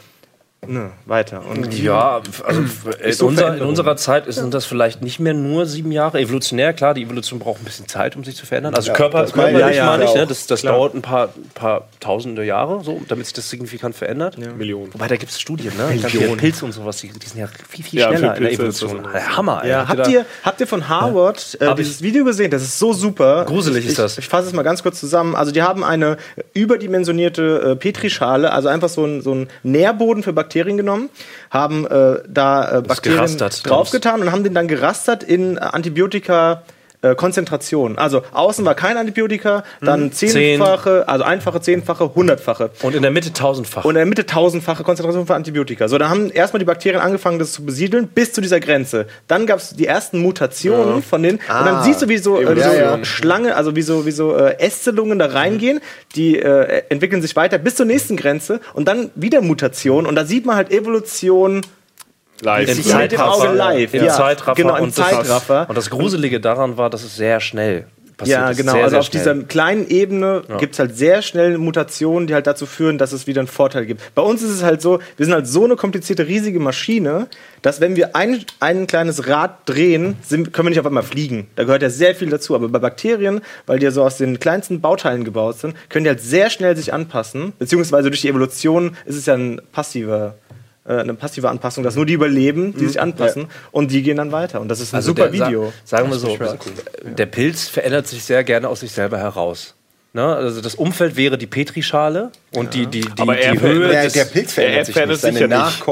ne, 0.67 0.91
weiter. 1.05 1.41
Und 1.49 1.77
Ja, 1.77 2.21
also 2.45 2.61
in, 2.61 3.13
so 3.13 3.27
unser, 3.27 3.55
in 3.57 3.63
unserer 3.63 3.95
Zeit 3.97 4.31
sind 4.33 4.53
das 4.53 4.65
vielleicht 4.65 5.01
nicht 5.01 5.19
mehr 5.19 5.33
nur 5.33 5.65
sieben 5.65 5.91
Jahre. 5.91 6.19
Evolutionär, 6.19 6.73
klar, 6.73 6.93
die 6.93 7.03
Evolution 7.03 7.39
braucht 7.39 7.61
ein 7.61 7.65
bisschen 7.65 7.87
Zeit, 7.87 8.15
um 8.15 8.23
sich 8.23 8.35
zu 8.35 8.45
verändern. 8.45 8.73
Also 8.75 8.89
Ja, 8.89 8.93
Körper, 8.95 9.21
das 9.21 9.33
körperlich 9.33 9.67
ich, 9.71 9.75
ja, 9.77 9.85
meine 9.85 10.03
ich, 10.05 10.09
ja, 10.11 10.15
ne? 10.17 10.23
auch. 10.23 10.27
das, 10.27 10.47
das 10.47 10.61
dauert 10.61 10.93
ein 10.95 11.01
paar, 11.01 11.29
paar 11.53 11.87
tausende 11.99 12.43
Jahre, 12.43 12.83
so, 12.83 13.01
damit 13.07 13.25
sich 13.25 13.33
das 13.33 13.49
signifikant 13.49 13.95
verändert. 13.95 14.37
Millionen. 14.37 14.93
Wobei, 14.93 15.07
da 15.07 15.15
gibt 15.17 15.31
es 15.31 15.39
Studien, 15.39 15.73
ne? 15.77 15.97
Viele 16.07 16.35
Pilze 16.35 16.65
und 16.65 16.71
sowas, 16.71 16.97
die, 16.97 17.09
die 17.09 17.27
sind 17.27 17.39
ja 17.39 17.47
viel, 17.69 17.83
viel 17.83 17.99
Ja, 17.99 18.07
schneller 18.09 18.31
für 18.31 18.37
in 18.37 18.43
der 18.43 18.49
Pilze 18.49 18.63
ist 18.65 18.81
das 18.81 18.89
Evolution. 18.91 19.13
anders. 19.15 19.37
Hammer, 19.37 19.63
ey. 19.63 19.69
Ja, 19.69 19.87
habt 19.87 20.07
ihr, 20.07 20.25
habt 20.43 20.59
ihr 20.61 20.67
von 20.67 20.87
Harvard 20.89 21.57
äh, 21.59 21.75
dieses. 21.75 22.01
Video 22.01 22.25
gesehen? 22.25 22.51
Das 22.51 22.61
ist 22.61 22.77
so 22.79 22.93
super. 22.93 23.45
Gruselig 23.45 23.83
ich, 23.85 23.91
ist 23.91 23.99
das. 23.99 24.13
Ich, 24.13 24.25
ich 24.25 24.29
fasse 24.29 24.47
es 24.47 24.53
mal 24.53 24.63
ganz 24.63 24.83
kurz 24.83 24.99
zusammen. 24.99 25.35
Also 25.35 25.51
die 25.51 25.61
haben 25.61 25.83
eine 25.83 26.17
überdimensionierte 26.53 27.71
äh, 27.71 27.75
Petrischale, 27.75 28.51
also 28.51 28.67
einfach 28.67 28.89
so 28.89 29.05
ein, 29.05 29.21
so 29.21 29.33
ein 29.33 29.47
Nährboden 29.63 30.23
für 30.23 30.33
Bakterien 30.33 30.54
genommen, 30.55 31.09
haben 31.49 31.85
äh, 31.85 32.19
da 32.27 32.79
äh, 32.79 32.81
Bakterien 32.81 33.37
draufgetan 33.37 34.21
und 34.21 34.31
haben 34.31 34.43
den 34.43 34.53
dann 34.53 34.67
gerastert 34.67 35.23
in 35.23 35.57
äh, 35.57 35.59
Antibiotika. 35.59 36.63
Äh, 37.11 37.15
Konzentration. 37.15 37.97
Also 37.97 38.21
außen 38.33 38.65
war 38.65 38.75
kein 38.75 38.97
Antibiotika, 38.97 39.63
dann 39.81 40.11
zehnfache, 40.11 41.07
also 41.07 41.23
einfache, 41.23 41.61
zehnfache, 41.61 42.13
hundertfache. 42.15 42.71
Und 42.81 42.95
in 42.95 43.01
der 43.01 43.11
Mitte 43.11 43.33
tausendfach. 43.33 43.85
Und 43.85 43.91
in 43.91 43.95
der 43.97 44.05
Mitte 44.05 44.25
tausendfache 44.25 44.83
Konzentration 44.83 45.25
von 45.27 45.35
Antibiotika. 45.35 45.87
So, 45.87 45.97
dann 45.97 46.09
haben 46.09 46.29
erstmal 46.31 46.59
die 46.59 46.65
Bakterien 46.65 47.01
angefangen, 47.01 47.39
das 47.39 47.53
zu 47.53 47.65
besiedeln, 47.65 48.07
bis 48.07 48.33
zu 48.33 48.41
dieser 48.41 48.59
Grenze. 48.59 49.07
Dann 49.27 49.45
gab 49.45 49.59
es 49.59 49.69
die 49.75 49.85
ersten 49.87 50.19
Mutationen 50.19 51.01
von 51.03 51.21
denen. 51.23 51.37
und 51.37 51.65
dann 51.65 51.75
Ah. 51.75 51.83
siehst 51.83 52.01
du, 52.01 52.09
wie 52.09 52.17
so, 52.17 52.39
äh, 52.41 52.55
wie 52.55 52.59
Ja, 52.59 52.71
so 52.71 52.77
ja. 52.77 53.05
Schlange, 53.05 53.55
also 53.55 53.75
wie 53.75 53.81
so, 53.81 54.05
wie 54.05 54.11
so 54.11 54.35
äh, 54.35 54.59
Ästelungen 54.59 55.19
da 55.19 55.27
reingehen. 55.27 55.79
Die 56.15 56.39
äh, 56.39 56.83
entwickeln 56.89 57.21
sich 57.21 57.35
weiter 57.35 57.57
bis 57.57 57.75
zur 57.75 57.85
nächsten 57.85 58.15
Grenze. 58.17 58.59
Und 58.73 58.87
dann 58.87 59.11
wieder 59.15 59.41
Mutation. 59.41 60.05
Und 60.05 60.15
da 60.15 60.25
sieht 60.25 60.45
man 60.45 60.55
halt 60.55 60.71
Evolution 60.71 61.61
Live. 62.45 63.11
Im 63.13 63.19
Auge 63.19 63.47
live. 63.53 63.93
Im 63.93 64.05
ja. 64.05 64.13
Zeitraffer. 64.13 64.61
Genau, 64.61 64.77
im 64.77 64.83
und 64.85 64.97
das- 64.97 65.09
Zeitraffer. 65.09 65.65
Und 65.67 65.77
das 65.77 65.89
Gruselige 65.89 66.39
daran 66.39 66.77
war, 66.77 66.89
dass 66.89 67.03
es 67.03 67.15
sehr 67.15 67.39
schnell 67.39 67.85
passiert 68.17 68.39
Ja, 68.39 68.51
genau. 68.53 68.71
Sehr, 68.73 68.83
also 68.83 68.89
sehr 68.91 68.99
auf 69.01 69.09
dieser 69.09 69.33
schnell. 69.33 69.45
kleinen 69.45 69.87
Ebene 69.89 70.43
gibt's 70.59 70.79
halt 70.79 70.95
sehr 70.95 71.21
schnell 71.21 71.57
Mutationen, 71.57 72.27
die 72.27 72.33
halt 72.33 72.47
dazu 72.47 72.65
führen, 72.65 72.97
dass 72.97 73.11
es 73.11 73.27
wieder 73.27 73.41
einen 73.41 73.47
Vorteil 73.47 73.85
gibt. 73.85 74.15
Bei 74.15 74.21
uns 74.21 74.41
ist 74.41 74.51
es 74.51 74.63
halt 74.63 74.81
so, 74.81 74.99
wir 75.17 75.25
sind 75.25 75.35
halt 75.35 75.47
so 75.47 75.65
eine 75.65 75.75
komplizierte, 75.75 76.27
riesige 76.27 76.59
Maschine, 76.59 77.27
dass 77.61 77.81
wenn 77.81 77.95
wir 77.95 78.15
ein, 78.15 78.45
ein 78.59 78.87
kleines 78.87 79.27
Rad 79.27 79.57
drehen, 79.67 80.15
sind, 80.21 80.53
können 80.53 80.67
wir 80.67 80.69
nicht 80.69 80.79
auf 80.79 80.85
einmal 80.85 81.03
fliegen. 81.03 81.47
Da 81.55 81.63
gehört 81.63 81.81
ja 81.81 81.89
sehr 81.89 82.15
viel 82.15 82.29
dazu. 82.29 82.55
Aber 82.55 82.69
bei 82.69 82.79
Bakterien, 82.79 83.41
weil 83.65 83.79
die 83.79 83.85
ja 83.85 83.91
so 83.91 84.03
aus 84.03 84.17
den 84.17 84.39
kleinsten 84.39 84.81
Bauteilen 84.81 85.23
gebaut 85.23 85.59
sind, 85.59 85.75
können 85.89 86.05
die 86.05 86.09
halt 86.09 86.21
sehr 86.21 86.49
schnell 86.49 86.77
sich 86.77 86.93
anpassen. 86.93 87.53
Beziehungsweise 87.59 88.09
durch 88.09 88.21
die 88.21 88.29
Evolution 88.29 88.95
ist 89.05 89.15
es 89.17 89.25
ja 89.25 89.33
ein 89.33 89.61
passiver 89.71 90.35
eine 90.93 91.13
passive 91.15 91.49
Anpassung, 91.49 91.83
dass 91.83 91.95
nur 91.95 92.05
die 92.05 92.13
überleben, 92.13 92.73
die 92.77 92.85
sich 92.87 93.01
anpassen 93.01 93.47
und 93.71 93.91
die 93.91 94.03
gehen 94.03 94.17
dann 94.17 94.31
weiter. 94.31 94.61
Und 94.61 94.67
das 94.69 94.79
ist 94.79 94.93
ein 94.93 95.01
super 95.01 95.27
Mhm. 95.27 95.31
der- 95.31 95.39
sa- 95.39 95.47
Video. 95.47 95.73
Sagen 95.83 96.09
wir 96.11 96.17
so, 96.19 96.37
der 97.03 97.25
Pilz 97.25 97.67
verändert 97.67 98.07
sich 98.07 98.23
sehr 98.23 98.43
gerne 98.43 98.69
aus 98.69 98.81
sich 98.81 98.91
selber 98.91 99.17
heraus. 99.17 99.73
Ne? 100.13 100.23
Also 100.35 100.61
das 100.61 100.75
Umfeld 100.75 101.17
wäre 101.17 101.37
die 101.37 101.47
Petrischale 101.47 102.31
und 102.53 102.73
die, 102.73 102.85
die, 102.87 103.01
die, 103.01 103.21
Aber 103.21 103.37
er 103.37 103.51
die 103.53 103.61
Höhe. 103.61 103.87
Der, 103.89 104.09
der 104.09 104.25
Pilz 104.25 104.57
er 104.57 104.85
verändert 104.85 105.19
sich 105.19 105.33
nicht. 105.33 105.39
Seine 105.39 105.65
sich 105.71 105.83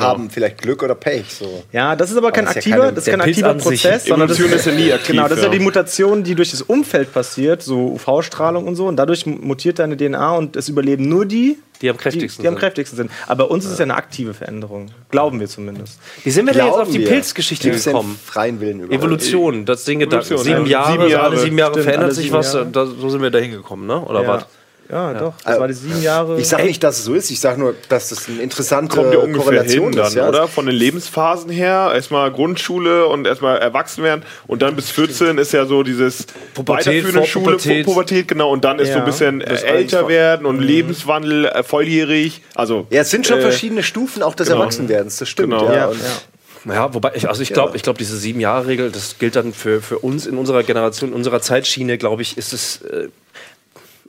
Nachkommen 0.00 0.22
haben 0.24 0.30
vielleicht 0.30 0.58
Glück 0.62 0.82
oder 0.82 0.94
Pech. 0.94 1.24
So. 1.32 1.64
Ja, 1.72 1.96
das 1.96 2.10
ist 2.10 2.16
aber 2.16 2.32
kein 2.32 2.44
das 2.46 2.56
ist 2.56 2.64
ja 2.66 2.72
aktiver, 2.72 2.84
keine- 2.84 2.92
das 2.94 3.04
ist 3.06 3.10
kein 3.10 3.20
aktiver. 3.20 3.54
Prozess, 3.54 4.04
sondern 4.04 4.28
das 4.28 4.38
ist 4.38 4.66
ja 4.66 4.72
nie 4.72 4.92
aktiv, 4.92 5.08
Genau, 5.14 5.22
das 5.28 5.38
ist 5.38 5.44
ja 5.44 5.50
ja. 5.50 5.58
die 5.58 5.64
Mutation, 5.64 6.22
die 6.24 6.34
durch 6.34 6.50
das 6.50 6.62
Umfeld 6.62 7.12
passiert, 7.12 7.62
so 7.62 7.92
UV-Strahlung 7.94 8.66
und 8.66 8.76
so, 8.76 8.86
und 8.86 8.96
dadurch 8.96 9.26
mutiert 9.26 9.78
deine 9.78 9.96
DNA 9.96 10.36
und 10.36 10.56
es 10.56 10.68
überleben 10.68 11.08
nur 11.08 11.24
die, 11.26 11.58
Die 11.82 11.90
am 11.90 11.96
kräftigsten 11.96 12.38
die, 12.38 12.42
die 12.42 12.48
am 12.48 12.54
sind. 12.54 12.60
kräftigsten 12.60 12.96
sind. 12.96 13.10
Aber 13.26 13.44
bei 13.44 13.50
uns 13.50 13.64
ist 13.64 13.72
es 13.72 13.78
ja 13.78 13.84
eine 13.84 13.94
aktive 13.96 14.32
Veränderung, 14.34 14.90
glauben 15.10 15.40
wir 15.40 15.48
zumindest. 15.48 15.98
Wie 16.22 16.30
sind 16.30 16.46
wir 16.46 16.52
denn 16.54 16.66
jetzt 16.66 16.76
auf 16.78 16.90
die 16.90 17.00
wir. 17.00 17.08
Pilzgeschichte 17.08 17.70
gekommen? 17.70 18.18
freien 18.24 18.60
Willen 18.60 18.80
überhaupt? 18.80 18.94
Evolution, 18.94 19.64
das 19.64 19.84
Ding 19.84 19.98
gedacht. 19.98 20.24
Sieben, 20.26 20.66
ja. 20.66 20.80
Jahre, 20.80 20.90
Sieben 20.92 21.02
alle 21.02 21.10
Jahre. 21.10 21.38
sieben 21.38 21.58
Jahre 21.58 21.72
Stimmt, 21.72 21.84
verändert 21.84 22.04
alle 22.10 22.14
sich 22.14 22.32
was. 22.32 22.52
Jahre. 22.54 22.66
Da, 22.66 22.86
so 22.86 23.08
sind 23.08 23.22
wir 23.22 23.30
da 23.30 23.38
hingekommen, 23.38 23.86
ne? 23.86 24.00
Oder 24.04 24.26
was? 24.26 24.46
Ja, 24.90 25.14
doch. 25.14 25.34
Das 25.44 25.58
war 25.58 25.66
die 25.66 25.74
sieben 25.74 26.02
Jahre. 26.02 26.38
Ich 26.38 26.48
sage 26.48 26.64
nicht, 26.64 26.82
dass 26.84 26.98
es 26.98 27.04
so 27.04 27.14
ist. 27.14 27.30
Ich 27.30 27.40
sage 27.40 27.58
nur, 27.58 27.74
dass 27.88 28.10
das 28.10 28.28
eine 28.28 28.42
interessante 28.42 28.94
kommt 28.94 29.12
ja 29.12 29.18
ungefähr 29.18 29.44
Korrelation 29.44 29.84
hin 29.88 29.96
dann, 29.96 30.06
ist. 30.08 30.14
Ja? 30.14 30.28
oder? 30.28 30.46
Von 30.48 30.66
den 30.66 30.74
Lebensphasen 30.74 31.50
her, 31.50 31.92
erstmal 31.94 32.30
Grundschule 32.30 33.06
und 33.06 33.26
erstmal 33.26 33.58
erwachsen 33.58 34.04
werden 34.04 34.22
und 34.46 34.62
dann 34.62 34.76
bis 34.76 34.90
14 34.90 35.38
ist 35.38 35.52
ja 35.52 35.64
so 35.66 35.82
dieses 35.82 36.26
Pubertät, 36.54 36.86
weiterführende 36.86 37.26
Schule, 37.26 37.44
Vorpubertät. 37.44 37.86
Pu- 37.86 37.90
Pubertät, 37.90 38.28
genau, 38.28 38.50
und 38.50 38.64
dann 38.64 38.78
ist 38.78 38.88
so 38.88 38.94
Ja, 38.94 38.98
ein 39.00 39.04
bisschen 39.06 39.40
äh, 39.40 39.48
das 39.50 39.62
älter 39.62 40.06
werden 40.08 40.44
und 40.46 40.60
Lebenswandel, 40.60 41.46
äh, 41.46 41.62
volljährig, 41.62 42.42
also 42.54 42.86
ja, 42.90 43.00
es 43.00 43.10
sind 43.10 43.26
schon 43.26 43.38
äh, 43.38 43.42
verschiedene 43.42 43.82
Stufen 43.82 44.22
auch 44.22 44.34
des 44.34 44.48
genau. 44.48 44.60
Erwachsenwerdens. 44.60 45.16
Das 45.16 45.28
stimmt. 45.28 45.50
Genau. 45.52 45.66
Ja. 45.66 45.74
ja, 45.74 45.86
Und 45.86 45.98
ja. 45.98 46.72
Ja, 46.74 46.94
wobei, 46.94 47.12
ich, 47.14 47.28
also 47.28 47.42
ich 47.42 47.52
glaube, 47.52 47.76
ich 47.76 47.82
glaube, 47.82 47.98
diese 47.98 48.16
sieben 48.16 48.40
Jahre 48.40 48.66
Regel, 48.68 48.90
das 48.90 49.18
gilt 49.18 49.36
dann 49.36 49.52
für, 49.52 49.82
für 49.82 49.98
uns 49.98 50.26
in 50.26 50.38
unserer 50.38 50.62
Generation, 50.62 51.10
in 51.10 51.14
unserer 51.16 51.42
Zeitschiene, 51.42 51.98
glaube 51.98 52.22
ich, 52.22 52.38
ist 52.38 52.54
es, 52.54 52.80
äh, 52.82 53.08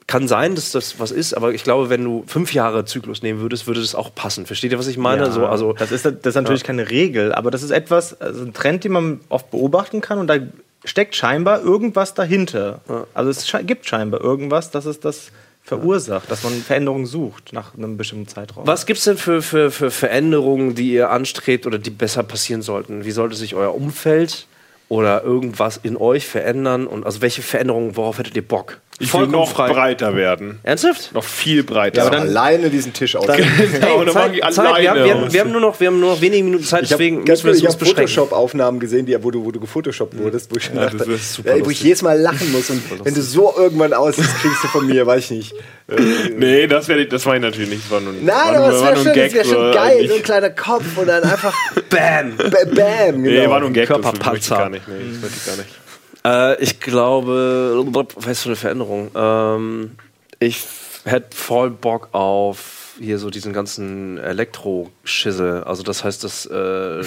kann 0.08 0.28
sein, 0.28 0.53
dass 0.53 0.72
das 0.72 0.99
was 0.99 1.12
ist, 1.12 1.34
aber 1.34 1.53
ich 1.53 1.64
glaube, 1.64 1.89
wenn 1.89 2.03
du 2.03 2.24
fünf 2.28 2.53
Jahre 2.53 2.86
Zyklus 2.86 3.24
nehmen 3.24 3.39
würdest, 3.39 3.66
würde 3.66 3.82
das 3.82 3.95
auch 3.95 4.14
passen. 4.14 4.45
Versteht 4.45 4.72
ihr, 4.72 4.78
was 4.78 4.88
ich 4.88 4.97
meine? 4.97 5.24
Ja, 5.24 5.32
so, 5.32 5.45
also, 5.47 5.74
das 5.74 5.91
ist, 5.91 6.06
das 6.06 6.14
ist 6.24 6.36
natürlich 6.36 6.64
keine 6.64 6.89
Regel, 6.91 7.34
aber 7.34 7.49
das 7.49 7.64
ist 7.64 7.72
etwas, 7.72 8.22
also 8.22 8.43
ein 8.43 8.53
Trend, 8.53 8.84
den 8.84 8.91
man 8.91 9.20
oft 9.30 9.49
beobachten 9.49 10.01
kann 10.01 10.20
und 10.20 10.28
da 10.28 10.38
steckt 10.84 11.16
scheinbar 11.16 11.62
irgendwas 11.62 12.14
dahinter. 12.14 12.82
Also 13.16 13.32
es 13.32 13.51
gibt 13.66 13.88
scheinbar 13.88 14.22
irgendwas, 14.22 14.70
dass 14.70 14.86
es 14.86 14.99
das 14.99 15.32
verursacht, 15.64 16.30
dass 16.30 16.43
man 16.43 16.53
Veränderungen 16.62 17.08
sucht 17.08 17.51
nach 17.51 17.74
einem 17.74 17.97
bestimmten 17.97 18.28
Zeitraum. 18.28 18.68
was 18.68 18.86
gibt's 18.86 19.06
denn 19.06 19.18
für, 19.18 19.41
für, 19.41 19.72
für 19.72 19.89
Veränderungen, 19.89 20.76
die 20.76 20.91
ihr 20.91 21.10
anstrebt 21.10 21.66
oder 21.66 21.80
die 21.80 21.89
besser 21.89 22.22
passieren 22.22 22.62
sollten? 22.62 23.03
Wie 23.03 23.12
sollte 23.12 23.36
sich 23.36 23.56
euer 23.56 23.74
Umfeld 23.74 24.45
oder 24.89 25.24
irgendwas 25.24 25.80
in 25.82 25.97
euch 25.97 26.28
verändern? 26.28 26.86
Und 26.86 27.03
also 27.03 27.24
welche 27.24 27.41
Veränderungen, 27.41 27.95
worauf 27.95 28.20
hättet 28.20 28.36
ihr 28.36 28.47
Bock? 28.47 28.80
Ich 28.97 29.13
will 29.13 29.27
noch 29.27 29.53
breiter 29.53 30.15
werden. 30.15 30.59
Ernsthaft? 30.63 31.13
Noch 31.13 31.23
viel 31.25 31.63
breiter. 31.63 32.05
aber 32.05 32.19
alleine 32.21 32.69
diesen 32.69 32.93
Tisch 32.93 33.15
aus. 33.17 33.25
Dann 33.27 33.37
Zeit, 33.37 33.51
Zeit, 33.73 34.81
wir, 34.81 34.89
haben, 34.89 35.03
wir, 35.03 35.13
haben, 35.13 35.23
aus. 35.25 35.33
wir, 35.33 35.41
haben 35.41 35.51
nur 35.51 35.59
noch, 35.61 35.79
wir 35.79 35.87
haben 35.87 35.99
nur 35.99 36.11
noch 36.13 36.21
wenige 36.21 36.43
Minuten 36.43 36.63
Zeit, 36.63 36.83
Ich 36.83 36.91
habe 36.93 37.03
deswegen 37.03 37.25
ganz 37.25 37.43
müssen 37.43 37.61
wir 37.61 37.67
ich 37.67 37.73
hab 37.73 37.79
beschränken. 37.79 38.07
Photoshop-Aufnahmen 38.07 38.79
gesehen, 38.79 39.05
die, 39.05 39.21
wo, 39.21 39.31
du, 39.31 39.43
wo 39.43 39.51
du 39.51 39.59
gefotoshoppt 39.59 40.17
wurdest, 40.17 40.49
wo 40.51 40.57
ich, 40.57 40.69
Ja, 40.73 40.89
dachte, 40.89 41.05
das 41.09 41.41
wo 41.43 41.69
ich 41.69 41.83
jedes 41.83 42.01
Mal 42.03 42.19
lachen 42.19 42.51
muss. 42.53 42.69
Und 42.69 42.81
wenn 43.05 43.13
du 43.13 43.21
so 43.21 43.53
irgendwann 43.57 43.93
aussiehst, 43.93 44.33
kriegst 44.41 44.63
du 44.63 44.67
von 44.69 44.87
mir, 44.87 45.05
weiß 45.05 45.25
ich 45.25 45.31
nicht. 45.31 45.55
Nee, 46.37 46.65
das, 46.65 46.87
wär, 46.87 47.05
das 47.05 47.25
war 47.27 47.35
ich 47.35 47.41
natürlich 47.41 47.69
nicht. 47.69 47.83
Das 47.83 47.91
war 47.91 48.01
nur, 48.01 48.13
Nein, 48.13 48.27
war 48.27 48.45
aber 48.47 48.57
nur, 48.59 48.69
es 48.69 48.81
war 48.81 48.87
wäre 48.87 48.95
nur 48.95 49.03
schon, 49.03 49.11
ein 49.11 49.15
das 49.19 49.33
wär 49.33 49.43
Gag, 49.43 49.45
schon 49.51 49.71
geil. 49.73 49.77
eigentlich. 49.77 50.09
So 50.09 50.15
ein 50.15 50.23
kleiner 50.23 50.49
Kopf 50.49 50.97
und 50.97 51.07
dann 51.07 51.23
einfach 51.23 51.53
Bam! 51.89 52.37
ba- 52.37 52.43
Bam. 52.73 53.23
Genau. 53.23 53.41
Nee, 53.41 53.49
war 53.49 53.59
nur 53.59 53.69
ein 53.69 53.73
Gag. 53.73 53.87
Das 53.87 54.01
Körperpanzer. 54.01 54.31
möchte 54.31 54.45
ich 54.53 54.57
gar 54.57 54.69
nicht. 54.69 54.87
Nee, 54.87 54.93
das 55.13 55.21
möchte 55.21 55.37
ich 55.37 55.45
gar 55.45 55.57
nicht. 55.57 55.84
Äh, 56.26 56.61
ich 56.61 56.80
glaube, 56.80 57.86
was 58.15 58.28
ist 58.28 58.41
für 58.41 58.49
eine 58.49 58.55
Veränderung? 58.55 59.11
Ähm, 59.15 59.91
ich 60.39 60.63
hätte 61.05 61.36
voll 61.38 61.69
Bock 61.69 62.09
auf 62.13 62.86
hier 62.99 63.19
so 63.19 63.30
diesen 63.30 63.53
ganzen 63.53 64.17
Elektroschisse. 64.17 65.63
Also 65.65 65.84
das 65.84 66.03
heißt, 66.03 66.23
dass 66.23 66.45
äh, 66.45 67.03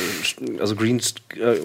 also 0.61 0.77
Green, 0.77 1.01
äh, 1.35 1.57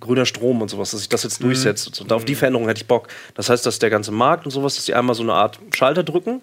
grüner 0.00 0.26
Strom 0.26 0.62
und 0.62 0.68
sowas, 0.68 0.92
dass 0.92 1.00
sich 1.00 1.08
das 1.08 1.24
jetzt 1.24 1.42
durchsetzt. 1.42 2.00
Und 2.00 2.12
auf 2.12 2.24
die 2.24 2.34
Veränderung 2.36 2.68
hätte 2.68 2.82
ich 2.82 2.86
Bock. 2.86 3.08
Das 3.34 3.48
heißt, 3.50 3.66
dass 3.66 3.78
der 3.80 3.90
ganze 3.90 4.12
Markt 4.12 4.46
und 4.46 4.52
sowas, 4.52 4.76
dass 4.76 4.84
die 4.84 4.94
einmal 4.94 5.14
so 5.14 5.22
eine 5.22 5.34
Art 5.34 5.58
Schalter 5.74 6.04
drücken. 6.04 6.40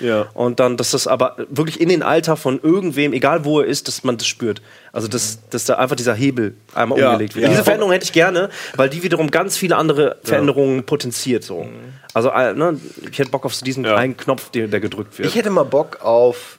Ja. 0.00 0.26
Und 0.34 0.60
dann, 0.60 0.76
dass 0.76 0.90
das 0.92 1.06
aber 1.06 1.36
wirklich 1.48 1.80
in 1.80 1.88
den 1.88 2.02
Alltag 2.02 2.38
von 2.38 2.60
irgendwem, 2.62 3.12
egal 3.12 3.44
wo 3.44 3.60
er 3.60 3.66
ist, 3.66 3.88
dass 3.88 4.04
man 4.04 4.16
das 4.16 4.26
spürt. 4.26 4.62
Also, 4.92 5.08
dass, 5.08 5.40
dass 5.50 5.64
da 5.64 5.74
einfach 5.74 5.96
dieser 5.96 6.14
Hebel 6.14 6.54
einmal 6.74 6.98
Ja. 6.98 7.10
umgelegt 7.12 7.34
wird. 7.34 7.44
Ja. 7.44 7.50
Diese 7.50 7.64
Veränderung 7.64 7.92
hätte 7.92 8.04
ich 8.04 8.12
gerne, 8.12 8.50
weil 8.76 8.88
die 8.88 9.02
wiederum 9.02 9.30
ganz 9.30 9.56
viele 9.56 9.76
andere 9.76 10.16
Veränderungen 10.22 10.84
potenziert. 10.84 11.44
So. 11.44 11.66
Also, 12.14 12.30
äh, 12.30 12.52
ne, 12.54 12.78
ich 13.10 13.18
hätte 13.18 13.30
Bock 13.30 13.44
auf 13.44 13.54
so 13.54 13.64
diesen 13.64 13.84
einen 13.86 14.16
Knopf, 14.16 14.50
der, 14.50 14.68
der 14.68 14.80
gedrückt 14.80 15.18
wird. 15.18 15.28
Ich 15.28 15.34
hätte 15.34 15.50
mal 15.50 15.64
Bock 15.64 16.00
auf, 16.02 16.58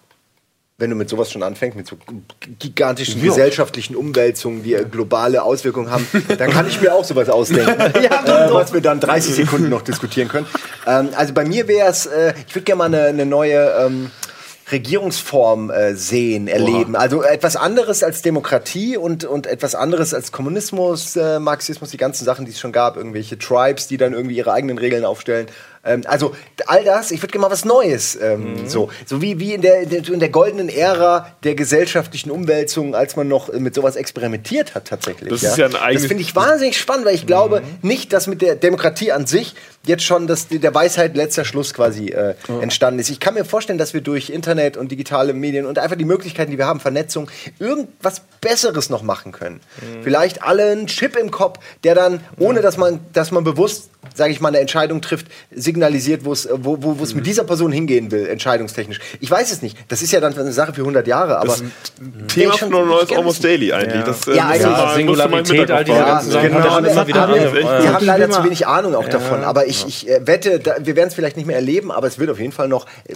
wenn 0.79 0.91
du 0.91 0.95
mit 0.95 1.09
sowas 1.09 1.31
schon 1.31 1.41
anfängst, 1.41 1.75
mit 1.75 1.87
so 1.87 1.97
gigantischen 2.59 3.19
gesellschaftlichen 3.19 3.95
Umwälzungen, 3.95 4.61
die 4.61 4.77
globale 4.91 5.41
Auswirkungen 5.41 5.89
haben, 5.89 6.07
dann 6.37 6.51
kann 6.51 6.67
ich 6.67 6.79
mir 6.79 6.93
auch 6.93 7.03
sowas 7.03 7.29
ausdenken, 7.29 7.79
äh, 7.81 8.09
was 8.51 8.73
wir 8.73 8.81
dann 8.81 8.99
30 8.99 9.33
Sekunden 9.33 9.69
noch 9.69 9.81
diskutieren 9.81 10.27
können. 10.27 10.45
Ähm, 10.85 11.09
also 11.15 11.33
bei 11.33 11.45
mir 11.45 11.67
wäre 11.67 11.89
es, 11.89 12.05
äh, 12.05 12.33
ich 12.47 12.53
würde 12.53 12.65
gerne 12.65 12.77
mal 12.77 12.85
eine, 12.85 13.05
eine 13.05 13.25
neue 13.25 13.71
ähm, 13.85 14.11
Regierungsform 14.71 15.71
äh, 15.71 15.95
sehen, 15.95 16.47
erleben. 16.47 16.95
Also 16.95 17.23
etwas 17.23 17.55
anderes 17.55 18.03
als 18.03 18.21
Demokratie 18.21 18.97
und, 18.97 19.23
und 19.23 19.47
etwas 19.47 19.75
anderes 19.75 20.13
als 20.13 20.31
Kommunismus, 20.31 21.15
äh, 21.15 21.39
Marxismus, 21.39 21.89
die 21.89 21.97
ganzen 21.97 22.25
Sachen, 22.25 22.45
die 22.45 22.51
es 22.51 22.59
schon 22.59 22.73
gab, 22.73 22.97
irgendwelche 22.97 23.39
Tribes, 23.39 23.87
die 23.87 23.97
dann 23.97 24.13
irgendwie 24.13 24.35
ihre 24.35 24.51
eigenen 24.51 24.77
Regeln 24.77 25.05
aufstellen. 25.05 25.47
Ähm, 25.83 26.01
also 26.07 26.35
all 26.65 26.83
das, 26.83 27.11
ich 27.11 27.21
würde 27.21 27.31
gerne 27.31 27.43
mal 27.47 27.51
was 27.51 27.65
Neues. 27.65 28.15
Ähm, 28.21 28.37
Mhm. 28.37 28.67
So, 28.67 28.89
so 29.05 29.21
wie, 29.21 29.39
wie 29.39 29.53
in, 29.53 29.61
der, 29.61 29.81
in 29.91 30.19
der- 30.19 30.29
goldenen 30.29 30.69
Ära 30.69 31.31
der 31.43 31.55
gesellschaftlichen 31.55 32.29
Umwälzung, 32.31 32.95
als 32.95 33.15
man 33.15 33.27
noch 33.27 33.49
äh, 33.49 33.59
mit 33.59 33.73
sowas 33.75 33.95
experimentiert 33.95 34.75
hat 34.75 34.85
tatsächlich. 34.85 35.29
Das 35.29 35.43
ist 35.43 35.57
ja 35.57 35.67
ein 35.67 35.93
das 35.93 36.05
finde 36.05 36.21
ich 36.23 36.35
wahnsinnig 36.35 36.77
spannend, 36.77 37.05
weil 37.05 37.15
ich 37.15 37.25
glaube 37.25 37.61
Mhm. 37.61 37.87
nicht, 37.87 38.13
dass 38.13 38.27
mit 38.27 38.41
der 38.41 38.55
Demokratie 38.55 39.11
an 39.11 39.25
sich 39.25 39.55
jetzt 39.85 40.03
schon 40.03 40.27
das, 40.27 40.47
der 40.49 40.73
Weisheit 40.75 41.15
letzter 41.15 41.45
Schluss 41.45 41.73
quasi 41.73 42.07
äh, 42.09 42.35
entstanden 42.61 42.99
ist. 42.99 43.09
Ich 43.09 43.19
kann 43.21 43.33
mir 43.35 43.45
vorstellen, 43.45 43.77
dass 43.79 43.93
wir 43.93 44.01
durch 44.01 44.29
Internet 44.29 44.75
und 44.77 44.91
digitale 44.91 45.33
Medien 45.33 45.65
und 45.65 45.79
einfach 45.79 45.95
die 45.95 46.03
Möglichkeiten, 46.05 46.51
die 46.51 46.57
wir 46.57 46.67
haben, 46.67 46.79
Vernetzung, 46.81 47.29
irgendwas 47.59 48.21
Besseres 48.41 48.89
noch 48.89 49.01
machen 49.01 49.31
können. 49.31 49.61
Mhm. 49.81 50.03
Vielleicht 50.03 50.43
alle 50.43 50.65
einen 50.71 50.87
Chip 50.87 51.15
im 51.15 51.31
Kopf, 51.31 51.59
der 51.83 51.95
dann, 51.95 52.19
ohne 52.37 52.61
dass 52.61 52.77
man, 52.77 52.99
dass 53.13 53.31
man 53.31 53.43
bewusst, 53.43 53.89
sage 54.15 54.31
ich 54.31 54.41
mal, 54.41 54.49
eine 54.49 54.59
Entscheidung 54.59 55.01
trifft, 55.01 55.27
signalisiert, 55.51 56.25
wo 56.25 56.33
es 56.33 56.47
wo, 56.51 56.95
es 57.03 57.13
mit 57.13 57.23
Mhm. 57.23 57.27
dieser 57.27 57.43
Person 57.43 57.71
hingehen 57.71 58.11
will, 58.11 58.27
entscheidungstechnisch. 58.27 58.99
Ich 59.19 59.29
weiß 59.29 59.51
es 59.51 59.61
nicht. 59.61 59.77
Das 59.89 60.01
ist 60.01 60.11
ja 60.11 60.19
dann 60.19 60.37
eine 60.37 60.51
Sache 60.51 60.73
für 60.73 60.81
100 60.81 61.07
Jahre, 61.07 61.37
aber 61.37 61.47
Das 61.47 61.61
ist 61.61 61.63
ein 61.99 62.27
Thema 62.27 62.51
von 62.57 62.71
schon- 62.71 62.81
ein 62.83 62.87
neues 62.87 63.11
Almost 63.11 63.43
Daily 63.43 63.73
eigentlich. 63.73 64.03
Das, 64.03 64.27
äh, 64.27 64.35
Ja, 64.35 64.47
eigentlich- 64.47 64.61
Ja, 64.63 64.93
Singularität, 64.95 65.71
all 65.71 65.83
diese 65.83 65.97
ganzen 65.97 66.31
Sachen 66.31 66.53
haben. 66.53 66.61
genau. 66.63 66.75
dann 66.75 66.85
immer 66.85 67.07
wieder 67.07 67.23
Aber 67.23 67.33
an. 67.33 67.41
wir, 67.41 67.53
wir 67.53 67.93
haben 67.93 68.05
leider 68.05 68.25
Thema- 68.27 68.37
zu 68.39 68.43
wenig 68.45 68.67
Ahnung 68.67 68.95
auch 68.95 69.07
davon. 69.09 69.43
Aber 69.43 69.65
ich, 69.67 69.85
ich 69.87 70.09
äh, 70.09 70.25
wette, 70.25 70.59
da, 70.59 70.75
wir 70.81 70.95
werden 70.95 71.07
es 71.09 71.13
vielleicht 71.15 71.37
nicht 71.37 71.45
mehr 71.45 71.55
erleben, 71.55 71.91
aber 71.91 72.07
es 72.07 72.19
wird 72.19 72.29
auf 72.29 72.39
jeden 72.39 72.51
Fall 72.51 72.67
noch. 72.67 72.85
Äh, 73.07 73.15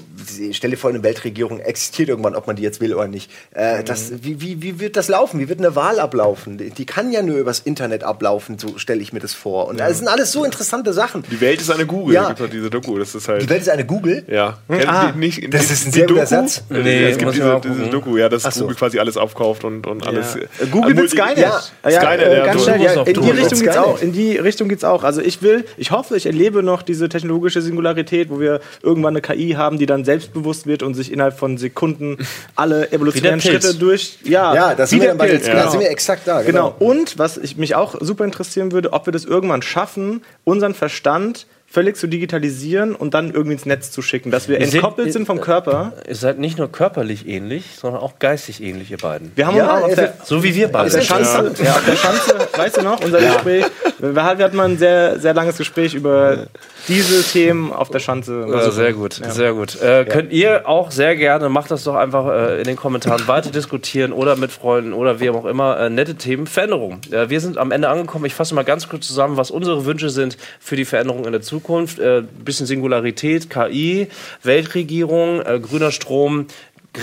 stell 0.54 0.72
dir 0.72 0.78
vor, 0.78 0.90
eine 0.90 1.04
Weltregierung 1.04 1.60
existiert 1.60 2.10
irgendwann, 2.10 2.36
ob 2.36 2.48
man 2.48 2.56
die 2.56 2.64
jetzt 2.64 2.82
will 2.82 2.94
oder 2.94 3.08
nicht. 3.08 3.30
Äh, 3.52 3.84
das, 3.84 4.12
wie, 4.24 4.42
wie, 4.42 4.62
wie 4.62 4.80
wird 4.80 4.96
das 4.98 5.08
laufen? 5.08 5.40
Wie 5.40 5.50
wird 5.50 5.60
eine 5.60 5.76
Wahl 5.76 6.00
ablaufen? 6.00 6.58
Die, 6.58 6.70
die 6.72 6.86
kann 6.86 7.12
ja 7.12 7.22
nur 7.22 7.38
übers 7.38 7.60
Internet 7.60 8.04
ablaufen, 8.04 8.58
so 8.60 8.78
stelle 8.78 9.02
ich 9.02 9.14
mir 9.14 9.20
das 9.20 9.34
vor. 9.34 9.68
Und 9.68 9.80
das 9.80 9.98
sind 10.00 10.08
alles 10.08 10.32
so 10.32 10.44
interessante 10.44 10.81
Sachen. 10.94 11.24
Die 11.32 11.40
Welt 11.40 11.62
ist 11.62 11.70
eine 11.70 11.86
Google. 11.86 12.16
Ja. 12.16 12.22
Da 12.24 12.28
gibt's 12.30 12.42
halt 12.42 12.54
diese 12.54 12.70
Doku. 12.70 12.98
Das 12.98 13.14
ist 13.14 13.28
halt. 13.28 13.44
Die 13.44 13.50
Welt 13.50 13.62
ist 13.62 13.70
eine 13.70 13.86
Google. 13.86 14.24
Ja. 14.28 14.58
Kennt 14.68 14.88
Ah, 14.88 15.12
nicht, 15.16 15.54
das 15.54 15.68
die, 15.68 15.74
ist 15.74 15.86
ein 15.88 15.92
sehr 15.92 16.08
guter 16.08 16.22
Doku? 16.22 16.30
Satz. 16.30 16.64
Nee, 16.70 17.06
es 17.06 17.18
gibt 17.18 17.36
diese, 17.36 17.62
diese. 17.64 17.88
Doku, 17.90 18.18
ja, 18.18 18.28
dass 18.28 18.44
so. 18.44 18.62
Google 18.62 18.76
quasi 18.76 19.00
alles 19.00 19.18
aufkauft 19.18 19.64
und, 19.64 19.86
und 19.88 20.06
alles. 20.08 20.36
Ja. 20.36 20.42
äh, 20.66 20.70
Google 20.70 20.98
will 20.98 21.08
Skynet. 21.10 21.38
Ja, 21.38 21.62
Skynet, 21.90 22.22
äh, 22.22 22.38
ja, 22.38 22.46
ganz 22.46 22.64
schnell, 22.64 22.82
ja, 22.82 23.02
in 23.04 23.22
die. 23.22 23.30
Richtung 23.32 23.60
geht's 23.60 23.78
auch. 23.78 24.02
In 24.02 24.12
die 24.14 24.38
Richtung 24.38 24.68
geht's 24.70 24.84
auch. 24.84 25.04
Also 25.04 25.22
ich 25.22 25.42
will, 25.42 25.66
ich 25.78 25.92
hoffe, 25.92 26.18
ich 26.18 26.26
erlebe 26.26 26.64
noch 26.64 26.82
diese 26.82 27.08
technologische 27.10 27.62
Singularität, 27.62 28.30
wo 28.30 28.40
wir 28.40 28.60
irgendwann 28.82 29.14
eine 29.16 29.22
KI 29.22 29.52
haben, 29.58 29.78
die 29.78 29.86
dann 29.86 30.04
selbstbewusst 30.06 30.66
wird 30.68 30.84
und 30.84 30.94
sich 30.96 31.12
innerhalb 31.12 31.38
von 31.38 31.58
Sekunden 31.58 32.18
alle 32.56 32.92
evolutionären. 32.92 33.42
Schritte 33.42 33.76
durch. 33.76 34.18
Ja, 34.24 34.54
Ja, 34.56 34.76
da 34.76 34.84
wie 34.84 34.88
sind 34.88 35.02
wir 35.02 35.10
dann 35.10 35.18
bei 35.18 35.28
Pilz, 35.28 35.46
da 35.46 35.54
genau. 35.54 35.72
sind 35.72 35.80
wir 35.82 35.90
exakt 35.90 36.28
da. 36.28 36.42
Genau. 36.42 36.76
Und 36.80 37.18
was 37.20 37.38
ich 37.38 37.58
mich 37.58 37.76
auch 37.76 37.96
super 38.00 38.26
interessieren 38.26 38.72
würde, 38.72 38.94
ob 38.94 39.06
wir 39.08 39.14
das 39.14 39.26
irgendwann 39.26 39.62
schaffen, 39.62 40.24
unseren 40.44 40.71
Verstand 40.74 41.48
völlig 41.72 41.96
zu 41.96 42.08
digitalisieren 42.08 42.94
und 42.96 43.14
dann 43.14 43.28
irgendwie 43.32 43.54
ins 43.54 43.66
Netz 43.66 43.92
zu 43.92 44.02
schicken, 44.02 44.30
dass 44.30 44.50
wir 44.50 44.60
entkoppelt 44.60 45.08
ihr- 45.08 45.14
sind 45.14 45.26
vom 45.26 45.40
Körper. 45.40 45.94
Ihr 46.08 46.16
seid 46.16 46.38
nicht 46.38 46.58
nur 46.58 46.70
körperlich 46.70 47.28
ähnlich, 47.30 47.64
sondern 47.80 48.02
auch 48.02 48.20
geistig 48.20 48.62
ähnlich, 48.62 48.92
ihr 48.92 48.98
beiden. 48.98 49.32
Wir 49.36 49.48
haben 49.48 49.56
Ja, 49.56 49.76
uns 49.76 49.84
auch 49.84 49.88
auf 49.88 49.96
der, 49.96 50.14
So 50.26 50.44
wie 50.44 50.54
wir 50.54 50.66
auf 50.66 50.72
beide. 50.74 50.90
der 50.92 51.02
Schanze, 51.02 51.54
ja. 51.64 51.72
auf 51.72 51.86
der 51.86 51.96
Schanze, 51.96 52.36
weißt 52.58 52.78
du 52.78 52.82
noch, 52.82 53.02
unser 53.04 53.20
Gespräch. 53.22 53.66
Wir, 54.00 54.24
hatten 54.24 54.56
mal 54.58 54.68
ein 54.68 54.78
sehr, 54.78 55.18
sehr 55.20 55.34
langes 55.34 55.58
Gespräch 55.58 55.94
über 55.94 56.48
diese 56.90 57.24
Themen 57.24 57.72
auf 57.72 57.90
der 57.90 58.00
Schanze. 58.00 58.46
Ja, 58.52 58.70
sehr 58.72 58.92
gut, 58.92 59.22
sehr 59.30 59.54
gut. 59.54 59.82
Äh, 59.82 60.04
Könnt 60.06 60.34
ihr 60.34 60.68
auch 60.68 60.92
sehr 60.92 61.16
gerne, 61.16 61.48
macht 61.48 61.72
das 61.72 61.86
doch 61.86 61.96
einfach 61.96 62.28
äh, 62.28 62.58
in 62.58 62.66
den 62.66 62.76
Kommentaren 62.76 63.26
weiter 63.30 63.50
diskutieren 63.52 64.12
oder 64.12 64.36
mit 64.36 64.52
Freunden 64.52 64.92
oder 64.92 65.22
wie 65.22 65.30
auch 65.30 65.46
immer, 65.46 65.80
äh, 65.80 65.90
nette 65.90 66.16
Themen, 66.16 66.48
Veränderung. 66.48 67.00
Äh, 67.12 67.30
wir 67.30 67.40
sind 67.40 67.58
am 67.58 67.72
Ende 67.72 67.88
angekommen. 67.88 68.26
Ich 68.26 68.34
fasse 68.34 68.56
mal 68.56 68.64
ganz 68.66 68.90
kurz 68.90 69.08
zusammen, 69.08 69.38
was 69.38 69.52
unsere 69.52 69.86
Wünsche 69.86 70.10
sind 70.10 70.36
für 70.60 70.76
die 70.76 70.84
Veränderung 70.86 71.24
in 71.26 71.32
der 71.32 71.42
Zukunft. 71.42 71.61
Äh, 72.00 72.24
bisschen 72.44 72.66
Singularität, 72.66 73.50
KI, 73.50 74.08
Weltregierung, 74.44 75.42
äh, 75.42 75.60
grüner 75.60 75.92
Strom, 75.92 76.48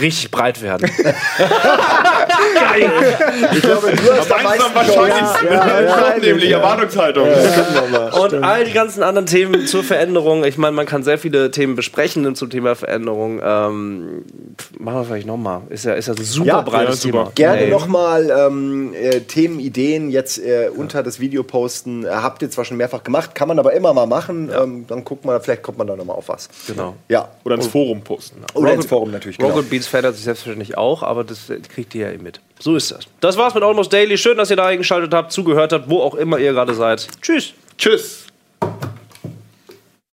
richtig 0.01 0.31
breit 0.31 0.63
werden. 0.63 0.91
Ich 3.53 3.63
glaube, 3.63 3.93
du 3.93 4.13
hast 4.13 4.33
am 4.33 4.43
meisten 4.43 4.63
dann 4.63 4.75
wahrscheinlich, 4.75 5.51
Ja, 5.51 5.81
ja, 5.81 6.11
ja. 6.11 6.19
nämlich 6.19 6.51
Erwartungshaltung. 6.51 7.29
Und 8.23 8.45
all 8.45 8.65
die 8.65 8.73
ganzen 8.73 9.03
anderen 9.03 9.27
Themen 9.27 9.67
zur 9.67 9.83
Veränderung. 9.83 10.45
Ich 10.45 10.59
meine, 10.59 10.73
man 10.77 10.87
kann 10.87 11.03
sehr 11.03 11.19
viele 11.19 11.51
Themen 11.51 11.75
besprechen 11.77 12.35
zum 12.35 12.51
Thema 12.51 12.75
Veränderung. 12.75 13.41
Ähm, 13.43 14.25
machen 14.79 14.97
wir 15.01 15.05
vielleicht 15.05 15.27
nochmal. 15.27 15.63
Ist 15.71 15.85
ja, 15.85 15.95
ist 15.95 16.09
ja 16.09 16.15
ein 16.15 16.23
super 16.23 16.47
Ja, 16.47 16.61
breites 16.63 17.03
ja, 17.05 17.11
super. 17.11 17.19
Thema. 17.25 17.33
Gerne 17.35 17.63
Ey. 17.63 17.71
nochmal 17.71 18.31
ähm, 18.31 18.95
äh, 18.95 19.21
Themen, 19.21 19.59
Ideen 19.61 20.11
jetzt 20.11 20.39
äh, 20.39 20.71
unter 20.75 21.03
das 21.03 21.21
Video 21.21 21.43
posten. 21.43 22.05
Äh, 22.05 22.09
habt 22.11 22.43
ihr 22.43 22.51
zwar 22.51 22.65
schon 22.65 22.77
mehrfach 22.77 23.03
gemacht, 23.03 23.35
kann 23.35 23.49
man 23.49 23.59
aber 23.59 23.73
immer 23.73 23.93
mal 23.95 24.07
machen. 24.07 24.51
Ähm, 24.57 24.85
dann 24.87 25.05
guckt 25.05 25.25
man, 25.25 25.41
vielleicht 25.41 25.63
kommt 25.63 25.79
man 25.79 25.87
da 25.87 25.97
nochmal 25.97 26.17
auf 26.17 26.29
was. 26.29 26.49
Genau. 26.67 26.95
Ja. 27.09 27.29
Oder 27.45 27.57
ins 27.57 27.67
Forum 27.67 28.03
posten. 28.03 28.43
Oder 28.55 28.73
ins 28.75 28.87
Forum 28.87 29.11
natürlich. 29.11 29.39
Genau. 29.39 29.51
Beats 29.79 29.87
verändert 29.87 30.17
sich 30.17 30.25
selbstverständlich 30.25 30.77
auch, 30.77 31.03
aber 31.03 31.23
das 31.25 31.49
äh, 31.51 31.61
kriegt 31.61 31.95
ihr 31.95 32.09
ja 32.09 32.13
eh 32.13 32.19
mit. 32.19 32.41
So 32.59 32.75
ist 32.75 32.91
das. 32.91 33.07
Das 33.21 33.37
war's 33.37 33.55
mit 33.55 33.63
Almost 33.63 33.93
Daily. 33.93 34.19
Schön, 34.19 34.37
dass 34.37 34.51
ihr 34.51 34.57
da 34.57 34.67
eingeschaltet 34.67 35.15
habt, 35.15 35.33
zugehört 35.33 35.73
habt, 35.73 35.89
wo 35.89 36.01
auch 36.01 36.15
immer 36.15 36.39
ihr 36.39 36.53
gerade 36.53 36.75
seid. 36.75 37.07
Tschüss. 37.23 37.53
Tschüss. 37.77 38.28